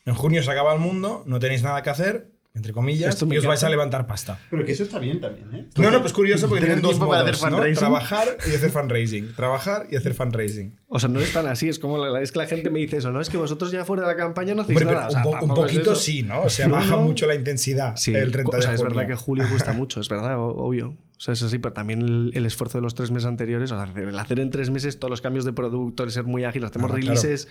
En 0.05 0.15
junio 0.15 0.41
se 0.41 0.49
acaba 0.51 0.73
el 0.73 0.79
mundo, 0.79 1.23
no 1.27 1.39
tenéis 1.39 1.61
nada 1.61 1.83
que 1.83 1.91
hacer, 1.91 2.31
entre 2.53 2.73
comillas, 2.73 3.13
Esto 3.15 3.33
y 3.33 3.37
os 3.37 3.45
vais 3.45 3.63
a 3.63 3.69
levantar 3.69 4.07
pasta. 4.07 4.37
Pero 4.49 4.65
que 4.65 4.73
eso 4.73 4.83
está 4.83 4.99
bien 4.99 5.21
también, 5.21 5.55
¿eh? 5.55 5.69
No, 5.77 5.89
no, 5.89 6.01
pues 6.01 6.11
curioso 6.11 6.49
porque 6.49 6.65
tienen 6.65 6.81
dos 6.81 6.99
modos, 6.99 7.15
hacer 7.21 7.35
¿no? 7.35 7.39
fundraising. 7.57 7.79
Trabajar 7.79 8.27
y 8.45 8.55
hacer 8.55 8.69
fundraising. 8.71 9.33
Trabajar 9.35 9.87
y 9.89 9.95
hacer 9.95 10.13
fundraising. 10.13 10.77
O 10.87 10.99
sea, 10.99 11.07
no 11.07 11.21
es 11.21 11.31
tan 11.31 11.47
así. 11.47 11.69
Es 11.69 11.79
como 11.79 11.97
la, 12.05 12.21
es 12.21 12.33
que 12.33 12.39
la 12.39 12.47
gente 12.47 12.69
me 12.69 12.79
dice 12.79 12.97
eso, 12.97 13.09
¿no? 13.11 13.21
Es 13.21 13.29
que 13.29 13.37
vosotros 13.37 13.71
ya 13.71 13.85
fuera 13.85 14.03
de 14.03 14.09
la 14.09 14.17
campaña 14.17 14.53
no 14.53 14.63
hacéis 14.63 14.81
Hombre, 14.81 14.95
pero 14.95 14.99
nada. 14.99 15.07
O 15.07 15.11
sea, 15.11 15.25
un, 15.25 15.31
po- 15.39 15.45
un 15.45 15.51
es 15.51 15.73
poquito 15.73 15.95
sí, 15.95 16.23
¿no? 16.23 16.41
O 16.41 16.49
sea, 16.49 16.67
No, 16.67 16.75
baja 16.75 16.91
no. 16.97 17.01
mucho 17.03 17.25
la 17.25 17.35
intensidad 17.35 17.95
Sí, 17.95 18.13
el 18.13 18.31
30 18.33 18.49
o 18.51 18.55
de 18.57 18.61
sea, 18.63 18.73
es 18.73 18.81
verdad 18.83 19.07
que 19.07 19.15
julio 19.15 19.45
cuesta 19.49 19.71
mucho, 19.71 20.01
es 20.01 20.09
verdad, 20.09 20.35
obvio. 20.37 20.89
O 20.89 21.23
sea, 21.23 21.33
es 21.35 21.43
así, 21.43 21.57
pero 21.59 21.71
también 21.73 22.01
el, 22.01 22.31
el 22.33 22.45
esfuerzo 22.45 22.79
de 22.79 22.81
los 22.81 22.95
tres 22.95 23.11
meses 23.11 23.27
anteriores, 23.27 23.71
o 23.71 23.75
sea, 23.81 23.93
el 23.95 24.19
hacer 24.19 24.39
en 24.41 24.49
tres 24.49 24.71
meses 24.71 24.99
todos 24.99 25.09
los 25.09 25.21
cambios 25.21 25.45
de 25.45 25.53
producto, 25.53 26.03
el 26.03 26.11
ser 26.11 26.23
muy 26.25 26.43
ágil, 26.43 26.65
hacemos 26.65 26.91
Ah, 26.91 26.95
claro. 26.95 27.07
releases 27.07 27.47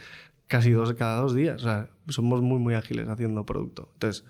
casi 0.48 0.72
dos 0.72 0.92
cada 0.94 1.20
dos 1.22 1.34
días, 1.34 1.62
o 1.62 1.64
sea, 1.64 1.88
somos 2.08 2.42
muy, 2.42 2.58
muy 2.58 2.74
ágiles 2.74 3.08
haciendo 3.08 3.46
producto. 3.46 3.88
Entonces, 3.94 4.24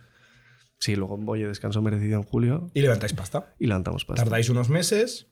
sí, 0.80 0.96
luego 0.96 1.16
voy 1.16 1.44
a 1.44 1.48
descanso 1.48 1.80
merecido 1.82 2.16
en 2.16 2.24
julio 2.24 2.70
Y 2.74 2.80
levantáis 2.82 3.12
pasta. 3.12 3.54
y 3.58 3.66
levantamos 3.66 4.04
pasta. 4.04 4.24
Tardáis 4.24 4.50
unos 4.50 4.68
meses 4.70 5.28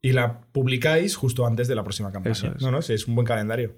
y 0.00 0.12
la 0.12 0.42
publicáis 0.52 1.16
justo 1.16 1.46
antes 1.46 1.66
de 1.68 1.74
la 1.74 1.82
próxima 1.82 2.12
campaña. 2.12 2.32
Eso 2.32 2.46
es. 2.54 2.62
No, 2.62 2.70
no, 2.70 2.80
sí, 2.82 2.92
es 2.92 3.08
un 3.08 3.14
buen 3.16 3.26
calendario. 3.26 3.74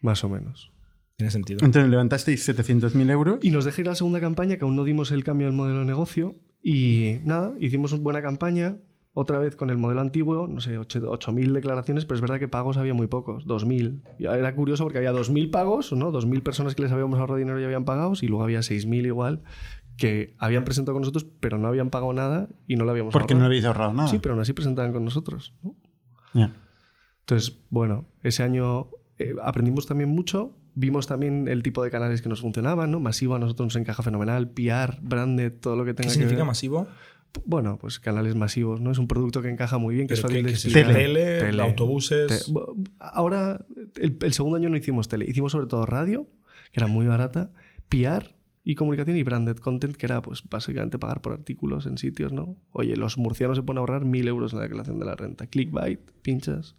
Más 0.00 0.24
o 0.24 0.28
menos. 0.28 0.72
Tiene 1.16 1.30
sentido. 1.30 1.58
Entonces 1.62 1.90
levantasteis 1.90 2.48
700.000 2.48 3.10
euros. 3.10 3.38
Y 3.42 3.50
nos 3.50 3.66
ir 3.78 3.86
a 3.86 3.90
la 3.90 3.94
segunda 3.94 4.20
campaña, 4.20 4.56
que 4.56 4.64
aún 4.64 4.74
no 4.74 4.84
dimos 4.84 5.10
el 5.12 5.22
cambio 5.22 5.46
del 5.48 5.54
modelo 5.54 5.80
de 5.80 5.84
negocio. 5.84 6.36
Y 6.62 7.18
nada, 7.24 7.52
hicimos 7.60 7.92
una 7.92 8.02
buena 8.02 8.22
campaña, 8.22 8.78
otra 9.12 9.38
vez 9.38 9.56
con 9.56 9.70
el 9.70 9.76
modelo 9.76 10.00
antiguo, 10.00 10.46
no 10.48 10.60
sé, 10.60 10.78
ocho- 10.78 11.00
8.000 11.10 11.52
declaraciones, 11.52 12.04
pero 12.06 12.14
es 12.16 12.20
verdad 12.20 12.38
que 12.38 12.48
pagos 12.48 12.76
había 12.78 12.94
muy 12.94 13.06
pocos, 13.06 13.44
2.000. 13.46 14.02
Y 14.18 14.26
era 14.26 14.54
curioso 14.54 14.84
porque 14.84 14.98
había 14.98 15.12
2.000 15.12 15.50
pagos, 15.50 15.92
¿no? 15.92 16.10
2.000 16.12 16.42
personas 16.42 16.74
que 16.74 16.82
les 16.82 16.92
habíamos 16.92 17.18
ahorrado 17.18 17.38
dinero 17.38 17.60
y 17.60 17.64
habían 17.64 17.84
pagado, 17.84 18.12
y 18.20 18.26
luego 18.28 18.44
había 18.44 18.60
6.000 18.60 19.06
igual 19.06 19.42
que 20.00 20.34
habían 20.38 20.64
presentado 20.64 20.94
con 20.94 21.02
nosotros, 21.02 21.26
pero 21.40 21.58
no 21.58 21.68
habían 21.68 21.90
pagado 21.90 22.12
nada 22.14 22.48
y 22.66 22.76
no 22.76 22.84
lo 22.86 22.90
habíamos 22.92 23.12
Porque 23.12 23.34
no 23.34 23.40
ahorrado. 23.40 23.46
habéis 23.50 23.64
ahorrado 23.66 23.92
nada. 23.92 24.08
Sí, 24.08 24.18
pero 24.18 24.32
aún 24.32 24.40
así 24.40 24.54
presentaban 24.54 24.92
con 24.94 25.04
nosotros. 25.04 25.52
¿no? 25.62 25.76
Ya. 26.32 26.54
Entonces, 27.20 27.58
bueno, 27.68 28.06
ese 28.22 28.42
año 28.42 28.88
eh, 29.18 29.34
aprendimos 29.44 29.86
también 29.86 30.08
mucho. 30.08 30.56
Vimos 30.74 31.06
también 31.06 31.48
el 31.48 31.62
tipo 31.62 31.84
de 31.84 31.90
canales 31.90 32.22
que 32.22 32.28
nos 32.30 32.40
funcionaban, 32.40 32.90
¿no? 32.90 32.98
Masivo 32.98 33.34
a 33.34 33.38
nosotros 33.38 33.66
nos 33.66 33.76
encaja 33.76 34.02
fenomenal. 34.02 34.48
PR, 34.50 34.98
branded, 35.02 35.52
todo 35.60 35.76
lo 35.76 35.84
que 35.84 35.90
¿Qué 35.90 35.94
tenga 35.96 36.08
que 36.08 36.14
significa 36.14 36.38
ver. 36.38 36.46
masivo? 36.46 36.86
Bueno, 37.44 37.76
pues 37.78 38.00
canales 38.00 38.34
masivos, 38.36 38.80
¿no? 38.80 38.90
Es 38.92 38.98
un 38.98 39.06
producto 39.06 39.42
que 39.42 39.50
encaja 39.50 39.76
muy 39.78 39.94
bien, 39.96 40.06
que 40.08 40.14
es 40.14 40.20
¿Pero 40.20 40.28
fácil 40.30 40.46
qué- 40.46 40.50
de 40.52 40.52
qué 40.52 40.54
explicar. 40.68 40.92
Tele, 40.94 41.40
Tele, 41.40 41.62
autobuses. 41.62 42.50
ahora, 42.98 43.64
el, 44.00 44.16
el 44.20 44.32
segundo 44.32 44.56
año 44.56 44.68
no 44.70 44.76
hicimos 44.76 45.08
tele, 45.08 45.26
hicimos 45.28 45.52
sobre 45.52 45.66
todo 45.66 45.84
radio, 45.86 46.26
que 46.72 46.80
era 46.80 46.86
muy 46.86 47.06
barata, 47.06 47.50
PR 47.88 48.34
y 48.62 48.74
comunicación 48.74 49.16
y 49.16 49.22
branded 49.22 49.56
content, 49.56 49.96
que 49.96 50.06
era 50.06 50.20
pues 50.22 50.42
básicamente 50.48 50.98
pagar 50.98 51.20
por 51.22 51.32
artículos 51.32 51.86
en 51.86 51.96
sitios, 51.98 52.32
¿no? 52.32 52.56
Oye, 52.72 52.96
los 52.96 53.16
murcianos 53.18 53.56
se 53.56 53.62
pueden 53.62 53.78
ahorrar 53.78 54.04
mil 54.04 54.28
euros 54.28 54.52
en 54.52 54.58
la 54.58 54.64
declaración 54.64 54.98
de 54.98 55.06
la 55.06 55.14
renta. 55.16 55.46
Clickbait, 55.46 56.00
pinchas. 56.22 56.76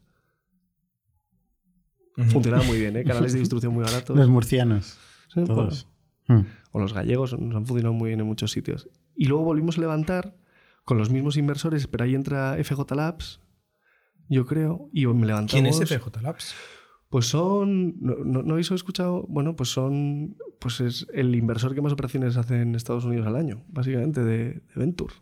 Funcionaba 2.29 2.63
muy 2.63 2.79
bien, 2.79 2.97
¿eh? 2.97 3.03
Canales 3.03 3.33
de 3.33 3.39
distribución 3.43 3.73
muy 3.73 3.83
baratos. 3.83 4.15
Los 4.15 4.29
murcianos. 4.29 4.99
Sí, 5.33 5.43
Todos. 5.45 5.55
bueno, 5.57 5.91
Mm. 6.27 6.45
o 6.71 6.79
los 6.79 6.93
gallegos 6.93 7.37
nos 7.37 7.55
han 7.55 7.65
funcionado 7.65 7.93
muy 7.93 8.09
bien 8.09 8.19
en 8.21 8.25
muchos 8.27 8.51
sitios. 8.51 8.87
Y 9.15 9.25
luego 9.25 9.43
volvimos 9.43 9.77
a 9.77 9.81
levantar 9.81 10.35
con 10.85 10.97
los 10.97 11.09
mismos 11.09 11.35
inversores, 11.35 11.87
pero 11.87 12.03
ahí 12.05 12.15
entra 12.15 12.55
FJ 12.63 12.95
Labs, 12.95 13.41
yo 14.29 14.45
creo, 14.45 14.87
y 14.93 15.07
me 15.07 15.25
levantamos... 15.25 15.51
¿Quién 15.51 15.65
es 15.65 15.79
FJ 15.79 16.21
Labs? 16.21 16.55
Pues 17.11 17.25
son, 17.25 17.99
no, 17.99 18.15
no, 18.23 18.41
¿no 18.41 18.53
habéis 18.53 18.71
escuchado? 18.71 19.25
Bueno, 19.27 19.57
pues 19.57 19.67
son, 19.67 20.37
pues 20.59 20.79
es 20.79 21.07
el 21.13 21.35
inversor 21.35 21.75
que 21.75 21.81
más 21.81 21.91
operaciones 21.91 22.37
hace 22.37 22.61
en 22.61 22.73
Estados 22.73 23.03
Unidos 23.03 23.27
al 23.27 23.35
año, 23.35 23.65
básicamente, 23.67 24.23
de, 24.23 24.53
de 24.53 24.61
Venture. 24.77 25.13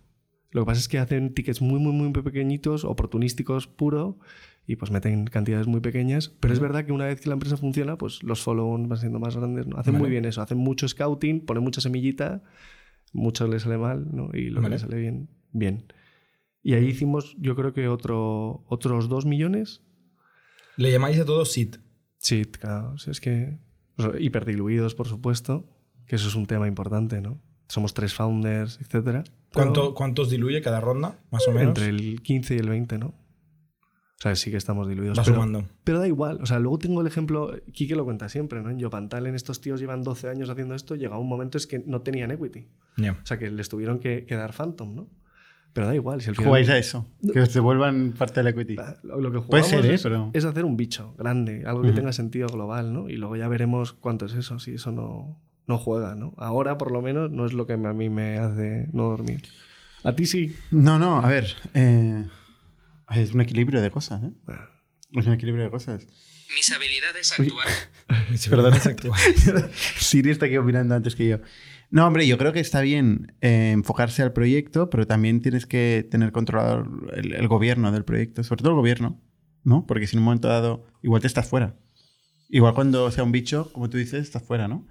Lo 0.52 0.62
que 0.62 0.66
pasa 0.68 0.82
es 0.82 0.88
que 0.88 1.00
hacen 1.00 1.34
tickets 1.34 1.64
muy, 1.64 1.80
muy, 1.80 1.92
muy 1.92 2.12
pequeñitos, 2.12 2.86
oportunísticos, 2.86 3.66
puro, 3.66 4.20
y 4.68 4.76
pues 4.76 4.92
meten 4.92 5.26
cantidades 5.26 5.66
muy 5.66 5.82
pequeñas. 5.82 6.30
Pero 6.40 6.54
es 6.54 6.60
verdad 6.60 6.86
que 6.86 6.92
una 6.92 7.08
vez 7.08 7.22
que 7.22 7.30
la 7.30 7.34
empresa 7.34 7.58
funciona, 7.58 7.98
pues 7.98 8.22
los 8.22 8.44
follow-on 8.44 8.88
van 8.88 9.00
siendo 9.00 9.20
más 9.20 9.36
grandes. 9.36 9.66
¿no? 9.66 9.78
Hacen 9.78 9.96
muy 9.96 10.12
bien 10.12 10.26
eso, 10.26 10.44
hacen 10.44 10.60
mucho 10.60 10.88
scouting, 10.88 11.44
ponen 11.44 11.64
mucha 11.64 11.82
semillita, 11.82 12.44
mucho 13.14 13.48
les 13.48 13.64
sale 13.64 13.80
mal, 13.80 14.08
¿no? 14.16 14.30
Y 14.32 14.52
lo 14.52 14.62
Vale. 14.62 14.68
que 14.68 14.70
les 14.76 14.82
sale 14.82 14.98
bien, 14.98 15.28
bien. 15.54 15.86
Y 16.62 16.76
ahí 16.76 16.86
hicimos, 16.86 17.36
yo 17.40 17.56
creo 17.56 17.74
que 17.74 17.88
otro, 17.88 18.64
otros 18.68 19.10
dos 19.10 19.26
millones 19.26 19.82
Le 20.80 20.94
llamáis 20.94 21.20
a 21.20 21.26
todos 21.26 21.52
SIT. 21.52 21.76
Sí, 22.20 22.46
claro. 22.46 22.98
sea, 22.98 23.12
es 23.12 23.20
que. 23.20 23.58
hiperdiluidos, 24.18 24.96
por 24.96 25.10
supuesto, 25.10 25.66
que 26.08 26.16
eso 26.16 26.30
es 26.30 26.36
un 26.36 26.46
tema 26.46 26.70
importante, 26.70 27.20
¿no? 27.20 27.38
Somos 27.68 27.94
tres 27.94 28.14
founders, 28.14 28.80
etcétera. 28.80 29.26
¿Cuánto, 29.54 29.94
¿Cuántos 29.94 30.30
diluye 30.30 30.62
cada 30.62 30.80
ronda? 30.80 31.20
Más 31.32 31.46
o 31.50 31.52
menos. 31.52 31.68
Entre 31.68 31.88
el 31.88 32.22
15 32.22 32.56
y 32.56 32.58
el 32.60 32.70
20, 32.70 32.98
¿no? 32.98 33.08
O 33.08 34.22
sea, 34.22 34.34
sí 34.38 34.52
que 34.52 34.58
estamos 34.58 34.88
diluidos. 34.88 35.20
Va 35.20 35.24
pero, 35.24 35.36
sumando. 35.36 35.66
pero 35.84 36.00
da 36.00 36.08
igual. 36.08 36.40
O 36.42 36.46
sea, 36.46 36.60
luego 36.60 36.80
tengo 36.80 37.02
el 37.02 37.08
ejemplo, 37.08 37.54
Kike 37.74 37.98
lo 37.98 38.06
cuenta 38.06 38.30
siempre, 38.30 38.62
¿no? 38.62 38.70
En 38.70 38.80
Yopantalen 38.80 39.36
estos 39.36 39.60
tíos 39.60 39.82
llevan 39.82 40.04
12 40.04 40.30
años 40.30 40.50
haciendo 40.50 40.76
esto, 40.76 40.96
llega 40.96 41.18
un 41.18 41.28
momento 41.28 41.58
es 41.58 41.68
que 41.68 41.80
no 41.80 42.04
tenían 42.04 42.32
equity. 42.32 42.68
Ya. 42.96 43.20
O 43.22 43.26
sea, 43.26 43.38
que 43.38 43.52
les 43.52 43.68
tuvieron 43.68 44.00
que, 44.00 44.26
que 44.26 44.36
dar 44.36 44.54
Phantom, 44.54 44.96
¿no? 44.96 45.10
Pero 45.74 45.88
da 45.88 45.96
igual. 45.96 46.22
Si 46.22 46.30
al 46.30 46.36
final, 46.36 46.48
Jugáis 46.50 46.70
a 46.70 46.78
eso. 46.78 47.08
Que 47.32 47.42
os 47.42 47.54
devuelvan 47.54 48.14
parte 48.18 48.40
del 48.42 48.48
equity. 48.48 48.76
Lo, 49.04 49.22
lo 49.22 49.32
que 49.32 49.40
Puede 49.48 49.64
jugamos 49.64 49.70
ser, 49.70 49.86
¿eh? 49.86 49.94
es, 49.96 50.04
Pero- 50.04 50.32
es 50.34 50.44
hacer 50.46 50.66
un 50.66 50.76
bicho 50.78 51.14
grande, 51.18 51.64
algo 51.66 51.84
que 51.84 51.92
tenga 51.92 52.12
sentido 52.12 52.48
global, 52.48 52.92
¿no? 52.94 53.08
Y 53.10 53.18
luego 53.18 53.36
ya 53.36 53.48
veremos 53.48 53.94
cuánto 53.94 54.26
es 54.26 54.34
eso, 54.34 54.60
si 54.60 54.74
eso 54.74 54.92
no, 54.92 55.40
no 55.68 55.78
juega, 55.78 56.16
¿no? 56.16 56.34
Ahora, 56.38 56.78
por 56.78 56.92
lo 56.92 57.02
menos, 57.02 57.32
no 57.32 57.46
es 57.46 57.54
lo 57.54 57.68
que 57.68 57.74
a 57.74 57.78
mí 57.78 58.10
me 58.10 58.38
hace 58.40 58.88
no 58.94 59.04
dormir. 59.10 59.44
A 60.04 60.14
ti 60.16 60.26
sí. 60.26 60.56
No, 60.72 60.98
no, 60.98 61.20
a 61.20 61.28
ver. 61.28 61.56
eh, 61.74 62.26
es 63.12 63.34
un 63.34 63.42
equilibrio 63.42 63.82
de 63.82 63.92
cosas, 63.92 64.24
¿eh? 64.24 64.32
Ah, 64.48 64.70
Es 65.14 65.26
un 65.28 65.34
equilibrio 65.34 65.64
de 65.66 65.70
cosas. 65.72 66.08
Mis 66.56 66.72
habilidades 66.74 67.32
actuales. 67.38 67.90
Perdón. 68.50 68.74
Siri 69.98 70.32
está 70.32 70.48
aquí 70.48 70.58
opinando 70.58 70.96
antes 70.96 71.16
que 71.16 71.28
yo. 71.28 71.38
No, 71.92 72.06
hombre, 72.06 72.28
yo 72.28 72.38
creo 72.38 72.54
que 72.54 72.60
está 72.60 72.82
bien 72.82 73.34
eh, 73.42 73.72
enfocarse 73.72 74.22
al 74.22 74.32
proyecto, 74.34 74.90
pero 74.92 75.08
también 75.08 75.42
tienes 75.42 75.66
que 75.66 76.08
tener 76.10 76.32
controlado 76.32 76.86
el, 77.16 77.34
el 77.34 77.48
gobierno 77.48 77.92
del 77.92 78.06
proyecto, 78.06 78.44
sobre 78.44 78.62
todo 78.62 78.74
el 78.74 78.78
gobierno, 78.78 79.20
¿no? 79.64 79.86
Porque 79.88 80.06
si 80.06 80.16
en 80.16 80.20
un 80.20 80.26
momento 80.26 80.48
dado, 80.48 80.86
igual 81.02 81.22
te 81.22 81.28
estás 81.28 81.48
fuera. 81.48 81.76
Igual 82.50 82.74
cuando 82.76 83.10
sea 83.12 83.24
un 83.24 83.32
bicho, 83.32 83.72
como 83.74 83.90
tú 83.90 83.98
dices, 83.98 84.22
estás 84.22 84.44
fuera, 84.44 84.68
¿no? 84.68 84.86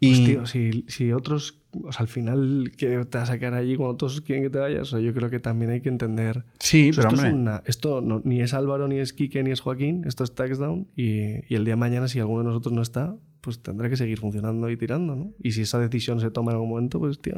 Y 0.00 0.08
Pues, 0.08 0.24
tío, 0.24 0.46
si, 0.46 0.84
si 0.88 1.12
otros, 1.12 1.62
o 1.82 1.90
sea, 1.90 2.02
al 2.02 2.08
final 2.08 2.72
que 2.76 3.04
te 3.06 3.18
vas 3.18 3.30
a 3.30 3.38
quedar 3.38 3.54
allí 3.54 3.76
cuando 3.76 3.96
todos 3.96 4.20
quieren 4.20 4.44
que 4.44 4.50
te 4.50 4.58
vayas, 4.58 4.82
o 4.82 4.84
sea, 4.84 5.00
yo 5.00 5.14
creo 5.14 5.30
que 5.30 5.40
también 5.40 5.70
hay 5.70 5.80
que 5.80 5.88
entender. 5.88 6.44
sí, 6.58 6.90
O 6.90 6.92
sea, 6.92 7.04
pero 7.08 7.08
esto 7.14 7.16
hombre, 7.16 7.28
es 7.28 7.34
una- 7.34 7.62
esto 7.66 8.00
no- 8.02 8.20
ni 8.24 8.40
es 8.40 8.54
Álvaro, 8.54 8.86
ni 8.86 8.98
es 8.98 9.12
Quique, 9.12 9.42
ni 9.42 9.50
es 9.50 9.60
Joaquín, 9.60 10.02
esto 10.06 10.22
es 10.22 10.34
Taxdown 10.34 10.88
y, 10.96 11.52
y 11.52 11.54
el 11.56 11.64
día 11.64 11.72
de 11.72 11.76
mañana 11.76 12.06
si 12.08 12.18
alguno 12.20 12.40
de 12.40 12.46
nosotros 12.48 12.72
no 12.72 12.82
está, 12.82 13.16
pues 13.44 13.60
tendrá 13.62 13.88
que 13.90 13.96
seguir 13.96 14.18
funcionando 14.18 14.70
y 14.70 14.76
tirando, 14.76 15.14
¿no? 15.14 15.32
Y 15.42 15.52
si 15.52 15.60
esa 15.62 15.78
decisión 15.78 16.18
se 16.20 16.30
toma 16.30 16.50
en 16.52 16.56
algún 16.56 16.70
momento, 16.70 16.98
pues 16.98 17.20
tío, 17.20 17.34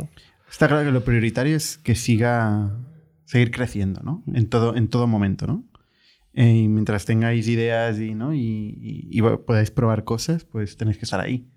está 0.49 0.69
claro 0.69 0.85
que 0.87 0.93
lo 0.93 1.05
prioritario 1.05 1.57
es 1.57 1.77
que 1.79 1.95
siga 1.95 2.73
seguir 3.25 3.51
creciendo, 3.51 4.01
¿no? 4.03 4.23
En 4.33 4.49
todo, 4.49 4.77
en 4.77 4.89
todo 4.89 5.07
momento, 5.07 5.47
¿no? 5.47 5.65
Eh, 6.35 6.55
y 6.65 6.69
mientras 6.69 7.05
tengáis 7.07 7.49
ideas 7.49 7.99
y, 7.99 8.15
¿no? 8.15 8.35
y, 8.35 8.39
y- 8.41 9.09
y 9.11 9.23
podáis 9.23 9.71
probar 9.71 10.05
cosas, 10.05 10.45
pues 10.45 10.77
tenéis 10.77 10.99
que 10.99 11.05
estar 11.07 11.19
ahí. 11.21 11.49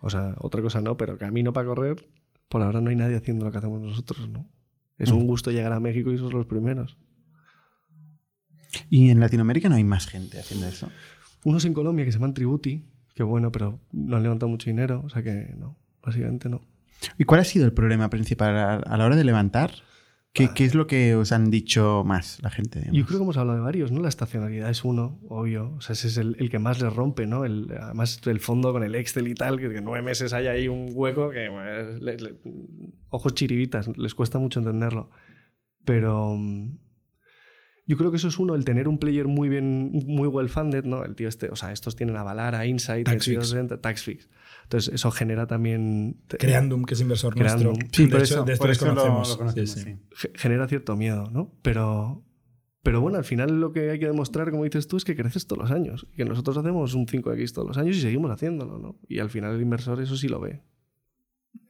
o 0.00 0.10
sea, 0.10 0.34
otra 0.38 0.60
cosa 0.62 0.80
no, 0.80 0.96
pero 0.96 1.18
camino 1.18 1.52
para 1.52 1.66
correr, 1.68 2.08
por 2.48 2.62
ahora 2.62 2.80
no 2.80 2.90
hay 2.90 2.96
nadie 2.96 3.16
haciendo 3.16 3.44
lo 3.44 3.52
que 3.52 3.58
hacemos 3.58 3.80
nosotros, 3.80 4.28
¿no? 4.28 4.48
Es 4.98 5.10
un 5.10 5.26
gusto 5.26 5.50
llegar 5.50 5.72
a 5.72 5.80
México 5.80 6.12
y 6.12 6.16
somos 6.18 6.32
los 6.34 6.46
primeros. 6.46 6.96
Y 8.90 9.10
en 9.10 9.20
Latinoamérica 9.20 9.68
no 9.68 9.74
hay 9.74 9.84
más 9.84 10.06
gente 10.06 10.38
haciendo 10.38 10.66
eso. 10.66 10.88
Unos 11.44 11.64
en 11.64 11.74
Colombia 11.74 12.04
que 12.04 12.12
se 12.12 12.18
llaman 12.18 12.34
Tributi, 12.34 12.84
que 13.14 13.22
bueno, 13.22 13.52
pero 13.52 13.78
no 13.92 14.16
han 14.16 14.22
levantado 14.22 14.48
mucho 14.50 14.70
dinero, 14.70 15.02
o 15.04 15.08
sea 15.08 15.22
que 15.22 15.54
no, 15.58 15.76
básicamente 16.02 16.48
no. 16.48 16.60
¿Y 17.18 17.24
cuál 17.24 17.40
ha 17.40 17.44
sido 17.44 17.64
el 17.66 17.72
problema 17.72 18.08
principal 18.10 18.56
a, 18.56 18.96
la 18.96 19.04
hora 19.04 19.16
de 19.16 19.24
levantar? 19.24 19.72
¿Qué, 20.34 20.48
qué 20.54 20.64
es 20.64 20.74
lo 20.74 20.86
que 20.86 21.14
os 21.14 21.30
han 21.30 21.50
dicho 21.50 22.04
más 22.06 22.38
la 22.42 22.48
gente? 22.48 22.78
digamos? 22.78 22.98
Yo 22.98 23.04
creo 23.04 23.18
que 23.18 23.22
hemos 23.24 23.36
hablado 23.36 23.58
de 23.58 23.64
varios, 23.64 23.92
¿no? 23.92 24.00
La 24.00 24.08
estacionalidad 24.08 24.70
es 24.70 24.82
uno, 24.82 25.18
obvio. 25.28 25.74
O 25.76 25.80
sea, 25.82 25.92
ese 25.92 26.08
es 26.08 26.16
el, 26.16 26.36
el 26.38 26.48
que 26.48 26.58
más 26.58 26.80
les 26.80 26.90
rompe, 26.94 27.26
¿no? 27.26 27.44
El, 27.44 27.70
además, 27.78 28.18
el 28.24 28.40
fondo 28.40 28.72
con 28.72 28.82
el 28.82 28.94
Excel 28.94 29.28
y 29.28 29.34
tal, 29.34 29.58
que 29.58 29.66
en 29.66 29.84
nueve 29.84 30.00
meses 30.02 30.32
hay 30.32 30.46
ahí 30.46 30.68
un 30.68 30.88
hueco 30.94 31.28
que, 31.28 31.50
le- 32.00 32.16
le- 32.16 32.34
ojos 33.10 33.34
chiribitas, 33.34 33.90
les 33.98 34.14
cuesta 34.14 34.38
mucho 34.38 34.60
entenderlo. 34.60 35.10
Pero 35.84 36.34
mm, 36.38 36.78
yo 37.86 37.96
creo 37.96 38.10
que 38.10 38.16
eso 38.16 38.28
es 38.28 38.38
uno, 38.38 38.54
el 38.54 38.64
tener 38.64 38.86
un 38.88 38.98
player 38.98 39.26
muy 39.26 39.48
bien, 39.48 39.90
muy 40.06 40.28
well 40.28 40.48
funded, 40.48 40.84
¿no? 40.84 41.04
El 41.04 41.14
tío 41.16 41.28
este, 41.28 41.48
o 41.50 41.56
sea, 41.56 41.72
estos 41.72 41.96
tienen 41.96 42.16
Avalara, 42.16 42.64
Insight, 42.66 43.06
Taxfix. 43.06 43.36
2260, 43.36 43.80
Taxfix. 43.80 44.28
Entonces, 44.64 44.94
eso 44.94 45.10
genera 45.10 45.46
también... 45.46 46.20
Creandum, 46.28 46.84
que 46.84 46.94
es 46.94 47.00
inversor 47.00 47.34
Creandum. 47.34 47.74
nuestro. 47.74 47.88
Sí, 47.92 48.04
de 48.04 48.10
por 48.10 48.20
hecho, 48.22 48.34
eso, 48.34 48.44
de 48.44 48.52
esto 48.52 48.62
por 48.62 48.70
eso 48.70 48.84
lo- 48.86 48.90
conocemos. 48.92 49.28
lo 49.30 49.36
conocemos, 49.38 49.70
Sí, 49.70 49.80
sí. 49.80 49.84
sí. 49.90 49.96
ge- 50.12 50.32
genera 50.36 50.68
cierto 50.68 50.96
miedo, 50.96 51.28
¿no? 51.30 51.52
Pero, 51.62 52.24
pero 52.82 53.00
bueno, 53.00 53.18
al 53.18 53.24
final 53.24 53.60
lo 53.60 53.72
que 53.72 53.90
hay 53.90 53.98
que 53.98 54.06
demostrar, 54.06 54.50
como 54.50 54.64
dices 54.64 54.86
tú, 54.86 54.96
es 54.96 55.04
que 55.04 55.16
creces 55.16 55.46
todos 55.46 55.62
los 55.62 55.70
años. 55.72 56.06
Y 56.12 56.16
que 56.16 56.24
nosotros 56.24 56.56
hacemos 56.56 56.94
un 56.94 57.06
5X 57.06 57.52
todos 57.52 57.68
los 57.68 57.78
años 57.78 57.96
y 57.96 58.00
seguimos 58.00 58.30
haciéndolo, 58.30 58.78
¿no? 58.78 58.98
Y 59.08 59.18
al 59.18 59.28
final 59.28 59.56
el 59.56 59.60
inversor 59.62 60.00
eso 60.00 60.16
sí 60.16 60.28
lo 60.28 60.40
ve. 60.40 60.62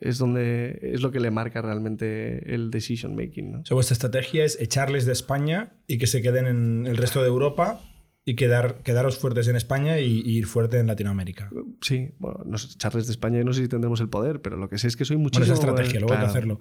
Es 0.01 0.19
donde 0.19 0.79
es 0.83 1.01
lo 1.03 1.11
que 1.13 1.21
le 1.21 1.31
marca 1.31 1.63
realmente 1.63 2.55
el 2.55 2.71
decision 2.71 3.15
making, 3.15 3.53
¿no? 3.53 3.61
O 3.61 3.65
sea, 3.65 3.75
vuestra 3.75 3.95
estrategia 3.95 4.45
es 4.45 4.61
echarles 4.61 5.07
de 5.07 5.13
España 5.13 5.75
y 5.87 5.99
que 5.99 6.07
se 6.07 6.23
queden 6.23 6.47
en 6.47 6.87
el 6.87 6.97
resto 6.97 7.21
de 7.23 7.29
Europa 7.29 7.81
y 8.25 8.37
quedar, 8.37 8.83
quedaros 8.85 9.19
fuertes 9.19 9.49
en 9.49 9.57
España 9.57 9.99
y, 9.99 10.21
y 10.25 10.39
ir 10.39 10.47
fuerte 10.47 10.79
en 10.79 10.87
Latinoamérica. 10.87 11.51
Sí, 11.81 12.11
bueno, 12.21 12.43
nos, 12.47 12.79
Charles 12.79 13.07
de 13.09 13.13
España 13.13 13.43
no 13.43 13.53
sé 13.53 13.63
si 13.63 13.69
tendremos 13.69 14.01
el 14.01 14.09
poder, 14.09 14.41
pero 14.41 14.57
lo 14.57 14.69
que 14.69 14.79
sé 14.79 14.87
es 14.89 14.97
que 14.97 15.05
soy 15.05 15.17
Bueno, 15.17 15.25
muchísimo... 15.25 15.45
esa 15.45 15.55
estrategia, 15.55 15.99
luego 16.01 16.15
hay 16.15 16.21
que 16.21 16.25
claro. 16.27 16.31
hacerlo. 16.31 16.61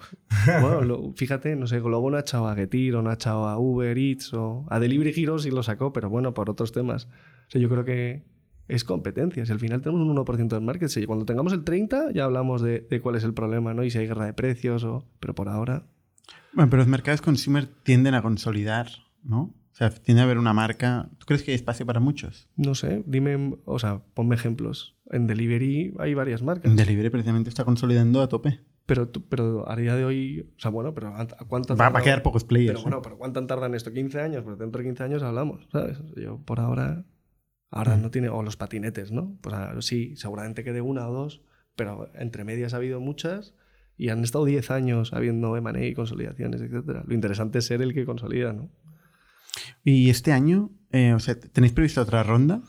Bueno, 0.61 0.81
lo- 0.85 1.13
fíjate, 1.13 1.55
no 1.55 1.67
sé, 1.67 1.79
Globo 1.79 2.09
no 2.09 2.17
ha 2.17 2.21
echado 2.21 2.47
a 2.47 2.55
Getir 2.55 2.95
o 2.95 3.03
no 3.03 3.11
ha 3.11 3.13
echado 3.13 3.47
a 3.47 3.59
Uber 3.59 3.95
Eats 3.97 4.33
o 4.33 4.65
a 4.69 4.79
Delivery 4.79 5.13
Hero 5.15 5.37
sí 5.37 5.51
lo 5.51 5.61
sacó, 5.61 5.93
pero 5.93 6.09
bueno, 6.09 6.33
por 6.33 6.49
otros 6.49 6.71
temas. 6.71 7.05
O 7.05 7.49
sea, 7.51 7.61
yo 7.61 7.69
creo 7.69 7.85
que 7.85 8.23
es 8.71 8.83
competencia. 8.83 9.45
Si 9.45 9.51
al 9.51 9.59
final 9.59 9.81
tenemos 9.81 10.01
un 10.01 10.15
1% 10.15 10.47
del 10.47 10.61
market, 10.61 10.89
si 10.89 11.05
cuando 11.05 11.25
tengamos 11.25 11.53
el 11.53 11.63
30 11.63 12.11
ya 12.13 12.25
hablamos 12.25 12.61
de, 12.61 12.81
de 12.89 13.01
cuál 13.01 13.15
es 13.15 13.23
el 13.23 13.33
problema, 13.33 13.73
¿no? 13.73 13.83
Y 13.83 13.91
si 13.91 13.97
hay 13.97 14.07
guerra 14.07 14.25
de 14.25 14.33
precios 14.33 14.83
o... 14.83 15.05
Pero 15.19 15.35
por 15.35 15.49
ahora... 15.49 15.87
Bueno, 16.53 16.69
pero 16.69 16.81
los 16.81 16.87
mercados 16.87 17.21
consumer 17.21 17.67
tienden 17.83 18.13
a 18.13 18.21
consolidar, 18.21 18.89
¿no? 19.23 19.53
O 19.71 19.75
sea, 19.75 19.89
tiende 19.89 20.21
a 20.21 20.25
haber 20.25 20.37
una 20.37 20.53
marca. 20.53 21.09
¿Tú 21.17 21.25
crees 21.25 21.43
que 21.43 21.51
hay 21.51 21.55
espacio 21.55 21.85
para 21.85 21.99
muchos? 21.99 22.49
No 22.57 22.75
sé, 22.75 23.03
dime, 23.05 23.57
o 23.65 23.79
sea, 23.79 24.01
ponme 24.13 24.35
ejemplos. 24.35 24.97
En 25.09 25.27
Delivery 25.27 25.93
hay 25.99 26.13
varias 26.13 26.41
marcas. 26.41 26.69
En 26.69 26.75
Delivery 26.75 27.09
precisamente 27.09 27.49
está 27.49 27.63
consolidando 27.63 28.21
a 28.21 28.27
tope. 28.27 28.59
Pero, 28.85 29.09
pero 29.29 29.69
a 29.69 29.75
día 29.77 29.95
de 29.95 30.03
hoy, 30.03 30.51
o 30.57 30.59
sea, 30.59 30.71
bueno, 30.71 30.93
pero 30.93 31.15
¿a 31.15 31.25
cuánto 31.47 31.75
Va, 31.77 31.89
va 31.89 31.99
a 31.99 32.03
quedar 32.03 32.23
pocos 32.23 32.43
players. 32.43 32.71
Pero 32.71 32.79
¿eh? 32.79 32.83
bueno, 32.83 33.01
pero 33.01 33.17
¿cuánto 33.17 33.45
tardan 33.45 33.73
esto? 33.73 33.91
¿15 33.91 34.19
años? 34.19 34.43
Pues 34.43 34.57
dentro 34.57 34.79
de 34.79 34.89
15 34.89 35.03
años 35.03 35.23
hablamos, 35.23 35.67
¿sabes? 35.71 35.97
Yo 36.17 36.39
por 36.39 36.59
ahora, 36.59 37.05
ahora 37.71 37.97
Mm. 37.97 38.01
no 38.03 38.11
tiene, 38.11 38.29
o 38.29 38.43
los 38.43 38.57
patinetes, 38.57 39.11
¿no? 39.11 39.37
Pues 39.41 39.55
ah, 39.55 39.73
sí, 39.79 40.15
seguramente 40.15 40.63
quede 40.63 40.81
una 40.81 41.07
o 41.09 41.13
dos, 41.13 41.41
pero 41.75 42.11
entre 42.13 42.43
medias 42.43 42.73
ha 42.73 42.77
habido 42.77 42.99
muchas 42.99 43.55
y 43.97 44.09
han 44.09 44.23
estado 44.23 44.45
10 44.45 44.69
años 44.71 45.13
habiendo 45.13 45.55
M&A 45.57 45.83
y 45.85 45.93
consolidaciones, 45.93 46.61
etcétera. 46.61 47.03
Lo 47.07 47.13
interesante 47.13 47.59
es 47.59 47.65
ser 47.65 47.81
el 47.81 47.93
que 47.93 48.05
consolida, 48.05 48.53
¿no? 48.53 48.69
Y 49.83 50.09
este 50.09 50.31
año, 50.31 50.69
eh, 50.91 51.13
o 51.13 51.19
sea, 51.19 51.39
¿tenéis 51.39 51.73
previsto 51.73 52.01
otra 52.01 52.23
ronda? 52.23 52.61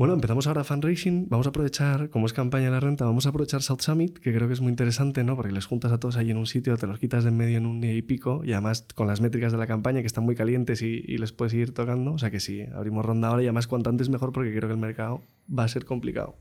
Bueno, 0.00 0.14
empezamos 0.14 0.46
ahora 0.46 0.64
fundraising. 0.64 1.28
Vamos 1.28 1.46
a 1.46 1.50
aprovechar, 1.50 2.08
como 2.08 2.24
es 2.24 2.32
campaña 2.32 2.64
de 2.64 2.70
la 2.70 2.80
renta, 2.80 3.04
vamos 3.04 3.26
a 3.26 3.28
aprovechar 3.28 3.60
South 3.60 3.80
Summit, 3.80 4.18
que 4.18 4.32
creo 4.32 4.48
que 4.48 4.54
es 4.54 4.62
muy 4.62 4.70
interesante, 4.70 5.24
¿no? 5.24 5.36
Porque 5.36 5.52
les 5.52 5.66
juntas 5.66 5.92
a 5.92 6.00
todos 6.00 6.16
ahí 6.16 6.30
en 6.30 6.38
un 6.38 6.46
sitio, 6.46 6.78
te 6.78 6.86
los 6.86 6.98
quitas 6.98 7.22
de 7.22 7.28
en 7.28 7.36
medio 7.36 7.58
en 7.58 7.66
un 7.66 7.82
día 7.82 7.92
y 7.92 8.00
pico, 8.00 8.40
y 8.42 8.52
además 8.52 8.86
con 8.94 9.06
las 9.06 9.20
métricas 9.20 9.52
de 9.52 9.58
la 9.58 9.66
campaña 9.66 10.00
que 10.00 10.06
están 10.06 10.24
muy 10.24 10.36
calientes 10.36 10.80
y, 10.80 11.04
y 11.06 11.18
les 11.18 11.32
puedes 11.32 11.52
ir 11.52 11.74
tocando. 11.74 12.14
O 12.14 12.18
sea 12.18 12.30
que 12.30 12.40
sí, 12.40 12.62
abrimos 12.74 13.04
ronda 13.04 13.28
ahora 13.28 13.42
y 13.42 13.44
además 13.44 13.66
cuanto 13.66 13.90
antes 13.90 14.08
mejor 14.08 14.32
porque 14.32 14.52
creo 14.52 14.70
que 14.70 14.72
el 14.72 14.80
mercado 14.80 15.20
va 15.46 15.64
a 15.64 15.68
ser 15.68 15.84
complicado. 15.84 16.34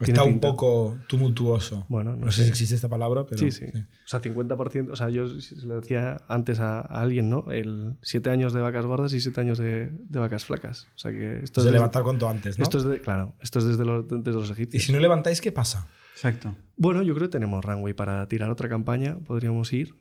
Está 0.00 0.24
un 0.24 0.32
pinta. 0.32 0.48
poco 0.48 0.98
tumultuoso. 1.08 1.86
Bueno, 1.88 2.16
no 2.16 2.26
no 2.26 2.32
sé 2.32 2.38
sé. 2.38 2.44
si 2.44 2.50
existe 2.50 2.74
esta 2.74 2.88
palabra, 2.88 3.24
pero. 3.26 3.38
sí, 3.38 3.50
sí, 3.50 3.64
O 3.66 4.08
sea, 4.08 4.20
50%, 4.20 4.90
o 4.90 4.96
sea, 4.96 5.08
yo 5.08 5.28
se 5.40 5.56
lo 5.66 5.80
decía 5.80 6.18
antes 6.28 6.60
a, 6.60 6.80
a 6.80 7.00
alguien, 7.00 7.30
¿no? 7.30 7.44
El 7.50 7.96
7 8.02 8.28
años 8.30 8.52
de 8.52 8.60
vacas 8.60 8.84
gordas 8.86 9.12
y 9.14 9.20
7 9.20 9.40
años 9.40 9.58
de, 9.58 9.90
de 9.90 10.18
vacas 10.18 10.44
flacas. 10.44 10.88
O 10.94 10.98
sea 10.98 11.10
que 11.12 11.40
esto 11.42 11.62
de 11.62 11.68
es... 11.68 11.72
levantar 11.72 12.02
cuanto 12.02 12.28
antes, 12.28 12.58
¿no? 12.58 12.62
Esto 12.64 12.78
es 12.78 12.84
de, 12.84 13.00
claro, 13.00 13.34
esto 13.40 13.58
es 13.58 13.64
desde 13.66 13.84
los, 13.84 14.06
desde 14.08 14.32
los 14.32 14.48
Y 14.50 14.52
egipcios. 14.52 14.82
si 14.84 14.92
no 14.92 15.00
levantáis, 15.00 15.40
¿qué 15.40 15.52
pasa? 15.52 15.86
Exacto. 16.14 16.54
Bueno, 16.76 17.02
yo 17.02 17.14
creo 17.14 17.28
que 17.28 17.32
tenemos 17.32 17.64
runway 17.64 17.94
para 17.94 18.26
tirar 18.28 18.50
otra 18.50 18.68
campaña, 18.68 19.18
podríamos 19.26 19.72
ir, 19.72 19.94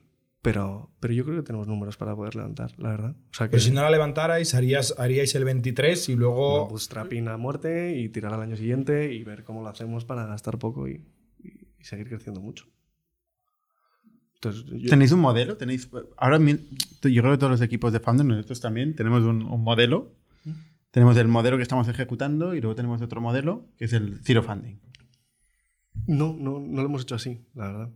pero, 0.45 0.91
pero 0.99 1.13
yo 1.13 1.25
creo 1.25 1.35
que 1.37 1.43
tenemos 1.43 1.67
números 1.67 1.97
para 1.97 2.15
poder 2.15 2.35
levantar, 2.35 2.71
la 2.79 2.89
verdad. 2.89 3.15
O 3.31 3.33
sea 3.33 3.47
que 3.47 3.51
Pero 3.51 3.63
si 3.63 3.71
no 3.71 3.81
la 3.81 3.89
levantarais, 3.89 4.53
harías, 4.55 4.93
haríais 4.97 5.33
el 5.35 5.43
23 5.43 6.09
y 6.09 6.15
luego. 6.15 6.67
bootstrapping 6.69 7.27
a 7.27 7.37
muerte 7.37 7.97
y 7.97 8.09
tirar 8.09 8.33
al 8.33 8.41
año 8.41 8.55
siguiente 8.55 9.13
y 9.13 9.23
ver 9.23 9.43
cómo 9.43 9.61
lo 9.63 9.69
hacemos 9.69 10.05
para 10.05 10.25
gastar 10.25 10.57
poco 10.59 10.87
y, 10.87 11.01
y- 11.43 11.67
y 11.79 11.83
seguir 11.83 12.07
creciendo 12.07 12.39
mucho. 12.41 12.65
Entonces, 14.35 14.63
yo- 14.67 14.89
¿Tenéis 14.89 15.11
un 15.11 15.19
modelo? 15.21 15.57
¿Tenéis, 15.57 15.89
ahora 16.17 16.37
yo 16.39 17.21
creo 17.21 17.31
que 17.31 17.37
todos 17.37 17.51
los 17.51 17.61
equipos 17.61 17.91
de 17.93 17.99
Founders, 17.99 18.27
nosotros 18.29 18.59
también, 18.61 18.95
tenemos 18.95 19.23
un, 19.23 19.43
un 19.43 19.61
modelo. 19.63 20.11
Tenemos 20.91 21.17
el 21.17 21.27
modelo 21.27 21.57
que 21.57 21.63
estamos 21.63 21.87
ejecutando 21.89 22.55
y 22.55 22.61
luego 22.61 22.75
tenemos 22.75 23.01
otro 23.01 23.19
modelo 23.19 23.65
que 23.77 23.85
es 23.85 23.93
el 23.93 24.19
Zero 24.23 24.43
Funding. 24.43 24.77
no, 26.07 26.33
no, 26.39 26.59
no 26.59 26.81
lo 26.81 26.87
hemos 26.87 27.01
hecho 27.01 27.15
así, 27.15 27.41
la 27.53 27.67
verdad. 27.67 27.89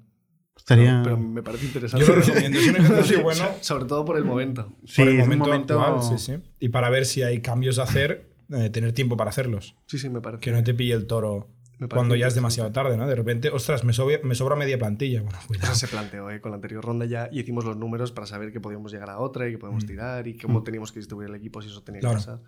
Estaría... 0.60 1.02
Pero, 1.04 1.16
pero 1.16 1.18
me 1.18 1.42
parece 1.44 1.66
interesante. 1.66 2.06
Yo 2.06 2.16
lo 2.16 2.22
recomiendo, 2.22 2.60
es 2.60 2.68
un 2.68 2.76
ejercicio 2.78 3.18
Sí, 3.18 3.24
bueno. 3.24 3.46
Sobre 3.62 3.86
todo 3.86 4.06
por 4.06 4.18
el 4.18 4.24
momento. 4.26 4.72
Sí, 4.86 5.02
por 5.02 5.08
el 5.10 5.18
momento, 5.18 5.46
momento- 5.46 5.82
actual, 5.82 6.18
sí, 6.20 6.24
sí. 6.34 6.42
Y 6.60 6.70
para 6.70 6.90
ver 6.90 7.06
si 7.06 7.24
hay 7.24 7.42
cambios 7.42 7.80
a 7.80 7.84
hacer, 7.84 8.30
eh, 8.52 8.70
tener 8.70 8.94
tiempo 8.94 9.18
para 9.18 9.30
hacerlos. 9.32 9.76
Sí, 9.88 9.98
sí, 10.00 10.10
me 10.10 10.22
parece. 10.22 10.42
Que 10.42 10.52
no 10.52 10.64
te 10.64 10.74
pille 10.74 10.94
el 10.94 11.08
toro 11.08 11.50
cuando 11.90 12.14
ya 12.16 12.28
es 12.28 12.36
demasiado 12.36 12.72
tarde, 12.74 12.98
¿no? 12.98 13.08
De 13.08 13.16
repente, 13.16 13.50
ostras, 13.50 13.86
me, 13.86 13.94
sobra- 13.94 14.20
me 14.24 14.36
sobra 14.36 14.56
media 14.58 14.78
plantilla. 14.78 15.22
Bueno, 15.22 15.38
cuidado. 15.48 15.72
Eso 15.72 15.80
se 15.80 15.88
planteó 15.88 16.30
¿eh? 16.30 16.42
con 16.42 16.52
la 16.52 16.56
anterior 16.56 16.84
ronda 16.84 17.06
ya 17.06 17.30
y 17.32 17.40
hicimos 17.40 17.64
los 17.64 17.78
números 17.78 18.12
para 18.12 18.28
saber 18.28 18.52
que 18.52 18.60
podíamos 18.60 18.92
llegar 18.92 19.10
a 19.10 19.20
otra 19.20 19.48
y 19.48 19.54
que 19.54 19.58
podíamos 19.60 19.86
Mm. 19.86 19.88
tirar 19.88 20.28
y 20.28 20.38
cómo 20.38 20.62
teníamos 20.64 20.92
que 20.92 21.00
distribuir 21.00 21.30
el 21.30 21.36
equipo 21.36 21.62
si 21.62 21.70
eso 21.70 21.82
tenía 21.82 22.02
Claro. 22.02 22.16
que 22.18 22.26
pasar. 22.26 22.40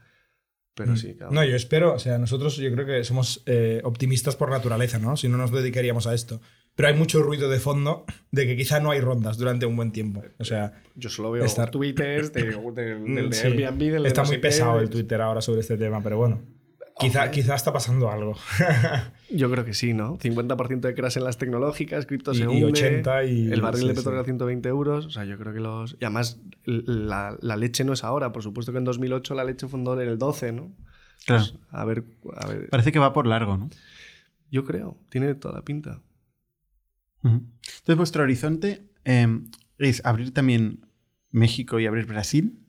Pero 0.73 0.91
Mm. 0.93 0.97
sí, 0.97 1.15
claro. 1.15 1.31
No, 1.31 1.43
yo 1.45 1.55
espero, 1.55 1.93
o 1.93 1.99
sea, 1.99 2.17
nosotros 2.17 2.57
yo 2.57 2.71
creo 2.73 2.85
que 2.85 3.03
somos 3.05 3.41
eh, 3.45 3.79
optimistas 3.85 4.35
por 4.35 4.49
naturaleza, 4.49 4.99
¿no? 4.99 5.15
Si 5.15 5.29
no 5.29 5.37
nos 5.37 5.51
dedicaríamos 5.51 6.07
a 6.07 6.13
esto. 6.13 6.41
Pero 6.81 6.93
hay 6.93 6.97
mucho 6.97 7.21
ruido 7.21 7.47
de 7.47 7.59
fondo 7.59 8.05
de 8.31 8.47
que 8.47 8.57
quizá 8.57 8.79
no 8.79 8.89
hay 8.89 9.01
rondas 9.01 9.37
durante 9.37 9.67
un 9.67 9.75
buen 9.75 9.91
tiempo. 9.91 10.23
O 10.39 10.43
sea, 10.43 10.73
Yo 10.95 11.09
solo 11.09 11.29
veo 11.29 11.45
Estar- 11.45 11.69
twitters 11.69 12.33
de- 12.33 12.43
del, 12.75 13.05
del 13.15 13.29
de 13.29 13.35
sí. 13.35 13.45
Airbnb, 13.45 13.77
del 13.91 14.01
de 14.01 14.07
está 14.07 14.23
no 14.23 14.27
muy 14.29 14.37
qué. 14.37 14.41
pesado 14.41 14.79
el 14.79 14.89
Twitter 14.89 15.21
ahora 15.21 15.41
sobre 15.41 15.59
este 15.61 15.77
tema, 15.77 16.01
pero 16.01 16.17
bueno. 16.17 16.41
Quizá, 16.99 17.29
quizá 17.29 17.53
está 17.53 17.71
pasando 17.71 18.09
algo. 18.09 18.35
Yo 19.29 19.49
creo 19.51 19.63
que 19.63 19.73
sí, 19.75 19.93
¿no? 19.93 20.17
50% 20.17 20.79
de 20.81 20.93
crash 20.95 21.17
en 21.17 21.23
las 21.23 21.37
tecnológicas, 21.37 22.05
cripto 22.07 22.31
Y- 22.31 22.37
se 22.37 22.43
y 22.43 22.47
hunde, 22.47 22.65
80 22.65 23.23
y- 23.25 23.51
el 23.51 23.61
barril 23.61 23.81
sí, 23.83 23.87
de 23.89 23.93
sí. 23.93 23.99
petróleo 23.99 24.21
a 24.21 24.23
120 24.23 24.67
euros. 24.69 25.05
O 25.05 25.09
sea, 25.11 25.23
yo 25.23 25.37
creo 25.37 25.53
que 25.53 25.59
los... 25.59 25.93
Y 25.99 26.05
además, 26.05 26.39
la, 26.65 27.37
la 27.41 27.57
leche 27.57 27.83
no 27.83 27.93
es 27.93 28.03
ahora. 28.03 28.31
Por 28.31 28.41
supuesto 28.41 28.71
que 28.71 28.79
en 28.79 28.85
2008 28.85 29.35
la 29.35 29.43
leche 29.43 29.67
fue 29.67 29.77
un 29.79 29.83
dólar 29.85 30.05
en 30.05 30.09
el 30.13 30.17
12, 30.17 30.51
¿no? 30.51 30.71
Claro. 31.27 31.43
Pues, 31.43 31.53
a 31.71 31.85
ver, 31.85 32.03
a 32.37 32.47
ver. 32.47 32.69
Parece 32.69 32.91
que 32.91 32.97
va 32.99 33.13
por 33.13 33.25
largo, 33.27 33.55
¿no? 33.57 33.69
Yo 34.51 34.65
creo. 34.65 34.97
Tiene 35.09 35.33
toda 35.35 35.53
la 35.55 35.61
pinta. 35.63 35.99
Entonces, 37.23 37.97
vuestro 37.97 38.23
horizonte 38.23 38.89
eh, 39.05 39.27
es 39.77 40.05
abrir 40.05 40.33
también 40.33 40.85
México 41.31 41.79
y 41.79 41.85
abrir 41.85 42.05
Brasil, 42.05 42.59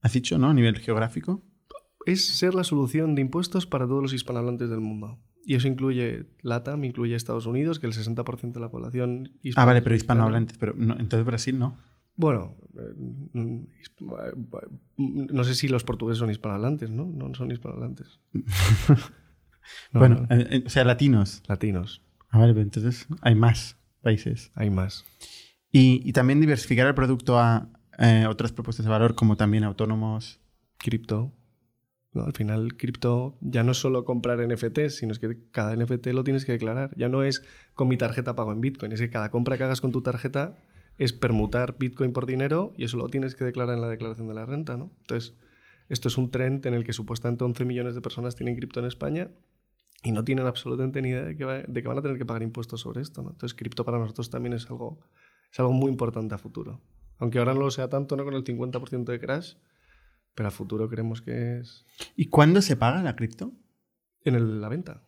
has 0.00 0.12
dicho, 0.12 0.38
¿no? 0.38 0.50
A 0.50 0.54
nivel 0.54 0.78
geográfico. 0.78 1.42
es 2.06 2.26
ser 2.38 2.54
la 2.54 2.64
solución 2.64 3.14
de 3.14 3.22
impuestos 3.22 3.66
para 3.66 3.86
todos 3.86 4.02
los 4.02 4.12
hispanohablantes 4.12 4.68
del 4.70 4.80
mundo. 4.80 5.18
Y 5.44 5.54
eso 5.56 5.66
incluye 5.66 6.26
LATAM, 6.42 6.84
incluye 6.84 7.14
Estados 7.16 7.46
Unidos, 7.46 7.80
que 7.80 7.86
el 7.86 7.92
60% 7.92 8.52
de 8.52 8.60
la 8.60 8.70
población 8.70 9.32
Ah, 9.56 9.64
vale, 9.64 9.82
pero 9.82 9.94
hispanohablantes. 9.96 10.56
Pero 10.58 10.74
no, 10.76 10.94
entonces 10.98 11.26
Brasil 11.26 11.58
no. 11.58 11.78
Bueno, 12.14 12.56
eh, 12.78 13.64
no 14.94 15.44
sé 15.44 15.54
si 15.54 15.66
los 15.68 15.82
portugueses 15.82 16.18
son 16.18 16.30
hispanohablantes, 16.30 16.90
¿no? 16.90 17.06
No 17.06 17.34
son 17.34 17.50
hispanohablantes. 17.50 18.20
No, 19.92 20.00
bueno, 20.00 20.26
no, 20.28 20.36
eh, 20.36 20.46
eh, 20.50 20.62
o 20.66 20.68
sea, 20.68 20.84
latinos. 20.84 21.40
latinos, 21.46 22.02
Ah, 22.30 22.38
vale, 22.38 22.52
pero 22.52 22.64
entonces 22.64 23.06
hay 23.20 23.36
más 23.36 23.76
países. 24.02 24.50
hay 24.54 24.70
más. 24.70 25.04
Y, 25.70 26.02
y 26.04 26.12
también 26.12 26.40
diversificar 26.40 26.86
el 26.86 26.94
producto 26.94 27.38
a 27.38 27.68
eh, 27.98 28.26
otras 28.28 28.52
propuestas 28.52 28.84
de 28.84 28.90
valor, 28.90 29.14
como 29.14 29.36
también 29.36 29.64
autónomos. 29.64 30.40
Cripto. 30.78 31.32
¿no? 32.12 32.24
Al 32.24 32.32
final, 32.32 32.76
cripto 32.76 33.38
ya 33.40 33.62
no 33.62 33.72
es 33.72 33.78
solo 33.78 34.04
comprar 34.04 34.38
NFTs, 34.46 34.96
sino 34.96 35.12
es 35.12 35.18
que 35.18 35.38
cada 35.50 35.74
NFT 35.76 36.08
lo 36.08 36.24
tienes 36.24 36.44
que 36.44 36.52
declarar. 36.52 36.90
Ya 36.96 37.08
no 37.08 37.22
es 37.22 37.42
con 37.74 37.88
mi 37.88 37.96
tarjeta 37.96 38.34
pago 38.34 38.52
en 38.52 38.60
Bitcoin, 38.60 38.92
es 38.92 39.00
que 39.00 39.10
cada 39.10 39.30
compra 39.30 39.56
que 39.56 39.64
hagas 39.64 39.80
con 39.80 39.92
tu 39.92 40.02
tarjeta 40.02 40.56
es 40.98 41.12
permutar 41.12 41.76
Bitcoin 41.78 42.12
por 42.12 42.26
dinero 42.26 42.74
y 42.76 42.84
eso 42.84 42.96
lo 42.96 43.08
tienes 43.08 43.34
que 43.34 43.44
declarar 43.44 43.76
en 43.76 43.80
la 43.80 43.88
declaración 43.88 44.28
de 44.28 44.34
la 44.34 44.44
renta. 44.44 44.76
¿no? 44.76 44.90
Entonces, 45.02 45.34
esto 45.88 46.08
es 46.08 46.18
un 46.18 46.30
trend 46.30 46.66
en 46.66 46.74
el 46.74 46.84
que 46.84 46.92
supuestamente 46.92 47.44
11 47.44 47.64
millones 47.64 47.94
de 47.94 48.00
personas 48.00 48.36
tienen 48.36 48.56
cripto 48.56 48.80
en 48.80 48.86
España 48.86 49.30
y 50.02 50.12
no 50.12 50.24
tienen 50.24 50.46
absolutamente 50.46 51.00
ni 51.02 51.10
idea 51.10 51.22
de 51.24 51.36
que, 51.36 51.44
va- 51.44 51.62
de 51.62 51.82
que 51.82 51.88
van 51.88 51.98
a 51.98 52.02
tener 52.02 52.18
que 52.18 52.24
pagar 52.26 52.42
impuestos 52.42 52.80
sobre 52.80 53.00
esto. 53.02 53.22
¿no? 53.22 53.30
Entonces, 53.30 53.54
cripto 53.56 53.84
para 53.84 53.98
nosotros 53.98 54.30
también 54.30 54.52
es 54.54 54.68
algo, 54.68 55.00
es 55.52 55.60
algo 55.60 55.72
muy 55.72 55.90
importante 55.90 56.34
a 56.34 56.38
futuro. 56.38 56.80
Aunque 57.18 57.38
ahora 57.38 57.54
no 57.54 57.60
lo 57.60 57.70
sea 57.70 57.88
tanto, 57.88 58.16
¿no? 58.16 58.24
con 58.24 58.34
el 58.34 58.42
50% 58.44 59.04
de 59.12 59.20
crash, 59.20 59.54
pero 60.34 60.48
a 60.48 60.50
futuro 60.50 60.88
creemos 60.88 61.20
que 61.22 61.58
es 61.60 61.86
¿Y 62.16 62.26
cuándo 62.28 62.62
se 62.62 62.76
paga 62.76 63.02
la 63.02 63.14
cripto? 63.16 63.52
en 64.24 64.34
el- 64.34 64.60
la 64.60 64.68
venta. 64.68 65.02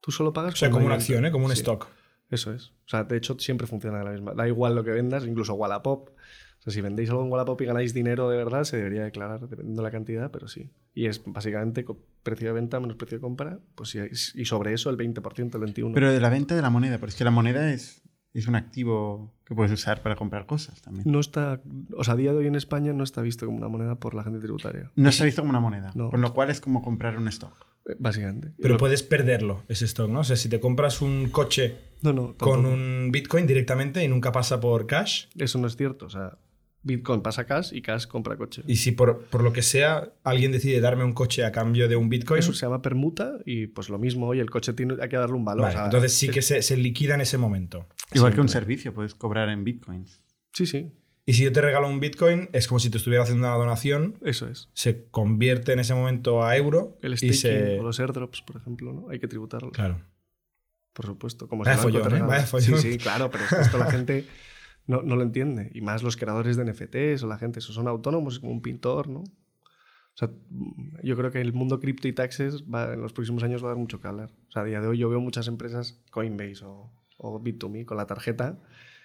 Tú 0.00 0.10
solo 0.12 0.32
pagas 0.32 0.54
O 0.54 0.56
sea, 0.56 0.70
como 0.70 0.86
una 0.86 0.94
venta. 0.94 1.02
acción, 1.02 1.26
¿eh? 1.26 1.30
como 1.32 1.44
un 1.46 1.52
Sí, 1.52 1.58
stock. 1.58 1.88
Eso 2.30 2.52
es. 2.52 2.68
O 2.70 2.88
sea, 2.88 3.04
de 3.04 3.16
hecho, 3.16 3.36
siempre 3.38 3.66
funciona 3.66 3.98
de 3.98 4.04
la 4.04 4.10
misma. 4.12 4.32
Da 4.34 4.46
igual 4.46 4.74
lo 4.74 4.84
que 4.84 4.90
vendas, 4.92 5.26
incluso 5.26 5.54
Wallapop. 5.54 6.10
O 6.60 6.62
sea, 6.62 6.72
si 6.74 6.80
vendéis 6.82 7.08
algo 7.10 7.24
en 7.24 7.30
Wallapop 7.32 7.60
y 7.62 7.64
ganáis 7.64 7.94
dinero 7.94 8.28
de 8.28 8.36
verdad, 8.36 8.64
se 8.64 8.76
debería 8.76 9.02
declarar 9.02 9.40
dependiendo 9.40 9.80
de 9.82 9.86
la 9.88 9.90
cantidad, 9.90 10.30
pero 10.30 10.46
sí. 10.46 10.70
Y 10.94 11.06
es 11.06 11.22
básicamente 11.24 11.86
precio 12.22 12.48
de 12.48 12.52
venta 12.54 12.78
menos 12.80 12.96
precio 12.96 13.16
de 13.18 13.22
compra, 13.22 13.58
pues 13.74 13.88
sí, 13.90 13.98
y 14.34 14.44
sobre 14.44 14.74
eso 14.74 14.90
el 14.90 14.98
20%, 14.98 15.54
el 15.54 15.74
21%. 15.74 15.92
Pero 15.94 16.12
de 16.12 16.20
la 16.20 16.28
venta 16.28 16.54
de 16.54 16.60
la 16.62 16.68
moneda, 16.70 16.98
porque 16.98 17.10
es 17.10 17.16
que 17.16 17.24
la 17.24 17.30
moneda 17.30 17.72
es, 17.72 18.02
es 18.34 18.46
un 18.46 18.56
activo 18.56 19.32
que 19.46 19.54
puedes 19.54 19.72
usar 19.72 20.02
para 20.02 20.16
comprar 20.16 20.44
cosas 20.46 20.82
también. 20.82 21.04
no 21.10 21.18
está, 21.18 21.62
o 21.96 22.04
sea, 22.04 22.12
a 22.14 22.16
día 22.18 22.32
de 22.32 22.38
hoy 22.38 22.46
en 22.46 22.54
España 22.56 22.92
no 22.92 23.04
está 23.04 23.22
visto 23.22 23.46
como 23.46 23.56
una 23.56 23.68
moneda 23.68 23.94
por 23.94 24.14
la 24.14 24.22
gente 24.22 24.38
tributaria, 24.38 24.90
No 24.96 25.08
está 25.08 25.24
visto 25.24 25.40
como 25.40 25.50
una 25.50 25.60
moneda, 25.60 25.92
No. 25.94 26.10
con 26.10 26.20
lo 26.20 26.34
cual 26.34 26.50
es 26.50 26.60
como 26.60 26.82
comprar 26.82 27.16
un 27.16 27.26
stock. 27.28 27.54
eh, 27.88 27.96
básicamente. 27.98 28.52
Pero 28.60 28.74
Lo- 28.74 28.78
puedes 28.78 29.02
perderlo, 29.02 29.62
ese 29.68 29.86
stock, 29.86 30.10
¿no? 30.10 30.20
O 30.20 30.24
sea, 30.24 30.36
si 30.36 30.50
te 30.50 30.60
compras 30.60 31.00
un 31.00 31.30
coche 31.30 31.78
no, 32.02 32.12
no, 32.12 32.34
con 32.36 32.66
un 32.66 33.08
Bitcoin 33.10 33.46
directamente 33.46 34.04
y 34.04 34.08
nunca 34.08 34.30
pasa 34.32 34.60
por 34.60 34.86
cash, 34.86 35.24
Eso 35.38 35.58
no 35.58 35.66
es 35.66 35.76
cierto. 35.76 36.04
O 36.04 36.10
sea, 36.10 36.36
Bitcoin 36.82 37.20
pasa 37.20 37.44
cash 37.44 37.72
y 37.74 37.82
cash 37.82 38.06
compra 38.06 38.36
coche. 38.36 38.62
y 38.66 38.76
si 38.76 38.92
por, 38.92 39.24
por 39.26 39.42
lo 39.42 39.52
que 39.52 39.62
sea 39.62 40.12
alguien 40.24 40.50
decide 40.52 40.80
darme 40.80 41.04
un 41.04 41.12
coche 41.12 41.44
a 41.44 41.52
cambio 41.52 41.88
de 41.88 41.96
un 41.96 42.08
Bitcoin, 42.08 42.38
Eso 42.38 42.52
se 42.54 42.64
llama 42.64 42.80
permuta 42.82 43.34
y 43.44 43.66
pues 43.66 43.90
lo 43.90 43.98
mismo, 43.98 44.26
oye, 44.28 44.40
el 44.40 44.50
coche 44.50 44.72
tiene, 44.72 44.94
hay 45.00 45.08
que 45.08 45.16
darle 45.16 45.36
un 45.36 45.44
valor. 45.44 45.62
vale, 45.64 45.74
o 45.74 45.78
sea, 45.78 45.84
entonces 45.86 46.12
sí 46.14 46.28
que 46.30 46.42
se, 46.42 46.62
se 46.62 46.76
liquida 46.76 47.14
en 47.14 47.20
ese 47.20 47.36
momento. 47.38 47.86
Igual 48.12 48.34
que 48.34 48.40
un 48.40 48.48
servicio, 48.48 48.94
puedes 48.94 49.14
cobrar 49.14 49.48
en 49.50 49.62
bitcoins. 49.64 50.22
Sí, 50.52 50.66
sí, 50.66 50.90
Y 51.26 51.34
si 51.34 51.44
yo 51.44 51.52
te 51.52 51.60
regalo 51.60 51.86
un 51.88 52.00
Bitcoin, 52.00 52.48
es 52.52 52.66
como 52.66 52.80
si 52.80 52.90
te 52.90 52.96
estuviera 52.98 53.22
haciendo 53.22 53.46
una 53.46 53.56
donación, 53.56 54.18
eso 54.24 54.48
es. 54.48 54.68
se 54.72 55.04
convierte 55.10 55.72
en 55.72 55.78
ese 55.78 55.94
momento 55.94 56.42
a 56.42 56.56
euro 56.56 56.98
El 57.02 57.12
y 57.12 57.16
staking 57.18 57.34
se... 57.34 57.78
o 57.78 57.82
los 57.84 58.00
airdrops, 58.00 58.42
por 58.42 58.56
ejemplo, 58.56 58.92
¿no? 58.92 59.08
Hay 59.10 59.20
que 59.20 59.28
tributarlo. 59.28 59.70
Claro. 59.70 60.00
Por 60.92 61.06
supuesto. 61.06 61.46
Como 61.46 61.62
Vaya 61.62 61.76
si 61.76 61.82
follón, 61.82 62.16
¿eh? 62.16 62.22
Vaya 62.22 62.46
follón. 62.46 62.80
Sí, 62.80 62.92
sí, 62.92 62.98
claro, 62.98 63.30
pero 63.30 63.44
esto 63.60 63.78
la 63.78 63.90
gente 63.90 64.24
no, 64.90 65.02
no 65.02 65.14
lo 65.14 65.22
entiende. 65.22 65.70
Y 65.72 65.80
más 65.80 66.02
los 66.02 66.16
creadores 66.16 66.56
de 66.56 66.64
NFTs 66.64 67.22
o 67.22 67.28
la 67.28 67.38
gente, 67.38 67.60
esos 67.60 67.76
son 67.76 67.86
autónomos, 67.86 68.34
es 68.34 68.40
como 68.40 68.52
un 68.52 68.60
pintor, 68.60 69.08
¿no? 69.08 69.20
O 69.20 70.16
sea, 70.16 70.28
mm, 70.28 70.98
yo 71.04 71.16
creo 71.16 71.30
que 71.30 71.40
el 71.40 71.52
mundo 71.52 71.78
cripto 71.78 72.08
y 72.08 72.12
taxes 72.12 72.64
va, 72.64 72.92
en 72.92 73.00
los 73.00 73.12
próximos 73.12 73.44
años 73.44 73.62
va 73.62 73.68
a 73.68 73.70
dar 73.70 73.78
mucho 73.78 74.00
que 74.00 74.08
hablar. 74.08 74.30
O 74.48 74.52
sea, 74.52 74.62
a 74.62 74.64
día 74.64 74.80
de 74.80 74.88
hoy 74.88 74.98
yo 74.98 75.08
veo 75.08 75.20
muchas 75.20 75.46
empresas, 75.46 76.02
Coinbase 76.10 76.64
o, 76.64 76.90
o 77.18 77.40
Bit2Me, 77.40 77.84
con 77.84 77.96
la 77.96 78.06
tarjeta, 78.06 78.58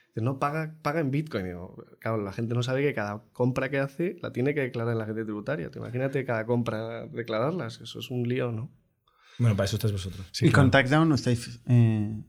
dicen, 0.07 0.23
no, 0.23 0.39
paga, 0.39 0.75
paga 0.81 1.01
en 1.01 1.11
Bitcoin. 1.11 1.45
Digo, 1.45 1.85
claro, 1.99 2.17
la 2.17 2.33
gente 2.33 2.55
no 2.55 2.63
sabe 2.63 2.81
que 2.81 2.95
cada 2.95 3.21
compra 3.31 3.69
que 3.69 3.77
hace 3.77 4.17
la 4.23 4.33
tiene 4.33 4.55
que 4.55 4.61
declarar 4.61 4.93
en 4.93 4.97
la 4.97 5.05
gente 5.05 5.23
tributaria. 5.23 5.69
Te 5.69 5.77
imagínate 5.77 6.25
cada 6.25 6.47
compra 6.47 7.05
declararlas, 7.05 7.79
eso 7.79 7.99
es 7.99 8.09
un 8.09 8.27
lío, 8.27 8.51
¿no? 8.51 8.71
Bueno, 9.37 9.55
para 9.55 9.65
eso 9.65 9.75
estáis 9.75 9.93
vosotros. 9.93 10.27
Sí, 10.31 10.47
y 10.47 10.49
con 10.49 10.71
claro. 10.71 10.87
TaxDown 10.87 11.11
estáis 11.11 11.61
eh, 11.67 12.23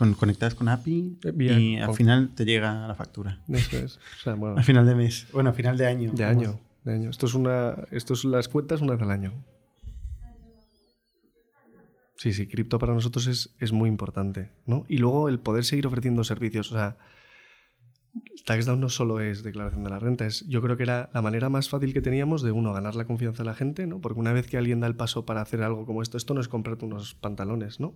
con, 0.00 0.14
conectadas 0.14 0.54
con 0.54 0.66
API 0.68 1.18
Eh, 1.24 1.32
bien, 1.32 1.60
y 1.60 1.78
al 1.78 1.92
final 1.92 2.30
te 2.34 2.46
llega 2.46 2.88
la 2.88 2.94
factura. 2.94 3.38
Eso 3.48 3.76
es. 3.76 3.96
O 3.96 4.22
sea, 4.22 4.34
bueno, 4.34 4.56
Al 4.58 4.64
final 4.64 4.86
de 4.86 4.94
mes. 4.94 5.26
Bueno, 5.30 5.50
al 5.50 5.54
final 5.54 5.76
de 5.76 5.86
año. 5.86 6.10
De 6.12 6.24
año, 6.24 6.58
de 6.84 6.94
año. 6.94 7.10
Esto 7.10 7.26
es 7.26 7.34
una. 7.34 7.74
Esto 7.90 8.14
es 8.14 8.24
las 8.24 8.48
cuentas 8.48 8.80
una 8.80 8.92
vez 8.92 9.02
al 9.02 9.10
año. 9.10 9.34
Sí, 12.16 12.32
sí, 12.32 12.46
cripto 12.46 12.78
para 12.78 12.94
nosotros 12.94 13.26
es, 13.26 13.54
es 13.58 13.72
muy 13.72 13.90
importante, 13.90 14.50
¿no? 14.64 14.86
Y 14.88 14.98
luego 14.98 15.28
el 15.28 15.38
poder 15.38 15.66
seguir 15.66 15.86
ofreciendo 15.86 16.24
servicios. 16.24 16.72
O 16.72 16.76
sea, 16.76 16.96
TaxDown 18.46 18.80
no 18.80 18.88
solo 18.88 19.20
es 19.20 19.42
declaración 19.42 19.84
de 19.84 19.90
la 19.90 19.98
renta, 19.98 20.26
es, 20.26 20.46
yo 20.48 20.62
creo 20.62 20.78
que 20.78 20.84
era 20.84 21.10
la 21.12 21.20
manera 21.20 21.50
más 21.50 21.68
fácil 21.68 21.92
que 21.92 22.00
teníamos 22.00 22.42
de, 22.42 22.52
uno, 22.52 22.72
ganar 22.72 22.94
la 22.94 23.04
confianza 23.04 23.42
de 23.42 23.50
la 23.50 23.54
gente, 23.54 23.86
¿no? 23.86 24.00
Porque 24.00 24.18
una 24.18 24.32
vez 24.32 24.46
que 24.46 24.56
alguien 24.56 24.80
da 24.80 24.86
el 24.86 24.96
paso 24.96 25.26
para 25.26 25.42
hacer 25.42 25.62
algo 25.62 25.84
como 25.84 26.00
esto, 26.00 26.16
esto 26.16 26.32
no 26.32 26.40
es 26.40 26.48
comprarte 26.48 26.86
unos 26.86 27.14
pantalones, 27.14 27.80
¿no? 27.80 27.94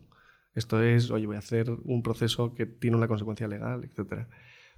Esto 0.54 0.82
es, 0.82 1.10
oye, 1.10 1.26
voy 1.26 1.36
a 1.36 1.40
hacer 1.40 1.70
un 1.84 2.02
proceso 2.02 2.54
que 2.54 2.66
tiene 2.66 2.96
una 2.96 3.08
consecuencia 3.08 3.48
legal, 3.48 3.84
etc. 3.84 4.26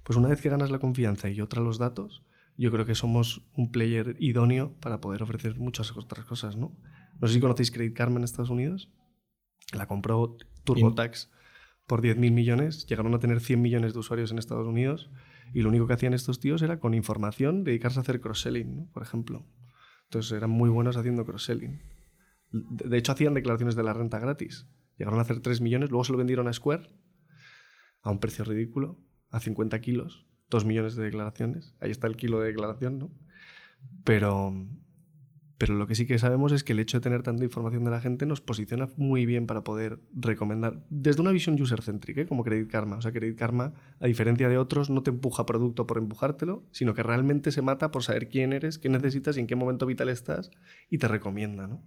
Pues 0.03 0.17
una 0.17 0.29
vez 0.29 0.41
que 0.41 0.49
ganas 0.49 0.71
la 0.71 0.79
confianza 0.79 1.29
y 1.29 1.39
otra 1.41 1.61
los 1.61 1.77
datos, 1.77 2.23
yo 2.57 2.71
creo 2.71 2.85
que 2.85 2.95
somos 2.95 3.45
un 3.53 3.71
player 3.71 4.15
idóneo 4.19 4.73
para 4.79 4.99
poder 4.99 5.21
ofrecer 5.21 5.57
muchas 5.59 5.95
otras 5.95 6.25
cosas, 6.25 6.57
¿no? 6.57 6.75
No 7.19 7.27
sé 7.27 7.35
si 7.35 7.39
conocéis 7.39 7.71
Credit 7.71 7.95
Karma 7.95 8.17
en 8.17 8.23
Estados 8.23 8.49
Unidos. 8.49 8.91
La 9.73 9.87
compró 9.87 10.37
TurboTax 10.63 11.29
por 11.85 12.01
10.000 12.01 12.31
millones. 12.31 12.87
Llegaron 12.87 13.13
a 13.13 13.19
tener 13.19 13.39
100 13.39 13.61
millones 13.61 13.93
de 13.93 13.99
usuarios 13.99 14.31
en 14.31 14.39
Estados 14.39 14.67
Unidos 14.67 15.11
y 15.53 15.61
lo 15.61 15.69
único 15.69 15.87
que 15.87 15.93
hacían 15.93 16.13
estos 16.13 16.39
tíos 16.39 16.61
era 16.61 16.79
con 16.79 16.93
información 16.93 17.63
dedicarse 17.63 17.99
a 17.99 18.01
hacer 18.01 18.19
cross-selling, 18.19 18.75
¿no? 18.75 18.87
por 18.91 19.03
ejemplo. 19.03 19.45
Entonces 20.05 20.31
eran 20.31 20.49
muy 20.49 20.69
buenos 20.69 20.97
haciendo 20.97 21.25
cross-selling. 21.25 21.81
De 22.51 22.89
de 22.89 22.97
hecho, 22.97 23.11
hacían 23.11 23.33
declaraciones 23.33 23.75
de 23.75 23.83
la 23.83 23.93
renta 23.93 24.19
gratis. 24.19 24.67
Llegaron 24.97 25.19
a 25.19 25.21
hacer 25.21 25.39
3 25.39 25.61
millones, 25.61 25.89
luego 25.89 26.03
se 26.03 26.11
lo 26.11 26.17
vendieron 26.17 26.47
a 26.47 26.53
Square 26.53 26.89
a 28.01 28.11
un 28.11 28.19
precio 28.19 28.45
ridículo, 28.45 28.99
a 29.31 29.39
50 29.39 29.79
kilos, 29.81 30.25
2 30.49 30.65
millones 30.65 30.95
de 30.95 31.03
declaraciones. 31.03 31.75
Ahí 31.79 31.91
está 31.91 32.07
el 32.07 32.15
kilo 32.15 32.39
de 32.39 32.47
declaración, 32.47 32.99
¿no? 32.99 33.11
Pero, 34.03 34.53
pero 35.57 35.75
lo 35.75 35.87
que 35.87 35.95
sí 35.95 36.05
que 36.05 36.17
sabemos 36.17 36.51
es 36.51 36.63
que 36.63 36.73
el 36.73 36.79
hecho 36.79 36.97
de 36.97 37.01
tener 37.01 37.23
tanta 37.23 37.43
información 37.43 37.83
de 37.83 37.91
la 37.91 37.99
gente 37.99 38.25
nos 38.25 38.41
posiciona 38.41 38.87
muy 38.95 39.25
bien 39.25 39.45
para 39.45 39.63
poder 39.63 39.99
recomendar, 40.13 40.85
desde 40.89 41.21
una 41.21 41.31
visión 41.31 41.61
user-centric, 41.61 42.17
¿eh? 42.19 42.27
como 42.27 42.43
Credit 42.43 42.69
Karma. 42.69 42.97
O 42.97 43.01
sea, 43.01 43.11
Credit 43.11 43.37
Karma, 43.37 43.73
a 43.99 44.07
diferencia 44.07 44.47
de 44.47 44.57
otros, 44.57 44.89
no 44.89 45.03
te 45.03 45.09
empuja 45.09 45.45
producto 45.45 45.85
por 45.85 45.97
empujártelo, 45.97 46.63
sino 46.71 46.93
que 46.93 47.03
realmente 47.03 47.51
se 47.51 47.61
mata 47.61 47.91
por 47.91 48.03
saber 48.03 48.29
quién 48.29 48.53
eres, 48.53 48.79
qué 48.79 48.89
necesitas 48.89 49.35
y 49.37 49.41
en 49.41 49.47
qué 49.47 49.55
momento 49.55 49.85
vital 49.85 50.09
estás 50.09 50.51
y 50.89 50.97
te 50.97 51.07
recomienda, 51.07 51.67
¿no? 51.67 51.83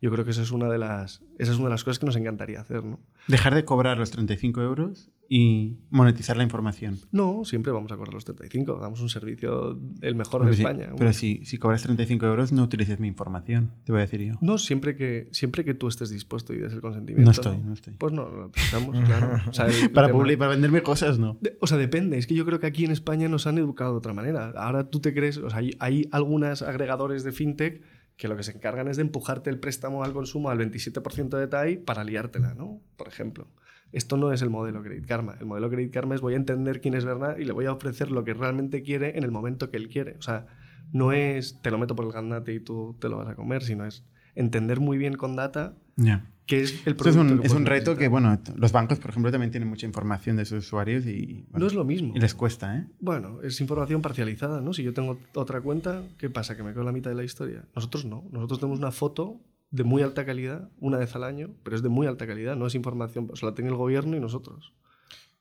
Yo 0.00 0.10
creo 0.10 0.24
que 0.26 0.30
esa 0.32 0.42
es 0.42 0.50
una 0.50 0.68
de 0.68 0.76
las, 0.78 1.22
esa 1.38 1.52
es 1.52 1.58
una 1.58 1.66
de 1.68 1.70
las 1.70 1.82
cosas 1.84 1.98
que 1.98 2.04
nos 2.06 2.16
encantaría 2.16 2.60
hacer, 2.60 2.84
¿no? 2.84 3.00
Dejar 3.28 3.54
de 3.54 3.64
cobrar 3.64 3.96
los 3.96 4.10
35 4.10 4.60
euros 4.60 5.10
y 5.28 5.78
monetizar 5.90 6.36
la 6.36 6.42
información. 6.44 6.98
No, 7.12 7.44
siempre 7.46 7.72
vamos 7.72 7.90
a 7.90 7.96
cobrar 7.96 8.12
los 8.12 8.24
35, 8.26 8.78
damos 8.78 9.00
un 9.00 9.08
servicio 9.08 9.80
el 10.02 10.14
mejor 10.14 10.42
Pero 10.42 10.50
de 10.50 10.56
si- 10.56 10.62
España. 10.62 10.90
pero 10.98 11.12
si, 11.14 11.44
si 11.46 11.56
cobras 11.58 11.82
35 11.82 12.26
euros, 12.26 12.52
no 12.52 12.62
utilices 12.62 13.00
mi 13.00 13.08
información, 13.08 13.72
te 13.84 13.92
voy 13.92 14.00
a 14.00 14.04
decir 14.04 14.20
yo. 14.20 14.34
No, 14.42 14.58
siempre 14.58 14.96
que, 14.96 15.28
siempre 15.32 15.64
que 15.64 15.72
tú 15.72 15.88
estés 15.88 16.10
dispuesto 16.10 16.52
y 16.52 16.58
des 16.58 16.74
el 16.74 16.82
consentimiento. 16.82 17.24
No 17.24 17.30
estoy, 17.32 17.58
no 17.58 17.72
estoy. 17.72 17.94
Pues 17.94 18.12
no, 18.12 18.28
lo 18.28 18.46
utilizamos, 18.48 19.00
claro. 19.00 19.40
O 19.48 19.52
sea, 19.54 19.66
el 19.82 19.90
Para, 19.90 20.12
para 20.12 20.50
venderme 20.50 20.82
cosas, 20.82 21.18
no. 21.18 21.38
De- 21.40 21.56
O 21.60 21.66
sea, 21.66 21.78
depende. 21.78 22.18
Es 22.18 22.26
que 22.26 22.34
yo 22.34 22.44
creo 22.44 22.60
que 22.60 22.66
aquí 22.66 22.84
en 22.84 22.90
España 22.92 23.28
nos 23.30 23.46
han 23.46 23.56
educado 23.56 23.92
de 23.92 23.98
otra 23.98 24.12
manera. 24.12 24.52
Ahora 24.58 24.90
tú 24.90 25.00
te 25.00 25.14
crees, 25.14 25.38
o 25.38 25.48
sea, 25.48 25.58
hay, 25.60 25.70
hay 25.80 26.06
algunas 26.12 26.60
agregadores 26.62 27.24
de 27.24 27.32
fintech 27.32 27.82
que 28.16 28.28
lo 28.28 28.36
que 28.36 28.42
se 28.42 28.52
encargan 28.52 28.88
es 28.88 28.96
de 28.96 29.02
empujarte 29.02 29.50
el 29.50 29.58
préstamo 29.58 30.02
al 30.02 30.12
consumo 30.12 30.50
al 30.50 30.58
27% 30.58 31.36
de 31.38 31.46
TAI 31.46 31.76
para 31.78 32.04
liártela, 32.04 32.54
¿no? 32.54 32.80
Por 32.96 33.08
ejemplo. 33.08 33.48
Esto 33.92 34.16
no 34.16 34.32
es 34.32 34.42
el 34.42 34.50
modelo 34.50 34.82
Credit 34.82 35.06
Karma. 35.06 35.36
El 35.38 35.46
modelo 35.46 35.70
Credit 35.70 35.92
Karma 35.92 36.14
es 36.14 36.20
voy 36.20 36.34
a 36.34 36.36
entender 36.36 36.80
quién 36.80 36.94
es 36.94 37.04
verdad 37.04 37.36
y 37.38 37.44
le 37.44 37.52
voy 37.52 37.66
a 37.66 37.72
ofrecer 37.72 38.10
lo 38.10 38.24
que 38.24 38.34
realmente 38.34 38.82
quiere 38.82 39.16
en 39.16 39.24
el 39.24 39.30
momento 39.30 39.70
que 39.70 39.76
él 39.76 39.88
quiere. 39.88 40.16
O 40.18 40.22
sea, 40.22 40.46
no 40.92 41.12
es 41.12 41.60
te 41.62 41.70
lo 41.70 41.78
meto 41.78 41.94
por 41.94 42.04
el 42.04 42.12
gandate 42.12 42.52
y 42.52 42.60
tú 42.60 42.96
te 43.00 43.08
lo 43.08 43.18
vas 43.18 43.28
a 43.28 43.36
comer, 43.36 43.62
sino 43.62 43.86
es 43.86 44.04
entender 44.36 44.78
muy 44.80 44.96
bien 44.98 45.14
con 45.16 45.34
data 45.34 45.74
Ya. 45.96 46.24
qué 46.46 46.60
es 46.62 46.70
el 46.86 46.92
Esto 46.92 46.96
producto. 46.96 47.08
es 47.08 47.16
un, 47.16 47.26
que 47.28 47.32
es 47.34 47.38
puedes 47.38 47.52
un 47.54 47.66
reto 47.66 47.74
necesitar. 47.90 47.98
que, 47.98 48.08
bueno, 48.08 48.38
los 48.56 48.70
bancos, 48.72 48.98
por 49.00 49.10
ejemplo, 49.10 49.32
también 49.32 49.50
tienen 49.50 49.68
mucha 49.68 49.86
información 49.86 50.36
de 50.36 50.44
sus 50.44 50.64
usuarios 50.64 51.04
y, 51.06 51.44
bueno, 51.50 51.58
No 51.64 51.66
es 51.66 51.74
lo 51.74 51.84
mismo. 51.84 52.12
y 52.14 52.20
les 52.20 52.34
cuesta, 52.34 52.76
¿eh? 52.76 52.86
Bueno, 53.00 53.40
es 53.42 53.60
información 53.60 54.00
parcializada, 54.02 54.60
¿no? 54.60 54.72
Si 54.72 54.82
yo 54.84 54.94
tengo 54.94 55.18
otra 55.34 55.60
cuenta, 55.60 56.02
¿qué 56.18 56.30
pasa? 56.30 56.56
¿Que 56.56 56.62
me 56.62 56.72
quedo 56.72 56.84
la 56.84 56.92
mitad 56.92 57.10
de 57.10 57.16
la 57.16 57.24
historia? 57.24 57.64
Nosotros 57.74 58.04
no. 58.04 58.24
Nosotros 58.30 58.60
tenemos 58.60 58.78
una 58.78 58.92
foto 58.92 59.40
de 59.72 59.82
muy 59.82 60.02
alta 60.02 60.24
calidad 60.24 60.70
una 60.78 60.98
vez 60.98 61.16
al 61.16 61.24
año, 61.24 61.50
pero 61.64 61.74
es 61.74 61.82
de 61.82 61.88
muy 61.88 62.06
alta 62.06 62.26
calidad, 62.26 62.54
no 62.56 62.66
es 62.68 62.74
información, 62.76 63.28
o 63.32 63.36
sea, 63.36 63.48
la 63.48 63.54
tiene 63.56 63.70
el 63.70 63.76
gobierno 63.76 64.16
y 64.16 64.20
nosotros. 64.20 64.72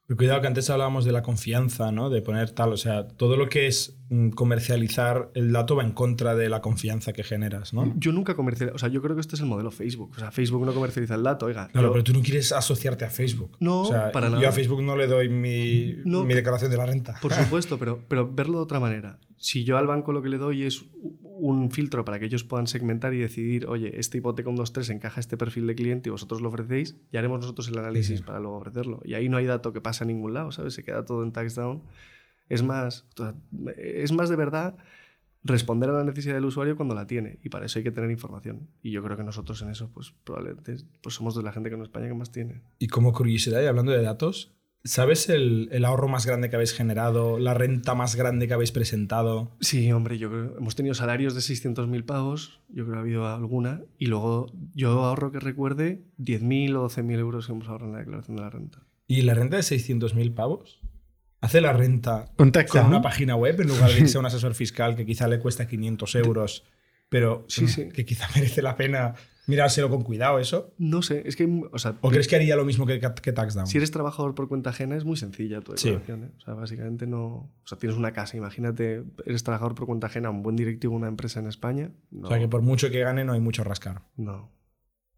Pero 0.08 0.18
cuidado 0.18 0.42
que 0.42 0.48
antes 0.48 0.70
hablábamos 0.70 1.04
de 1.06 1.12
la 1.12 1.24
confianza, 1.24 1.92
¿no? 1.92 2.10
De 2.12 2.22
poner 2.22 2.52
tal, 2.52 2.72
o 2.74 2.78
sea, 2.78 3.08
todo 3.08 3.38
lo 3.38 3.50
que 3.50 3.66
es 3.66 3.98
mm, 4.10 4.30
comercializar 4.30 5.32
el 5.34 5.52
dato 5.52 5.76
va 5.76 5.84
en 5.84 5.94
contra 5.94 6.36
de 6.36 6.48
la 6.48 6.62
confianza 6.62 7.12
que 7.12 7.24
generas, 7.24 7.74
¿no? 7.74 7.92
Yo 7.98 8.12
nunca 8.12 8.36
comercializo, 8.36 8.76
o 8.76 8.78
sea, 8.80 8.90
yo 8.90 9.02
creo 9.02 9.16
que 9.16 9.22
este 9.22 9.36
es 9.36 9.42
el 9.42 9.48
modelo 9.48 9.72
Facebook. 9.72 10.12
O 10.16 10.20
sea, 10.20 10.32
Facebook 10.32 10.64
no 10.66 10.74
comercializa 10.74 11.16
el 11.16 11.24
dato, 11.24 11.48
oiga. 11.48 11.70
Claro, 11.70 11.88
yo- 11.88 11.92
pero 11.94 12.04
tú 12.04 12.14
no 12.14 12.22
quieres 12.22 12.52
asociarte 12.52 13.04
a 13.06 13.10
Facebook. 13.10 13.58
No, 13.60 13.82
O 13.82 13.86
sea, 13.88 14.12
para 14.12 14.28
Yo 14.30 14.36
nada. 14.36 14.50
a 14.50 14.52
Facebook 14.52 14.84
no 14.84 14.96
le 14.96 15.08
doy 15.08 15.30
mi, 15.30 15.96
No. 16.06 16.24
mi 16.24 16.34
declaración 16.36 16.70
de 16.70 16.78
la 16.78 16.86
renta. 16.86 17.16
Por 17.22 17.32
supuesto, 17.34 17.80
pero, 17.80 18.04
pero 18.08 18.32
verlo 18.32 18.60
de 18.60 18.64
otra 18.64 18.80
manera. 18.80 19.20
Si 19.38 19.64
yo 19.64 19.78
al 19.78 19.88
banco 19.88 20.14
lo 20.14 20.22
que 20.22 20.30
le 20.30 20.38
doy 20.38 20.64
es 20.64 20.86
un 21.38 21.72
filtro 21.72 22.06
para 22.06 22.20
que 22.20 22.26
ellos 22.26 22.44
puedan 22.44 22.68
segmentar 22.68 23.14
y 23.14 23.20
decidir, 23.20 23.68
oye, 23.68 24.00
este 24.00 24.18
hipoteca 24.20 24.50
123 24.50 24.90
encaja 24.92 25.20
a 25.20 25.22
este 25.22 25.38
perfil 25.38 25.68
de 25.68 25.76
cliente 25.76 26.10
y 26.10 26.12
vosotros 26.12 26.42
lo 26.42 26.50
ofrecéis, 26.50 26.98
y 27.12 27.18
haremos 27.18 27.40
nosotros 27.42 27.68
el 27.70 27.78
análisis 27.78 28.08
Sí, 28.08 28.18
sí. 28.18 28.24
para 28.24 28.40
luego 28.40 28.58
ofrecerlo. 28.58 29.02
Y 29.04 29.14
ahí 29.16 29.30
no 29.30 29.38
hay 29.38 29.46
dato 29.46 29.74
que 29.74 29.82
pasa 29.82 30.04
a 30.04 30.08
ningún 30.08 30.34
lado, 30.34 30.52
¿sabes? 30.52 30.74
Se 30.74 30.84
queda 30.84 31.06
todo 31.06 31.24
en 31.24 31.32
taxdown. 31.32 31.84
Es 32.48 32.64
más, 32.64 33.06
es 33.78 34.12
más 34.12 34.30
de 34.30 34.36
verdad 34.36 34.78
responder 35.44 35.90
a 35.90 35.94
la 35.94 36.04
necesidad 36.04 36.36
del 36.36 36.46
usuario 36.46 36.76
cuando 36.76 36.96
la 36.96 37.06
tiene. 37.06 37.40
Y 37.44 37.50
para 37.50 37.66
eso 37.66 37.80
hay 37.80 37.84
que 37.84 37.92
tener 37.92 38.10
información. 38.10 38.68
Y 38.82 38.92
yo 38.92 39.04
creo 39.04 39.18
que 39.18 39.24
nosotros 39.24 39.62
en 39.62 39.70
eso, 39.70 39.92
pues 39.94 40.14
probablemente 40.24 40.78
pues 41.02 41.16
somos 41.16 41.36
de 41.36 41.44
la 41.44 41.52
gente 41.52 41.70
que 41.70 41.76
en 41.76 41.82
España 41.84 42.08
que 42.08 42.14
más 42.14 42.32
tiene. 42.32 42.62
Y 42.80 42.88
como 42.88 43.14
curiosidad, 43.14 43.62
y 43.62 43.66
hablando 43.66 43.92
de 43.92 44.02
datos, 44.02 44.55
¿sabes 44.86 45.28
el, 45.30 45.68
el 45.72 45.84
ahorro 45.84 46.08
más 46.08 46.26
grande 46.26 46.50
que 46.50 46.56
habéis 46.56 46.72
generado? 46.74 47.38
¿La 47.40 47.54
renta 47.54 47.94
más 47.96 48.16
grande 48.16 48.48
que 48.48 48.54
habéis 48.54 48.72
presentado? 48.72 49.52
Sí, 49.60 49.92
hombre, 49.92 50.18
yo 50.18 50.30
creo 50.30 50.58
hemos 50.58 50.76
tenido 50.76 50.96
salarios 50.96 51.34
de 51.36 51.42
600.000 51.42 52.06
pavos, 52.06 52.62
yo 52.70 52.84
creo 52.86 52.94
que 52.94 52.98
ha 52.98 53.02
habido 53.02 53.28
alguna, 53.28 53.82
y 53.98 54.06
luego 54.06 54.48
yo 54.74 55.04
ahorro 55.04 55.32
que 55.32 55.40
recuerde 55.42 56.04
10.000 56.20 56.76
o 56.78 56.88
12.000 56.90 57.20
euros 57.20 57.48
que 57.48 57.52
hemos 57.52 57.68
ahorrado 57.68 57.90
en 57.90 57.94
la 57.94 58.00
declaración 58.00 58.38
de 58.38 58.42
la 58.44 58.50
renta. 58.50 58.80
¿Y 59.08 59.22
la 59.24 59.34
renta 59.34 59.58
de 59.58 59.64
600.000 59.64 60.34
pavos? 60.34 60.80
¿Hace 61.42 61.62
la 61.62 61.74
renta 61.74 62.32
Con 62.38 62.52
una 62.88 63.02
página 63.02 63.36
web 63.36 63.60
en 63.62 63.68
lugar 63.68 63.92
de 63.92 64.00
irse 64.00 64.18
a 64.18 64.20
un 64.20 64.26
asesor 64.28 64.56
fiscal 64.56 64.96
que 64.96 65.06
quizá 65.06 65.28
le 65.28 65.40
cuesta 65.40 65.68
500 65.68 66.16
euros, 66.16 66.64
pero 67.10 67.46
Sí, 67.48 67.68
sí. 67.68 67.90
que 67.90 68.06
quizá 68.06 68.28
merece 68.36 68.62
la 68.62 68.76
pena 68.78 69.14
mirárselo 69.48 69.90
con 69.90 70.04
cuidado 70.04 70.40
eso? 70.40 70.74
No 70.78 71.02
sé, 71.02 71.24
es 71.26 71.36
que, 71.36 71.48
o 71.72 71.78
sea, 71.80 71.96
¿O 72.02 72.10
crees 72.10 72.28
que 72.28 72.36
haría 72.36 72.56
lo 72.56 72.66
mismo 72.66 72.86
que, 72.86 73.00
que 73.00 73.32
TaxDown? 73.32 73.68
si 73.68 73.78
eres 73.78 73.92
trabajador 73.92 74.36
por 74.36 74.48
cuenta 74.48 74.72
ajena 74.72 74.96
es 74.96 75.06
muy 75.06 75.18
sencilla 75.18 75.62
tu 75.62 75.76
Sí. 75.78 75.90
declaración. 75.90 76.24
¿eh? 76.26 76.32
O 76.38 76.42
sea, 76.42 76.54
básicamente 76.54 77.08
no... 77.08 77.26
O 77.28 77.52
sea, 77.68 77.78
tienes 77.78 77.98
una 77.98 78.12
casa, 78.14 78.38
imagínate, 78.38 79.04
eres 79.26 79.44
trabajador 79.44 79.76
por 79.76 79.86
cuenta 79.88 80.08
ajena, 80.08 80.30
un 80.30 80.44
buen 80.44 80.56
directivo 80.56 80.94
de 80.94 80.98
una 80.98 81.08
empresa 81.08 81.40
en 81.40 81.48
España. 81.48 81.92
No, 82.12 82.28
O 82.28 82.30
sea, 82.30 82.40
que 82.40 82.48
por 82.48 82.62
mucho 82.62 82.90
que 82.90 83.00
gane 83.02 83.24
no 83.26 83.34
hay 83.34 83.40
mucho 83.42 83.64
rascar. 83.64 84.02
no, 84.18 84.52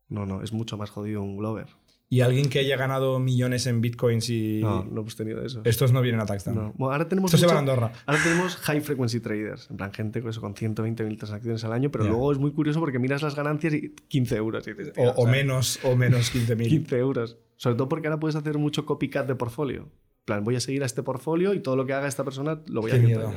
no, 0.09 0.25
no, 0.25 0.41
es 0.41 0.53
mucho 0.53 0.77
más 0.77 0.89
jodido 0.89 1.21
un 1.21 1.35
Glover. 1.37 1.67
¿Y 2.09 2.21
alguien 2.21 2.49
que 2.49 2.59
haya 2.59 2.77
ganado 2.77 3.19
millones 3.19 3.67
en 3.67 3.81
bitcoins 3.81 4.29
y... 4.29 4.61
No, 4.61 4.85
no 4.85 5.01
hemos 5.01 5.15
tenido 5.17 5.43
eso. 5.43 5.61
Estos 5.65 5.91
no 5.91 6.01
vienen 6.01 6.21
a 6.21 6.25
TaxDown. 6.25 6.55
No. 6.55 6.73
Bueno, 6.77 6.93
ahora 6.93 7.09
tenemos 7.09 7.31
se 7.31 7.45
a 7.45 7.57
Andorra. 7.57 7.91
Ahora 8.05 8.23
tenemos 8.23 8.55
high 8.55 8.79
frequency 8.79 9.19
traders, 9.19 9.69
en 9.69 9.75
plan 9.77 9.91
gente 9.91 10.21
con, 10.21 10.29
eso, 10.29 10.39
con 10.39 10.55
120.000 10.55 11.17
transacciones 11.17 11.63
al 11.65 11.73
año, 11.73 11.91
pero 11.91 12.05
luego 12.05 12.31
es 12.31 12.37
muy 12.37 12.51
curioso 12.51 12.79
porque 12.79 12.97
miras 12.97 13.21
las 13.21 13.35
ganancias 13.35 13.73
y 13.73 13.93
15 14.07 14.35
euros. 14.37 14.65
y 14.67 14.73
dices, 14.73 14.93
O, 14.97 15.09
o 15.09 15.23
sea, 15.23 15.31
menos, 15.31 15.79
o 15.83 15.97
menos 15.97 16.33
15.000. 16.33 16.67
15 16.69 16.97
euros. 16.97 17.37
Sobre 17.57 17.75
todo 17.75 17.89
porque 17.89 18.07
ahora 18.07 18.19
puedes 18.19 18.35
hacer 18.35 18.57
mucho 18.57 18.85
copycat 18.85 19.27
de 19.27 19.35
portfolio. 19.35 19.81
En 19.81 20.25
plan, 20.25 20.43
voy 20.45 20.55
a 20.55 20.59
seguir 20.61 20.83
a 20.83 20.85
este 20.85 21.03
portfolio 21.03 21.53
y 21.53 21.59
todo 21.59 21.75
lo 21.75 21.85
que 21.85 21.93
haga 21.93 22.07
esta 22.07 22.23
persona 22.23 22.61
lo 22.67 22.81
voy 22.81 22.91
Qué 22.91 22.97
a. 23.15 23.31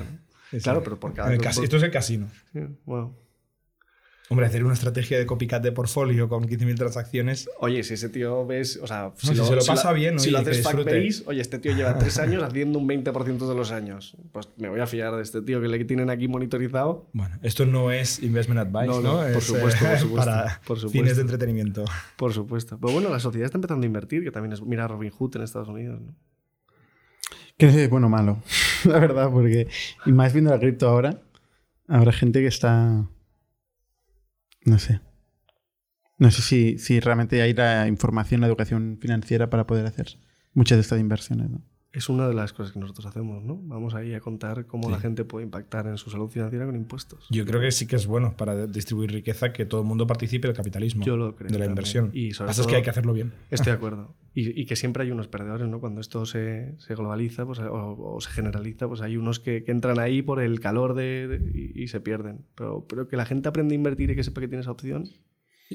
Sí, 0.51 0.59
Claro, 0.59 0.83
pero 0.83 0.99
por 0.99 1.13
cada 1.13 1.33
En 1.33 1.41
el 1.41 1.47
Esto 1.47 1.77
es 1.77 1.83
el 1.83 1.91
casino. 1.91 2.29
Sí, 2.53 2.61
bueno. 2.85 3.17
Hombre, 4.33 4.47
hacer 4.47 4.63
una 4.65 4.75
estrategia 4.75 5.19
de 5.19 5.27
copycat 5.27 5.61
de 5.61 5.73
portfolio 5.73 6.29
con 6.29 6.45
15.000 6.47 6.77
transacciones. 6.77 7.51
Oye, 7.59 7.83
si 7.83 7.95
ese 7.95 8.09
tío 8.11 8.47
ves, 8.47 8.79
o 8.81 8.87
sea, 8.87 9.11
si 9.17 9.35
se 9.35 9.57
lo 9.57 9.65
pasa 9.67 9.93
bien, 9.93 10.21
si 10.21 10.29
oye, 10.29 10.39
lo 10.39 10.45
que 10.45 10.51
haces 10.51 10.63
disfrute. 10.65 10.91
fact-based, 10.93 11.23
oye, 11.27 11.41
este 11.41 11.59
tío 11.59 11.75
lleva 11.75 11.99
tres 11.99 12.17
años 12.21 12.41
haciendo 12.45 12.79
un 12.79 12.89
20% 12.89 13.49
de 13.49 13.55
los 13.57 13.73
años. 13.73 14.17
Pues 14.31 14.49
me 14.57 14.69
voy 14.69 14.79
a 14.79 14.87
fiar 14.87 15.17
de 15.17 15.23
este 15.23 15.43
tío 15.43 15.61
que 15.61 15.67
le 15.67 15.85
tienen 15.85 16.11
aquí 16.11 16.29
monitorizado. 16.29 17.09
Bueno, 17.13 17.39
esto 17.43 17.67
no 17.67 17.91
es 17.91 18.23
investment 18.23 18.61
advice, 18.61 18.87
No, 18.87 19.01
¿no? 19.01 19.15
no, 19.15 19.19
por 19.19 19.37
Es, 19.39 19.45
supuesto, 19.45 19.85
por 19.85 19.95
eh, 19.95 19.99
supuesto, 20.01 20.31
Para 20.31 20.61
por 20.65 20.79
supuesto. 20.79 20.91
fines 20.91 21.17
de 21.17 21.23
entretenimiento. 21.23 21.85
Por 22.17 22.33
supuesto. 22.33 22.79
Pero 22.81 22.93
bueno, 22.93 23.09
la 23.11 23.19
sociedad 23.19 23.47
está 23.47 23.59
empezando 23.59 23.83
a 23.85 23.87
invertir, 23.89 24.23
que 24.23 24.31
también 24.31 24.53
es. 24.53 24.63
Mira 24.63 24.85
a 24.85 24.89
Robin 24.89 25.11
Hood 25.11 25.35
en 25.39 25.43
Estados 25.43 25.67
Unidos. 25.69 26.01
¿no? 26.01 26.15
Que 27.59 27.67
es 27.67 27.91
bueno 27.91 28.07
o 28.07 28.11
malo, 28.11 28.41
la 28.85 29.01
verdad, 29.01 29.29
porque. 29.33 29.67
Y 30.07 30.13
más 30.13 30.33
viendo 30.33 30.53
la 30.53 30.61
cripto 30.61 30.89
ahora, 30.89 31.21
habrá 31.89 32.13
gente 32.13 32.41
que 32.41 32.47
está. 32.47 33.07
No 34.65 34.79
sé. 34.79 35.01
No 36.19 36.31
sé 36.31 36.43
si, 36.43 36.79
si 36.79 37.01
realmente 37.01 37.41
hay 37.41 37.55
la 37.55 37.89
información, 37.89 38.41
la 38.41 38.47
educación 38.47 38.99
financiera 39.01 39.49
para 39.49 39.67
poder 39.67 39.87
hacer 39.87 40.19
muchas 40.53 40.77
de 40.77 40.83
estas 40.83 41.01
inversiones. 41.01 41.51
¿no? 41.51 41.63
Es 41.93 42.09
una 42.09 42.29
de 42.29 42.35
las 42.35 42.53
cosas 42.53 42.73
que 42.73 42.79
nosotros 42.79 43.05
hacemos, 43.07 43.43
¿no? 43.43 43.57
Vamos 43.65 43.95
ahí 43.95 44.15
a 44.15 44.21
contar 44.21 44.67
cómo 44.67 44.85
Sí. 44.85 44.93
la 44.93 45.01
gente 45.01 45.25
puede 45.25 45.45
impactar 45.45 45.89
en 45.89 45.99
su 45.99 46.09
salud 46.09 46.29
financiera 46.31 46.65
con 46.65 46.77
impuestos. 46.77 47.27
Yo 47.31 47.45
creo 47.45 47.61
que 47.61 47.73
sí 47.73 47.89
que 47.89 47.97
es 47.97 48.07
bueno 48.07 48.37
para 48.37 48.69
distribuir 48.69 49.11
riqueza 49.11 49.53
que 49.53 49.67
todo 49.67 49.81
el 49.81 49.89
mundo 49.89 50.07
participe 50.07 50.47
del 50.47 50.57
capitalismo. 50.57 51.05
Yo 51.05 51.17
lo 51.17 51.35
creo. 51.35 51.49
de 51.49 51.55
la 51.59 51.65
también. 51.65 51.71
inversión. 51.73 52.11
Y 52.15 52.31
sobre 52.33 52.47
Pasa 52.51 52.61
es 52.61 52.67
todo- 52.67 52.71
que 52.71 52.77
hay 52.77 52.83
que 52.85 52.91
hacerlo 52.91 53.13
bien. 53.13 53.33
Estoy 53.51 53.73
de 53.73 53.77
acuerdo. 53.79 54.15
Y, 54.35 54.61
y 54.61 54.67
que 54.67 54.77
siempre 54.77 55.03
hay 55.03 55.11
unos 55.11 55.27
perdedores, 55.27 55.67
¿no? 55.67 55.81
Cuando 55.81 56.01
esto 56.01 56.25
se, 56.27 56.77
se 56.79 56.95
globaliza 56.95 57.45
pues, 57.45 57.59
o, 57.59 58.15
o 58.15 58.21
se 58.21 58.31
generaliza, 58.31 58.87
pues 58.87 59.01
hay 59.01 59.17
unos 59.17 59.41
que, 59.41 59.65
que 59.65 59.73
entran 59.73 59.99
ahí 59.99 60.23
por 60.23 60.41
el 60.41 60.61
calor 60.61 60.95
de, 60.95 61.27
de- 61.27 61.51
y, 61.75 61.83
y 61.83 61.89
se 61.89 61.99
pierden. 62.01 62.47
Pero, 62.55 62.87
pero 62.89 63.09
que 63.09 63.17
la 63.17 63.27
gente 63.27 63.49
aprenda 63.49 63.73
a 63.73 63.75
invertir 63.75 64.11
y 64.11 64.15
que 64.15 64.23
sepa 64.23 64.41
que 64.41 64.47
tiene 64.47 64.63
esa 64.63 64.71
opción. 64.71 65.09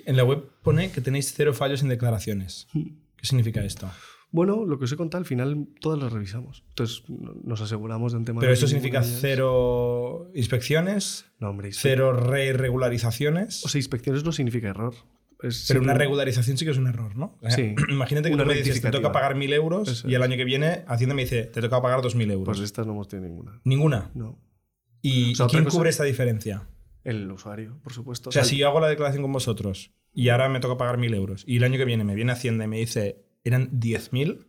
En 0.06 0.16
la 0.16 0.24
web 0.24 0.46
pone 0.64 0.92
que 0.92 1.02
tenéis 1.02 1.34
cero 1.36 1.54
fallos 1.54 1.82
en 1.84 1.90
declaraciones. 1.90 2.68
¿Qué 2.74 3.26
significa 3.28 3.64
esto? 3.66 3.90
Bueno, 4.36 4.66
lo 4.66 4.78
que 4.78 4.86
os 4.86 4.92
he 4.92 4.98
contado, 4.98 5.20
al 5.20 5.26
final 5.26 5.68
todas 5.80 5.98
las 6.02 6.12
revisamos. 6.12 6.64
Entonces 6.70 7.04
no- 7.08 7.34
nos 7.44 7.62
aseguramos 7.62 8.12
de 8.12 8.18
antemano. 8.18 8.42
Pero 8.42 8.52
esto 8.54 8.66
que 8.66 8.72
significa 8.72 9.02
cero 9.02 10.30
inspecciones, 10.36 11.26
No, 11.40 11.50
hombre, 11.52 11.70
cero 11.72 12.12
re-regularizaciones. 12.14 13.64
O 13.66 13.70
sea, 13.70 13.80
inspecciones 13.80 14.24
no 14.24 14.32
significa 14.32 14.70
error. 14.70 14.94
Es 15.42 15.66
pero 15.68 15.82
una 15.82 15.94
regularización 15.94 16.58
sí 16.58 16.66
que 16.66 16.72
es 16.72 16.78
un 16.78 16.88
error, 16.88 17.16
¿no? 17.16 17.38
O 17.42 17.50
sea, 17.50 17.52
Sí. 17.52 17.76
Imagínate 17.90 18.30
que 18.32 18.38
tú 18.38 18.46
me 18.46 18.54
dices, 18.56 18.82
te 18.82 18.90
toca 18.92 19.12
pagar 19.12 19.36
1.000 19.36 19.54
euros 19.54 19.88
Eso 19.90 20.10
y 20.10 20.16
el 20.16 20.24
año 20.24 20.38
que 20.38 20.46
viene 20.46 20.84
Hacienda 20.88 21.14
me 21.16 21.24
dice, 21.24 21.44
te 21.44 21.62
toca 21.62 21.82
pagar 21.82 22.02
2.000 22.02 22.32
euros. 22.32 22.58
Pues 22.58 22.60
estas 22.60 22.86
no 22.86 22.94
hemos 22.94 23.08
tenido 23.08 23.28
ninguna. 23.30 23.62
Ninguna. 23.64 24.12
No. 24.16 24.40
¿Y, 25.02 25.34
O 25.34 25.36
sea, 25.36 25.46
y 25.46 25.50
quién 25.50 25.66
cubre 25.66 25.90
esta 25.90 26.04
diferencia? 26.04 26.68
El 27.04 27.30
usuario, 27.32 27.78
por 27.84 27.94
supuesto. 27.94 28.30
O 28.30 28.32
sea, 28.32 28.44
si 28.44 28.58
yo 28.58 28.68
hago 28.68 28.80
la 28.80 28.88
declaración 28.88 29.22
con 29.24 29.32
vosotros 29.34 29.92
y 30.14 30.30
ahora 30.30 30.50
me 30.50 30.60
toca 30.60 30.78
pagar 30.78 30.98
1.000 30.98 31.14
euros 31.14 31.44
y 31.46 31.58
el 31.58 31.64
año 31.64 31.78
que 31.78 31.86
viene 31.86 32.04
me 32.04 32.16
viene 32.16 32.32
Hacienda 32.32 32.64
y 32.66 32.68
me 32.68 32.78
dice, 32.80 33.25
eran 33.46 33.70
10.000, 33.80 34.46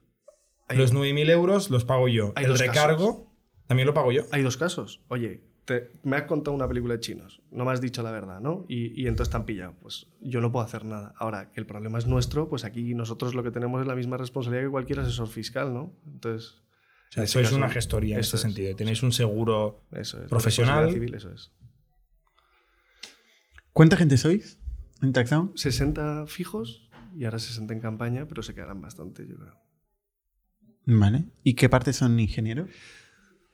Hay- 0.68 0.76
los 0.78 0.92
9.000 0.92 1.30
euros 1.30 1.70
los 1.70 1.84
pago 1.84 2.08
yo. 2.08 2.32
Hay 2.34 2.46
el 2.46 2.58
recargo 2.58 3.32
también 3.68 3.86
lo 3.86 3.94
pago 3.94 4.10
yo. 4.10 4.22
Hay 4.32 4.42
dos 4.42 4.56
casos. 4.56 5.00
Oye, 5.08 5.42
te- 5.64 5.90
me 6.02 6.16
has 6.16 6.22
contado 6.24 6.54
una 6.56 6.66
película 6.68 6.94
de 6.94 7.00
chinos, 7.00 7.40
no 7.50 7.64
me 7.64 7.70
has 7.72 7.80
dicho 7.80 8.02
la 8.02 8.10
verdad, 8.12 8.40
¿no? 8.40 8.64
Y, 8.68 9.00
y 9.00 9.06
entonces 9.06 9.30
te 9.30 9.36
han 9.36 9.44
pillado. 9.44 9.74
Pues 9.80 10.06
yo 10.20 10.40
no 10.40 10.50
puedo 10.50 10.64
hacer 10.64 10.84
nada. 10.84 11.14
Ahora, 11.18 11.52
que 11.52 11.60
el 11.60 11.66
problema 11.66 11.98
es 11.98 12.06
nuestro, 12.06 12.48
pues 12.48 12.64
aquí 12.64 12.94
nosotros 12.94 13.34
lo 13.34 13.42
que 13.44 13.50
tenemos 13.52 13.80
es 13.80 13.86
la 13.86 13.94
misma 13.94 14.16
responsabilidad 14.16 14.64
que 14.66 14.70
cualquier 14.70 15.00
asesor 15.00 15.28
fiscal, 15.28 15.72
¿no? 15.74 15.92
Entonces. 16.06 16.54
O 17.08 17.12
sea, 17.12 17.22
ese 17.24 17.32
sois 17.34 17.46
caso, 17.46 17.56
una 17.56 17.68
gestoría 17.68 18.14
en 18.16 18.20
eso 18.20 18.36
este 18.36 18.48
es, 18.48 18.54
sentido. 18.54 18.76
Tenéis 18.76 19.02
un 19.04 19.12
seguro 19.12 19.84
Eso 19.92 20.20
es. 20.22 20.28
profesional. 20.28 20.92
Civil, 20.92 21.14
eso 21.14 21.30
es. 21.32 21.52
¿Cuánta 23.72 23.96
gente 23.96 24.16
sois 24.16 24.58
en 25.02 25.12
TaxDown? 25.12 25.52
60 25.54 26.26
fijos 26.26 26.85
y 27.16 27.24
ahora 27.24 27.38
60 27.38 27.72
en 27.74 27.80
campaña, 27.80 28.26
pero 28.28 28.42
se 28.42 28.54
quedarán 28.54 28.80
bastante, 28.80 29.26
yo 29.26 29.36
creo. 29.36 29.54
Vale. 30.84 31.24
¿Y 31.42 31.54
qué 31.54 31.68
parte 31.68 31.92
son 31.92 32.18
ingenieros? 32.20 32.68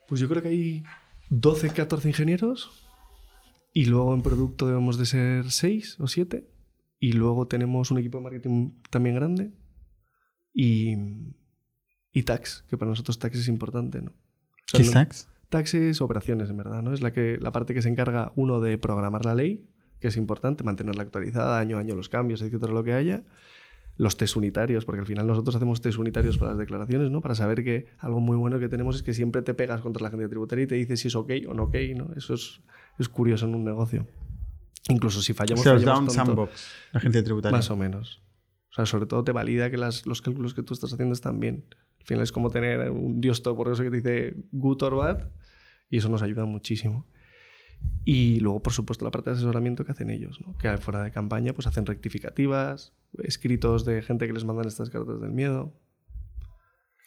Pues 0.09 0.21
yo 0.21 0.29
creo 0.29 0.43
que 0.43 0.49
hay 0.49 0.83
12, 1.31 1.71
14 1.71 2.09
ingenieros 2.09 2.87
y 3.73 3.87
luego 3.87 4.15
en 4.15 4.23
producto 4.23 4.67
debemos 4.67 4.99
de 4.99 5.07
ser 5.07 5.51
6 5.51 5.97
o 6.01 6.07
7 6.07 6.47
y 6.99 7.13
luego 7.13 7.47
tenemos 7.47 7.91
un 7.91 7.99
equipo 7.99 8.19
de 8.19 8.25
marketing 8.25 8.73
también 8.91 9.15
grande 9.15 9.53
y, 10.53 10.95
y 12.13 12.23
tax, 12.25 12.65
que 12.69 12.77
para 12.77 12.91
nosotros 12.91 13.19
tax 13.19 13.39
es 13.39 13.49
importante, 13.49 14.03
¿no? 14.03 14.11
O 14.11 14.15
sea, 14.67 14.79
¿Qué 14.79 14.83
es 14.83 14.89
no- 14.89 14.93
tax? 14.93 15.29
Tax 15.49 15.75
es 15.75 16.01
operaciones, 16.01 16.49
en 16.49 16.57
verdad, 16.57 16.83
¿no? 16.83 16.95
Es 16.95 17.03
la, 17.03 17.13
que, 17.13 17.37
la 17.39 17.53
parte 17.53 17.75
que 17.75 17.83
se 17.83 17.89
encarga, 17.91 18.33
uno, 18.37 18.61
de 18.61 18.79
programar 18.79 19.27
la 19.27 19.35
ley, 19.35 19.69
que 20.03 20.09
es 20.09 20.19
importante, 20.19 20.63
mantenerla 20.65 21.03
actualizada 21.05 21.59
año 21.59 21.79
a 21.79 21.81
año, 21.81 21.95
los 21.95 22.11
cambios, 22.11 22.43
etcétera, 22.43 22.73
lo 22.75 22.85
que 22.85 22.93
haya. 22.93 23.23
Los 23.99 24.17
test 24.17 24.37
unitarios, 24.37 24.85
porque 24.87 25.01
al 25.01 25.07
final 25.07 25.27
nosotros 25.27 25.55
hacemos 25.55 25.81
test 25.83 25.99
unitarios 25.99 26.39
para 26.39 26.51
las 26.53 26.59
declaraciones, 26.59 27.11
¿no? 27.11 27.21
Para 27.21 27.35
saber 27.35 27.63
que 27.63 27.87
algo 27.99 28.21
muy 28.21 28.37
bueno 28.39 28.59
que 28.59 28.69
tenemos 28.71 28.97
es 28.97 29.03
que 29.03 29.13
siempre 29.13 29.43
te 29.43 29.53
pegas 29.53 29.81
contra 29.83 30.03
la 30.03 30.09
agencia 30.09 30.29
tributaria 30.31 30.65
y 30.65 30.67
te 30.67 30.75
dice 30.77 30.97
si 30.97 31.09
es 31.09 31.15
ok 31.15 31.31
o 31.49 31.55
no 31.55 31.65
ok, 31.65 31.77
¿no? 31.97 32.09
Eso 32.17 32.33
es, 32.35 32.61
es 32.99 33.09
curioso 33.11 33.47
en 33.47 33.55
un 33.55 33.65
negocio. 33.65 34.07
Incluso 34.89 35.21
si 35.23 35.33
O 35.33 35.35
fallamos, 35.35 35.62
sea, 35.62 35.74
os 35.74 35.83
da 35.85 35.93
fallamos 35.93 36.15
tonto, 36.16 36.24
sandbox, 36.33 36.73
la 36.93 36.99
agencia 36.99 37.23
tributaria. 37.23 37.57
Más 37.57 37.70
o 37.70 37.77
menos. 37.77 38.23
O 38.70 38.74
sea, 38.74 38.87
sobre 38.87 39.05
todo 39.07 39.23
te 39.24 39.33
valida 39.33 39.70
que 39.70 39.77
las- 39.77 40.07
los 40.07 40.23
cálculos 40.23 40.55
que 40.55 40.62
tú 40.62 40.73
estás 40.73 40.93
haciendo 40.93 41.12
están 41.12 41.39
bien. 41.39 41.66
Al 42.01 42.07
final 42.07 42.23
es 42.24 42.33
como 42.33 42.51
tener 42.51 42.91
un 42.91 43.20
dios 43.20 43.43
todo 43.43 43.70
eso 43.70 43.83
que 43.83 43.91
te 43.91 43.97
dice 43.97 44.35
good 44.53 44.83
or 44.83 44.97
bad 44.97 45.29
y 45.91 45.99
eso 45.99 46.09
nos 46.09 46.23
ayuda 46.23 46.47
muchísimo. 46.47 47.07
Y 48.05 48.41
luego, 48.41 48.61
por 48.63 48.73
supuesto, 48.73 49.05
la 49.05 49.11
parte 49.13 49.31
de 49.31 49.37
asesoramiento 49.37 49.85
que 49.85 49.93
hacen 49.93 50.11
ellos, 50.11 50.41
¿no? 50.45 50.57
que 50.59 50.77
fuera 50.79 51.03
de 51.05 51.13
campaña 51.13 51.53
pues 51.53 51.67
hacen 51.69 51.87
rectificativas, 51.87 52.93
escritos 53.23 53.85
de 53.85 54.03
gente 54.03 54.27
que 54.27 54.33
les 54.33 54.45
mandan 54.45 54.67
estas 54.67 54.91
cartas 54.91 55.21
del 55.21 55.31
miedo. 55.31 55.73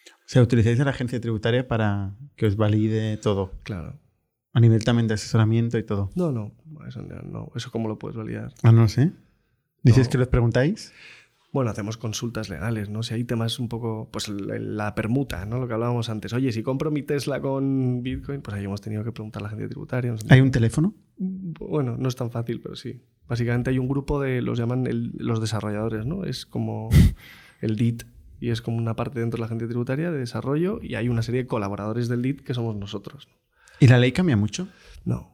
O 0.08 0.28
sea, 0.28 0.42
utilizáis 0.42 0.80
a 0.80 0.86
la 0.86 0.92
agencia 0.92 1.20
tributaria 1.22 1.68
para 1.68 2.16
que 2.36 2.46
os 2.48 2.56
valide 2.56 3.18
todo. 3.18 3.52
Claro. 3.64 4.00
A 4.54 4.60
nivel 4.62 4.84
también 4.86 5.08
de 5.08 5.16
asesoramiento 5.16 5.78
y 5.78 5.84
todo. 5.84 6.10
No, 6.16 6.32
no, 6.32 6.54
eso, 6.88 7.02
no, 7.02 7.52
eso 7.56 7.72
cómo 7.72 7.90
lo 7.90 8.00
puedes 8.00 8.16
validar. 8.16 8.54
Ah, 8.64 8.72
no 8.72 8.88
sé. 8.88 9.12
¿Dices 9.84 10.08
No. 10.08 10.12
que 10.12 10.18
les 10.20 10.28
preguntáis? 10.30 10.94
Bueno, 11.56 11.72
hacemos 11.72 11.95
consultas 11.95 12.49
legales, 12.49 12.90
¿no? 12.90 13.02
Si 13.02 13.14
hay 13.14 13.23
temas 13.23 13.60
un 13.60 13.69
poco, 13.69 14.10
pues 14.11 14.27
la, 14.27 14.94
permuta, 14.94 15.45
¿no? 15.45 15.57
Lo 15.57 15.69
que 15.69 15.73
hablábamos 15.73 16.10
antes. 16.10 16.34
Oye, 16.34 16.52
si 16.52 16.64
compro 16.64 16.91
mi 16.91 17.02
Tesla 17.02 17.40
con 17.40 18.03
Bitcoin, 18.03 18.41
pues 18.41 18.57
ahí 18.57 18.65
hemos 18.65 18.82
tenido 18.82 19.06
que 19.06 19.14
preguntar 19.14 19.41
a 19.41 19.44
la 19.44 19.48
agencia 19.48 19.69
tributaria. 19.69 20.11
no 20.11 20.18
sé. 20.18 20.27
¿Hay 20.30 20.41
un 20.41 20.52
teléfono? 20.52 20.94
Bueno, 21.18 21.95
no 21.98 22.10
es 22.10 22.15
tan 22.18 22.30
fácil, 22.30 22.60
pero 22.60 22.76
sí. 22.76 23.02
Básicamente 23.26 23.69
hay 23.69 23.80
un 23.80 23.88
grupo 23.88 24.19
de, 24.19 24.41
los 24.41 24.60
llaman 24.60 24.86
el- 24.86 25.14
los 25.18 25.40
desarrolladores, 25.40 26.06
¿no? 26.06 26.26
Es 26.26 26.45
como 26.45 26.90
el 27.61 27.77
DIT 27.77 28.03
y 28.41 28.49
es 28.49 28.61
como 28.61 28.76
una 28.76 28.98
parte 28.98 29.22
dentro 29.22 29.38
de 29.38 29.41
la 29.41 29.45
agencia 29.45 29.69
tributaria 29.69 30.11
de 30.11 30.18
desarrollo 30.19 30.80
y 30.84 30.95
hay 30.95 31.07
una 31.07 31.22
serie 31.22 31.44
de 31.44 31.48
colaboradores 31.48 32.10
del 32.10 32.22
DIT 32.22 32.41
que 32.41 32.53
somos 32.53 32.76
nosotros. 32.76 33.30
¿Y 33.80 33.88
la 33.88 33.98
ley 33.98 34.11
cambia 34.11 34.36
mucho? 34.36 34.68
No. 35.06 35.32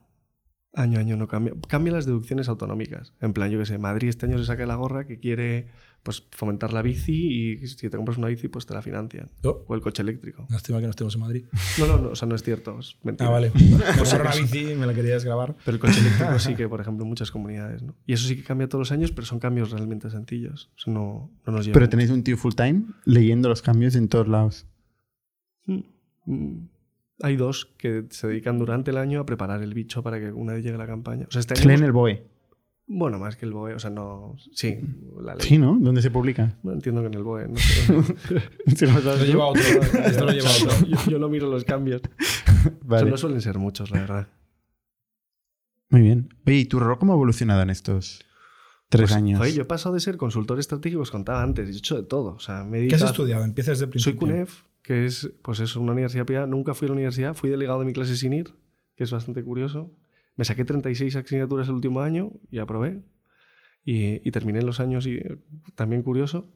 Año 0.73 0.99
a 0.99 1.01
año 1.01 1.17
no 1.17 1.27
cambia. 1.27 1.53
Cambian 1.67 1.95
las 1.95 2.05
deducciones 2.05 2.47
autonómicas. 2.47 3.13
En 3.19 3.33
plan, 3.33 3.49
yo 3.51 3.59
qué 3.59 3.65
sé, 3.65 3.77
Madrid 3.77 4.07
este 4.07 4.27
año 4.27 4.37
se 4.37 4.45
saca 4.45 4.65
la 4.65 4.75
gorra 4.75 5.05
que 5.05 5.19
quiere 5.19 5.67
pues, 6.03 6.23
fomentar 6.31 6.73
la 6.73 6.81
bici 6.81 7.53
y 7.61 7.67
si 7.67 7.89
te 7.89 7.95
compras 7.95 8.17
una 8.17 8.27
bici, 8.27 8.47
pues 8.47 8.65
te 8.65 8.73
la 8.73 8.81
financian. 8.81 9.29
Oh, 9.43 9.63
O 9.67 9.75
el 9.75 9.81
coche 9.81 10.01
eléctrico. 10.01 10.47
lástima 10.49 10.79
que 10.79 10.85
no 10.85 10.89
estemos 10.89 11.13
en 11.15 11.21
Madrid. 11.21 11.45
No, 11.77 11.85
no, 11.87 11.97
no, 11.99 12.09
o 12.09 12.15
sea, 12.15 12.27
no 12.27 12.35
es 12.35 12.43
cierto. 12.43 12.79
Es 12.79 12.97
mentira. 13.03 13.29
Ah, 13.29 13.31
vale. 13.33 13.51
Por 13.97 14.07
ser 14.07 14.21
una 14.21 14.31
bici 14.33 14.73
me 14.75 14.87
la 14.87 14.93
querías 14.93 15.23
grabar. 15.23 15.55
Pero 15.63 15.75
el 15.75 15.79
coche 15.79 15.99
eléctrico 15.99 16.39
sí 16.39 16.55
que, 16.55 16.67
por 16.67 16.81
ejemplo, 16.81 17.03
en 17.03 17.09
muchas 17.09 17.29
comunidades. 17.31 17.83
¿no? 17.83 17.95
Y 18.07 18.13
eso 18.13 18.27
sí 18.27 18.35
que 18.35 18.43
cambia 18.43 18.67
todos 18.67 18.79
los 18.81 18.91
años, 18.91 19.11
pero 19.11 19.25
son 19.27 19.39
cambios 19.39 19.71
realmente 19.71 20.09
sencillos. 20.09 20.71
O 20.75 20.79
sea, 20.79 20.93
no, 20.93 21.31
no 21.45 21.53
nos 21.53 21.65
lleva 21.65 21.73
Pero 21.73 21.85
mucho. 21.85 21.89
tenéis 21.91 22.09
un 22.09 22.23
tío 22.23 22.37
full 22.37 22.53
time 22.55 22.83
leyendo 23.05 23.49
los 23.49 23.61
cambios 23.61 23.95
en 23.95 24.07
todos 24.07 24.27
lados. 24.27 24.65
Mm. 26.25 26.65
Hay 27.23 27.35
dos 27.35 27.65
que 27.77 28.05
se 28.09 28.27
dedican 28.27 28.57
durante 28.57 28.89
el 28.91 28.97
año 28.97 29.19
a 29.19 29.25
preparar 29.25 29.61
el 29.61 29.73
bicho 29.75 30.01
para 30.01 30.19
que 30.19 30.31
una 30.31 30.53
vez 30.53 30.63
llegue 30.63 30.77
la 30.77 30.87
campaña. 30.87 31.27
O 31.29 31.31
sea, 31.31 31.41
este 31.41 31.53
año 31.53 31.67
Leen 31.67 31.79
hemos- 31.79 31.85
el 31.87 31.91
BOE. 31.91 32.30
Bueno, 32.93 33.19
más 33.19 33.37
que 33.37 33.45
el 33.45 33.53
BOE, 33.53 33.73
o 33.75 33.79
sea, 33.79 33.89
no. 33.89 34.35
Sí, 34.53 34.77
la 35.21 35.35
ley. 35.35 35.47
Sí, 35.47 35.57
¿no? 35.57 35.77
¿Dónde 35.79 36.01
se 36.01 36.11
publica? 36.11 36.57
No 36.61 36.73
entiendo 36.73 36.99
que 37.01 37.07
en 37.07 37.13
el 37.13 37.23
BOE. 37.23 37.47
No 37.47 37.55
sé. 37.55 37.93
Si 38.75 38.85
lo 38.85 39.15
lleva 39.23 39.45
otro. 39.45 39.61
Esto 40.05 40.25
lo 40.25 40.31
lleva 40.31 40.49
otro. 40.49 40.87
yo, 40.87 40.97
yo 41.11 41.17
no 41.19 41.29
miro 41.29 41.49
los 41.49 41.63
cambios. 41.63 42.01
O 42.03 42.69
Vale. 42.83 43.03
sea, 43.03 43.11
no 43.11 43.17
suelen 43.17 43.39
ser 43.41 43.57
muchos, 43.59 43.91
la 43.91 44.01
verdad. 44.01 44.27
Muy 45.89 46.01
bien. 46.01 46.29
Oye, 46.45 46.57
¿y 46.57 46.65
tu 46.65 46.79
rol 46.79 46.97
cómo 46.99 47.13
ha 47.13 47.15
evolucionado 47.15 47.61
en 47.61 47.69
estos 47.69 48.19
tres 48.89 49.03
Pues, 49.09 49.11
años? 49.13 49.39
joder, 49.39 49.53
yo 49.53 49.61
he 49.61 49.65
pasado 49.65 49.95
de 49.95 50.01
ser 50.01 50.17
consultor 50.17 50.59
estratégico, 50.59 51.01
os 51.01 51.11
contaba 51.11 51.43
antes, 51.43 51.69
he 51.69 51.77
hecho 51.77 51.95
de 51.95 52.03
todo. 52.03 52.33
O 52.35 52.39
sea, 52.39 52.63
me 52.65 52.83
he 52.83 52.87
¿Qué 52.87 52.95
has 52.95 53.01
estudiado? 53.03 53.43
Empiezas 53.43 53.79
desde 53.79 53.85
el 53.93 53.99
Soy 54.01 54.13
principio. 54.13 54.35
CUNEF, 54.35 54.63
que 54.83 55.05
es, 55.05 55.31
pues 55.43 55.59
es 55.59 55.75
una 55.75 55.93
universidad 55.93 56.25
privada. 56.25 56.47
Nunca 56.47 56.73
fui 56.73 56.87
a 56.87 56.89
la 56.89 56.93
universidad, 56.95 57.33
fui 57.35 57.49
delegado 57.49 57.79
de 57.79 57.85
mi 57.85 57.93
clase 57.93 58.15
sin 58.17 58.33
ir, 58.33 58.53
que 58.95 59.03
es 59.05 59.11
bastante 59.11 59.43
curioso. 59.43 59.91
Me 60.35 60.45
saqué 60.45 60.65
36 60.65 61.15
asignaturas 61.15 61.67
el 61.67 61.75
último 61.75 62.01
año 62.01 62.31
y 62.49 62.59
aprobé. 62.59 63.01
Y, 63.83 64.27
y 64.27 64.31
terminé 64.31 64.61
los 64.61 64.79
años 64.79 65.07
y 65.07 65.19
también 65.75 66.03
curioso. 66.03 66.51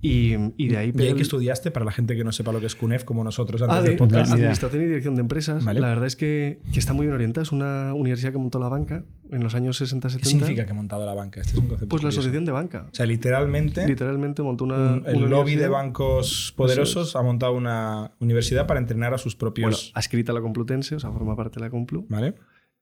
Y, 0.00 0.34
y 0.56 0.68
de 0.68 0.76
ahí... 0.76 0.92
¿Y 0.96 1.02
ahí 1.02 1.14
que 1.14 1.22
estudiaste? 1.22 1.72
Para 1.72 1.84
la 1.84 1.90
gente 1.90 2.14
que 2.14 2.22
no 2.22 2.30
sepa 2.30 2.52
lo 2.52 2.60
que 2.60 2.66
es 2.66 2.76
CUNEF, 2.76 3.02
como 3.02 3.24
nosotros 3.24 3.60
antes 3.62 3.78
Ah, 3.78 3.82
del 3.82 3.92
de 3.92 3.96
podcast. 3.98 4.30
Administración 4.32 4.82
y 4.82 4.86
Dirección 4.86 5.16
de 5.16 5.22
Empresas. 5.22 5.64
Vale. 5.64 5.80
La 5.80 5.88
verdad 5.88 6.06
es 6.06 6.14
que, 6.14 6.60
que 6.72 6.78
está 6.78 6.92
muy 6.92 7.06
bien 7.06 7.14
orientada. 7.16 7.42
Es 7.42 7.50
una 7.50 7.94
universidad 7.94 8.30
que 8.30 8.38
montó 8.38 8.60
la 8.60 8.68
banca 8.68 9.04
en 9.32 9.42
los 9.42 9.56
años 9.56 9.80
60-70. 9.82 10.18
¿Qué 10.18 10.24
significa 10.24 10.64
que 10.66 10.70
ha 10.70 10.74
montado 10.74 11.04
la 11.04 11.14
banca? 11.14 11.40
Este 11.40 11.52
es 11.54 11.58
un 11.58 11.66
concepto 11.66 11.88
Pues 11.88 12.02
la 12.02 12.08
curioso. 12.10 12.20
asociación 12.20 12.44
de 12.44 12.52
banca. 12.52 12.86
O 12.92 12.94
sea, 12.94 13.06
literalmente, 13.06 13.88
Literalmente 13.88 14.42
montó 14.42 14.64
una. 14.64 14.76
un- 14.76 15.02
el 15.06 15.16
una 15.16 15.26
lobby 15.28 15.56
de 15.56 15.66
bancos 15.68 16.54
poderosos 16.56 17.16
ha 17.16 17.22
montado 17.22 17.54
una 17.54 18.12
universidad 18.20 18.68
para 18.68 18.78
entrenar 18.78 19.14
a 19.14 19.18
sus 19.18 19.34
Bueno, 19.36 19.52
propios... 19.54 19.90
adscrita 19.96 20.30
a 20.30 20.34
la 20.36 20.40
Complutense, 20.42 20.94
o 20.94 21.00
sea, 21.00 21.10
forma 21.10 21.34
parte 21.34 21.56
de 21.58 21.66
la 21.66 21.70
Complu. 21.70 22.06
¿Vale? 22.08 22.34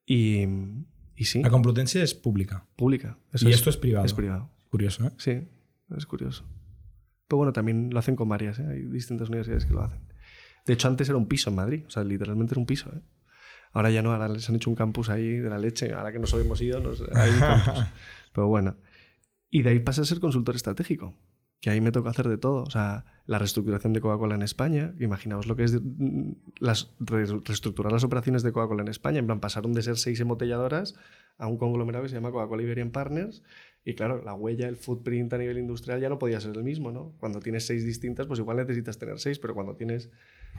Y, 0.06 0.46
y 1.16 1.24
sí, 1.24 1.42
La 1.42 1.50
Complutense 1.50 2.02
es 2.02 2.14
pública. 2.14 2.64
pública. 2.76 3.18
Eso 3.32 3.48
y 3.48 3.52
esto 3.52 3.70
es 3.70 3.76
privado. 3.76 4.06
Es 4.06 4.14
privado. 4.14 4.50
Curioso, 4.70 5.06
¿eh? 5.06 5.10
Sí, 5.18 5.48
es 5.96 6.06
curioso. 6.06 6.44
Pero 7.28 7.38
bueno, 7.38 7.52
también 7.52 7.90
lo 7.92 7.98
hacen 7.98 8.14
con 8.14 8.28
varias, 8.28 8.58
¿eh? 8.60 8.66
hay 8.68 8.82
distintas 8.82 9.28
universidades 9.28 9.66
que 9.66 9.74
lo 9.74 9.82
hacen. 9.82 10.00
De 10.64 10.72
hecho, 10.72 10.88
antes 10.88 11.08
era 11.08 11.18
un 11.18 11.26
piso 11.26 11.50
en 11.50 11.56
Madrid, 11.56 11.84
o 11.86 11.90
sea, 11.90 12.04
literalmente 12.04 12.54
era 12.54 12.60
un 12.60 12.66
piso. 12.66 12.90
¿eh? 12.94 13.00
Ahora 13.72 13.90
ya 13.90 14.02
no, 14.02 14.12
ahora 14.12 14.28
les 14.28 14.48
han 14.48 14.56
hecho 14.56 14.70
un 14.70 14.76
campus 14.76 15.10
ahí 15.10 15.38
de 15.38 15.50
la 15.50 15.58
leche, 15.58 15.92
ahora 15.92 16.12
que 16.12 16.18
nos 16.18 16.32
hemos 16.34 16.60
ido, 16.60 16.80
nos, 16.80 17.02
hay 17.14 17.30
un 17.30 17.40
campus. 17.40 17.84
Pero 18.32 18.48
bueno. 18.48 18.76
Y 19.50 19.62
de 19.62 19.70
ahí 19.70 19.80
pasa 19.80 20.02
a 20.02 20.04
ser 20.04 20.20
consultor 20.20 20.56
estratégico, 20.56 21.14
que 21.60 21.70
ahí 21.70 21.80
me 21.80 21.90
toca 21.92 22.10
hacer 22.10 22.28
de 22.28 22.38
todo. 22.38 22.62
O 22.62 22.70
sea, 22.70 23.04
la 23.26 23.38
reestructuración 23.38 23.92
de 23.92 24.00
Coca-Cola 24.00 24.34
en 24.34 24.42
España, 24.42 24.94
imaginaos 25.00 25.46
lo 25.46 25.56
que 25.56 25.64
es 25.64 25.72
de- 25.72 25.80
mm, 25.80 26.34
las, 26.60 26.94
reestructurar 27.00 27.92
las 27.92 28.04
operaciones 28.04 28.42
de 28.42 28.52
Coca-Cola 28.52 28.82
en 28.82 28.88
España, 28.88 29.18
en 29.18 29.26
plan, 29.26 29.40
pasaron 29.40 29.72
de 29.72 29.82
ser 29.82 29.96
seis 29.96 30.20
embotelladoras 30.20 30.94
a 31.38 31.46
un 31.48 31.56
conglomerado 31.58 32.04
que 32.04 32.08
se 32.10 32.14
llama 32.14 32.30
Coca-Cola 32.30 32.62
Iberian 32.62 32.90
Partners. 32.90 33.42
Y 33.84 33.94
claro, 33.94 34.20
la 34.24 34.34
huella, 34.34 34.68
el 34.68 34.76
footprint 34.76 35.32
a 35.32 35.38
nivel 35.38 35.58
industrial 35.58 36.00
ya 36.00 36.08
no 36.08 36.18
podía 36.18 36.40
ser 36.40 36.56
el 36.56 36.64
mismo, 36.64 36.90
¿no? 36.90 37.14
Cuando 37.20 37.38
tienes 37.40 37.66
seis 37.66 37.84
distintas, 37.84 38.26
pues 38.26 38.40
igual 38.40 38.56
necesitas 38.56 38.98
tener 38.98 39.18
seis, 39.20 39.38
pero 39.38 39.54
cuando 39.54 39.76
tienes 39.76 40.10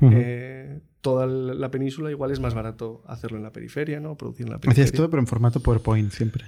eh, 0.02 0.80
toda 1.02 1.26
la 1.28 1.69
península, 1.72 2.10
igual 2.11 2.32
es 2.32 2.40
más 2.40 2.53
barato 2.53 3.03
hacerlo 3.07 3.38
en 3.38 3.44
la 3.44 3.52
periferia, 3.52 3.99
¿no? 3.99 4.15
Producir 4.15 4.45
en 4.45 4.52
la 4.53 4.60
periferia. 4.60 4.84
Hacías 4.86 4.95
todo, 4.98 5.10
pero 5.10 5.22
en 5.22 5.28
formato 5.28 5.60
PowerPoint 5.60 6.11
siempre. 6.11 6.45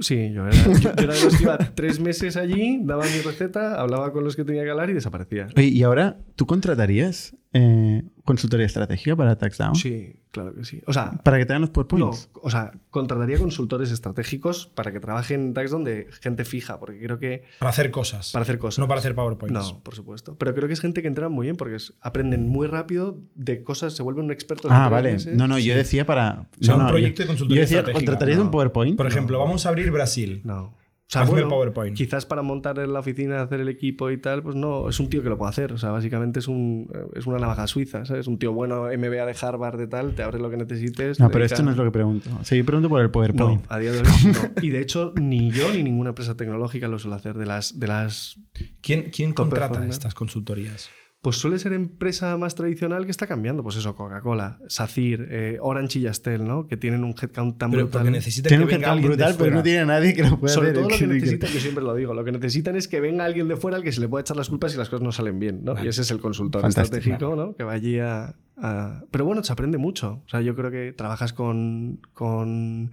Sí, 0.00 0.32
yo 0.32 0.46
era, 0.46 0.56
yo- 0.80 0.90
era 0.96 1.14
de 1.14 1.24
los 1.24 1.36
que 1.36 1.42
iba 1.44 1.58
tres 1.58 2.00
meses 2.00 2.36
allí, 2.36 2.80
daba 2.82 3.04
mi 3.04 3.20
receta, 3.20 3.80
hablaba 3.80 4.12
con 4.12 4.24
los 4.24 4.34
que 4.34 4.44
tenía 4.44 4.64
que 4.64 4.70
hablar 4.70 4.90
y 4.90 4.94
desaparecía. 4.94 5.46
¿y 5.56 5.82
ahora 5.84 6.18
tú 6.34 6.44
contratarías 6.46 7.36
eh, 7.56 8.02
consultoría 8.24 8.66
estratégica 8.66 9.16
para 9.16 9.36
TaxDown? 9.36 9.74
Sí, 9.74 10.16
claro 10.30 10.54
que 10.54 10.64
sí. 10.64 10.82
O 10.86 10.92
sea, 10.92 11.12
Para 11.22 11.38
que 11.38 11.46
te 11.46 11.52
hagan 11.52 11.62
los 11.62 11.70
no, 11.70 11.72
PowerPoints. 11.72 12.28
o 12.34 12.50
sea, 12.50 12.72
contrataría 12.90 13.38
consultores 13.38 13.90
estratégicos 13.90 14.66
para 14.66 14.92
que 14.92 15.00
trabajen 15.00 15.40
en 15.40 15.54
Tax 15.54 15.70
donde 15.70 16.08
gente 16.20 16.44
fija, 16.44 16.78
porque 16.78 17.00
creo 17.00 17.18
que 17.18 17.44
Para 17.58 17.70
hacer 17.70 17.90
cosas. 17.90 18.32
para 18.32 18.42
hacer 18.42 18.58
cosas. 18.58 18.78
No 18.78 18.88
para 18.88 19.00
hacer 19.00 19.14
PowerPoints. 19.14 19.54
No, 19.72 19.80
por 19.82 19.94
supuesto. 19.94 20.36
Pero 20.38 20.54
creo 20.54 20.66
que 20.68 20.74
es 20.74 20.80
gente 20.80 21.02
que 21.02 21.08
entra 21.08 21.28
muy 21.28 21.46
bien 21.46 21.56
porque 21.56 21.76
es- 21.76 21.94
aprenden 22.00 22.48
muy 22.48 22.66
rápido 22.66 23.18
de 23.34 23.62
cosas, 23.62 23.94
se 23.94 24.02
vuelven 24.02 24.30
expertos. 24.30 24.70
en 24.70 24.76
Ah, 24.76 24.88
vale. 24.88 25.12
meses. 25.12 25.36
No, 25.36 25.46
no, 25.48 25.58
yo 25.58 25.74
decía 25.74 26.04
para. 26.06 26.46
O 26.60 26.64
sea, 26.64 26.74
no, 26.74 26.80
un 26.80 26.86
no, 26.86 26.90
proyecto 26.90 27.18
yo- 27.18 27.24
de 27.24 27.26
consultoría 27.28 27.56
Yo 27.56 27.60
decía, 27.62 27.78
estratégica. 27.78 28.06
¿contratarías 28.10 28.38
No. 28.38 28.44
un 28.44 28.50
PowerPoint? 28.50 28.96
Por 28.96 29.06
ejemplo, 29.06 29.38
vamos 29.38 29.64
a 29.66 29.68
abrir 29.70 29.90
Brasil. 29.90 30.40
No. 30.44 30.74
O 31.08 31.08
sea, 31.08 31.22
Hazme 31.22 31.34
bueno, 31.34 31.46
el 31.46 31.50
PowerPoint. 31.52 31.96
Quizás 31.96 32.26
para 32.26 32.42
montar 32.42 32.80
en 32.80 32.92
la 32.92 32.98
oficina, 32.98 33.40
hacer 33.40 33.60
el 33.60 33.68
equipo 33.68 34.10
y 34.10 34.18
tal, 34.20 34.42
pues 34.42 34.56
no, 34.56 34.88
es 34.88 34.98
un 34.98 35.08
tío 35.08 35.22
que 35.22 35.28
lo 35.28 35.38
puede 35.38 35.50
hacer. 35.50 35.72
O 35.72 35.78
sea, 35.78 35.90
básicamente 35.92 36.40
es, 36.40 36.48
un, 36.48 36.90
es 37.14 37.26
una 37.28 37.38
navaja 37.38 37.68
suiza, 37.68 38.04
¿sabes? 38.04 38.26
Un 38.26 38.40
tío 38.40 38.52
bueno, 38.52 38.86
MBA 38.86 39.24
de 39.24 39.36
Harvard, 39.40 39.78
de 39.78 39.86
tal, 39.86 40.16
te 40.16 40.24
abre 40.24 40.40
lo 40.40 40.50
que 40.50 40.56
necesites. 40.56 41.20
No, 41.20 41.28
pero 41.28 41.44
dedica- 41.44 41.54
esto 41.54 41.62
no 41.64 41.70
es 41.70 41.76
lo 41.76 41.84
que 41.84 41.92
pregunto. 41.92 42.28
Yo 42.50 42.64
pregunto 42.64 42.88
por 42.88 43.00
el 43.00 43.06
No, 43.06 43.12
PowerPoint. 43.12 43.64
a 43.68 43.78
día 43.78 43.92
de 43.92 44.00
hoy 44.00 44.04
no. 44.04 44.62
Y 44.62 44.70
de 44.70 44.80
hecho, 44.80 45.12
ni 45.20 45.52
yo 45.52 45.72
ni 45.72 45.84
ninguna 45.84 46.08
empresa 46.08 46.36
tecnológica 46.36 46.88
lo 46.88 46.98
suele 46.98 47.14
hacer. 47.14 47.36
De 47.38 47.46
las, 47.46 47.78
de 47.78 47.86
las 47.86 48.40
¿Quién, 48.80 49.10
quién 49.12 49.32
contrata 49.32 49.86
estas 49.86 50.12
consultorías? 50.14 50.90
Pues 51.26 51.38
suele 51.38 51.58
ser 51.58 51.72
empresa 51.72 52.36
más 52.36 52.54
tradicional 52.54 53.04
que 53.04 53.10
está 53.10 53.26
cambiando. 53.26 53.64
Pues 53.64 53.74
eso, 53.74 53.96
Coca-Cola, 53.96 54.60
SACIR, 54.68 55.26
eh, 55.28 55.58
Orange 55.60 55.98
y 55.98 56.02
Yastel, 56.02 56.46
¿no? 56.46 56.68
Que 56.68 56.76
tienen 56.76 57.02
un 57.02 57.16
headcount 57.20 57.58
tan 57.58 57.72
Pero 57.72 57.82
brutal. 57.86 58.02
porque 58.02 58.12
necesita 58.12 58.46
Tiene 58.48 58.64
que 58.64 58.74
un 58.76 58.80
venga 58.80 58.92
headcount 58.94 59.06
brutal, 59.08 59.34
pero 59.36 59.56
no 59.56 59.62
tiene 59.64 59.84
nadie 59.86 60.14
que 60.14 60.22
lo 60.22 60.38
pueda 60.38 60.54
Sobre 60.54 60.68
hacer. 60.68 60.82
todo 60.82 60.88
lo 60.88 60.96
que 60.96 61.06
necesitan, 61.08 61.50
yo 61.50 61.58
siempre 61.58 61.82
lo 61.82 61.94
digo, 61.96 62.14
lo 62.14 62.22
que 62.22 62.30
necesitan 62.30 62.76
es 62.76 62.86
que 62.86 63.00
venga 63.00 63.24
alguien 63.24 63.48
de 63.48 63.56
fuera 63.56 63.76
al 63.78 63.82
que 63.82 63.90
se 63.90 64.00
le 64.00 64.06
pueda 64.08 64.20
echar 64.20 64.36
las 64.36 64.48
culpas 64.48 64.70
si 64.70 64.78
las 64.78 64.88
cosas 64.88 65.02
no 65.02 65.10
salen 65.10 65.40
bien, 65.40 65.64
¿no? 65.64 65.74
Vale. 65.74 65.86
Y 65.86 65.88
ese 65.88 66.02
es 66.02 66.12
el 66.12 66.20
consultor 66.20 66.62
Fantástico. 66.62 66.96
estratégico, 66.98 67.34
¿no? 67.34 67.56
Que 67.56 67.64
va 67.64 67.72
allí 67.72 67.98
a, 67.98 68.36
a- 68.58 69.02
Pero 69.10 69.24
bueno, 69.24 69.42
se 69.42 69.52
aprende 69.52 69.78
mucho. 69.78 70.22
O 70.26 70.28
sea, 70.28 70.42
yo 70.42 70.54
creo 70.54 70.70
que 70.70 70.92
trabajas 70.92 71.32
con... 71.32 71.98
con 72.14 72.92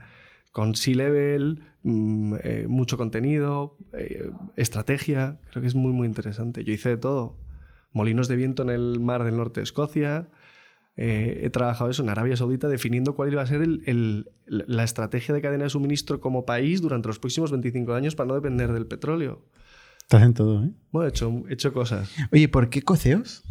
con 0.52 0.76
C-Level, 0.76 1.62
mm, 1.84 2.36
eh, 2.44 2.66
mucho 2.68 2.96
contenido, 2.98 3.76
eh, 3.94 4.30
estrategia, 4.56 5.38
creo 5.52 5.62
que 5.62 5.68
es 5.68 5.74
muy, 5.76 5.92
muy 5.94 6.08
interesante. 6.08 6.64
Yo 6.64 6.74
hice 6.74 6.90
de 6.90 6.98
todo. 6.98 7.36
Molinos 7.94 8.28
de 8.28 8.36
viento 8.36 8.64
en 8.64 8.70
el 8.70 9.00
mar 9.00 9.24
del 9.24 9.38
norte 9.38 9.60
de 9.62 9.64
Escocia. 9.64 10.28
Eh, 10.96 11.42
he 11.44 11.50
trabajado 11.50 11.90
eso 11.90 12.04
en 12.04 12.10
Arabia 12.10 12.36
Saudita 12.38 12.68
definiendo 12.68 13.16
cuál 13.16 13.32
iba 13.32 13.42
a 13.42 13.48
ser 13.48 13.62
el- 13.64 13.82
el- 13.88 14.28
la 14.46 14.84
estrategia 14.84 15.34
de 15.34 15.42
cadena 15.42 15.64
de 15.64 15.70
suministro 15.72 16.20
como 16.20 16.46
país 16.46 16.82
durante 16.82 17.08
los 17.08 17.18
próximos 17.20 17.50
25 17.52 17.94
años 17.96 18.16
para 18.16 18.28
no 18.28 18.36
depender 18.36 18.72
del 18.74 18.86
petróleo. 18.86 19.42
Estás 20.02 20.22
en 20.24 20.34
todo, 20.34 20.64
¿eh? 20.66 20.70
Bueno, 20.92 21.08
he 21.08 21.10
hecho, 21.10 21.44
he 21.50 21.54
hecho 21.54 21.74
cosas. 21.74 22.12
Oye, 22.32 22.48
¿por 22.50 22.70
qué 22.70 22.82
coceos? 22.84 23.42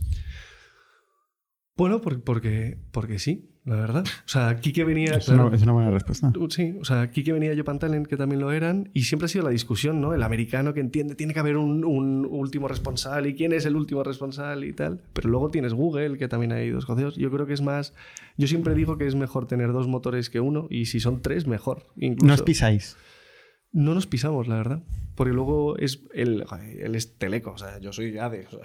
Bueno, 1.77 2.01
por- 2.01 2.23
porque, 2.23 2.78
porque 2.90 3.19
sí, 3.19 3.49
la 3.65 3.77
verdad. 3.77 4.05
O 4.07 4.28
sea, 4.28 4.57
Kike 4.61 4.85
venía... 4.85 5.15
Es 5.15 5.24
claro, 5.24 5.47
una, 5.47 5.57
es 5.57 5.62
una 5.62 5.73
buena 5.73 5.90
respuesta. 5.90 6.31
Sí, 6.51 6.77
o 6.81 6.85
sea, 6.85 7.11
Kike 7.11 7.32
venía 7.32 7.57
Jopan 7.57 7.78
Talent, 7.78 8.07
que 8.07 8.16
también 8.19 8.40
lo 8.40 8.53
eran, 8.53 8.90
y 8.93 9.05
siempre 9.05 9.24
ha 9.27 9.28
sido 9.28 9.44
la 9.44 9.51
discusión, 9.51 10.01
¿no? 10.01 10.12
El 10.15 10.23
americano 10.23 10.74
que 10.74 10.81
entiende, 10.81 11.15
tiene 11.15 11.32
que 11.32 11.40
haber 11.40 11.57
un, 11.57 11.85
un 11.85 12.27
último 12.27 12.69
responsable, 12.69 13.31
y 13.31 13.35
quién 13.35 13.53
es 13.55 13.65
el 13.65 13.74
último 13.77 14.03
responsable 14.05 14.66
y 14.66 14.73
tal. 14.74 15.01
Pero 15.15 15.31
luego 15.31 15.51
tienes 15.51 15.73
Google, 15.73 16.19
que 16.19 16.28
también 16.28 16.53
hay 16.53 16.69
dos 16.70 16.85
jodeos. 16.85 17.16
Yo 17.16 17.31
creo 17.31 17.47
que 17.47 17.55
es 17.55 17.62
más. 17.62 17.94
Yo 18.36 18.47
siempre 18.49 18.74
digo 18.74 18.99
que 18.99 19.07
es 19.07 19.15
mejor 19.15 19.47
tener 19.47 19.73
dos 19.73 19.89
motores 19.89 20.28
que 20.28 20.40
uno, 20.40 20.66
y 20.69 20.86
si 20.86 21.01
son 21.01 21.23
tres, 21.23 21.47
mejor. 21.47 21.86
Incluso. 21.97 22.27
No 22.27 22.35
os 22.35 22.43
pisáis. 22.43 22.97
No 23.73 23.94
nos 23.94 24.07
pisamos, 24.07 24.49
la 24.49 24.57
verdad. 24.57 24.82
Porque 25.15 25.32
luego 25.32 25.78
es. 25.78 26.03
Él, 26.12 26.44
él 26.78 26.94
es 26.94 27.16
teleco, 27.16 27.53
o 27.53 27.59
sea, 27.59 27.78
yo 27.78 27.93
soy 27.93 28.19
ADE. 28.19 28.47
o 28.47 28.51
sea, 28.51 28.61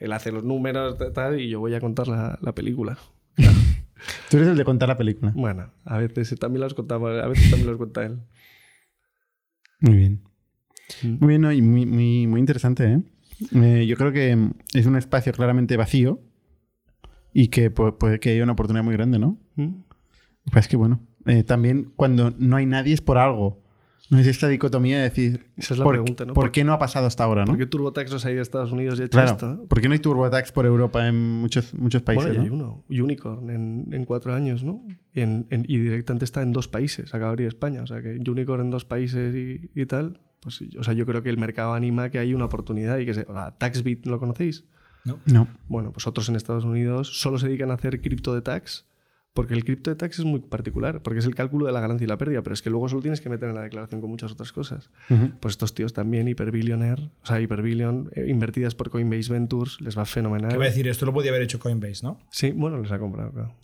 él 0.00 0.12
hace 0.12 0.32
los 0.32 0.42
números, 0.44 0.96
tal, 1.14 1.40
y 1.40 1.48
yo 1.48 1.60
voy 1.60 1.74
a 1.74 1.80
contar 1.80 2.08
la, 2.08 2.38
la 2.42 2.52
película. 2.54 2.98
Tú 4.30 4.36
eres 4.38 4.48
el 4.48 4.56
de 4.56 4.64
contar 4.64 4.88
la 4.88 4.96
película. 4.96 5.32
Bueno, 5.36 5.70
a 5.84 5.98
veces 5.98 6.38
también 6.38 6.62
los 6.62 6.74
contamos, 6.74 7.10
a 7.22 7.28
veces 7.28 7.50
también 7.50 7.68
los 7.68 7.76
cuenta 7.76 8.04
él. 8.04 8.18
Muy 9.80 9.96
bien. 9.96 10.22
Mm. 11.02 11.16
Muy 11.20 11.28
bien, 11.28 11.40
¿no? 11.42 11.52
y 11.52 11.62
muy, 11.62 11.86
muy, 11.86 12.26
muy 12.26 12.40
interesante, 12.40 12.92
¿eh? 12.92 13.02
Eh, 13.54 13.86
Yo 13.86 13.96
creo 13.96 14.12
que 14.12 14.36
es 14.74 14.86
un 14.86 14.96
espacio 14.96 15.32
claramente 15.32 15.76
vacío 15.76 16.20
y 17.32 17.48
que 17.48 17.72
pu- 17.72 17.96
puede 17.96 18.20
que 18.20 18.30
haya 18.30 18.42
una 18.42 18.52
oportunidad 18.52 18.84
muy 18.84 18.94
grande, 18.94 19.18
¿no? 19.18 19.38
¿Mm? 19.56 19.68
Pues 20.52 20.66
que 20.68 20.76
bueno, 20.76 21.00
eh, 21.26 21.42
también 21.44 21.92
cuando 21.96 22.32
no 22.38 22.56
hay 22.56 22.66
nadie 22.66 22.92
es 22.94 23.00
por 23.00 23.18
algo. 23.18 23.59
No 24.10 24.18
es 24.18 24.26
esta 24.26 24.48
dicotomía 24.48 24.96
de 24.98 25.04
decir, 25.04 25.46
Esa 25.56 25.74
es 25.74 25.78
la 25.78 25.84
¿por, 25.84 25.94
pregunta, 25.94 26.24
¿no? 26.24 26.34
¿por 26.34 26.50
qué 26.50 26.64
no 26.64 26.72
ha 26.72 26.78
pasado 26.78 27.06
hasta 27.06 27.22
ahora, 27.24 27.42
no? 27.44 27.52
¿Por 27.52 27.58
qué 27.58 27.66
TurboTax 27.66 28.10
no 28.10 28.18
se 28.18 28.28
ha 28.28 28.30
ido 28.32 28.40
a 28.40 28.42
Estados 28.42 28.72
Unidos 28.72 28.98
y 28.98 29.02
ha 29.02 29.04
hecho 29.06 29.12
Claro, 29.12 29.30
esto? 29.30 29.46
no? 29.46 29.64
¿por 29.66 29.80
qué 29.80 29.86
no 29.88 29.92
hay 29.94 30.00
TurboTax 30.00 30.50
por 30.52 30.66
Europa 30.66 31.06
en 31.06 31.14
muchos, 31.40 31.72
muchos 31.74 32.02
países? 32.02 32.26
Bueno, 32.26 32.42
ya 32.42 32.50
hay 32.50 32.56
¿no? 32.58 32.84
uno, 32.88 33.02
Unicorn, 33.04 33.50
en, 33.50 33.86
en 33.92 34.04
cuatro 34.04 34.34
años, 34.34 34.64
¿no? 34.64 34.84
Y, 35.14 35.20
en- 35.20 35.46
en- 35.50 35.64
y 35.68 35.78
directamente 35.78 36.24
está 36.24 36.42
en 36.42 36.52
dos 36.52 36.66
países, 36.66 37.08
acaba 37.14 37.26
de 37.26 37.30
abrir 37.30 37.48
España. 37.48 37.82
O 37.82 37.86
sea, 37.86 38.02
que 38.02 38.18
Unicorn 38.28 38.62
en 38.62 38.70
dos 38.70 38.84
países 38.84 39.34
y, 39.34 39.70
y 39.80 39.86
tal. 39.86 40.20
Pues, 40.40 40.56
sí, 40.56 40.70
o 40.78 40.82
sea, 40.82 40.92
yo 40.94 41.06
creo 41.06 41.22
que 41.22 41.30
el 41.30 41.38
mercado 41.38 41.74
anima 41.74 42.10
que 42.10 42.18
hay 42.18 42.34
una 42.34 42.46
oportunidad 42.46 42.98
y 42.98 43.06
que 43.06 43.14
se. 43.14 43.22
o 43.28 43.32
sea, 43.32 43.52
TaxBit, 43.58 44.06
¿lo 44.06 44.18
conocéis? 44.18 44.64
No. 45.26 45.46
Bueno, 45.68 45.92
pues 45.92 46.06
otros 46.06 46.28
en 46.28 46.36
Estados 46.36 46.64
Unidos 46.64 47.20
solo 47.20 47.38
se 47.38 47.46
dedican 47.46 47.70
a 47.70 47.74
hacer 47.74 48.00
cripto 48.02 48.34
de 48.34 48.42
tax, 48.42 48.86
porque 49.32 49.54
el 49.54 49.64
cripto 49.64 49.90
de 49.90 49.96
tax 49.96 50.18
es 50.18 50.24
muy 50.24 50.40
particular, 50.40 51.02
porque 51.02 51.20
es 51.20 51.24
el 51.24 51.34
cálculo 51.34 51.66
de 51.66 51.72
la 51.72 51.80
ganancia 51.80 52.04
y 52.04 52.08
la 52.08 52.18
pérdida, 52.18 52.42
pero 52.42 52.52
es 52.54 52.62
que 52.62 52.70
luego 52.70 52.88
solo 52.88 53.00
tienes 53.00 53.20
que 53.20 53.28
meter 53.28 53.48
en 53.48 53.54
la 53.54 53.62
declaración 53.62 54.00
con 54.00 54.10
muchas 54.10 54.32
otras 54.32 54.52
cosas. 54.52 54.90
Ujú. 55.08 55.30
Pues 55.40 55.52
estos 55.52 55.72
tíos 55.74 55.92
también, 55.92 56.26
hiperbillionaire, 56.28 57.10
o 57.22 57.26
sea, 57.26 57.40
hiperbillion, 57.40 58.10
eh, 58.14 58.26
invertidas 58.28 58.74
por 58.74 58.90
Coinbase 58.90 59.32
Ventures, 59.32 59.80
les 59.80 59.96
va 59.96 60.04
fenomenal. 60.04 60.50
¿Qué 60.50 60.56
va 60.56 60.64
a 60.64 60.68
decir? 60.68 60.88
Esto 60.88 61.06
lo 61.06 61.12
podía 61.12 61.30
haber 61.30 61.42
hecho 61.42 61.58
Coinbase, 61.60 62.04
¿no? 62.04 62.18
Sí, 62.30 62.50
bueno, 62.50 62.78
les 62.80 62.90
ha 62.90 62.98
comprado, 62.98 63.30
claro. 63.32 63.54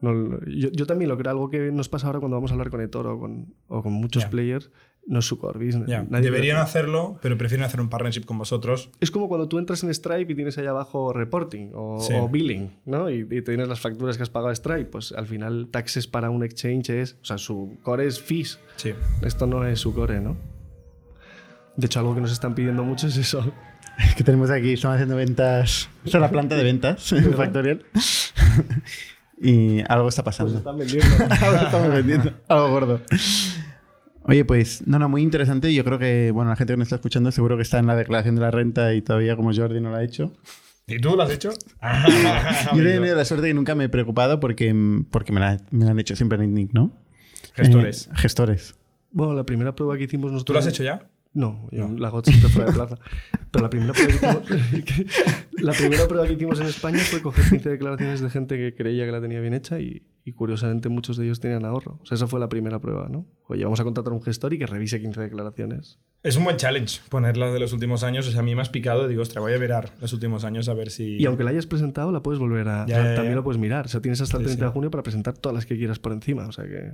No, 0.00 0.12
lo- 0.12 0.44
yo, 0.46 0.70
yo 0.70 0.86
también 0.86 1.08
lo 1.08 1.16
creo, 1.16 1.30
algo 1.30 1.48
que 1.50 1.70
nos 1.72 1.88
pasa 1.88 2.06
ahora 2.08 2.18
cuando 2.20 2.36
vamos 2.36 2.50
a 2.50 2.54
hablar 2.54 2.70
con 2.70 2.80
eToro 2.80 3.14
o 3.14 3.20
con, 3.20 3.54
o 3.68 3.82
con 3.82 3.92
muchos 3.92 4.24
players, 4.26 4.70
no 5.06 5.18
es 5.18 5.26
su 5.26 5.38
core 5.38 5.64
business. 5.64 5.88
Deberían 6.08 6.56
lo- 6.56 6.62
hacerlo, 6.62 7.18
pero 7.20 7.36
prefieren 7.36 7.64
hacer 7.64 7.80
un 7.80 7.88
partnership 7.90 8.24
con 8.24 8.38
vosotros. 8.38 8.90
Es 9.00 9.10
como 9.10 9.28
cuando 9.28 9.48
tú 9.48 9.58
entras 9.58 9.82
en 9.84 9.92
Stripe 9.94 10.32
y 10.32 10.34
tienes 10.34 10.56
ahí 10.58 10.66
abajo 10.66 11.12
reporting 11.12 11.70
o, 11.74 12.00
Sí. 12.00 12.14
o 12.14 12.28
billing, 12.28 12.70
¿no? 12.86 13.10
Y, 13.10 13.26
y 13.30 13.42
tienes 13.42 13.68
las 13.68 13.80
facturas 13.80 14.16
que 14.16 14.22
has 14.22 14.30
pagado 14.30 14.50
a 14.50 14.54
Stripe. 14.54 14.86
Pues 14.86 15.12
al 15.12 15.26
final, 15.26 15.68
taxes 15.70 16.06
para 16.06 16.30
un 16.30 16.42
exchange 16.42 16.90
es. 16.90 17.16
O 17.22 17.24
sea, 17.24 17.38
su 17.38 17.76
core 17.82 18.06
es 18.06 18.20
fees. 18.20 18.58
Sí. 18.76 18.92
Esto 19.22 19.46
no 19.46 19.66
es 19.66 19.78
su 19.80 19.94
core, 19.94 20.20
¿no? 20.20 20.36
De 21.76 21.86
hecho, 21.86 21.98
algo 22.00 22.14
que 22.14 22.20
nos 22.20 22.32
están 22.32 22.54
pidiendo 22.54 22.82
mucho 22.84 23.06
es 23.08 23.16
eso. 23.16 23.52
Es 23.98 24.14
que 24.16 24.24
tenemos 24.24 24.50
aquí, 24.50 24.72
estamos 24.72 24.94
haciendo 24.94 25.16
ventas. 25.16 25.88
Es 26.04 26.14
la 26.14 26.30
planta 26.30 26.56
de 26.56 26.64
ventas 26.64 27.12
en 27.12 27.34
Factorial. 27.34 27.84
y 29.40 29.80
algo 29.88 30.08
está 30.08 30.22
pasando. 30.24 30.56
Están 30.58 30.78
vendiendo. 30.78 31.06
algo 31.40 31.56
estamos 31.56 31.88
vendiendo. 31.92 32.32
Algo 32.48 32.70
gordo. 32.70 33.00
Oye, 34.26 34.44
pues, 34.44 34.86
no, 34.86 34.98
no, 34.98 35.08
muy 35.08 35.22
interesante. 35.22 35.72
Yo 35.74 35.84
creo 35.84 35.98
que, 35.98 36.30
bueno, 36.30 36.50
la 36.50 36.56
gente 36.56 36.72
que 36.72 36.78
nos 36.78 36.86
está 36.86 36.96
escuchando 36.96 37.30
seguro 37.30 37.56
que 37.56 37.62
está 37.62 37.78
en 37.78 37.86
la 37.86 37.94
declaración 37.94 38.34
de 38.34 38.40
la 38.40 38.50
renta 38.50 38.94
y 38.94 39.02
todavía 39.02 39.36
como 39.36 39.54
Jordi 39.54 39.80
no 39.80 39.90
lo 39.90 39.96
ha 39.96 40.02
hecho. 40.02 40.32
¿Y 40.86 40.98
tú 40.98 41.16
lo 41.16 41.22
has 41.22 41.30
hecho? 41.30 41.50
Yo 42.74 42.82
he 42.82 42.92
tenido 42.92 43.16
la 43.16 43.24
suerte 43.24 43.48
que 43.48 43.54
nunca 43.54 43.74
me 43.74 43.84
he 43.84 43.88
preocupado 43.88 44.40
porque, 44.40 44.74
porque 45.10 45.32
me, 45.32 45.40
la, 45.40 45.60
me 45.70 45.84
la 45.84 45.92
han 45.92 45.98
hecho 45.98 46.16
siempre 46.16 46.42
en 46.42 46.54
Nick, 46.54 46.72
¿no? 46.72 46.92
Gestores. 47.54 48.06
Eh, 48.06 48.16
gestores. 48.16 48.74
bueno, 49.10 49.34
la 49.34 49.44
primera 49.44 49.74
prueba 49.74 49.96
que 49.96 50.04
hicimos 50.04 50.32
nosotros. 50.32 50.44
¿Tú 50.46 50.52
lo 50.54 50.58
has 50.58 50.66
hecho 50.66 50.82
ya? 50.82 51.06
No, 51.34 51.68
yo 51.72 51.88
la 51.88 52.08
hago 52.08 52.22
siempre 52.22 52.48
fuera 52.48 52.70
de 52.70 52.74
plaza. 52.76 52.98
Pero 53.50 53.64
la 53.64 53.70
primera, 53.70 53.92
prueba 53.92 54.40
que 54.42 54.76
hicimos, 54.78 55.06
la 55.52 55.72
primera 55.72 56.06
prueba 56.08 56.26
que 56.28 56.32
hicimos 56.34 56.60
en 56.60 56.66
España 56.66 56.98
fue 57.00 57.20
coger 57.22 57.44
15 57.50 57.68
declaraciones 57.70 58.20
de 58.20 58.30
gente 58.30 58.56
que 58.56 58.74
creía 58.74 59.04
que 59.04 59.10
la 59.12 59.20
tenía 59.20 59.40
bien 59.40 59.52
hecha 59.52 59.80
y, 59.80 60.06
y 60.24 60.32
curiosamente 60.32 60.88
muchos 60.88 61.16
de 61.16 61.24
ellos 61.24 61.40
tenían 61.40 61.64
ahorro. 61.64 61.98
O 62.02 62.06
sea, 62.06 62.14
esa 62.14 62.28
fue 62.28 62.38
la 62.38 62.48
primera 62.48 62.78
prueba, 62.78 63.08
¿no? 63.10 63.26
Oye, 63.48 63.64
vamos 63.64 63.80
a 63.80 63.84
contratar 63.84 64.12
a 64.12 64.16
un 64.16 64.22
gestor 64.22 64.54
y 64.54 64.58
que 64.58 64.66
revise 64.66 65.00
15 65.00 65.20
declaraciones. 65.20 65.98
Es 66.22 66.36
un 66.36 66.44
buen 66.44 66.56
challenge 66.56 67.00
ponerlas 67.08 67.52
de 67.52 67.58
los 67.58 67.72
últimos 67.72 68.04
años. 68.04 68.28
O 68.28 68.30
sea, 68.30 68.40
a 68.40 68.44
mí 68.44 68.54
me 68.54 68.62
has 68.62 68.68
picado. 68.70 69.08
Digo, 69.08 69.22
ostras, 69.22 69.42
voy 69.42 69.54
a 69.54 69.58
mirar 69.58 69.92
los 70.00 70.12
últimos 70.12 70.44
años 70.44 70.68
a 70.68 70.74
ver 70.74 70.90
si. 70.90 71.16
Y 71.16 71.26
aunque 71.26 71.42
la 71.42 71.50
hayas 71.50 71.66
presentado, 71.66 72.12
la 72.12 72.22
puedes 72.22 72.38
volver 72.38 72.68
a... 72.68 72.86
Ya, 72.86 72.96
ya, 72.98 73.14
también 73.16 73.32
ya. 73.32 73.36
lo 73.36 73.42
puedes 73.44 73.60
mirar. 73.60 73.86
O 73.86 73.88
sea, 73.88 74.00
tienes 74.00 74.20
hasta 74.20 74.36
el 74.36 74.44
Sí, 74.44 74.50
30 74.50 74.64
de 74.66 74.70
sí. 74.70 74.72
junio 74.72 74.90
para 74.92 75.02
presentar 75.02 75.36
todas 75.36 75.54
las 75.54 75.66
que 75.66 75.76
quieras 75.76 75.98
por 75.98 76.12
encima. 76.12 76.46
O 76.46 76.52
sea, 76.52 76.64
que 76.64 76.92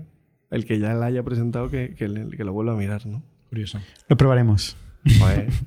el 0.51 0.65
que 0.65 0.79
ya 0.79 0.95
la 0.95 1.07
haya 1.07 1.23
presentado, 1.23 1.69
que, 1.71 1.95
que, 1.95 2.07
que 2.37 2.45
lo 2.45 2.53
vuelva 2.55 2.73
a 2.73 2.77
mirar, 2.77 3.05
¿no? 3.07 3.23
Curioso. 3.51 3.79
Lo 4.09 4.17
probaremos. 4.17 4.77
Joder. 5.19 5.49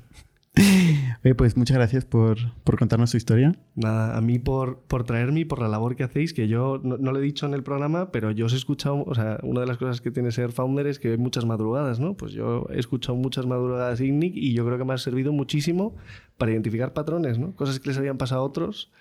Oye, 1.24 1.34
pues 1.34 1.56
muchas 1.56 1.76
gracias 1.76 2.04
por, 2.04 2.38
por 2.62 2.78
contarnos 2.78 3.10
tu 3.10 3.16
historia. 3.16 3.56
Nada, 3.74 4.16
a 4.16 4.20
mí 4.20 4.38
por, 4.38 4.78
por 4.82 5.02
traerme 5.02 5.40
y 5.40 5.44
por 5.44 5.60
la 5.60 5.66
labor 5.66 5.96
que 5.96 6.04
hacéis, 6.04 6.32
que 6.32 6.46
yo 6.46 6.80
no, 6.84 6.96
no 6.96 7.10
lo 7.10 7.18
he 7.18 7.22
dicho 7.22 7.44
en 7.46 7.54
el 7.54 7.64
programa, 7.64 8.12
pero 8.12 8.30
yo 8.30 8.46
os 8.46 8.52
he 8.52 8.56
escuchado, 8.56 9.02
o 9.04 9.14
sea, 9.16 9.38
una 9.42 9.60
de 9.62 9.66
las 9.66 9.78
cosas 9.78 10.00
que 10.00 10.12
tiene 10.12 10.30
ser 10.30 10.52
founder 10.52 10.86
es 10.86 11.00
que 11.00 11.10
hay 11.10 11.18
muchas 11.18 11.44
madrugadas, 11.44 11.98
¿no? 11.98 12.14
Pues 12.14 12.32
yo 12.32 12.68
he 12.70 12.78
escuchado 12.78 13.16
muchas 13.16 13.46
madrugadas 13.46 14.00
IGNIC 14.00 14.36
y 14.36 14.54
yo 14.54 14.64
creo 14.64 14.78
que 14.78 14.84
me 14.84 14.94
ha 14.94 14.98
servido 14.98 15.32
muchísimo 15.32 15.96
para 16.38 16.52
identificar 16.52 16.92
patrones, 16.92 17.38
¿no? 17.38 17.52
Cosas 17.56 17.80
que 17.80 17.88
les 17.88 17.98
habían 17.98 18.16
pasado 18.16 18.42
a 18.42 18.44
otros, 18.44 18.92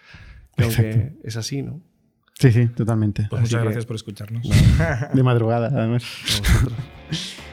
que 0.58 0.64
aunque 0.64 0.90
Exacto. 0.90 1.20
es 1.24 1.38
así, 1.38 1.62
¿no? 1.62 1.82
Sí, 2.34 2.52
sí, 2.52 2.66
totalmente. 2.66 3.28
Pues 3.30 3.44
Así 3.44 3.50
muchas 3.52 3.60
que- 3.60 3.64
gracias 3.66 3.86
por 3.86 3.96
escucharnos. 3.96 4.50
De 5.14 5.22
madrugada, 5.24 5.68
además. 5.68 6.04
A 6.04 6.40
vosotros. 6.40 6.74